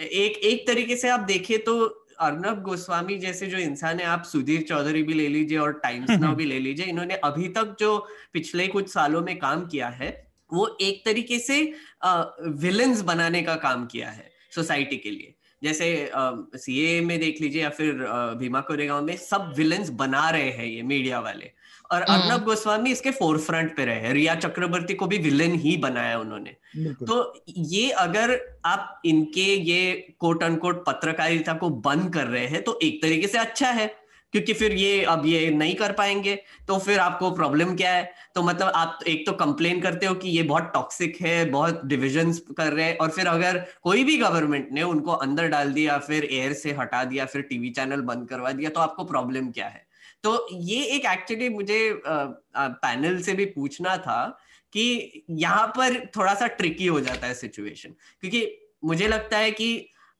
एक 0.00 0.38
एक 0.44 0.66
तरीके 0.66 0.96
से 0.96 1.08
आप 1.08 1.20
देखिए 1.20 1.58
तो 1.58 2.04
अर्नब 2.20 2.62
गोस्वामी 2.62 3.16
जैसे 3.18 3.46
जो 3.46 3.58
इंसान 3.58 3.98
है 4.00 4.06
आप 4.06 4.22
सुधीर 4.24 4.62
चौधरी 4.62 5.02
भी 5.02 5.14
ले 5.14 5.28
लीजिए 5.28 5.58
और 5.58 5.72
टाइम्स 5.82 6.10
नाउ 6.10 6.34
भी 6.34 6.44
ले 6.44 6.58
लीजिए 6.58 6.86
इन्होंने 6.86 7.14
अभी 7.14 7.48
तक 7.48 7.76
जो 7.80 8.08
पिछले 8.32 8.66
कुछ 8.66 8.88
सालों 8.88 9.20
में 9.22 9.38
काम 9.38 9.66
किया 9.66 9.88
है 9.88 10.25
वो 10.52 10.76
एक 10.80 11.04
तरीके 11.04 11.38
से 11.38 11.62
विलन्स 12.04 13.00
बनाने 13.02 13.42
का 13.42 13.54
काम 13.56 13.86
किया 13.86 14.10
है 14.10 14.30
सोसाइटी 14.54 14.96
के 14.96 15.10
लिए। 15.10 15.34
जैसे 15.62 16.10
सीए 16.14 17.00
में 17.00 17.18
देख 17.20 17.40
लीजिए 17.40 17.62
या 17.62 17.68
फिर 17.70 17.92
भीमा 18.38 18.60
कोरेगांव 18.60 19.04
में 19.04 19.16
सब 19.16 19.52
विलन्स 19.56 19.90
बना 19.90 20.28
रहे 20.30 20.50
हैं 20.50 20.66
ये 20.66 20.82
मीडिया 20.82 21.20
वाले। 21.20 21.50
और 21.90 22.02
हम्म। 22.02 22.22
अर्नब 22.22 22.44
गोस्वामी 22.44 22.90
इसके 22.90 23.10
फोर 23.10 23.38
फ्रंट 23.38 23.76
पे 23.76 23.84
रहे 23.84 24.12
रिया 24.12 24.34
चक्रवर्ती 24.34 24.94
को 24.94 25.06
भी 25.06 25.18
विलन 25.18 25.54
ही 25.54 25.76
बनाया 25.76 26.18
उन्होंने। 26.18 26.56
तो 26.76 27.44
ये 27.48 27.90
अगर 27.90 28.38
आप 28.64 29.02
इनके 29.04 29.44
ये 29.70 30.14
कोट 30.18 30.42
अनकोट 30.42 30.84
पत्रकारिता 30.86 31.52
को 31.54 31.70
बंद 31.70 32.12
कर 32.14 32.26
रहे 32.26 32.46
हैं 32.46 32.62
तो 32.64 32.78
एक 32.82 33.02
तरीके 33.02 33.26
से 33.26 33.38
अच्छा 33.38 33.70
है। 33.70 33.86
क्योंकि 34.32 34.52
फिर 34.52 34.72
ये 34.72 35.02
अब 35.04 35.26
ये 35.26 35.50
नहीं 35.50 35.74
कर 35.74 35.92
पाएँगे। 35.92 36.34
तो 36.68 36.78
फिर 36.78 36.98
आपको 37.00 37.30
प्रॉब्लम 37.30 37.74
क्या 37.76 37.92
है? 37.92 38.12
तो 38.34 38.42
मतलब 38.42 38.72
आप 38.74 38.98
एक 39.06 39.26
तो 39.26 39.32
कंप्लेन 39.34 39.80
करते 39.80 40.06
हो 40.06 40.14
कि 40.14 40.28
ये 40.28 40.42
बहुत 40.44 40.70
टॉक्सिक 40.74 41.20
है, 41.20 41.44
बहुत 41.46 41.84
डिविजन 41.84 42.32
कर 42.58 42.72
रहे 42.72 42.84
हैं 42.84 42.96
और 42.98 43.10
फिर 43.10 43.26
अगर 43.26 43.64
कोई 43.82 44.04
भी 44.04 44.16
गवर्नमेंट 44.18 44.68
ने 44.72 44.82
उनको 44.84 45.12
अंदर 45.12 45.48
डाल 45.48 45.72
दिया, 45.72 45.98
फिर 45.98 46.24
एयर 46.24 46.52
से 46.54 46.72
हटा 46.72 47.04
दिया, 47.04 47.24
फिर 47.26 47.42
टीवी 47.42 47.70
चैनल 47.70 48.00
बंद 48.02 48.28
करवा 48.28 48.52
दिया 48.52 48.70
तो 48.70 48.80
आपको 48.80 49.04
प्रॉब्लम 49.04 49.50
क्या 49.50 49.66
है? 49.66 49.84
तो 50.24 50.48
ये 50.52 50.84
एक 50.86 51.04
एक्चुअली 51.06 51.48
मुझे 51.48 51.78
पैनल 52.04 53.20
से 53.22 53.32
भी 53.34 53.44
पूछना 53.46 53.96
था 53.98 54.26
कि 54.72 55.24
यहाँ 55.30 55.66
पर 55.68 56.04
थोड़ा 56.16 56.34
सा 56.34 56.46
ट्रिकी 56.48 56.86
हो 56.86 57.00
जाता 57.00 57.26
है 57.26 57.34
सिचुएशन 57.34 57.90
क्योंकि 58.20 58.46
मुझे 58.84 59.08
लगता 59.08 59.38
है 59.38 59.50
कि 59.50 59.76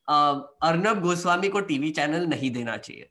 अर्नब 0.09 1.01
गोस्वामी 1.03 1.49
को 1.49 1.61
टीवी 1.61 1.91
चैनल 1.91 2.27
नहीं 2.27 2.51
देना 2.51 2.77
चाहिए। 2.77 3.09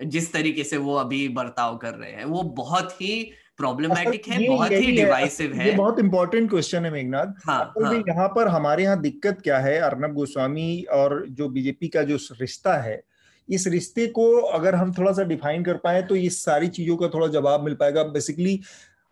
जिस 0.00 0.32
तरीके 0.32 0.64
से 0.64 0.76
वो 0.76 0.94
अभी 0.94 1.28
बर्ताव 1.28 1.76
कर 1.76 1.94
रहे 1.94 2.10
हैं 2.10 2.24
वो 2.24 2.42
बहुत 2.56 2.92
ही 2.92 3.30
प्रॉब्लमेटिक 3.58 4.28
है 4.28 4.46
बहुत 4.48 4.70
ही 4.70 4.92
डिवाइसिव 4.92 5.52
है 5.54 5.66
ये 5.66 5.76
बहुत 5.76 5.98
इंपॉर्टेंट 5.98 6.48
क्वेश्चन 6.50 6.84
है 6.84 6.90
मेघनाथ। 6.90 7.26
हाँ, 7.46 7.72
हाँ. 7.82 7.94
यहाँ 8.08 8.28
पर 8.28 8.48
हमारे 8.48 8.82
यहाँ 8.82 9.00
दिक्कत 9.00 9.40
क्या 9.44 9.58
है 9.58 9.78
अर्नब 9.80 10.14
गोस्वामी 10.14 10.82
और 10.92 11.24
जो 11.28 11.48
बीजेपी 11.48 11.88
का 11.88 12.02
जो 12.02 12.16
रिश्ता 12.40 12.76
है 12.82 13.02
इस 13.48 13.66
रिश्ते 13.66 14.06
को 14.06 14.30
अगर 14.40 14.74
हम 14.74 14.92
थोड़ा 14.92 15.12
सा 15.12 15.22
डिफाइन 15.22 15.64
कर 15.64 15.76
पाए 15.76 16.02
तो 16.02 16.16
इस 16.16 16.44
सारी 16.44 16.68
चीज़ों 16.68 16.96
का 16.96 17.08
थोड़ा 17.08 17.26
जवाब 17.26 17.64
मिल 17.64 17.74
पाएगा। 17.74 18.02
बेसिकली 18.02 18.60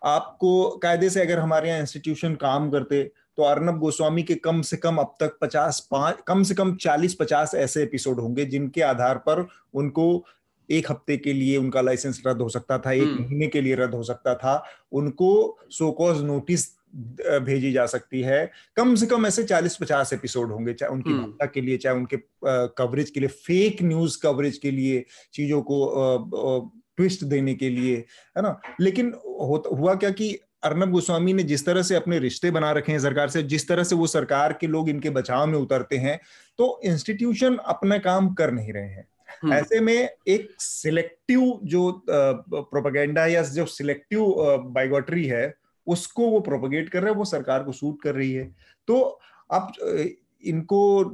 आपको 0.02 0.68
कायदे 0.78 1.10
से 1.10 1.20
अगर 1.20 1.38
हमारे 1.38 1.68
यहाँ 1.68 1.80
इंस्टीट्यूशन 1.80 2.34
काम 2.34 2.70
करते 2.70 3.02
तो 3.38 3.42
अर्नब 3.42 3.78
गोस्वामी 3.78 4.22
के 4.22 4.34
कम 4.34 4.60
से 4.62 4.76
कम 4.76 4.96
अब 4.96 5.14
तक 5.20 5.38
पचास 5.40 5.78
पाँच 5.90 6.16
कम 6.26 6.42
से 6.42 6.54
कम 6.54 6.74
चालीस 6.76 7.14
पचास 7.14 7.54
ऐसे 7.54 7.82
एपिसोड 7.82 8.20
होंगे 8.20 8.44
जिनके 8.44 8.82
आधार 8.82 9.18
पर 9.18 9.46
उनको 9.74 10.24
एक 10.68 10.90
हफ़्ते 10.90 11.16
के 11.16 11.32
लिए 11.32 11.56
उनका 11.56 11.80
लाइसेंस 11.80 12.22
रद्द 12.26 12.40
हो 12.40 12.48
सकता 12.48 12.78
था 12.78 12.92
एक 12.92 13.02
हम्म। 13.02 13.22
महीने 13.22 13.46
के 13.46 13.60
लिए 13.60 13.74
रद्द 13.74 13.94
हो 13.94 14.02
सकता 14.02 14.34
था 14.34 14.62
उनको 14.92 15.30
सोकॉज 15.70 16.22
नोटिस 16.22 16.68
भेजी 17.42 17.72
जा 17.72 17.84
सकती 17.86 18.20
है 18.22 18.44
कम 18.76 18.94
से 18.94 19.06
कम 19.06 19.26
ऐसे 19.26 19.44
40-50 19.44 20.12
एपिसोड 20.12 20.52
होंगे 20.52 20.72
चाहे 20.74 20.92
उनकी 20.92 21.10
हम्म। 21.10 21.22
भाषा 21.22 21.46
के 21.46 21.60
लिए 21.60 21.76
चाहे 21.76 21.96
उनके 21.96 22.16
कवरेज 22.76 23.10
के 23.10 23.20
लिए 23.20 23.28
फेक 23.28 23.82
न्यूज़ 23.82 24.18
कवरेज 24.22 24.58
के 24.58 24.70
लिए 24.70 25.04
चीज़ों 25.34 25.60
को 25.62 25.78
ट्विस्ट 26.98 27.24
देने 27.24 27.54
के 27.54 27.68
लिए 27.70 27.96
है 28.36 28.42
ना 28.42 28.58
लेकिन 28.80 29.12
हुआ 29.24 29.94
क्या 29.94 30.10
कि 30.12 30.36
अर्नब 30.64 30.90
गोस्वामी 30.90 31.32
ने 31.32 31.42
जिस 31.42 31.64
तरह 31.66 31.82
से 31.82 31.94
अपने 31.94 32.18
रिश्ते 32.18 32.50
बना 32.50 32.70
रखे 32.72 32.92
हैं 32.92 32.98
सरकार 32.98 33.28
से 33.28 33.42
जिस 33.44 33.66
तरह 33.68 33.84
से 33.84 33.96
वो 33.96 34.06
सरकार 34.06 34.52
के 34.52 34.66
लोग 34.66 34.88
इनके 34.88 35.10
बचाव 35.10 35.46
में 35.46 35.58
उतरते 35.58 35.96
हैं 35.98 36.18
तो 36.58 36.68
इंस्टीट्यूशन 36.84 37.56
अपना 37.66 37.98
काम 38.00 38.32
कर 38.34 38.50
नहीं 38.50 38.72
रहे 38.72 38.82
हैं 38.84 38.96
हम्म। 38.96 39.13
ऐसे 39.52 39.80
में 39.80 40.08
एक 40.28 40.48
सिलेक्टिव 40.58 41.58
जो 41.64 41.90
प्रोपागेंडा 42.08 43.26
या 43.26 43.42
जो 43.42 43.66
सिलेक्टिव 43.66 44.34
बाइगोटरी 44.70 45.24
है, 45.26 45.54
उसको 45.86 46.28
वो 46.28 46.40
प्रोपोगेट 46.40 46.88
कर 46.88 47.02
रहे 47.02 47.10
हैं, 47.10 47.18
वो 47.18 47.24
सरकार 47.24 47.62
को 47.62 47.72
सूट 47.72 48.02
कर 48.02 48.14
रही 48.14 48.32
है। 48.32 48.44
तो 48.88 49.00
अब 49.50 49.72
इनको 50.44 51.04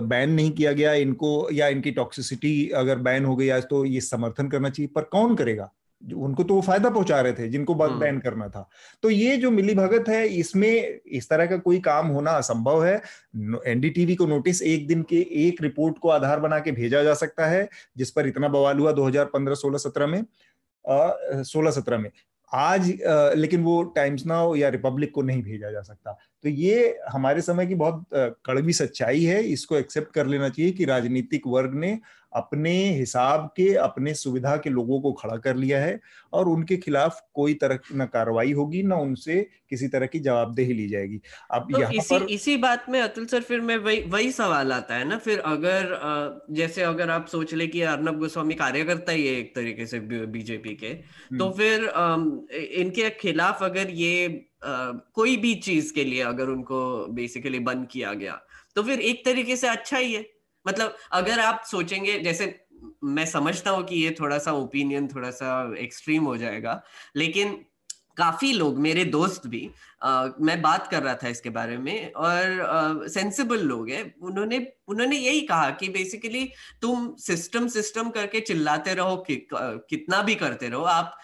बैन 0.00 0.30
नहीं 0.30 0.50
किया 0.50 0.72
गया, 0.72 0.92
इनको 0.94 1.48
या 1.52 1.68
इनकी 1.68 1.90
टॉक्सिसिटी 1.90 2.68
अगर 2.76 2.98
बैन 2.98 3.24
हो 3.24 3.34
आज 3.52 3.66
तो 3.70 3.84
ये 3.84 4.00
समर्थन 4.00 4.48
करना 4.48 4.70
चाहिए, 4.70 4.88
पर 4.94 5.02
कौन 5.02 5.34
करेगा? 5.36 5.70
उनको 6.14 6.44
तो 6.44 6.54
वो 6.54 6.60
फ़ायदा 6.60 6.90
पहुँचा 6.90 7.20
रहे 7.20 7.32
थे 7.32 7.48
जिनको 7.48 7.74
बैन 7.74 7.90
हम्म। 7.90 8.20
करना 8.20 8.48
था। 8.48 8.68
तो 9.02 9.10
ये 9.10 9.36
जो 9.36 9.50
मिली 9.50 9.74
भगत 9.74 10.08
है 10.08 10.26
इसमें 10.28 11.00
इस 11.06 11.28
तरह 11.28 11.46
का 11.46 11.56
कोई 11.56 11.78
काम 11.80 12.06
होना 12.06 12.30
असंभव 12.30 12.84
है। 12.84 13.02
एनडीटीवी 13.66 14.14
को 14.14 14.26
नोटिस 14.26 14.62
एक 14.62 14.86
दिन 14.86 15.02
के 15.02 15.16
एक 15.48 15.62
रिपोर्ट 15.62 15.98
को 15.98 16.08
आधार 16.08 16.40
बना 16.40 16.58
के 16.58 16.72
भेजा 16.72 17.02
जा 17.02 17.14
सकता 17.14 17.46
है 17.46 17.68
जिस 17.96 18.10
पर 18.10 18.26
इतना 18.26 18.48
बवाल 18.48 18.78
हुआ 18.78 18.92
2015 18.92 19.54
16 19.54 19.78
17 19.78 20.06
में। 20.06 20.24
सोलह 21.42 21.70
सत्रह 21.70 21.98
में। 21.98 22.10
आज 22.54 23.02
आ, 23.02 23.30
लेकिन 23.30 23.62
वो 23.64 23.82
टाइम्स 23.82 24.26
नाउ 24.26 24.54
या 24.54 24.68
रिपब्लिक 24.68 25.10
को 25.12 25.22
नहीं 25.22 25.42
भेजा 25.42 25.70
जा 25.70 25.80
सकता। 25.82 26.18
तो 26.42 26.48
ये 26.48 26.98
हमारे 27.10 27.40
समय 27.40 27.66
की 27.66 27.74
बहुत 27.74 28.04
कड़वी 28.14 28.72
सच्चाई 28.72 29.24
है। 29.24 29.42
इसको 29.42 29.76
एक्सेप्ट 29.76 30.12
कर 30.12 30.26
लेना 30.26 30.48
चाहिए 30.48 30.72
कि 30.72 30.84
राजनीतिक 30.84 31.42
वर्ग 31.46 31.74
ने 31.74 31.98
अपने 32.36 32.72
हिसाब 32.90 33.46
के 33.56 33.72
अपने 33.80 34.14
सुविधा 34.16 34.56
के 34.56 34.70
लोगों 34.70 35.00
को 35.00 35.12
खड़ा 35.14 35.36
कर 35.38 35.56
लिया 35.56 35.80
है 35.80 35.98
और 36.32 36.48
उनके 36.48 36.76
खिलाफ 36.78 37.20
कोई 37.34 37.54
तरह 37.56 37.78
न 37.94 38.06
कार्रवाई 38.06 38.52
होगी 38.52 38.82
न 38.82 38.92
उनसे 39.00 39.40
किसी 39.70 39.88
तरह 39.88 40.06
की 40.06 40.18
जवाबदेही 40.20 40.72
ली 40.72 40.88
जाएगी 40.88 41.20
अब 41.50 41.68
तो 41.72 41.80
यहाँ 41.80 41.92
इसी 41.92 42.14
पर 42.14 42.26
इसी 42.30 42.56
बात 42.56 42.88
में 42.88 43.00
अतुल 43.00 43.26
सर 43.26 43.40
फिर 43.42 43.60
मैं 43.62 43.76
वही 43.78 44.00
वही 44.08 44.30
सवाल 44.32 44.72
आता 44.72 44.94
है 44.94 45.04
ना 45.04 45.18
फिर 45.18 45.38
अगर 45.46 46.44
जैसे 46.52 46.82
अगर 46.84 47.10
आप 47.10 47.26
सोच 47.26 47.54
ले 47.54 47.66
कि 47.66 47.80
अर्नब 47.88 48.18
गोस्वामी 48.18 48.54
कार्यकर्ता 48.56 49.12
ही 49.12 49.26
है 49.26 49.34
एक 49.36 49.54
तरीके 49.54 49.86
से 49.86 50.00
बीजेपी 50.28 50.74
के 50.74 50.94
तो 50.94 51.44
हम्म। 51.44 51.52
फिर 51.52 52.58
इनके 52.76 53.10
खिलाफ 53.18 53.62
अगर 53.62 53.90
ये 53.96 54.28
कोई 54.64 55.36
भी 55.36 55.54
चीज़ 55.62 55.92
के 55.94 56.04
लिए 56.04 56.22
अगर 56.24 56.48
उनको 56.50 56.84
बेसिकली 57.14 57.58
बंद 57.62 57.86
किया 57.88 58.12
गया 58.14 58.40
तो 58.76 58.82
फिर 58.82 59.00
एक 59.02 59.24
तरीके 59.24 59.56
से 59.56 59.68
अच्छा 59.68 59.98
ही 59.98 60.12
है 60.12 60.22
मतलब 60.68 60.96
अगर 61.12 61.40
आप 61.40 61.62
सोचेंगे 61.70 62.18
जैसे 62.18 62.66
मैं 63.04 63.26
समझता 63.26 63.70
हूँ 63.70 63.84
कि 63.84 63.96
ये 63.96 64.16
थोड़ा 64.20 64.38
सा 64.38 64.52
ओपिनियन 64.52 65.08
थोड़ा 65.08 65.30
सा 65.30 65.74
एक्सट्रीम 65.78 66.24
हो 66.24 66.36
जाएगा 66.36 66.82
लेकिन 67.16 67.64
काफ़ी 68.16 68.52
लोग 68.52 68.78
मेरे 68.78 69.04
दोस्त 69.04 69.46
भी 69.46 69.70
आ, 70.02 70.28
मैं 70.40 70.62
बात 70.62 70.86
कर 70.90 71.02
रहा 71.02 71.14
था 71.14 71.28
इसके 71.28 71.50
बारे 71.50 71.76
में 71.78 72.12
और 72.12 73.08
सेंसिबल 73.08 73.60
लोग 73.60 73.90
हैं। 73.90 74.14
उन्होंने 74.22 74.58
उन्होंने 74.88 75.16
यही 75.16 75.40
कहा 75.40 75.70
कि 75.70 75.88
बेसिकली 75.88 76.44
तुम 76.82 77.14
सिस्टम 77.18 77.68
सिस्टम 77.68 78.10
करके 78.10 78.40
चिल्लाते 78.40 78.94
रहो 78.94 79.16
कि, 79.16 79.48
कितना 79.52 80.22
भी 80.22 80.34
करते 80.34 80.68
रहो। 80.68 80.82
आप 80.82 81.18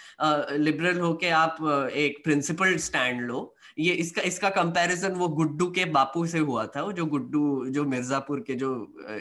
लिबरल 0.53 1.01
होके 1.01 1.29
आप 1.29 1.57
एक 1.95 2.25
प्रिंसिपल 2.25 2.77
स्टैंड 2.77 3.21
लो। 3.21 3.55
ये 3.79 3.93
इसका 3.95 4.23
इसका 4.23 4.49
कंपैरिजन 4.51 5.13
वो 5.15 5.29
गुड्डू 5.31 5.67
के 5.71 5.85
बापू 5.93 6.25
से 6.27 6.39
हुआ 6.39 6.65
था 6.67 6.83
वो 6.83 6.93
जो 6.93 7.07
गुड्डू 7.07 7.65
जो 7.69 7.85
मिर्जापुर 7.85 8.41
के 8.47 8.55
जो 8.55 8.71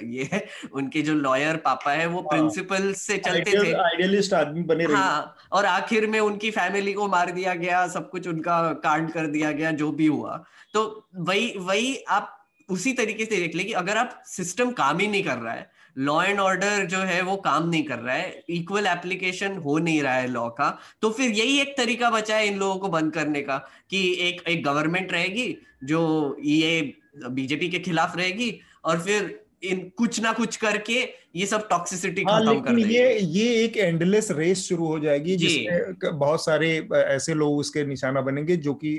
ये 0.03 0.29
है 0.33 0.45
उनके 0.73 1.01
जो 1.01 1.13
लॉयर 1.13 1.57
पापा 1.65 1.91
है 1.91 2.05
वो 2.07 2.21
प्रिंसिपल 2.21 2.83
हाँ। 2.83 2.93
से 2.93 3.17
चलते 3.17 3.51
थे। 3.53 3.71
आइडियलिस्ट 3.73 4.33
आदमी 4.33 4.63
बने 4.63 4.85
रहे। 4.85 4.95
हाँ 4.95 5.35
और 5.51 5.65
आखिर 5.65 6.07
में 6.07 6.19
उनकी 6.19 6.51
फैमिली 6.51 6.93
को 6.93 7.07
मार 7.07 7.31
दिया 7.31 7.53
गया 7.55 7.87
सब 7.87 8.09
कुछ 8.09 8.27
उनका 8.27 8.61
कांड 8.83 9.11
कर 9.11 9.27
दिया 9.27 9.51
गया 9.51 9.71
जो 9.71 9.91
भी 9.91 10.07
हुआ। 10.07 10.43
तो 10.73 11.09
वही 11.15 11.53
वही 11.59 11.95
आप 12.09 12.37
उसी 12.69 12.93
तरीके 12.93 13.25
से 13.25 13.37
देख 13.37 13.55
ले 13.55 13.63
कि 13.63 13.73
अगर 13.73 13.97
आप 13.97 14.21
सिस्टम 14.27 14.71
काम 14.71 14.99
ही 14.99 15.07
नहीं 15.07 15.23
कर 15.23 15.37
रहा 15.37 15.53
है 15.53 15.69
लॉ 15.97 16.21
एंड 16.23 16.39
ऑर्डर 16.39 16.85
जो 16.85 16.97
है 16.99 17.21
वो 17.21 17.35
काम 17.37 17.69
नहीं 17.69 17.83
कर 17.83 17.99
रहा 17.99 18.15
है 18.15 18.43
इक्वल 18.49 18.87
एप्लीकेशन 18.87 19.57
हो 19.57 19.77
नहीं 19.79 20.01
रहा 20.03 20.13
है 20.13 20.27
लॉ 20.27 20.47
का 20.49 20.69
तो 21.01 21.09
फिर 21.09 21.31
यही 21.31 21.59
एक 21.59 21.75
तरीका 21.77 22.09
बचा 22.09 22.35
है 22.35 22.47
इन 22.47 22.57
लोगों 22.59 22.79
को 22.79 22.89
बंद 22.89 23.13
करने 23.13 23.41
का 23.41 23.57
कि 23.89 24.03
एक 24.27 24.47
एक 24.49 24.63
गवर्नमेंट 24.63 25.11
रहेगी 25.11 25.55
जो 25.83 26.01
ये 26.43 26.81
बीजेपी 27.29 27.69
के 27.69 27.79
खिलाफ 27.79 28.17
रहेगी 28.17 28.53
और 28.85 28.99
फिर 28.99 29.39
इन 29.63 29.91
कुछ 29.97 30.19
ना 30.21 30.31
कुछ 30.33 30.55
करके 30.57 31.01
ये 31.35 31.45
सब 31.45 31.67
टॉक्सिसिटी 31.67 32.23
हाँ, 32.23 32.39
खत्म 32.41 32.61
कर 32.61 32.79
ये 32.79 33.19
ये 33.19 33.63
एक 33.63 33.77
एंडलेस 33.77 34.31
रेस 34.31 34.67
शुरू 34.67 34.87
हो 34.87 34.99
जाएगी 34.99 35.35
जिसमें 35.35 36.17
बहुत 36.17 36.45
सारे 36.45 36.69
ऐसे 36.93 37.33
लोग 37.33 37.57
उसके 37.57 37.85
निशाना 37.85 38.21
बनेंगे 38.21 38.55
जो 38.57 38.73
कि 38.73 38.95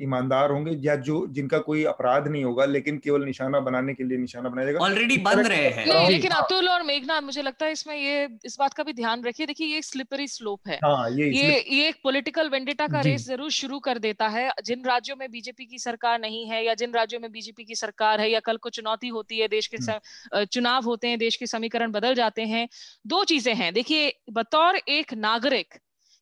ईमानदार 0.00 0.50
होंगे 0.50 0.72
या 0.82 0.94
जो 1.02 1.26
जिनका 1.30 1.58
कोई 1.60 1.84
अपराध 1.86 2.28
नहीं 2.28 2.44
होगा 2.44 2.64
लेकिन 2.66 2.98
केवल 2.98 3.24
निशाना 3.24 3.60
बनाने 3.60 3.94
के 3.94 4.04
लिए 4.04 4.18
निशाना 4.18 4.48
बनाया 4.48 4.66
जाएगा। 4.66 4.84
ऑलरेडी 4.84 5.16
बन 5.18 5.40
रहे 5.40 5.68
हैं। 5.68 5.86
नहीं, 5.86 6.10
लेकिन 6.10 6.30
अतुल 6.32 6.68
और 6.68 6.82
मेघनाथ 6.82 7.22
मुझे 7.22 7.42
लगता 7.42 7.66
है 7.66 7.72
इसमें 7.72 7.96
ये 7.96 8.28
इस 8.44 8.56
बात 8.60 8.74
का 8.74 8.82
भी 8.82 8.92
ध्यान 8.94 9.24
रखिए। 9.24 9.46
देखिए 9.46 9.66
ये 9.66 9.82
स्लिपरी 9.82 10.28
स्लोप 10.28 10.68
है। 10.68 10.76
हाँ, 10.76 11.10
ये 11.10 11.30
ये 11.32 11.64
ये 11.70 11.88
एक 11.88 11.96
पॉलिटिकल 12.04 12.48
वेंडेटा 12.48 12.86
का 12.86 13.00
रेस 13.00 13.26
ज़रूर 13.26 13.50
शुरू 13.52 13.78
कर 13.80 13.98
देता 13.98 14.28
है। 14.28 14.50
जिन 14.64 14.84
राज्यों 14.86 15.16
में 15.16 15.30
बीजेपी 15.30 15.64
की 15.66 15.78
सरकार 15.78 16.20
नहीं 16.20 16.44
है 16.46 16.64
या 16.64 16.74
जिन 16.74 16.92
राज्यों 16.94 17.20
में 17.20 17.30
बीजेपी 17.32 17.64
की 17.64 17.74
सरकार 17.76 18.20
है 18.20 18.30
या 18.30 18.40
कल 18.40 18.56
को 18.56 18.70
चुनौती 18.70 19.08
होती 19.08 19.38
है 19.38 19.48
देश 19.48 19.66
के 19.66 19.76
हम्म। 19.78 20.44
चुनाव 20.46 20.84
होते 20.84 21.08
हैं 21.08 21.18
देश 21.18 21.36
के 21.36 21.46
समीकरण 21.46 21.92
बदल 21.92 22.14
जाते 22.14 22.42
हैं 22.44 22.68
दो 23.06 23.24
चीज़ें 23.24 23.54
हैं। 23.54 23.72
देखिए 23.74 24.12
बतौर 24.32 24.76
एक 24.78 25.14
नागरिक 25.16 25.74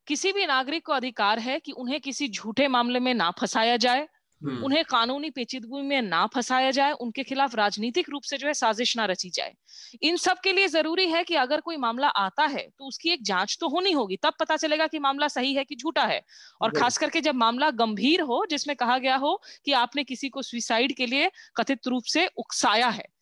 किसी 0.06 0.32
भी 0.32 0.46
नागरिक 0.46 0.86
को 0.86 0.92
अधिकार 0.92 1.38
है 1.38 1.58
कि 1.60 1.72
उन्हें 1.72 2.00
किसी 2.00 2.28
झूठे 2.28 2.68
मामले 2.68 3.00
में 3.00 3.14
ना 3.14 3.30
फंसाया 3.30 3.76
जाए 3.76 4.06
हम्म। 4.40 4.64
उन्हें 4.64 4.84
कानूनी 4.84 5.30
पेचीदगी 5.30 5.82
में 5.82 6.02
ना 6.02 6.26
फंसाया 6.26 6.70
जाए 6.70 6.92
उनके 6.92 7.22
खिलाफ 7.22 7.54
राजनीतिक 7.54 8.08
रूप 8.10 8.22
से 8.22 8.36
जो 8.36 8.46
है 8.46 8.54
साजिश 8.54 8.96
ना 8.96 9.04
रची 9.04 9.30
जाए। 9.30 9.54
इन 10.02 10.16
सब 10.16 10.40
के 10.44 10.52
लिए 10.52 10.68
ज़रूरी 10.68 11.06
है 11.08 11.22
कि 11.24 11.34
अगर 11.34 11.60
कोई 11.60 11.76
मामला 11.76 12.08
आता 12.08 12.44
है 12.46 12.66
तो 12.78 12.88
उसकी 12.88 13.10
एक 13.10 13.22
जाँच 13.22 13.56
तो 13.60 13.68
होनी 13.68 13.92
होगी 13.92 14.16
तब 14.16 14.34
पता 14.40 14.56
चलेगा 14.56 14.86
कि 14.86 14.98
मामला 14.98 15.28
सही 15.28 15.54
है 15.54 15.64
कि 15.64 15.76
झूठा 15.76 16.04
है। 16.04 16.20
और 16.60 16.70
खास 16.70 16.98
करके 16.98 17.20
जब 17.20 17.34
मामला 17.34 17.70
गंभीर 17.70 18.20
हो 18.20 18.44
जिसमें 18.50 18.76
कहा 18.76 18.98
गया 18.98 19.16
हो 19.16 19.40
कि 19.64 19.72
आपने 19.72 20.04
किसी 20.04 20.28
को 20.28 20.42
सुसाइड 20.42 20.96
के 20.96 21.06
लिए 21.06 21.30
कथित 21.56 21.88
रूप 21.88 22.04
से 22.04 22.26
उकसाया 22.36 22.88
है 22.88 23.13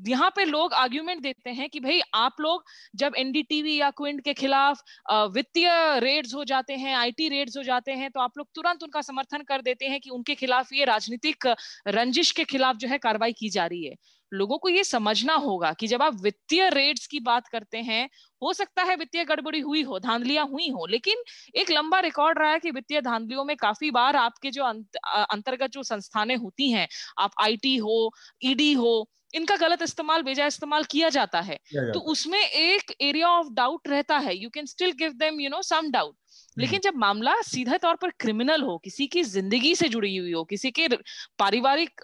यहाँ 0.00 0.30
पे 0.36 0.44
लोग 0.44 0.72
आर्ग्यूमेंट 0.74 1.20
देते 1.22 1.50
हैं 1.50 1.68
कि 1.70 1.80
भाई 1.80 2.00
आप 2.14 2.36
लोग 2.40 2.64
जब 2.96 3.12
एनडीटीवी 3.18 3.76
या 3.76 3.90
क्विंट 3.90 4.20
के 4.20 4.32
खिलाफ 4.34 4.80
वित्तीय 5.34 5.68
रेड्स 6.00 6.34
हो 6.34 6.44
जाते 6.44 6.74
हैं 6.76 6.94
आईटी 6.96 7.28
रेड्स 7.28 7.56
हो 7.56 7.62
जाते 7.62 7.92
हैं 7.92 8.10
तो 8.10 8.20
आप 8.20 8.38
लोग 8.38 8.46
तुरंत 8.54 8.82
उनका 8.82 9.00
समर्थन 9.02 9.42
कर 9.48 9.62
देते 9.62 9.86
हैं 9.86 10.00
कि 10.00 10.10
उनके 10.10 10.34
खिलाफ 10.34 10.72
ये 10.72 10.84
राजनीतिक 10.84 11.46
रंजिश 11.88 12.30
के 12.32 12.44
खिलाफ 12.46 12.76
जो 12.76 12.88
है 12.88 12.98
कार्रवाई 12.98 13.32
की 13.32 13.48
जा 13.50 13.66
रही 13.66 13.84
है। 13.84 13.94
लोगों 14.32 14.56
को 14.58 14.68
ये 14.68 14.82
समझना 14.84 15.34
होगा 15.36 15.72
कि 15.72 15.86
जब 15.86 16.02
आप 16.02 16.14
वित्तीय 16.22 16.68
रेड्स 16.70 17.06
की 17.06 17.20
बात 17.20 17.48
करते 17.48 17.78
हैं, 17.78 18.08
हो 18.42 18.52
सकता 18.52 18.82
है 18.82 18.96
वित्तीय 18.96 19.24
गड़बड़ी 19.24 19.60
हुई 19.60 19.82
हो, 19.82 19.98
धांधलियाँ 19.98 20.46
हुई 20.46 20.68
हो, 20.70 20.86
लेकिन 20.86 21.22
एक 21.54 21.70
लंबा 21.70 22.00
रिकॉर्ड 22.00 22.38
रहा 22.38 22.50
है 22.52 22.58
कि 22.60 22.70
वित्तीय 22.70 23.00
धांधलियों 23.02 23.44
में 23.44 23.56
काफ़ी 23.56 23.90
बार 23.92 24.16
आपके 24.16 24.50
जो 24.50 24.64
अंतर्गत 24.64 25.70
जो 25.70 25.82
संस्थानें 25.84 26.36
होती 26.36 26.70
हैं, 26.70 26.86
आप 27.18 27.30
आईटी 27.42 27.76
हो 27.78 28.10
ईडी 28.44 28.72
हो 28.74 29.08
इनका 29.34 29.56
गलत 29.58 29.82
इस्तेमाल 29.82 30.22
बेजा 30.22 30.46
इस्तेमाल 30.46 30.84
किया 30.90 31.08
जाता 31.10 31.40
है। 31.42 31.58
तो 31.92 32.00
उसमें 32.12 32.40
एक 32.40 32.92
एरिया 33.02 33.28
ऑफ़ 33.30 33.48
डाउट 33.52 33.88
रहता 33.88 34.18
है। 34.18 34.36
You 34.36 34.50
can 34.50 34.66
still 34.66 34.92
give 34.98 35.12
them 35.14 35.40
you 35.40 35.50
know 35.50 35.62
some 35.64 35.90
doubt 35.90 36.16
लेकिन 36.56 36.80
जब 36.80 36.94
मामला 36.96 37.34
सीधे 37.42 37.76
तौर 37.78 37.94
पर 37.96 38.10
क्रिमिनल 38.20 38.62
हो 38.62 38.76
किसी 38.78 39.06
की 39.06 39.22
ज़िंदगी 39.24 39.74
से 39.74 39.88
जुड़ी 39.88 40.16
हुई 40.16 40.32
हो 40.32 40.42
किसी 40.44 40.70
के 40.70 40.86
पारिवारिक 41.38 42.00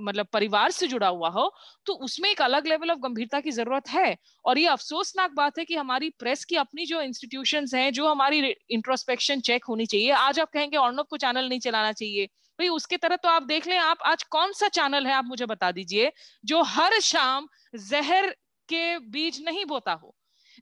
मतलब 0.00 0.26
परिवार 0.32 0.70
से 0.70 0.86
जुड़ा 0.86 1.08
हुआ 1.08 1.28
हो 1.30 1.50
तो 1.86 1.92
उसमें 2.04 2.28
एक 2.30 2.42
अलग 2.42 2.66
लेवल 2.66 2.90
ऑफ़ 2.90 2.98
गंभीरता 3.00 3.40
की 3.40 3.50
ज़रूरत 3.52 3.88
है। 3.88 4.16
और 4.44 4.58
ये 4.58 4.66
अफसोसनाक 4.68 5.30
बात 5.36 5.58
है 5.58 5.64
कि 5.64 5.74
हमारी 5.76 6.08
प्रेस 6.18 6.44
की 6.44 6.56
अपनी 6.56 6.86
जो 6.86 7.00
इंस्टीट्यूशन 7.02 7.66
हैं 7.74 7.92
जो 7.92 8.08
हमारी 8.08 8.38
इंट्रोस्पेक्शन 8.70 9.40
चेक 9.42 9.64
होनी 9.64 9.86
चाहिए। 9.86 10.10
आज 10.12 10.40
आप 10.40 10.50
कहेंगे 10.52 10.76
अर्णव 10.78 11.02
को 11.10 11.16
चैनल 11.18 11.48
नहीं 11.48 11.60
चलाना 11.60 11.92
चाहिए। 11.94 12.28
भाई 12.62 12.68
उसके 12.70 12.96
तरह 12.98 13.16
तो 13.16 13.28
आप 13.28 13.42
देख 13.44 13.66
लें 13.66 13.76
आप 13.80 14.02
आज 14.06 14.22
कौन 14.30 14.52
सा 14.54 14.68
चैनल 14.70 15.06
है 15.06 15.12
आप 15.14 15.24
मुझे 15.26 15.46
बता 15.46 15.70
दीजिए 15.72 16.12
जो 16.44 16.62
हर 16.68 16.98
शाम 17.02 17.48
जहर 17.82 18.30
के 18.68 18.98
बीज 19.10 19.42
नहीं 19.44 19.64
बोता 19.66 19.92
हो। 19.94 20.14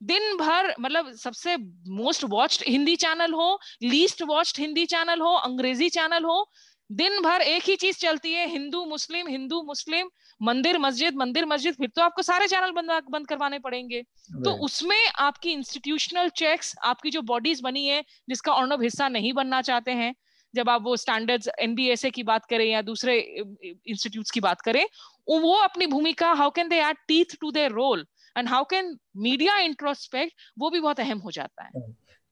दिन 0.02 0.36
भर 0.36 0.74
मतलब 0.80 1.12
सबसे 1.16 1.56
मोस्ट 1.94 2.24
वॉच्ड 2.30 2.62
हिंदी 2.68 2.94
चैनल 2.96 3.32
हो 3.34 3.48
लीस्ट 3.84 4.22
वॉच्ड 4.28 4.60
हिंदी 4.60 4.84
चैनल 4.86 5.20
हो 5.20 5.32
अंग्रेज़ी 5.40 5.88
चैनल 5.90 6.24
हो 6.24 6.44
दिन 6.90 7.20
भर 7.22 7.42
एक 7.42 7.68
ही 7.68 7.76
चीज़ 7.76 7.98
चलती 7.98 8.32
है 8.32 8.46
हिंदू 8.48 8.84
मुस्लिम 8.86 9.28
हिंदू 9.28 9.60
मुस्लिम 9.64 10.08
मंदिर 10.40 10.78
मस्जिद 10.78 11.16
मंदिर 11.16 11.46
मस्जिद 11.46 11.74
फिर 11.74 11.88
तो 11.96 12.02
आपको 12.02 12.22
सारे 12.22 12.46
चैनल 12.48 12.72
बंद 12.72 12.90
बंद 13.10 13.26
करवाने 13.26 13.58
पड़ेंगे। 13.58 14.02
तो 14.44 14.52
उसमें 14.64 15.06
आपकी 15.20 15.52
इंस्टीट्यूशनल 15.52 16.28
चेक्स 16.36 16.74
आपकी 16.84 17.10
जो 17.10 17.22
बॉडीज 17.28 17.60
बनी 17.60 17.86
है 17.86 18.02
जिसका 18.28 18.52
अर्णव 18.54 18.82
हिस्सा 18.82 19.08
नहीं 19.10 19.32
बनना 19.32 19.62
चाहते 19.62 19.90
हैं 19.92 20.14
जब 20.54 20.68
आप 20.68 20.82
वो 20.82 20.96
स्टैंडर्ड्स 20.96 21.48
एनबीएसए 21.58 22.10
की 22.10 22.22
बात 22.22 22.44
करें 22.44 22.64
या 22.64 22.82
दूसरे 22.82 23.18
इंस्टीट्यूट्स 23.18 24.30
की 24.30 24.40
बात 24.40 24.60
करें 24.60 24.84
वो 25.28 25.54
अपनी 25.54 25.86
भूमिका 25.86 26.32
how 26.32 26.50
can 26.50 26.68
they 26.68 26.76
add 26.76 26.96
teeth 27.08 27.36
to 27.40 27.50
their 27.50 27.72
role 27.72 28.06
and 28.36 28.48
how 28.48 28.64
can 28.64 28.96
media 29.16 29.58
introspect 29.58 30.34
वो 30.58 30.70
भी 30.70 30.80
बहुत 30.80 31.00
अहम 31.00 31.18
हो 31.18 31.30
जाता 31.30 31.64
है। 31.64 31.70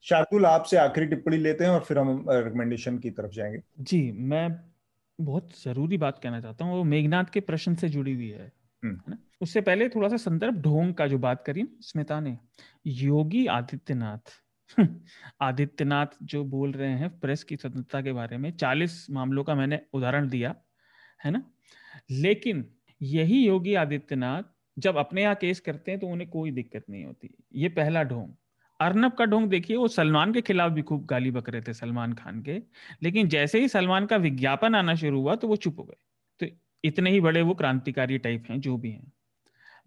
शार्दुल 0.04 0.46
आपसे 0.46 0.76
आखिरी 0.76 1.06
टिप्पणी 1.06 1.36
लेते 1.36 1.64
हैं 1.64 1.70
और 1.70 1.80
फिर 1.80 1.98
हम 1.98 2.24
रिकमेंडेशन 2.30 2.98
की 2.98 3.10
तरफ़ 3.10 3.32
जाएँगे। 3.32 3.62
जी 3.80 4.12
मैं 4.12 4.48
बहुत 5.20 5.48
ज़रूरी 5.64 5.96
बात 5.96 6.18
कहना 6.22 6.40
चाहता 6.40 6.64
हूँ 6.64 6.76
वो 6.76 6.84
मेघनाथ 6.84 7.24
के 7.24 7.40
प्रश्न 7.40 7.74
से 7.74 7.88
जुड़ी 7.88 8.14
हुई 8.14 8.28
है 8.28 8.52
हम्म। 8.82 8.94
है 8.94 9.02
ना? 9.08 9.18
उससे 9.40 9.60
पहले 9.60 9.88
थोड़ा 9.88 10.08
सा 10.08 10.16
संदर्भ 10.16 10.54
ढोंग 10.54 10.94
का 10.94 11.06
जो 11.06 11.18
बात 11.18 11.42
करी 11.46 11.64
स्मिता 11.80 12.20
ने 12.20 12.38
योगी 12.86 13.46
आदित्यनाथ 13.46 14.32
आदित्यनाथ 15.40 16.06
जो 16.22 16.44
बोल 16.44 16.72
रहे 16.72 16.90
हैं 16.90 17.20
प्रेस 17.20 17.44
की 17.44 17.56
स्वतंत्रता 17.56 18.02
के 18.02 18.12
बारे 18.12 18.38
में 18.38 18.56
चालीस 18.56 19.06
मामलों 19.10 19.44
का 19.44 19.54
मैंने 19.54 19.80
उदाहरण 19.92 20.28
दिया 20.28 20.54
है 21.24 21.30
ना? 21.30 21.50
लेकिन 22.10 22.70
यही 23.02 23.46
योगी 23.46 23.74
आदित्यनाथ 23.74 24.42
जब 24.78 24.96
अपने 24.96 25.22
यहाँ 25.22 25.34
केस 25.34 25.60
करते 25.60 25.90
हैं 25.90 26.00
तो 26.00 26.06
उन्हें 26.06 26.30
कोई 26.30 26.50
दिक्कत 26.50 26.84
नहीं 26.90 27.04
होती। 27.04 27.34
ये 27.54 27.68
पहला 27.68 28.02
ढोंग। 28.02 28.28
अर्नब 28.80 29.12
का 29.12 29.24
ढोंग 29.24 29.48
देखिए 29.48 29.76
वो 29.76 29.88
सलमान 29.88 30.32
के 30.32 30.40
खिलाफ 30.40 30.72
भी 30.72 30.82
खूब 30.82 31.06
गाली 31.06 31.30
बक 31.30 31.48
रहे 31.48 31.62
थे 31.62 31.72
सलमान 31.72 32.12
खान 32.12 32.42
के 32.42 32.62
लेकिन 33.02 33.28
जैसे 33.28 33.60
ही 33.60 33.68
सलमान 33.68 34.06
का 34.06 34.16
विज्ञापन 34.16 34.74
आना 34.74 34.94
शुरू 34.94 35.20
हुआ 35.20 35.36
तो 35.36 35.48
वो 35.48 35.56
चुप 35.56 35.78
हो 35.78 35.84
गए। 35.84 35.96
तो 36.40 36.46
इतने 36.84 37.10
ही 37.10 37.20
बड़े 37.20 37.42
वो 37.42 37.54
क्रांतिकारी 37.54 38.18
टाइप 38.18 38.44
हैं 38.50 38.60
जो 38.60 38.76
भी 38.76 38.90
हैं। 38.90 39.12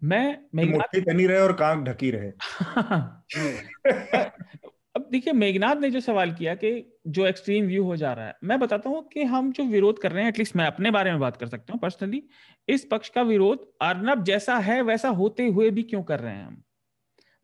मैं 0.04 0.38
मेघनाथ 0.54 1.00
बनी 1.00 1.26
रहे 1.26 1.40
और 1.40 1.52
कांक 1.52 1.88
ढकी 1.88 2.10
रहे। 2.10 2.32
अब 4.94 5.08
देखिए 5.12 5.32
मेघनाथ 5.32 5.76
ने 5.76 5.90
जो 5.90 6.00
सवाल 6.00 6.32
किया 6.32 6.54
कि 6.54 6.70
जो 7.06 7.26
एक्सट्रीम 7.26 7.66
व्यू 7.66 7.84
हो 7.84 7.96
जा 7.96 8.12
रहा 8.12 8.26
है, 8.26 8.34
मैं 8.44 8.58
बताता 8.60 8.90
हूँ 8.90 9.02
कि 9.08 9.22
हम 9.24 9.52
जो 9.52 9.64
विरोध 9.64 9.98
कर 9.98 10.12
रहे 10.12 10.22
हैं 10.22 10.28
एटलीस्ट 10.28 10.56
मैं 10.56 10.66
अपने 10.66 10.90
बारे 10.90 11.10
में 11.10 11.20
बात 11.20 11.36
कर 11.36 11.46
सकता 11.46 11.72
हूँ 11.72 11.80
पर्सनली 11.80 12.22
इस 12.68 12.84
पक्ष 12.90 13.08
का 13.08 13.22
विरोध 13.22 13.66
अर्नब 13.82 14.24
जैसा 14.24 14.56
है, 14.58 14.80
वैसा 14.82 15.08
होते 15.08 15.46
हुए 15.46 15.70
भी 15.70 15.82
क्यों 15.82 16.02
कर 16.02 16.20
रहे 16.20 16.34
हैं 16.34 16.44
हम? 16.46 16.62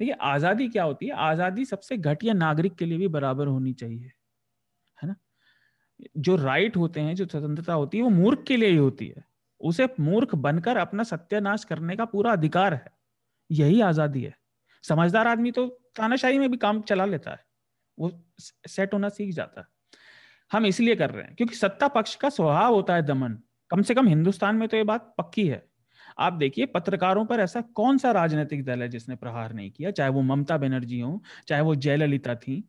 देखिए, 0.01 0.15
आज़ादी 0.15 0.69
क्या 0.69 0.85
होती 0.85 1.07
है? 1.07 1.12
आज़ादी 1.12 1.65
सबसे 1.65 1.97
घटिया 1.97 2.35
नागरिक 2.35 2.75
के 2.75 2.87
लिए 2.87 2.99
भी 2.99 3.09
बराबर 3.09 3.47
होनी 3.47 3.73
चाहिए, 3.73 4.11
है 4.99 5.09
ना? 5.09 5.15
जो 6.19 6.37
राइट 6.37 6.77
होते 6.77 7.01
हैं, 7.01 7.15
जो 7.15 7.27
स्वतंत्रता 7.27 7.73
होती 7.73 7.99
है, 7.99 8.05
वो 8.05 8.11
मूर्ख 8.11 8.45
के 8.49 8.57
लिए 8.57 8.69
ही 8.69 8.77
होती 8.77 9.07
है। 9.07 9.25
उसे 9.61 9.89
मूर्ख 10.01 10.35
बनकर 10.35 10.77
अपना 10.77 11.03
सत्यानाश 11.03 11.65
करने 11.65 11.97
का 11.97 12.05
पूरा 12.05 12.33
अधिकार 12.33 12.75
है। 12.75 12.87
यही 13.51 13.81
आज़ादी 13.81 14.23
है। 14.23 14.35
समझदार 14.85 15.27
आदमी 15.27 15.51
तो 15.51 15.66
तानाशाही 15.99 16.39
में 16.39 16.51
भी 16.51 16.57
काम 16.59 16.81
चला 16.83 17.05
लेता 17.07 17.31
है। 17.31 17.45
वो 17.99 18.11
सेट 18.69 18.95
होना 18.95 19.09
सीख 19.11 19.35
जाता 19.35 19.61
है। 19.61 19.66
हम 20.51 20.66
इसलिए 20.66 20.97
कर 20.97 21.11
रहे 21.11 21.23
हैं 21.25 21.35
क्योंकि 21.37 21.55
सत्ता 21.55 21.89
पक्ष 21.91 22.15
का 22.16 22.29
स्वभाव 22.31 22.75
होता 22.75 22.95
है 22.95 23.03
दमन। 23.03 23.39
कम 23.70 23.83
से 23.83 23.95
कम 23.95 24.07
हिंदुस्तान 24.09 24.57
में 24.57 24.69
तो 24.69 24.77
ये 24.77 24.85
बात 24.85 25.15
पक्की 25.19 25.47
है। 25.47 25.62
आप 26.19 26.33
देखिए 26.33 26.66
पत्रकारों 26.66 27.25
पर 27.25 27.41
ऐसा 27.41 27.61
कौन 27.75 27.99
सा 27.99 28.11
राजनीतिक 28.12 28.65
दल 28.65 28.83
है 28.83 28.89
जिसने 28.89 29.16
प्रहार 29.16 29.53
नहीं 29.53 29.70
किया? 29.70 29.91
चाहे 29.91 30.11
वो 30.11 30.23
ममता 30.23 30.57
बनर्जी 30.59 31.01
हो 31.01 31.23
चाहे 31.49 31.62
वो 31.62 31.75
जयललिता 31.77 32.35
थी। 32.37 32.62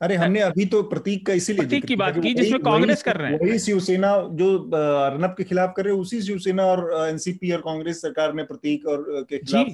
अरे 0.00 0.14
हमने 0.16 0.40
अभी 0.40 0.64
तो 0.66 0.82
प्रतीक 0.82 1.26
का 1.26 1.32
इसीलिए 1.32 1.60
प्रतीक 1.60 1.84
की 1.84 1.96
बात 1.96 2.18
की 2.18 2.34
जिसमें 2.34 2.60
कांग्रेस 2.62 3.02
कर 3.02 3.16
रहे 3.16 3.32
हैं। 3.32 3.38
वही 3.38 3.58
शिवसेना 3.58 4.16
जो 4.32 4.56
अर्नब 4.68 5.34
के 5.38 5.44
खिलाफ 5.44 5.74
कर 5.76 5.84
रहे 5.84 5.94
उसी 5.94 6.22
शिवसेना 6.22 6.64
और 6.64 7.08
एनसीपी 7.08 7.52
और 7.52 7.60
कांग्रेस 7.60 8.02
सरकार 8.02 8.34
ने 8.34 8.44
प्रतीक 8.44 8.86
और 8.86 9.04
के 9.30 9.38
खिलाफ 9.38 9.66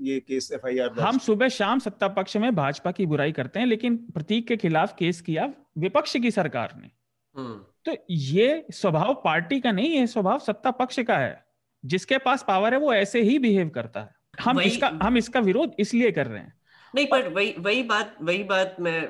ये 0.00 0.20
केस 0.20 0.52
एफ़ 0.52 1.00
हम 1.00 1.18
सुबह 1.18 1.48
शाम 1.48 1.78
सत्ता 1.78 2.08
पक्ष 2.08 2.36
में 2.36 2.54
भाजपा 2.54 2.90
की 2.90 3.06
बुराई 3.06 3.32
करते 3.32 3.60
हैं 3.60 3.66
लेकिन 3.66 3.96
प्रतीक 3.96 4.48
के 4.48 4.56
खिलाफ 4.56 4.94
केस 4.98 5.20
किया 5.20 5.52
विपक्ष 5.78 6.16
की 6.16 6.30
सरकार 6.30 6.74
ने। 6.76 6.90
हम्म। 7.36 7.60
तो 7.84 8.04
ये 8.10 8.66
स्वभाव 8.70 9.22
पार्टी 9.24 9.60
का 9.60 9.72
नहीं 9.72 9.96
है 9.96 10.06
स्वभाव 10.06 10.38
सत्ता 10.38 10.70
पक्ष 10.70 11.00
का 11.00 11.18
है। 11.18 11.44
जिसके 11.84 12.18
पास 12.18 12.44
पावर 12.48 12.74
है 12.74 12.80
वो 12.80 12.94
ऐसे 12.94 13.22
ही 13.22 13.38
बिहेव 13.38 13.68
करता 13.68 14.00
है। 14.00 14.10
हम 14.40 14.60
इसका 14.60 14.98
हम 15.02 15.16
इसका 15.16 15.40
विरोध 15.40 15.72
इसलिए 15.78 16.10
कर 16.10 16.26
रहे 16.26 16.38
हैं। 16.38 16.60
नहीं 16.94 17.06
पर 17.06 17.28
वही 17.28 17.54
वही 17.58 17.82
बात 17.82 18.16
वही 18.22 18.42
बात 18.42 18.76
मैं 18.80 19.08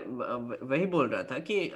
वही 0.68 0.86
बोल 0.86 1.08
रहा 1.08 1.22
था 1.22 1.38
कि 1.38 1.72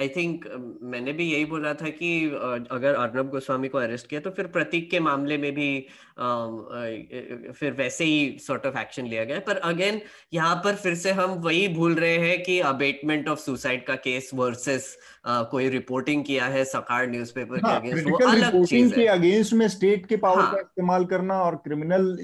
आई 0.00 0.08
uh, 0.08 0.16
थिंक 0.16 0.44
uh, 0.44 0.82
मैंने 0.82 1.12
भी 1.12 1.32
यही 1.32 1.44
बोला 1.44 1.74
था 1.74 1.88
कि 1.88 2.30
uh, 2.30 2.68
अगर 2.70 2.94
अर्नब 2.94 3.28
गोस्वामी 3.28 3.68
को 3.68 3.78
अरेस्ट 3.78 4.06
किया 4.06 4.20
तो 4.20 4.30
फिर 4.30 4.46
प्रतीक 4.46 4.90
के 4.90 5.00
मामले 5.00 5.38
में 5.38 5.52
भी 5.52 5.86
फिर 6.18 7.72
वैसे 7.78 8.04
ही 8.04 8.38
सॉर्ट 8.40 8.66
ऑफ़ 8.66 8.78
एक्शन 8.78 9.06
लिया 9.06 9.24
गया 9.24 9.38
पर 9.38 9.56
अगेन 9.56 10.00
यहाँ 10.32 10.54
पर 10.64 10.74
फिर 10.74 10.94
से 10.94 11.12
हम 11.12 11.30
वही 11.44 11.66
भूल 11.68 11.94
रहे 11.94 12.18
हैं 12.18 12.42
कि 12.42 12.58
अबेटमेंट 12.60 13.28
ऑफ़ 13.28 13.38
सुसाइड 13.38 13.84
का 13.86 13.94
केस 13.94 14.30
वर्सेस 14.34 14.96
कोई 15.26 15.68
रिपोर्टिंग 15.68 16.24
किया 16.24 16.46
है 16.46 16.64
सकार 16.64 17.06
न्यूज़पेपर 17.10 17.60
हाँ, 17.64 17.80
के 17.80 17.90
अगेंस्ट 17.90 18.08
वो 18.10 18.18
अलग 18.28 18.64
चीज़ 18.64 18.94
है। 18.94 19.06
अगेंस्ट 19.06 19.52
में 19.52 19.66
स्टेट 19.68 20.06
के 20.06 20.16
पावर 20.16 20.42
हाँ, 20.42 20.52
का 20.52 20.60
इस्तेमाल 20.60 21.04
करना 21.04 21.40
और 21.42 21.56
क्रिमिनल 21.56 22.16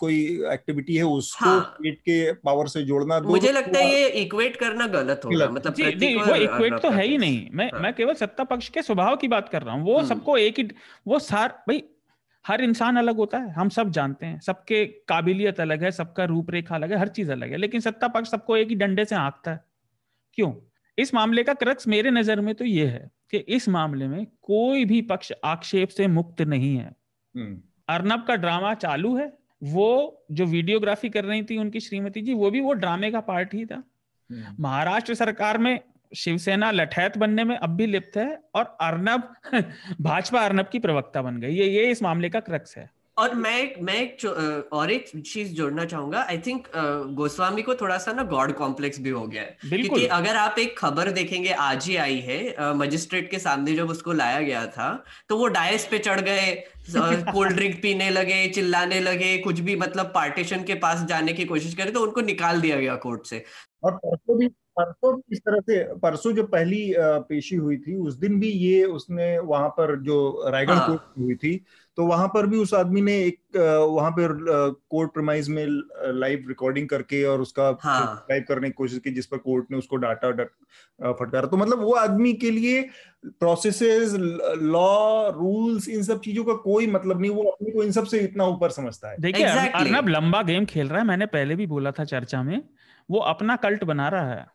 कोई 0.00 0.20
एक्टिविटी 0.52 0.96
है 0.96 1.04
उसको 1.04 1.44
हाँ, 1.44 1.60
स्टेट 1.60 1.98
के 2.00 2.32
पावर 2.32 2.68
से 2.68 2.82
जोड़ना 2.82 3.20
मुझे 3.20 3.52
लगता 3.52 3.78
है 3.78 4.00
ये 4.00 4.08
इक्वेट 4.22 4.56
करना 4.56 4.86
गलत 4.86 5.20
होगा 5.24 5.48
मतलब 5.48 5.74
वो 6.28 6.34
इक्वेट 6.34 6.80
तो 6.82 6.90
है 6.90 7.06
ही 7.06 7.18
नहीं। 7.18 7.48
मैं 7.52 7.70
हाँ. 7.72 7.80
मैं 7.80 7.92
केवल 7.94 8.14
सत्ता 8.14 8.44
पक्ष 8.44 8.68
के 8.68 8.82
स्वभाव 8.82 9.16
की 9.16 9.28
बात 9.28 9.48
कर 9.48 9.62
रहा 9.62 9.74
हूँ। 9.74 9.84
वो 9.84 9.96
हम्म। 9.96 10.08
सबको 10.08 10.36
एक 10.36 10.58
ही 10.58 10.68
वो 11.06 11.18
सार 11.18 11.48
भाई 11.68 11.82
हर 12.46 12.60
इंसान 12.60 12.96
अलग 12.96 13.16
होता 13.16 13.38
है 13.38 13.52
हम 13.52 13.68
सब 13.68 13.90
जानते 13.90 14.26
हैं 14.26 14.38
सबके 14.40 14.84
काबिलियत 15.08 15.60
अलग 15.60 15.82
है 15.82 15.90
सबका 15.90 16.24
रूपरेखा 16.24 16.74
अलग 16.74 16.92
है 16.92 16.98
हर 16.98 17.08
चीज़ 17.08 17.32
अलग 17.32 17.50
है 17.50 17.56
लेकिन 17.56 17.80
सत्ता 17.80 18.08
पक्ष 18.08 18.30
सबको 18.30 18.56
एक 18.56 18.68
ही 18.68 18.74
डंडे 18.74 19.04
से 19.04 19.14
हाँकता 19.14 19.50
है 19.50 19.64
क्यों 20.38 20.52
इस 20.98 21.14
मामले 21.14 21.42
का 21.44 21.54
क्रक्स 21.54 21.88
मेरे 21.88 22.10
नज़र 22.10 22.40
में 22.40 22.54
तो 22.54 22.64
ये 22.64 22.86
है 22.86 23.10
कि 23.30 23.38
इस 23.50 23.68
मामले 23.68 24.06
में 24.08 24.26
कोई 24.42 24.84
भी 24.84 25.00
पक्ष 25.04 25.32
आक्षेप 25.44 25.88
से 25.88 26.06
मुक्त 26.08 26.40
नहीं 26.44 26.76
है 26.76 26.94
हम्म। 27.34 27.60
अर्नब 27.88 28.24
का 28.28 28.36
ड्रामा 28.36 28.72
चालू 28.76 29.16
है 29.16 29.32
वो 29.64 29.88
जो 30.32 30.46
वीडियोग्राफी 30.46 31.08
कर 31.08 31.24
रही 31.24 31.42
थी 31.42 31.56
उनकी 31.58 31.80
श्रीमती 31.80 32.20
जी 32.20 32.34
वो 32.34 32.50
भी 32.50 32.60
वो 32.60 32.72
ड्रामे 32.74 33.10
का 33.10 33.20
पार्ट 33.22 33.54
ही 33.54 33.64
था 33.66 33.82
हम्म। 34.30 34.54
महाराष्ट्र 34.60 35.14
सरकार 35.14 35.58
में 35.58 35.78
शिवसेना 36.14 36.70
लठैत 36.70 37.18
बनने 37.18 37.44
में 37.44 37.56
अब 37.56 37.76
भी 37.76 37.86
लिप्त 37.86 38.16
है 38.16 38.38
और 38.54 38.76
अर्नब 38.80 39.34
भाजपा 40.00 40.40
अर्नब 40.40 40.68
की 40.72 40.78
प्रवक्ता 40.78 41.22
बन 41.22 41.40
गई। 41.40 41.54
ये 41.54 41.66
ये 41.66 41.90
इस 41.90 42.02
मामले 42.02 42.28
का 42.28 42.40
क्रक्स 42.40 42.76
है। 42.76 42.90
और 43.16 43.34
मैं 43.34 43.82
मैं 43.82 43.94
एक 43.94 44.24
और 44.72 44.90
एक 44.90 45.06
चीज़ 45.26 45.52
जोड़ना 45.54 45.84
चाहूँगा। 45.84 46.22
आई 46.22 46.38
थिंक 46.38 46.66
गोस्वामी 47.16 47.62
को 47.62 47.74
थोड़ा 47.74 47.96
सा 47.98 48.12
ना 48.12 48.22
गॉड 48.22 48.52
कॉम्प्लेक्स 48.52 49.00
भी 49.00 49.10
हो 49.10 49.26
गया 49.26 49.42
है। 49.42 49.56
क्योंकि 49.64 50.06
अगर 50.06 50.36
आप 50.36 50.58
एक 50.58 50.76
खबर 50.78 51.10
देखेंगे 51.10 51.52
आज 51.52 51.86
ही 51.86 51.96
आई 51.96 52.18
है 52.20 52.74
मजिस्ट्रेट 52.74 53.30
के 53.30 53.38
सामने 53.38 53.74
जब 53.74 53.90
उसको 53.90 54.12
लाया 54.12 54.40
गया 54.40 54.66
था 54.66 55.04
तो 55.28 55.38
वो 55.38 55.46
डायस 55.48 55.86
पे 55.86 55.98
चढ़ 55.98 56.20
गए 56.20 56.52
कोल्ड 57.32 57.52
ड्रिंक 57.52 57.80
पीने 57.82 58.10
लगे 58.10 58.46
चिल्लाने 58.48 59.00
लगे 59.00 59.36
कुछ 59.38 59.60
भी 59.60 59.76
मतलब 59.76 60.12
पार्टीशन 60.14 60.64
के 60.64 60.74
पास 60.74 61.04
जाने 61.04 61.32
की 61.32 61.44
कोशिश 61.44 61.74
करे 61.74 61.90
तो 61.90 62.00
उनको 62.00 62.20
निकाल 62.20 62.60
दिया 62.60 62.76
गया 62.76 62.94
कोर्ट 62.96 63.26
से। 63.26 63.44
और 63.84 63.96
परसों 63.96 64.38
भी 64.38 64.48
परसों 64.76 65.18
इस 65.32 65.38
तरह 65.38 65.60
से 65.60 65.82
परसों 65.98 66.32
जो 66.32 66.42
पहली 66.46 66.80
पेशी 67.28 67.56
हुई 67.56 67.76
थी 67.78 67.94
उस 67.98 68.14
दिन 68.14 68.38
भी 68.40 68.48
ये 68.48 68.84
उसने 68.86 69.38
वहाँ 69.40 69.68
पर 69.70 69.94
जो 70.00 70.18
रायगढ़ 70.46 70.74
हाँ। 70.74 70.88
कोर्ट 70.88 71.18
हुई 71.18 71.34
थी 71.34 71.60
तो 71.98 72.06
वहाँ 72.06 72.26
पर 72.28 72.46
भी 72.46 72.56
उस 72.58 72.72
आदमी 72.74 73.00
ने 73.00 73.12
एक 73.18 73.56
वहाँ 73.56 74.10
पर 74.10 74.34
कोर्ट 74.90 75.12
प्रमाइज 75.12 75.48
में 75.48 75.64
लाइव 76.14 76.44
रिकॉर्डिंग 76.48 76.88
करके 76.88 77.22
और 77.24 77.40
उसका 77.40 77.68
हाँ। 77.82 78.26
लाइव 78.30 78.44
करने 78.48 78.68
की 78.68 78.72
कोशिश 78.72 78.98
की 78.98 79.10
जिस 79.10 79.26
पर 79.26 79.38
कोर्ट 79.38 79.70
ने 79.70 79.78
उसको 79.78 79.96
डाटा 79.96 80.30
फटकारा 80.32 81.46
तो 81.46 81.56
मतलब 81.56 81.82
वो 81.82 81.94
आदमी 81.96 82.32
के 82.34 82.50
लिए 82.50 82.82
प्रोसेसेस 83.24 84.12
लॉ 84.14 85.30
रूल्स 85.30 85.88
इन 85.88 86.02
सब 86.02 86.20
चीज़ों 86.20 86.44
का 86.44 86.54
कोई 86.62 86.86
मतलब 86.88 87.20
नहीं 87.20 87.30
वो 87.30 87.44
अपने 87.44 87.70
को 87.70 87.82
इन 87.82 87.92
सबसे 87.92 88.18
इतना 88.20 88.46
ऊपर 88.46 88.70
समझता 88.70 89.10
है 89.10 89.16
देखिए 89.20 89.46
exactly. 89.46 89.74
अर्नब 89.74 90.08
लंबा 90.08 90.42
गेम 90.42 90.64
खेल 90.64 90.88
रहा 90.88 90.98
है 90.98 91.06
मैंने 91.06 91.26
पहले 91.28 91.56
भी 91.56 91.66
बोला 91.66 91.90
था 91.90 92.04
चर्चा 92.04 92.42
में 92.42 92.60
वो 93.08 93.18
अपना 93.26 93.56
कल्ट 93.56 93.84
बना 93.84 94.08
रहा 94.08 94.30
है 94.30 94.46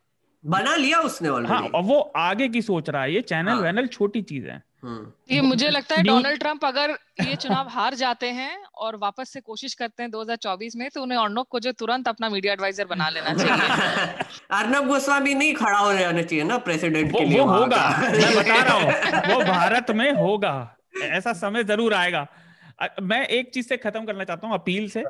बना 0.43 0.75
लिया 0.75 0.99
उसने 0.99 1.29
हाँ 1.47 1.61
और 1.61 1.83
वो 1.83 1.99
आगे 2.15 2.47
की 2.49 2.61
सोच 2.61 2.89
रहा 2.89 3.01
है 3.03 3.13
ये 3.13 3.21
चैनल 3.21 3.51
हाँ. 3.51 3.61
वैनल 3.61 3.87
छोटी 3.87 4.21
चीज़ 4.21 4.47
है। 4.47 4.61
हम्म। 4.83 5.11
ये 5.31 5.41
मुझे 5.41 5.69
लगता 5.69 5.95
है 5.95 6.03
डोनाल्ड 6.03 6.39
ट्रंप 6.39 6.65
अगर 6.65 6.89
ये 7.21 7.35
चुनाव 7.35 7.67
हार 7.69 7.95
जाते 7.95 8.27
हैं 8.27 8.63
और 8.75 8.95
वापस 8.95 9.29
से 9.29 9.39
कोशिश 9.41 9.73
करते 9.73 10.03
हैं 10.03 10.11
2024 10.11 10.75
में 10.75 10.89
तो 10.89 11.01
उन्हें 11.01 11.17
अर्नब 11.19 11.45
को 11.49 11.59
जो 11.59 11.71
तुरंत 11.71 12.07
अपना 12.07 12.29
मीडिया 12.29 12.53
एडवाइजर 12.53 12.85
बना 12.85 13.09
लेना 13.09 13.33
चाहिए। 13.33 14.07
अर्नब 14.51 14.87
गोस्वामी 14.87 15.33
नहीं 15.33 15.53
खड़ा 15.53 15.77
हो 15.77 15.93
जाना 15.93 16.21
चाहिए 16.21 16.43
ना 16.43 16.57
प्रेसिडेंट 16.57 17.11
के 17.11 17.25
लिए 17.25 17.39
वो 17.39 17.45
होगा 17.45 17.87
मैं 18.01 18.35
बता 18.35 18.61
रहा 18.63 18.77
हूँ 18.77 19.33
वो 19.33 19.43
भारत 19.43 19.91
में 19.91 20.11
होगा 20.11 20.77
ऐसा 21.03 21.33
समय 21.33 21.63
ज़रूर 21.63 21.93
आएगा। 21.93 22.27
मैं 23.01 23.25
एक 23.27 23.53
चीज़ 23.53 23.67
से 23.67 23.77
खत्म 23.77 24.05
करना 24.05 24.23
चाहता 24.23 24.47
हूँ 24.47 24.55
अपील 24.55 24.89
से। 24.89 25.03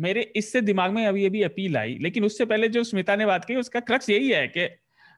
मेरे 0.00 0.32
इससे 0.36 0.60
दिमाग 0.60 0.90
में 0.90 1.06
अभी 1.06 1.26
अभी 1.26 1.42
अपील 1.42 1.76
आई 1.76 1.98
लेकिन 2.00 2.24
उससे 2.24 2.44
पहले 2.44 2.68
जो 2.68 2.84
स्मिता 2.84 3.16
ने 3.16 3.26
बात 3.26 3.44
की 3.44 3.56
उसका 3.56 3.80
क्रक्स 3.80 4.10
यही 4.10 4.30
है 4.30 4.46
कि 4.48 4.68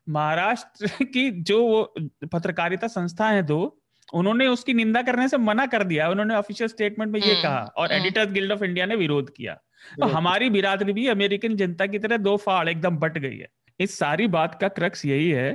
महाराष्ट्र 0.09 1.05
की 1.05 1.31
जो 1.31 1.95
पत्रकारिता 2.33 2.87
संस्था 2.87 3.29
है 3.29 3.43
दो 3.43 3.83
उन्होंने 4.15 4.47
उसकी 4.47 4.75
निंदा 4.75 5.03
करने 5.03 5.29
से 5.29 5.39
मना 5.39 5.67
कर 5.67 5.85
दिया। 5.85 6.09
उन्होंने 6.09 6.35
ऑफिशियल 6.35 6.69
स्टेटमेंट 6.69 7.13
में 7.13 7.21
ये 7.21 7.33
हम्म, 7.33 7.43
कहा 7.43 7.59
और 7.77 7.93
एडिटर्स 7.93 8.33
गिल्ड 8.33 8.53
ऑफ़ 8.53 8.65
इंडिया 8.65 8.87
ने 8.87 8.97
विरोध 8.97 9.31
किया। 9.37 9.55
तो 10.01 10.07
हमारी 10.07 10.51
बिरादरी 10.51 10.93
भी 10.93 11.07
अमेरिकन 11.09 11.57
जनता 11.57 11.87
की 11.87 11.99
तरह 11.99 12.17
दो 12.17 12.37
फाड़ 12.37 12.69
एकदम 12.69 12.97
बट 12.97 13.19
गई 13.19 13.37
है। 13.37 13.49
इस 13.81 13.99
सारी 13.99 14.27
बात 14.27 14.61
का 14.61 14.69
क्रक्स 14.69 15.05
यही 15.07 15.31
है 15.31 15.53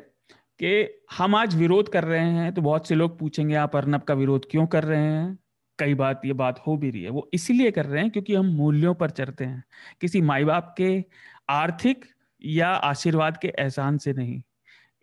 कि 0.59 1.01
हम 1.17 1.35
आज 1.35 1.55
विरोध 1.55 1.89
कर 1.89 2.03
रहे 2.03 2.29
हैं 2.29 2.53
तो 2.53 2.61
बहुत 2.61 2.87
से 2.87 2.95
लोग 2.95 3.19
पूछेंगे 3.19 3.55
आप 3.55 3.75
अर्नब 3.75 4.01
का 4.01 4.13
विरोध 4.13 4.45
क्यों 4.51 4.67
कर 4.67 4.83
रहे 4.83 5.01
हैं? 5.01 5.37
कई 5.79 5.93
बात, 5.93 6.21
ये 6.25 6.33
बात 6.33 6.59
हो 6.67 6.75
भी 6.77 6.89
रही 6.89 7.03
है। 7.03 7.09
वो 7.09 7.29
इसीलिए 7.33 7.71
कर 7.71 7.85
रहे 7.85 8.01
हैं 8.01 8.11
क्योंकि 8.11 8.35
हम 8.35 8.45
मूल्यों 8.55 8.93
पर 8.93 9.09
चलते 9.11 9.45
हैं। 9.45 9.63
किसी 10.01 10.21
माई 10.21 10.43
बाप 10.43 10.73
के 10.77 11.03
आर्थिक 11.49 12.05
या 12.41 12.69
आशीर्वाद 12.69 13.37
के 13.37 13.47
एहसान 13.59 13.97
से 13.97 14.13
नहीं। 14.13 14.41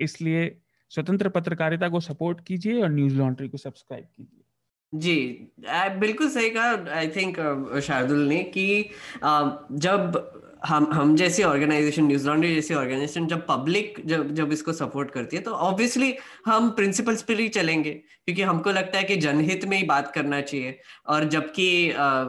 इसलिए 0.01 0.57
स्वतंत्र 0.91 1.29
पत्रकारिता 1.29 1.89
को 1.89 2.01
सपोर्ट 2.01 2.41
कीजिए 2.47 2.81
और 2.83 2.91
न्यूज़ 2.91 3.15
लॉन्ड्री 3.15 3.49
को 3.49 3.59
सब्सक्राइब 3.59 4.05
कीजिए। 4.17 4.45
जी 4.93 5.53
बिल्कुल 6.01 6.29
सही 6.29 6.51
कहा। 6.51 6.95
आई 6.95 7.09
थिंक 7.09 7.37
शार्दुल 7.83 8.27
ने 8.29 8.43
कि 8.45 8.91
जब 9.25 10.40
हम 10.67 10.87
हम 10.93 11.15
जैसी 11.17 11.43
ऑर्गेनाइजेशन 11.43 12.05
न्यूज़ 12.05 12.27
लॉन्ड्री 12.29 12.55
जैसी 12.55 12.75
ऑर्गेनाइजेशन 12.75 13.27
जब 13.27 13.47
पब्लिक 13.47 14.01
जब 14.07 14.31
जब 14.35 14.53
इसको 14.53 14.73
सपोर्ट 14.73 15.11
करती 15.11 15.37
है 15.37 15.43
तो 15.43 15.51
ऑब्वियसली 15.51 16.15
हम 16.47 16.69
प्रिंसिपल्स 16.71 17.23
पर 17.23 17.41
ही 17.41 17.49
चलेंगे 17.49 17.91
क्योंकि 17.91 18.43
हमको 18.43 18.71
लगता 18.71 18.99
है 18.99 19.05
कि 19.05 19.17
जनहित 19.17 19.65
में 19.65 19.77
ही 19.77 19.83
बात 19.85 20.11
करना 20.15 20.41
चाहिए। 20.41 20.79
और 21.07 21.25
जबकि 21.25 21.69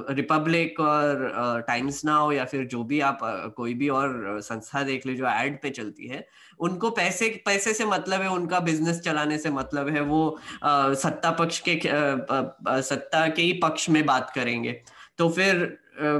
रिपब्लिक 0.09 0.79
और 0.79 1.63
टाइम्स 1.67 2.03
नाउ 2.05 2.31
या 2.31 2.45
फिर 2.45 2.65
जो 2.65 2.83
भी 2.83 2.99
आप 2.99 3.19
कोई 3.57 3.73
भी 3.73 3.89
और 3.89 4.39
संस्था 4.43 4.83
देख 4.83 5.05
ली 5.05 5.15
जो 5.15 5.27
एड 5.29 5.61
पे 5.61 5.69
चलती 5.69 6.07
है 6.07 6.25
उनको 6.59 6.89
पैसे 6.91 7.29
पैसे 7.45 7.73
से 7.73 7.85
मतलब 7.85 8.21
है 8.21 8.29
उनका 8.29 8.59
बिज़नेस 8.59 8.99
चलाने 9.01 9.37
से 9.37 9.49
मतलब 9.49 9.89
है 9.89 10.01
वो 10.01 10.37
आ, 10.63 10.93
सत्ता 10.93 11.31
पक्ष 11.31 11.59
के 11.67 11.75
आ, 11.77 12.79
सत्ता 12.81 13.27
के 13.27 13.41
ही 13.41 13.53
पक्ष 13.63 13.89
में 13.89 14.05
बात 14.05 14.31
करेंगे। 14.35 14.81
तो 15.17 15.29
फिर 15.29 15.63
आ, 16.01 16.17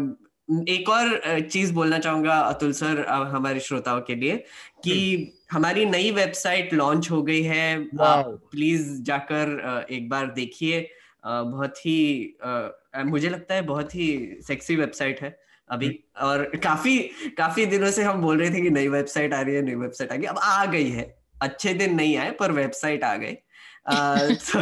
एक 0.69 0.90
और 0.90 1.40
चीज़ 1.41 1.73
बोलना 1.73 1.98
चाहूँगा 1.99 2.38
अतुल 2.40 2.72
सर 2.73 3.06
हमारे 3.10 3.60
श्रोताओं 3.60 4.02
के 4.02 4.15
लिए 4.15 4.36
कि 4.84 5.34
हमारी 5.52 5.86
नई 5.86 6.11
वेबसाइट 6.11 6.73
लॉन्च 6.73 7.10
हो 7.11 7.22
गई 7.23 7.41
है। 7.44 7.76
आप 8.02 8.26
प्लीज़ 8.52 9.02
जाकर 9.02 9.86
एक 9.91 10.10
बार 10.10 10.32
देखिए। 10.32 10.88
बहुत 11.26 11.78
ही 11.86 12.36
मुझे 13.06 13.30
लगता 13.30 13.56
है 13.56 13.61
बहुत 13.61 13.95
ही 13.95 14.38
सेक्सी 14.48 14.76
वेबसाइट 14.76 15.22
है 15.22 15.38
अभी। 15.69 15.90
और 16.22 16.44
काफ़ी 16.64 16.98
काफ़ी 17.38 17.65
दिनों 17.65 17.91
से 17.91 18.03
हम 18.03 18.22
बोल 18.22 18.40
रहे 18.40 18.49
थे 18.49 18.61
कि 18.61 18.69
नई 18.69 18.88
वेबसाइट 18.88 19.34
आ 19.34 19.41
रही 19.41 19.56
है 19.56 19.61
नई 19.61 19.76
वेबसाइट 19.76 20.11
आ 20.11 20.15
गई। 20.15 20.26
अब 20.26 20.38
आ 20.38 20.65
गई 20.65 20.90
है। 20.90 21.15
अच्छे 21.41 21.73
दिन 21.73 21.95
नहीं 21.95 22.18
आए 22.18 22.32
पर 22.32 22.52
वेबसाइट 22.52 23.03
आ 23.03 23.15
गई। 23.15 23.36
तो, 23.90 24.62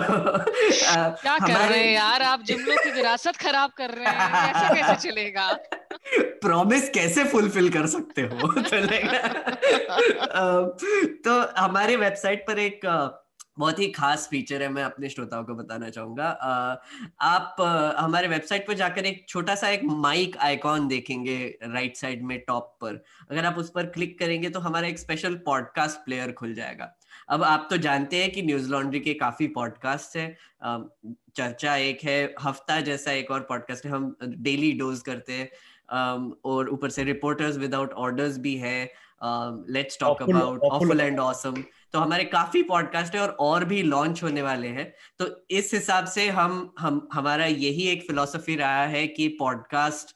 क्या 1.11 1.37
कर 1.37 1.69
रहे 1.69 1.83
हैं 1.83 1.93
यार? 1.93 2.21
आप 2.21 2.41
जुमलों 2.41 2.75
की 2.77 2.91
विरासत 2.91 3.35
खराब 3.35 3.71
कर 3.77 3.89
रहे 3.89 4.05
हैं। 4.05 4.53
कैसे 4.53 4.81
कैसे 4.81 5.09
चलेगा? 5.09 5.51
प्रॉमिस 6.41 6.89
कैसे 6.89 7.23
फुलफिल 7.23 7.69
कर 7.69 7.87
सकते 7.87 8.21
हो? 8.21 8.61
चलेगा। 8.69 9.27
तो 11.25 11.61
हमारे 11.61 11.95
वेबसाइट 11.95 12.47
पर 12.47 12.59
एक 12.59 12.79
बहुत 13.59 13.79
ही 13.79 13.87
खास 13.87 14.27
फीचर 14.31 14.61
है 14.61 14.69
मैं 14.69 14.83
अपने 14.83 15.09
श्रोताओं 15.09 15.43
को 15.43 15.55
बताना 15.55 15.89
चाहूँगा। 15.89 16.27
आप 17.21 17.55
हमारे 17.97 18.27
वेबसाइट 18.27 18.67
पर 18.67 18.73
जाकर 18.73 19.05
एक 19.05 19.25
छोटा 19.29 19.55
सा 19.55 19.69
एक 19.69 19.83
माइक 19.83 20.37
आइकॉन 20.37 20.87
देखेंगे 20.87 21.57
राइट 21.63 21.97
साइड 21.97 22.23
में 22.23 22.39
टॉप 22.47 22.77
पर। 22.81 23.03
अगर 23.31 23.45
आप 23.45 23.57
उस 23.57 23.69
पर 23.69 23.85
क्लिक 23.85 24.19
करेंगे 24.19 24.49
तो 24.49 24.59
हमारा 24.59 24.87
एक 24.87 24.99
स्पेशल 24.99 25.35
पॉडकास्ट 25.35 25.97
प्लेयर 25.97 26.31
खुल 26.31 26.53
जाएगा। 26.53 26.95
अब 27.29 27.43
आप 27.43 27.67
तो 27.69 27.77
जानते 27.77 28.21
हैं 28.21 28.31
कि 28.31 28.41
न्यूज़ 28.41 28.69
लॉन्ड्री 28.71 28.99
के 28.99 29.13
काफ़ी 29.13 29.47
पॉडकास्ट 29.47 30.15
है। 30.17 30.27
चर्चा 31.35 31.75
एक 31.77 32.03
है 32.03 32.33
हफ़्ता 32.41 32.79
जैसा 32.81 33.11
एक 33.11 33.31
और 33.31 33.39
पॉडकास्ट 33.49 33.85
है 33.85 33.91
हम 33.91 34.15
डेली 34.23 34.71
डोज 34.71 35.01
करते 35.01 35.33
हैं। 35.33 35.49
और 36.45 36.69
ऊपर 36.69 36.89
से 36.89 37.03
रिपोर्टर्स 37.03 37.57
विदाउट 37.57 37.93
ऑर्डर्स 37.93 38.37
भी 38.37 38.55
है। 38.55 38.83
Let's 39.23 39.99
talk 39.99 40.21
about 40.21 40.63
awful 40.63 41.01
and 41.01 41.19
awesome 41.19 41.63
तो 41.93 41.99
हमारे 41.99 42.23
काफ़ी 42.25 42.61
पॉडकास्ट 42.63 43.15
है 43.15 43.21
और 43.21 43.29
और 43.39 43.65
भी 43.65 43.81
लॉन्च 43.83 44.23
होने 44.23 44.41
वाले 44.41 44.67
हैं। 44.67 44.93
तो 45.19 45.27
इस 45.49 45.73
हिसाब 45.73 46.05
से 46.05 46.27
हम 46.29 46.73
हम 46.79 47.07
हमारा 47.13 47.45
यही 47.45 47.87
एक 47.87 48.07
फिलोसफी 48.07 48.55
रहा 48.55 48.85
है 48.87 49.07
कि 49.07 49.27
पॉडकास्ट 49.39 50.15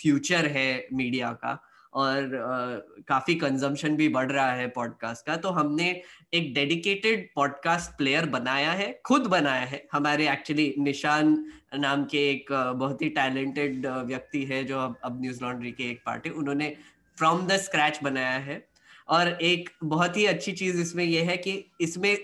फ्यूचर 0.00 0.46
है 0.46 0.86
मीडिया 0.92 1.30
का। 1.32 1.62
और 1.96 2.22
uh, 2.22 3.04
काफ़ी 3.08 3.34
कंजम्पशन 3.34 3.96
भी 3.96 4.08
बढ़ 4.08 4.30
रहा 4.32 4.52
है 4.52 4.66
पॉडकास्ट 4.68 5.26
का 5.26 5.36
तो 5.36 5.50
हमने 5.50 5.88
एक 6.34 6.52
डेडिकेटेड 6.54 7.28
पॉडकास्ट 7.34 7.96
प्लेयर 7.98 8.26
बनाया 8.26 8.72
है 8.72 8.88
खुद 9.06 9.26
बनाया 9.26 9.64
है। 9.64 9.82
हमारे 9.92 10.28
एक्चुअली 10.30 10.74
निशान 10.78 11.34
नाम 11.74 12.04
के 12.04 12.28
एक 12.30 12.52
बहुत 12.52 13.02
ही 13.02 13.08
टैलेंटेड 13.08 13.86
व्यक्ति 13.86 14.44
है 14.44 14.62
जो 14.64 14.78
अब, 14.78 14.96
अब 15.04 15.20
न्यूज़ 15.20 15.42
लॉन्ड्री 15.44 15.72
के 15.72 15.90
एक 15.90 16.02
पार्टी 16.06 16.30
उन्होंने 16.30 16.74
फ्रॉम 17.18 17.46
द 17.46 17.56
स्क्रैच 17.58 18.00
बनाया 18.02 18.38
है। 18.38 18.64
और 19.08 19.28
एक 19.28 19.70
बहुत 19.84 20.16
ही 20.16 20.26
अच्छी 20.26 20.52
चीज़ 20.52 20.80
इसमें 20.80 21.04
यह 21.04 21.28
है 21.30 21.36
कि 21.36 21.52
इसमें 21.80 22.16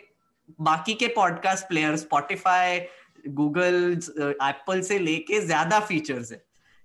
बाकी 0.60 0.94
के 0.94 1.06
podcast 1.16 1.68
player 1.68 1.96
Spotify 1.96 2.80
Google 3.28 3.98
Apple 4.42 4.80
से 4.80 4.98
लेके 4.98 5.40
ज़्यादा 5.40 5.80
फीचर्स 5.80 6.32
है। 6.32 6.42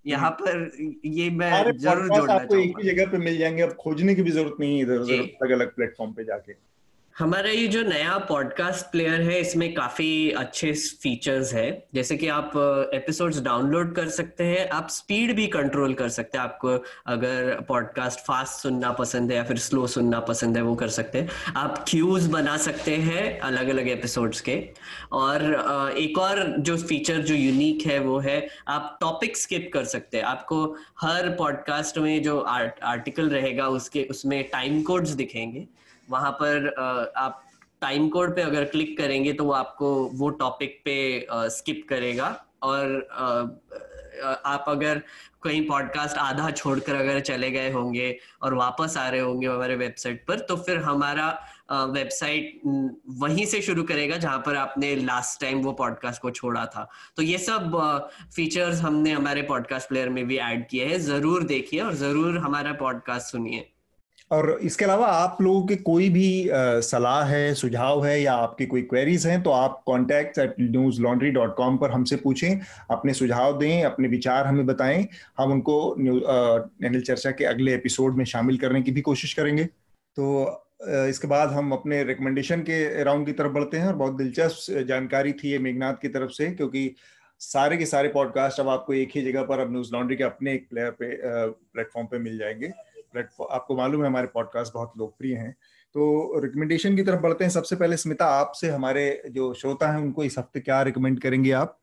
यहाँ 0.08 0.30
हम्म। 0.30 0.46
पर 0.46 1.00
ये 1.06 1.30
मैं 1.30 1.78
ज़रूर 1.78 2.08
जोड़ना 2.16 2.34
आपको 2.34 2.56
एक 2.56 2.80
ही 2.80 2.90
जगह 2.92 3.12
पे 3.12 3.18
मिल 3.18 3.38
जाएँगे 3.38 3.62
अब 3.62 3.74
खोजने 3.80 4.16
की 4.16 4.22
भी 4.22 4.32
ज़रूरत 4.32 4.56
नहीं 4.60 4.76
है 4.78 4.82
इधर 4.82 5.00
उधर 5.00 5.22
अलग 5.42 5.52
अलग 5.52 5.76
प्लेटफॉर्म 5.76 6.14
पे 6.14 6.24
जाके। 6.24 6.54
हमारा 7.19 7.49
ये 7.49 7.68
जो 7.68 7.81
नया 7.81 8.18
पॉडकास्ट 8.18 8.85
प्लेयर 8.85 9.22
है 9.22 9.39
इसमें 9.39 9.73
काफ़ी 9.73 10.31
अच्छे 10.31 10.72
फीचर्स 11.02 11.53
है। 11.53 11.88
जैसे 11.94 12.18
कि 12.18 12.27
आप 12.27 12.52
एपिसोड्स 12.94 13.39
डाउनलोड 13.41 13.95
कर 13.95 14.07
सकते 14.07 14.44
हैं 14.44 14.68
आप 14.69 14.89
स्पीड 14.89 15.35
भी 15.35 15.48
कंट्रोल 15.48 15.94
कर 15.94 16.10
सकते 16.10 16.38
हैं। 16.38 16.45
आपको 16.45 16.69
अगर 17.07 17.60
पॉडकास्ट 17.68 18.19
फास्ट 18.19 18.53
सुनना 18.53 18.91
पसंद 18.91 19.31
है 19.31 19.38
या 19.38 19.44
फिर 19.44 19.57
स्लो 19.57 19.88
सुनना 19.88 20.19
पसंद 20.19 20.57
है 20.57 20.64
वो 20.64 20.76
कर 20.76 20.88
सकते 20.88 21.18
हैं। 21.18 21.53
आप 21.57 21.84
क्यूज 21.88 22.27
बना 22.27 22.57
सकते 22.57 22.95
हैं 22.95 23.39
अलग 23.39 23.69
अलग 23.69 23.88
एपिसोड्स 23.88 24.41
के। 24.41 24.60
और 25.11 25.94
एक 25.98 26.18
और 26.18 26.44
जो 26.60 26.77
फीचर 26.77 27.22
जो 27.22 27.35
यूनिक 27.35 27.85
है 27.88 27.99
वो 27.99 28.19
है 28.19 28.38
आप 28.68 28.98
टॉपिक 29.02 29.38
स्किप 29.38 29.69
कर 29.73 29.85
सकते 29.85 30.18
हैं। 30.18 30.23
आपको 30.26 30.64
हर 31.02 31.30
पॉडकास्ट 31.30 31.98
में 31.98 32.22
जो 32.23 32.39
आर्ट, 32.39 32.80
आर्टिकल 32.84 33.30
रहेगा 33.30 33.68
उसके 33.69 34.03
उसमें 34.11 34.44
टाइम 34.44 34.81
कोड्स 34.84 35.10
दिखेंगे। 35.10 35.68
वहाँ 36.10 36.32
पर 36.42 36.74
आप 37.18 37.44
टाइम 37.82 38.08
कोड 38.10 38.36
पे 38.36 38.42
अगर 38.42 38.64
क्लिक 38.66 38.98
करेंगे 38.98 39.34
तो 39.34 39.44
वो 39.44 39.52
आपको 39.54 39.94
वो 40.14 40.30
टॉपिक 40.40 40.82
पे 40.86 41.28
स्किप 41.32 41.86
करेगा। 41.90 42.36
और 42.64 43.08
आप 44.46 44.66
अगर 44.68 45.02
कहीं 45.44 45.62
पॉडकास्ट 45.68 46.18
आधा 46.18 46.50
छोड़कर 46.52 46.96
अगर 46.96 47.20
चले 47.20 47.50
गए 47.52 47.72
होंगे 47.72 48.18
और 48.42 48.54
वापस 48.54 48.96
आ 48.98 49.08
रहे 49.10 49.20
होंगे 49.20 49.48
हमारे 49.48 49.76
वेबसाइट 49.76 50.26
पर 50.28 50.40
तो 50.40 50.56
फिर 50.58 50.78
हमारा 50.84 51.28
वेबसाइट 51.72 52.62
वहीं 53.20 53.46
से 53.46 53.62
शुरू 53.62 53.84
करेगा 53.84 54.18
जहाँ 54.18 54.40
पर 54.46 54.56
आपने 54.56 54.96
लास्ट 54.96 55.40
टाइम 55.42 55.62
वो 55.64 55.72
पॉडकास्ट 55.74 56.22
को 56.22 56.32
छोड़ा 56.32 56.66
था। 56.66 56.88
तो 57.18 57.24
ये 57.24 57.38
सब 57.38 57.80
फीचर्स 58.36 58.82
हमने 58.82 59.12
हमारे 59.12 59.42
पॉडकास्ट 59.44 59.90
प्लेयर 59.90 60.10
में 60.10 60.26
भी 60.28 60.38
ऐड 60.40 60.68
किए 60.70 60.86
हैं। 60.86 61.00
ज़रूर 61.02 61.44
देखिए 61.46 61.82
और 61.82 61.94
ज़रूर 61.96 62.38
हमारा 62.38 62.74
पॉडकास्ट 62.80 63.32
सुनिए। 63.32 63.68
और 64.32 64.49
इसके 64.62 64.86
अलावा 64.86 65.08
आप 65.08 65.38
लोगों 65.41 65.66
के 65.68 65.76
कोई 65.76 66.10
भी 66.10 66.49
सलाह 66.84 67.24
है, 67.26 67.54
सुझाव 67.54 68.06
है 68.06 68.22
या 68.22 68.34
आपकी 68.36 68.66
कोई 68.66 68.82
क्वेरीज 68.84 69.26
हैं 69.28 69.41
तो 69.44 69.49
आप 69.52 69.82
contact 69.86 70.38
at 70.40 70.56
Newslaundry 71.02 71.30
dot 71.32 71.56
com 71.56 71.78
पर 71.78 71.91
हमसे 71.91 72.16
पूछें, 72.16 72.60
अपने 72.91 73.14
सुझाव 73.14 73.58
दें, 73.60 73.84
अपने 73.84 74.08
विचार 74.08 74.48
हमें 74.48 74.66
बताएँ। 74.66 75.08
हम 75.38 75.52
उनको 75.52 75.95
न्यूज़ 75.99 77.04
चर्चा 77.04 77.32
के 77.32 77.45
अगले 77.45 77.74
एपिसोड 77.76 78.18
में 78.18 78.26
शामिल 78.26 78.58
करने 78.58 78.82
की 78.82 78.91
भी 78.91 79.02
कोशिश 79.02 79.34
करेंगे। 79.34 79.66
तो 79.66 80.64
इसके 81.10 81.28
बाद 81.28 81.49
हम 81.49 81.72
अपने 81.72 82.04
रिकमेंडेशन 82.04 82.62
के 82.62 83.04
राउंड 83.04 83.26
की 83.26 83.32
तरफ़ 83.32 83.52
बढ़ते 83.52 83.78
हैं 83.78 83.88
और 83.88 83.95
बहुत 83.95 84.18
दिलचस्प 84.18 84.78
जानकारी 84.88 85.32
थी 85.34 85.52
ये 85.52 85.60
मेघनाथ 85.60 85.94
की 86.02 86.08
तरफ़ 86.08 86.32
से, 86.32 86.48
क्योंकि 86.48 86.95
सारे 87.41 87.78
के 87.78 87.86
सारे 87.86 88.10
पॉडकास्ट 88.10 88.60
अब 88.60 88.70
आपको 88.70 88.94
एक 88.94 89.10
ही 89.16 89.22
जगह 89.22 89.44
पर 89.44 89.60
अब 89.60 89.72
न्यूज़ 89.72 89.94
लॉन्ड्री 89.94 90.16
के 90.18 90.24
अपने 90.24 90.54
एक 90.54 90.68
प्लेयर 90.70 90.91
पे 90.91 91.16
प्लेटफॉर्म 91.24 92.08
पे 92.08 92.20
मिल 92.20 92.38
जाएँगे। 92.38 92.72
प्लेटफॉर्म 93.12 93.54
आपको 93.56 93.78
मालूम 93.78 94.02
है 94.02 94.08
हमारे 94.08 94.28
पॉडकास्ट 94.28 94.74
बहुत 94.74 94.94
लोकप्रिय 94.98 95.36
हैं। 95.36 95.52
तो 95.94 96.40
रिकमेंडेशन 96.40 96.96
की 96.96 97.04
तरफ़ 97.04 97.22
बढ़ते 97.22 97.44
हैं। 97.44 97.52
सबसे 97.52 97.76
पहले 97.76 97.98
स्मिता 97.98 98.26
आपसे 98.26 98.70
हमारे 98.70 99.22
जो 99.32 99.54
श्रोता 99.54 99.92
हैं 99.92 100.00
उनको 100.00 100.24
इस 100.24 100.38
हफ़्ते 100.38 100.60
क्या 100.60 100.82
रिकमेंड 100.82 101.20
करेंगे 101.20 101.52
आप? 101.52 101.80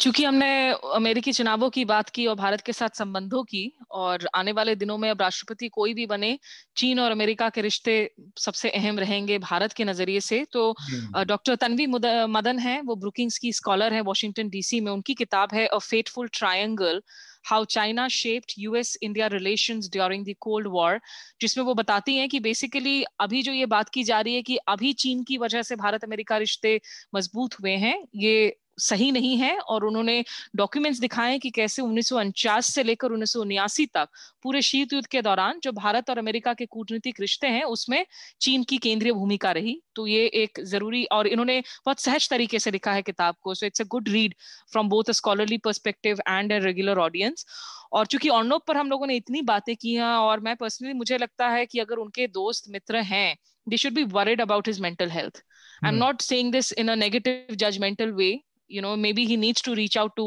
चूँकि 0.00 0.24
हमने 0.24 0.48
अमेरिकी 0.94 1.32
चुनावों 1.32 1.70
की 1.70 1.84
बात 1.84 2.08
की 2.08 2.26
और 2.26 2.34
भारत 2.34 2.60
के 2.60 2.72
साथ 2.72 2.88
संबंधों 2.88 3.42
की 3.44 3.78
और 3.90 4.28
आने 4.34 4.52
वाले 4.52 4.74
दिनों 4.74 4.98
में 4.98 5.10
अब 5.10 5.22
राष्ट्रपति 5.22 5.68
कोई 5.68 5.94
भी 5.94 6.06
बने 6.06 6.38
चीन 6.76 7.00
और 7.00 7.10
अमेरिका 7.10 7.48
के 7.48 7.60
रिश्ते 7.60 8.14
सबसे 8.38 8.70
अहम 8.70 8.98
रहेंगे 8.98 9.38
भारत 9.38 9.72
के 9.72 9.84
नज़रिए 9.84 10.20
से। 10.20 10.44
तो 10.52 10.74
हम्म। 10.80 11.24
डॉक्टर 11.24 11.54
तनवी 11.54 11.86
मदन 11.86 12.58
है 12.58 12.80
वो 12.80 12.96
ब्रुकिंग्स 12.96 13.38
की 13.38 13.52
स्कॉलर 13.52 13.92
है 13.92 14.00
वॉशिंगटन 14.00 14.48
डीसी 14.48 14.80
में 14.80 14.92
उनकी 14.92 15.14
किताब 15.14 15.48
है 15.54 15.66
a 15.66 15.78
fateful 15.78 16.28
triangle 16.32 17.02
how 17.46 17.64
China 17.66 18.06
shaped 18.08 18.52
US 18.58 18.96
India 19.02 19.26
relation 19.28 19.80
during 19.92 20.24
the 20.26 20.34
cold 20.40 20.66
war 20.68 21.00
जिसमें 21.40 21.64
वो 21.64 21.74
बताती 21.74 22.16
हैं 22.16 22.28
कि 22.28 22.40
बेसिकली 22.40 23.02
अभी 23.20 23.42
जो 23.42 23.52
ये 23.52 23.66
बात 23.68 23.88
की 23.88 24.04
जा 24.04 24.20
रही 24.20 24.34
है 24.34 24.42
कि 24.42 24.56
अभी 24.68 24.92
चीन 24.94 25.22
की 25.24 25.38
वजह 25.38 25.62
से 25.62 25.76
भारत 25.76 26.04
अमेरिका 26.04 26.36
रिश्ते 26.38 26.80
मज़बूत 27.14 27.54
हुए 27.60 27.72
हैं, 27.76 27.96
ये 28.16 28.56
सही 28.78 29.10
नहीं 29.12 29.36
है 29.36 29.56
और 29.58 29.84
उन्होंने 29.84 30.24
डॉक्यूमेंट्स 30.56 31.00
दिखाए 31.00 31.38
कि 31.38 31.50
कैसे 31.50 31.82
उन्नीस 31.82 32.08
सौ 32.08 32.18
उनचास 32.20 32.66
से 32.66 32.82
लेकर 32.82 33.12
उन्नीस 33.12 33.80
तक 33.94 34.08
पूरे 34.42 34.62
शीत 34.62 34.92
युद्ध 34.92 35.06
के 35.06 35.22
दौरान 35.22 35.60
जो 35.62 35.72
भारत 35.72 36.10
और 36.10 36.18
अमेरिका 36.18 36.54
के 36.54 36.66
कूटनीतिक 36.66 37.20
रिश्ते 37.20 37.46
हैं 37.46 37.62
उसमें 37.64 38.04
चीन 38.40 38.64
की 38.64 38.78
केंद्रीय 38.78 39.12
भूमिका 39.12 39.52
रही 39.52 39.80
तो 39.96 40.06
ये 40.06 40.26
एक 40.34 40.60
ज़रूरी 40.64 41.04
और 41.12 41.26
इन्होंने 41.26 41.60
बहुत 41.86 42.00
सहज 42.00 42.28
तरीके 42.30 42.58
से 42.58 42.70
लिखा 42.70 42.92
है 42.92 43.02
किताब 43.02 43.34
को 43.42 43.54
so 43.54 43.66
it's 43.66 43.80
a 43.80 43.84
good 43.88 44.08
read 44.08 44.34
from 44.72 44.88
both 44.88 45.08
a 45.08 45.12
scholarly 45.12 45.58
perspective 45.64 46.20
and 46.28 46.52
a 46.52 46.58
regular 46.64 46.98
audience 46.98 47.46
और 47.92 48.06
चूँकि 48.06 48.28
अर्नब 48.28 48.62
पर 48.68 48.76
हम 48.76 48.90
लोगों 48.90 49.06
ने 49.06 49.16
इतनी 49.16 49.42
बातें 49.42 49.74
की 49.76 49.94
हैं 49.94 50.04
और 50.04 50.40
मैं 50.40 50.56
पर्सनली 50.56 50.92
मुझे 50.92 51.18
लगता 51.18 51.48
है 51.48 51.66
कि 51.66 51.78
अगर 51.78 51.96
उनके 51.96 52.26
दोस्त 52.28 52.64
मित्र 52.70 53.00
हैं 53.04 53.36
they 53.66 53.76
should 53.76 53.94
be 53.94 54.04
worried 54.06 54.40
about 54.40 54.66
his 54.66 54.80
mental 54.80 55.08
health. 55.08 55.42
Hmm. 55.80 55.86
I'm 55.86 55.98
not 55.98 56.22
saying 56.22 56.52
this 56.52 56.72
in 56.72 56.88
a 56.88 56.96
negative, 56.96 57.56
judgmental 57.56 58.16
way. 58.16 58.44
you 58.69 58.81
know 58.81 58.95
maybe 58.95 59.25
he 59.25 59.37
needs 59.37 59.61
to 59.61 59.75
reach 59.75 59.97
out 59.97 60.15
to 60.15 60.25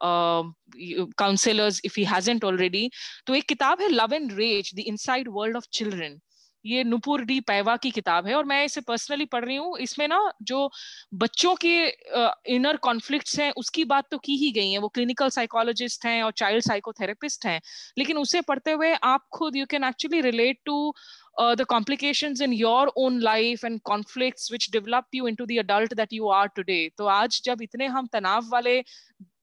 uh, 0.00 0.42
counselors 1.16 1.80
if 1.84 1.94
he 1.94 2.04
hasn't 2.04 2.44
already 2.44 2.90
तो 3.26 3.34
एक 3.34 3.46
किताब 3.48 3.80
है 3.80 3.88
love 3.88 4.14
and 4.14 4.32
rage 4.38 4.70
the 4.74 4.78
inside 4.78 5.28
world 5.28 5.56
of 5.56 5.66
children 5.72 6.18
ये 6.65 6.83
Nupur 6.83 7.21
D 7.25 7.39
पैवा 7.39 7.75
की 7.77 7.91
किताब 7.91 8.27
है 8.27 8.35
और 8.35 8.45
मैं 8.45 8.63
इसे 8.65 8.81
पर्सनली 8.81 9.25
पढ़ 9.25 9.45
रही 9.45 9.55
हूँ। 9.55 9.77
इसमें 9.79 10.07
ना 10.07 10.19
जो 10.41 10.69
बच्चों 11.13 11.55
के 11.65 11.75
इनर 12.55 12.77
कॉन्फ्लिक्ट्स 12.83 13.39
हैं, 13.39 13.51
उसकी 13.57 13.85
बात 13.85 14.07
तो 14.11 14.17
की 14.17 14.35
ही 14.37 14.51
गई 14.51 14.71
है। 14.71 14.77
वो 14.79 14.87
क्लिनिकल 14.87 15.29
साइकोलॉजिस्ट 15.29 16.05
हैं 16.05 16.21
और 16.23 16.31
चाइल्ड 16.37 16.63
साइकोथेरेपिस्ट 16.63 17.45
हैं। 17.45 17.59
लेकिन 17.97 18.17
उसे 18.17 18.41
पढ़ते 18.41 18.71
हुए 18.71 18.93
आप 18.93 19.27
खुद 19.33 19.55
you 19.55 19.65
can 19.71 19.83
actually 19.83 20.21
relate 20.21 20.59
to 20.65 20.93
the 21.57 21.65
complications 21.65 22.41
in 22.41 22.53
your 22.53 22.91
own 22.97 23.19
life 23.25 23.61
and 23.67 23.81
conflicts 23.89 24.49
which 24.53 24.65
developed 24.71 25.17
you 25.17 25.27
into 25.27 25.45
the 25.45 25.59
adult 25.59 25.93
that 25.99 26.15
you 26.15 26.31
are 26.37 26.47
today 26.57 26.89
तो 26.97 27.05
आज 27.07 27.41
जब 27.45 27.61
इतने 27.61 27.85
हम 27.87 28.07
तनाव 28.13 28.49
वाले 28.51 28.73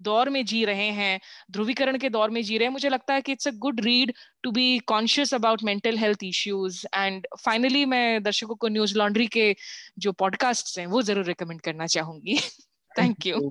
दौर 0.02 0.28
में 0.28 0.44
जी 0.44 0.64
रहे 0.64 0.89
हैं, 0.90 1.20
ध्रुवीकरण 1.51 1.98
के 1.98 2.09
दौर 2.09 2.31
में 2.31 2.43
जी 2.43 2.59
रहे 2.59 2.66
हैं, 2.66 2.73
मुझे 2.73 2.89
लगता 2.89 3.14
है 3.14 3.20
कि 3.20 3.32
it's 3.32 3.48
a 3.48 3.51
good 3.51 3.81
read 3.81 4.12
to 4.43 4.51
be 4.51 4.78
conscious 4.78 5.35
about 5.35 5.62
mental 5.62 5.98
health 5.98 6.24
issues 6.24 6.86
and 6.94 7.27
finally 7.44 7.85
मैं 7.85 8.23
दर्शकों 8.23 8.55
को 8.55 8.68
न्यूज़ 8.68 8.98
लॉन्ड्री 8.98 9.27
के 9.27 9.56
जो 9.98 10.12
पॉडकास्ट 10.12 10.78
हैं, 10.78 10.86
वो 10.86 11.02
ज़रूर 11.02 11.24
रिकमेंड 11.24 11.60
करना 11.60 11.86
चाहूँगी. 11.86 12.39
थैंक 12.98 13.27
यू 13.27 13.51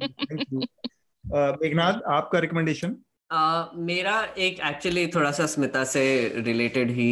मेघनाथ, 1.25 1.93
आपका 2.07 2.39
रिकमेंडेशन 2.39 2.95
मेरा 3.31 4.19
एक 4.37 4.59
एक्चुअली 4.65 5.05
थोड़ा 5.07 5.29
सा 5.31 5.45
स्मिता 5.45 5.83
से 5.83 6.01
रिलेटेड 6.37 6.91
ही 6.91 7.07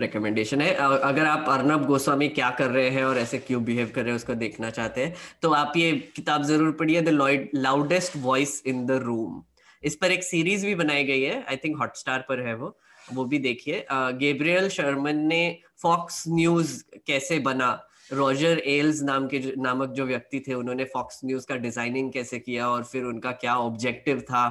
रिकमेंडेशन 0.00 0.60
है। 0.60 0.72
अगर 0.74 1.24
आप 1.26 1.48
अर्नब 1.48 1.84
गोस्वामी 1.86 2.28
क्या 2.28 2.50
कर 2.50 2.70
रहे 2.70 2.88
हैं 2.90 3.04
और 3.04 3.18
ऐसे 3.18 3.38
क्यों 3.38 3.62
बिहेव 3.64 3.92
कर 3.94 4.02
रहे 4.02 4.10
हैं 4.10 4.16
उसको 4.16 4.34
देखना 4.34 4.70
चाहते 4.70 5.04
हैं 5.04 5.14
तो 5.42 5.50
आप 5.52 5.76
ये 5.76 5.92
किताब 6.16 6.42
ज़रूर 6.44 6.72
पढ़िए 6.80 7.02
the 7.02 7.08
loudest 7.54 8.16
voice 8.16 8.62
in 8.66 8.84
the 8.86 9.00
room 9.04 9.42
इस 9.82 9.96
पर 9.96 10.10
एक 10.10 10.24
सीरीज़ 10.24 10.66
भी 10.66 10.74
बनाई 10.74 11.04
गई 11.04 11.22
है। 11.22 11.42
आई 11.42 11.56
थिंक 11.56 11.78
हॉटस्टार 11.78 12.24
पर 12.28 12.46
है 12.46 12.54
वो। 12.56 12.76
वो 13.12 13.24
भी 13.24 13.38
देखिए। 13.38 13.84
गेब्रियल 13.92 14.68
शर्मन 14.68 15.16
ने 15.26 15.58
फॉक्स 15.82 16.22
न्यूज़ 16.28 16.82
कैसे 17.06 17.38
बना? 17.40 17.70
रॉजर 18.10 18.58
एल्स 18.66 19.02
नाम 19.02 19.26
के 19.26 19.38
नामक 19.58 19.88
जो 19.90 20.04
व्यक्ति 20.06 20.40
थे, 20.40 20.54
उन्होंने 20.54 20.84
फॉक्स 20.92 21.20
न्यूज़ 21.24 21.46
का 21.46 21.56
डिज़ाइनिंग 21.56 22.10
कैसे 22.12 22.38
किया 22.38 22.68
और 22.68 22.84
फिर 22.84 23.04
उनका 23.04 23.30
क्या 23.34 23.54
ऑब्जेक्टिव 23.58 24.20
था 24.20 24.46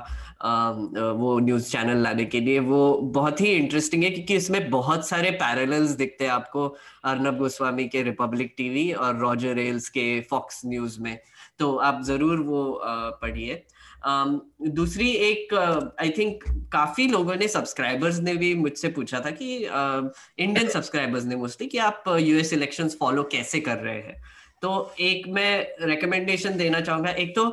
वो 1.16 1.38
न्यूज़ 1.40 1.70
चैनल 1.72 2.02
लाने 2.04 2.26
के 2.26 2.40
लिए? 2.40 2.60
वो 2.60 2.94
बहुत 3.14 3.42
ही 3.42 3.52
इंटरेस्टिंग 3.52 4.04
है 4.04 4.10
क्योंकि 4.10 4.36
इसमें 4.36 4.70
बहुत 4.70 5.08
सारे 5.08 5.32
पैरेलल्स 5.34 5.92
दिखते 5.98 6.26
हैं 6.26 6.32
आपको 6.32 6.68
अर्नब 7.06 7.38
गोस्वामी 7.38 7.88
के 7.88 8.02
रिपब्लिक 8.04 8.54
टीवी 8.58 8.92
और 8.94 9.18
रॉजर 9.20 9.60
एल्स 9.60 9.90
के 9.90 10.20
फॉक्स 10.30 10.62
न्यूज़ 10.66 11.00
में। 11.02 11.18
तो 11.60 11.76
आप 11.78 12.02
ज़रूर 12.04 12.40
वो 12.42 12.82
पढ़िए। 13.22 13.64
दूसरी 14.06 15.10
एक 15.10 15.54
आई 15.54 16.10
uh, 16.10 16.18
थिंक 16.18 16.44
काफ़ी 16.74 17.08
लोगों 17.08 17.36
ने 17.36 17.48
सब्सक्राइबर्स 17.48 18.20
ने 18.20 18.36
भी 18.36 18.54
मुझसे 18.56 18.90
पूछा 18.90 19.20
था 19.20 19.32
कि 19.32 19.56
इंडियन 19.56 20.66
uh, 20.66 20.74
सब्सक्राइबर्स 20.74 21.26
ने 21.26 21.36
मोस्टली 21.36 21.68
कि 21.68 21.78
आप 21.78 22.04
यूएस 22.20 22.48
uh, 22.48 22.54
इलेक्शंस 22.54 22.98
फॉलो 23.00 23.24
कैसे 23.24 23.60
कर 23.60 23.78
रहे 23.78 23.96
हैं? 23.96 24.22
तो 24.62 24.94
एक 25.00 25.28
मैं 25.28 25.88
रिकमेंडेशन 25.88 26.58
देना 26.58 26.80
चाहूँगा। 26.82 27.10
एक 27.12 27.36
तो 27.36 27.44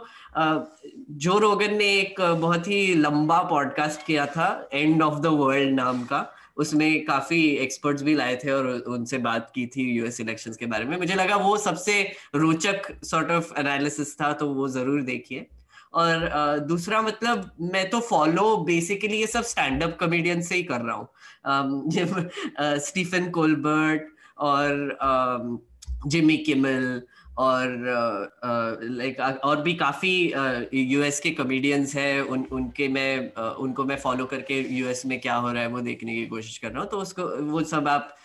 जो 1.25 1.39
रोगन 1.39 1.75
ने 1.77 1.87
एक 1.95 2.21
बहुत 2.21 2.69
ही 2.69 2.95
लंबा 2.95 3.41
पॉडकास्ट 3.51 4.07
किया 4.07 4.27
था 4.27 4.69
एंड 4.73 5.03
ऑफ़ 5.03 5.19
द 5.21 5.27
वर्ल्ड 5.27 5.75
नाम 5.75 6.05
का। 6.05 6.25
उसमें 6.57 7.05
काफ़ी 7.05 7.41
एक्सपर्ट्स 7.57 8.03
भी 8.03 8.15
लाए 8.15 8.37
थे 8.37 8.51
और 8.51 8.67
उनसे 8.89 9.19
बात 9.19 9.51
की 9.55 9.67
थी 9.67 9.89
यूएस 9.91 10.21
इलेक्शंस 10.21 10.57
के 10.57 10.67
बारे 10.67 10.85
में। 10.85 10.97
मुझे 10.97 11.15
लगा 11.15 11.37
वो 11.37 11.57
सबसे 11.57 12.03
रोचक 12.35 12.93
सॉर्ट 13.05 13.31
ऑफ़ 13.31 13.53
एनालिसिस 13.61 14.15
था 14.21 14.33
तो 14.33 14.49
वो 14.55 14.69
ज़रूर 14.69 15.03
देखिए। 15.03 15.47
और 15.95 16.59
दूसरा 16.69 17.01
मतलब 17.03 17.51
मैं 17.73 17.89
तो 17.91 18.01
फॉलो 18.01 18.57
बेसिकली 18.67 19.17
ये 19.17 19.27
सब 19.27 19.43
स्टैंड 19.45 19.83
अप 19.83 19.97
कॉमेडियन 20.01 20.43
से 20.43 20.55
ही 20.55 20.63
कर 20.63 20.81
रहा 20.81 20.97
हूँ। 20.97 21.09
स्टीफन 22.81 23.31
कोलबर्ट 23.31 24.03
और 24.39 25.61
जिमी 26.07 26.37
किमल 26.37 27.03
और 27.39 27.67
लाइक 28.83 29.21
और 29.21 29.61
भी 29.63 29.75
काफ़ी 29.75 30.15
यूएस 30.75 31.21
के 31.21 31.31
कॉमेडियंस 31.31 31.95
हैं। 31.97 32.21
उन, 32.23 32.45
उनके 32.53 32.89
मैं 32.89 33.35
उनको 33.57 33.85
मैं 33.85 33.97
फॉलो 33.99 34.25
करके 34.27 34.61
यूएस 34.71 35.05
में 35.07 35.21
क्या 35.21 35.35
हो 35.35 35.53
रहा 35.53 35.63
है 35.63 35.69
वो 35.69 35.81
देखने 35.81 36.15
की 36.15 36.27
कोशिश 36.27 36.59
कर 36.59 36.71
रहा 36.71 36.81
हूँ। 36.81 36.91
तो 36.91 36.99
उसको, 36.99 37.23
वो 37.53 37.63
सब 37.65 37.89
आप 37.89 38.17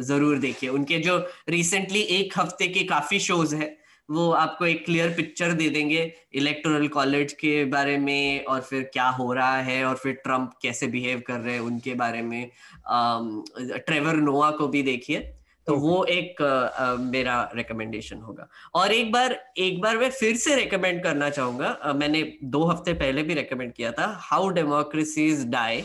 ज़रूर 0.00 0.38
देखिए। 0.38 0.70
उनके 0.70 0.98
जो 0.98 1.18
रिसेंटली 1.48 2.00
एक 2.00 2.38
हफ़्ते 2.38 2.68
के 2.68 2.82
काफ़ी 2.84 3.18
शोज़ 3.20 3.54
है 3.56 3.76
वो 4.08 4.30
आपको 4.32 4.66
एक 4.66 4.84
क्लियर 4.84 5.10
पिक्चर 5.14 5.52
दे 5.52 5.68
देंगे 5.70 6.12
इलेक्टोरल 6.34 6.86
कॉलेज 6.88 7.32
के 7.32 7.64
बारे 7.66 7.96
में 7.98 8.44
और 8.44 8.60
फिर 8.60 8.82
क्या 8.92 9.08
हो 9.10 9.32
रहा 9.32 9.56
है 9.62 9.84
और 9.84 9.96
फिर 9.96 10.12
ट्रंप 10.24 10.52
कैसे 10.62 10.86
बिहेव 10.86 11.22
कर 11.26 11.40
रहे 11.40 11.54
हैं 11.54 11.60
उनके 11.60 11.94
बारे 11.94 12.22
में। 12.22 12.50
ट्रेवर 12.86 14.16
नोआ 14.18 14.50
को 14.50 14.68
भी 14.68 14.82
देखिए 14.82 15.18
तो 15.66 15.74
वो 15.76 16.04
एक 16.06 16.40
आ, 16.42 16.94
मेरा 16.96 17.50
रिकमेंडेशन 17.54 18.18
होगा। 18.18 18.48
और 18.74 18.92
एक 18.92 19.10
बार 19.12 19.38
एक 19.58 19.80
बार 19.80 19.96
मैं 19.98 20.10
फिर 20.10 20.36
से 20.36 20.54
रिकमेंड 20.56 21.02
करना 21.02 21.28
चाहूँगा। 21.30 21.92
मैंने 21.96 22.22
दो 22.44 22.64
हफ़्ते 22.64 22.92
पहले 22.94 23.22
भी 23.22 23.34
रिकमेंड 23.34 23.72
किया 23.72 23.92
था 23.92 24.06
हाउ 24.22 24.48
डेमोक्रेसीज 24.50 25.44
डाई 25.48 25.84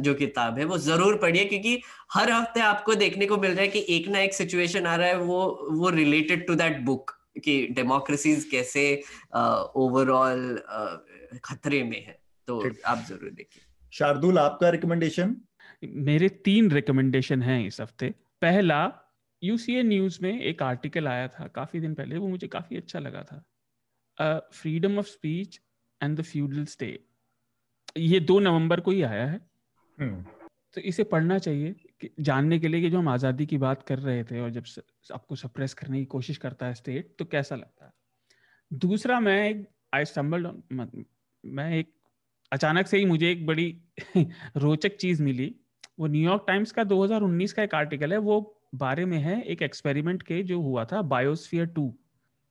जो 0.00 0.14
किताब 0.14 0.58
है 0.58 0.64
वो 0.64 0.78
ज़रूर 0.78 1.16
पढ़िए 1.16 1.44
क्योंकि 1.44 1.80
हर 2.12 2.30
हफ़्ते 2.30 2.60
आपको 2.60 2.94
देखने 2.94 3.26
को 3.26 3.36
मिल 3.36 3.50
रहा 3.50 3.60
है 3.60 3.68
कि 3.68 3.84
एक 3.88 4.08
ना 4.08 4.20
एक 4.20 4.34
सिचुएशन 4.34 4.86
आ 4.86 4.94
रहा 4.96 5.08
है 5.08 5.18
वो 5.18 5.68
वो 5.72 5.90
रिलेटेड 5.90 6.46
टू 6.46 6.54
दैट 6.54 6.80
बुक 6.84 7.10
कि 7.38 7.66
डेमोक्रेसीज 7.70 8.44
कैसे 8.44 8.84
ओवरऑल 9.76 10.56
खतरे 11.44 11.82
में 11.82 12.00
है 12.06 12.18
तो 12.48 12.58
आप 12.86 13.04
ज़रूर 13.08 13.30
देखिए। 13.30 13.62
शार्दुल 13.92 14.38
आपका 14.38 14.68
रिकमेंडेशन 14.70 15.36
मेरे 15.84 16.28
तीन 16.44 16.70
रिकमेंडेशन 16.70 17.42
हैं 17.42 17.66
इस 17.66 17.80
हफ़्ते। 17.80 18.14
पहला 18.42 18.80
यूसीए 19.42 19.82
न्यूज़ 19.82 20.18
में 20.22 20.40
एक 20.40 20.62
आर्टिकल 20.62 21.08
आया 21.08 21.28
था 21.28 21.46
काफ़ी 21.46 21.80
दिन 21.80 21.94
पहले 21.94 22.18
वो 22.18 22.28
मुझे 22.28 22.48
काफ़ी 22.48 22.76
अच्छा 22.76 22.98
लगा 22.98 23.22
था। 23.22 24.38
Freedom 24.52 24.98
of 24.98 25.06
speech 25.06 25.60
and 26.00 26.18
the 26.18 26.22
feudal 26.22 26.64
state 26.64 27.06
ये 27.98 28.20
दो 28.20 28.38
नवंबर 28.40 28.80
को 28.80 28.90
ही 28.90 29.02
आया 29.02 29.26
है। 29.26 29.40
हम्म। 29.98 30.22
तो 30.74 30.80
इसे 30.80 31.04
पढ़ना 31.04 31.38
चाहिए। 31.38 31.74
जानने 32.20 32.58
के 32.58 32.68
लिए 32.68 32.80
कि 32.80 32.90
जो 32.90 32.98
हम 32.98 33.08
आज़ादी 33.08 33.46
की 33.46 33.58
बात 33.58 33.82
कर 33.82 33.98
रहे 33.98 34.24
थे 34.24 34.40
और 34.40 34.50
जब 34.50 34.64
आपको 35.14 35.36
सप्रेस 35.36 35.74
करने 35.74 35.98
की 35.98 36.04
कोशिश 36.04 36.36
करता 36.36 36.66
है 36.66 36.74
स्टेट 36.74 37.16
तो 37.18 37.24
कैसा 37.24 37.56
लगता 37.56 37.84
है? 37.84 37.92
दूसरा 38.72 39.20
मैं 39.20 39.50
एक 39.50 39.68
आई 39.94 40.04
स्टम्बल 40.04 40.62
मैं 41.44 41.76
एक 41.76 41.94
अचानक 42.52 42.86
से 42.86 42.98
ही 42.98 43.04
मुझे 43.04 43.30
एक 43.30 43.46
बड़ी 43.46 43.82
रोचक 44.56 44.96
चीज़ 44.96 45.22
मिली। 45.22 45.56
वो 45.98 46.06
न्यूयॉर्क 46.06 46.44
टाइम्स 46.48 46.72
का 46.72 46.84
2019 46.84 47.52
का 47.52 47.62
एक 47.62 47.74
आर्टिकल 47.74 48.12
है 48.12 48.18
वो 48.18 48.60
बारे 48.74 49.04
में 49.04 49.18
है 49.18 49.42
एक 49.42 49.62
एक्सपेरिमेंट 49.62 50.22
के 50.22 50.42
जो 50.42 50.60
हुआ 50.60 50.84
था 50.84 51.02
बायोस्फीयर 51.02 51.66
टू 51.66 51.98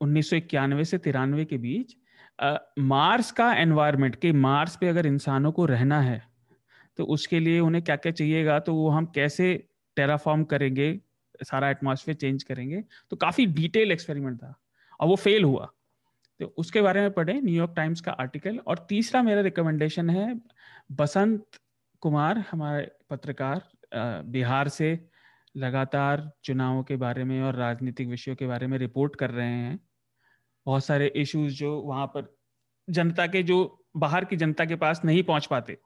उन्नीस 0.01 0.29
से 0.29 0.97
तिरानवे 0.97 1.45
के 1.45 1.57
बीच। 1.57 1.95
आ, 2.39 2.57
मार्स 2.79 3.31
का 3.31 3.53
एनवायरमेंट 3.53 4.15
के 4.15 4.31
मार्स 4.31 4.75
पे 4.75 4.87
अगर 4.87 5.05
इंसानों 5.05 5.51
को 5.51 5.65
रहना 5.65 6.01
है 6.01 6.32
तो 6.97 7.03
उसके 7.03 7.39
लिए 7.39 7.59
उन्हें 7.59 7.83
क्या 7.83 7.95
क्या 7.95 8.11
चाहिएगा? 8.11 8.59
तो 8.59 8.75
वो 8.75 8.89
हम 8.89 9.05
कैसे 9.05 9.67
टेराफॉर्म 9.95 10.43
करेंगे? 10.43 10.99
सारा 11.43 11.69
एटमॉस्फेयर 11.69 12.15
चेंज 12.15 12.43
करेंगे। 12.43 12.83
तो 13.09 13.15
काफ़ी 13.15 13.45
डिटेल 13.45 13.91
एक्सपेरिमेंट 13.91 14.37
था। 14.37 14.53
और 14.99 15.07
वो 15.07 15.15
फेल 15.15 15.43
हुआ। 15.43 15.71
तो 16.39 16.45
उसके 16.57 16.81
बारे 16.81 17.01
में 17.01 17.11
पढ़ें। 17.11 17.41
न्यूयॉर्क 17.41 17.73
टाइम्स 17.75 18.01
का 18.01 18.11
आर्टिकल 18.11 18.57
और 18.57 18.85
तीसरा 18.89 19.21
मेरा 19.23 19.41
रिकमेंडेशन 19.41 20.09
है, 20.09 20.41
बसंत 20.91 21.45
कुमार, 22.01 22.43
हमारे 22.51 22.91
पत्रकार 23.09 23.61
बिहार 24.25 24.67
से 24.67 25.07
लगातार 25.57 26.31
चुनावों 26.43 26.83
के 26.83 26.95
बारे 26.95 27.23
में 27.23 27.41
और 27.41 27.55
राजनीतिक 27.55 28.07
विषयों 28.07 28.35
के 28.35 28.47
बारे 28.47 28.67
में 28.67 28.77
रिपोर्ट 28.77 29.15
कर 29.15 29.31
रहे 29.31 29.47
हैं। 29.47 29.79
बहुत 30.65 30.85
सारे 30.85 31.07
इश्यूज़ 31.07 31.53
जो 31.53 31.79
वहाँ 31.81 32.07
पर 32.07 32.35
जनता 32.89 33.27
के, 33.27 33.43
जो 33.43 33.85
बाहर 33.97 34.25
की 34.25 34.35
जनता 34.35 34.65
के 34.65 34.75
पास 34.75 35.01
नहीं 35.05 35.23
पहुँच 35.23 35.45
पाते। 35.45 35.77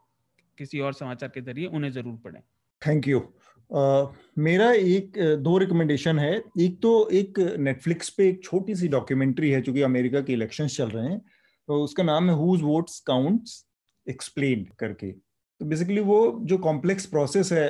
किसी 0.57 0.79
और 0.79 0.93
समाचार 0.93 1.29
के 1.29 1.41
ज़रिए 1.41 1.67
उन्हें 1.67 1.91
ज़रूर 1.91 2.15
पढ़ें। 2.23 2.41
थैंक 2.81 3.07
यू 3.07 3.19
uh, 3.19 4.07
मेरा 4.39 4.71
एक 4.71 5.17
दो 5.39 5.57
रिकमेंडेशन 5.57 6.19
है। 6.19 6.33
एक 6.35 6.79
तो 6.81 6.91
एक 7.11 7.39
नेटफ्लिक्स 7.59 8.09
पे 8.09 8.27
एक 8.29 8.43
छोटी 8.43 8.75
सी 8.75 8.87
डॉक्यूमेंट्री 8.89 9.49
है 9.51 9.61
चूँकि 9.61 9.81
अमेरिका 9.83 10.21
के 10.21 10.33
इलेक्शंस 10.33 10.77
चल 10.77 10.89
रहे 10.89 11.07
हैं। 11.07 11.19
तो 11.67 11.81
उसका 11.83 12.03
नाम 12.03 12.29
है 12.29 12.35
हुज 12.35 12.61
वोट्स 12.63 12.99
काउंट्स 13.07 13.63
एक्सप्लेन 14.07 14.65
करके। 14.79 15.11
तो 15.11 15.65
बेसिकली 15.65 16.01
वो 16.01 16.19
जो 16.43 16.57
कॉम्प्लेक्स 16.59 17.05
प्रोसेस 17.05 17.51
है 17.51 17.67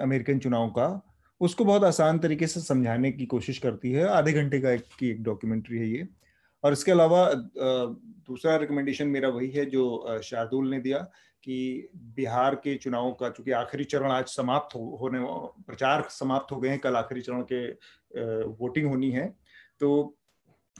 अमेरिकन 0.00 0.38
चुनाव 0.38 0.68
का 0.70 0.88
उसको 1.40 1.64
बहुत 1.64 1.84
आसान 1.84 2.18
तरीके 2.18 2.46
से 2.46 2.60
समझाने 2.60 3.10
की 3.12 3.26
कोशिश 3.26 3.58
करती 3.58 3.92
है। 3.92 4.04
आधे 4.08 4.32
घंटे 4.32 4.60
का 4.60 4.70
एक 4.70 4.84
की 4.98 5.10
एक 5.10 5.22
डॉक्यूमेंट्री 5.22 5.78
है 5.78 5.88
ये। 5.88 6.06
और 6.64 6.72
इसके 6.72 6.92
अलावा 6.92 7.24
दूसरा 7.34 8.56
रिकमेंडेशन 8.56 9.08
मेरा 9.08 9.28
वही 9.30 9.50
है 9.50 9.64
जो 9.70 10.20
शार्दुल 10.24 10.70
ने 10.70 10.78
दिया। 10.80 10.98
कि 11.44 11.88
बिहार 12.16 12.54
के 12.54 12.74
चुनावों 12.76 13.12
का 13.12 13.28
चूँकि 13.30 13.50
आखिरी 13.52 13.84
चरण 13.84 14.10
आज 14.10 14.26
समाप्त 14.26 14.74
हो, 14.74 14.98
होने 15.00 15.18
प्रचार 15.66 16.06
समाप्त 16.10 16.52
हो 16.52 16.60
गए 16.60 16.68
हैं 16.68 16.78
कल 16.78 16.96
आखिरी 16.96 17.20
चरण 17.20 17.42
के 17.52 17.66
वोटिंग 18.60 18.88
होनी 18.88 19.10
है। 19.10 19.26
तो 19.80 20.18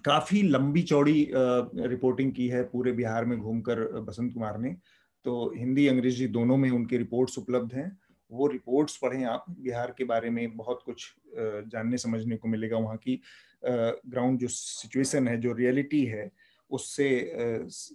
काफ़ी 0.05 0.43
लंबी 0.43 0.83
चौड़ी 0.83 1.31
रिपोर्टिंग 1.33 2.33
की 2.33 2.49
है 2.49 2.63
पूरे 2.65 2.93
बिहार 2.93 3.25
में 3.25 3.39
घूमकर 3.39 3.81
बसंत 4.01 4.33
कुमार 4.35 4.59
ने। 4.59 4.77
तो 5.25 5.53
हिंदी 5.57 5.87
अंग्रेज़ी 5.89 6.27
दोनों 6.29 6.57
में 6.57 6.71
उनके 6.71 6.99
रिपोर्ट्स 6.99 7.39
उपलब्ध 7.39 7.75
हैं। 7.75 7.91
वो 8.31 8.47
रिपोर्ट्स 8.47 8.97
पढ़ें 8.97 9.25
आप 9.25 9.45
बिहार 9.51 9.95
के 9.99 10.05
बारे 10.05 10.31
में 10.31 10.57
बहुत 10.57 10.83
कुछ 10.87 11.13
जानने 11.37 11.99
समझने 11.99 12.37
को 12.37 12.49
मिलेगा 12.49 12.79
वहाँ 12.79 12.97
की। 12.97 13.21
ग्राउंड 13.65 14.39
जो 14.39 14.49
सिचुएशन 14.49 15.29
है 15.29 15.41
जो 15.41 15.53
रियलिटी 15.53 16.05
है 16.05 16.31
उससे 16.71 17.09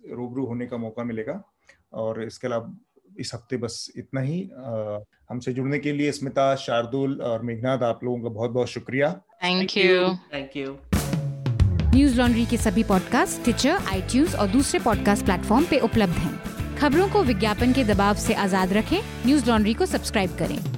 रूबरू 0.10 0.46
होने 0.46 0.68
का 0.68 0.78
मौका 0.78 1.04
मिलेगा। 1.04 1.42
और 1.98 2.24
इसके 2.24 2.48
अलावा 2.48 2.76
इस 3.20 3.34
हफ़्ते 3.34 3.58
बस 3.58 3.92
इतना 3.98 4.22
ही। 4.22 4.40
हमसे 5.30 5.54
जुड़ने 5.54 5.80
के 5.80 5.92
लिए 5.92 6.12
स्मिता 6.12 6.56
शार्दुल 6.56 7.22
और 7.22 7.42
मेघनाथ 7.42 7.84
आप 7.84 8.04
लोगों 8.04 8.22
का 8.22 8.30
बहुत 8.30 8.52
बहुत 8.52 8.68
शुक्रिया 8.68 9.12
thank 9.44 9.78
you 9.78 10.14
thank 10.34 10.58
you 10.58 10.78
Newslaundry 12.18 12.46
के 12.46 12.58
सभी 12.58 12.84
पॉडकास्ट 12.84 13.44
ट्विटर 13.44 13.70
आई 13.70 14.02
और 14.40 14.48
दूसरे 14.48 14.80
पॉडकास्ट 14.80 15.26
प्लेटफॉर्म 15.26 15.66
पे 15.66 15.80
उपलब्ध 15.80 16.14
हैं। 16.14 16.76
खबरों 16.78 17.10
को 17.10 17.24
विज्ञापन 17.24 17.74
के 17.74 17.84
दबाव 17.84 18.16
से 18.16 18.34
आज़ाद 18.34 18.74
रखें। 18.74 19.00
न्यूज़ 19.26 19.50
लॉन्ड्री 19.50 19.74
को 19.74 19.86
सब्सक्राइब 19.86 20.38
करें। 20.40 20.77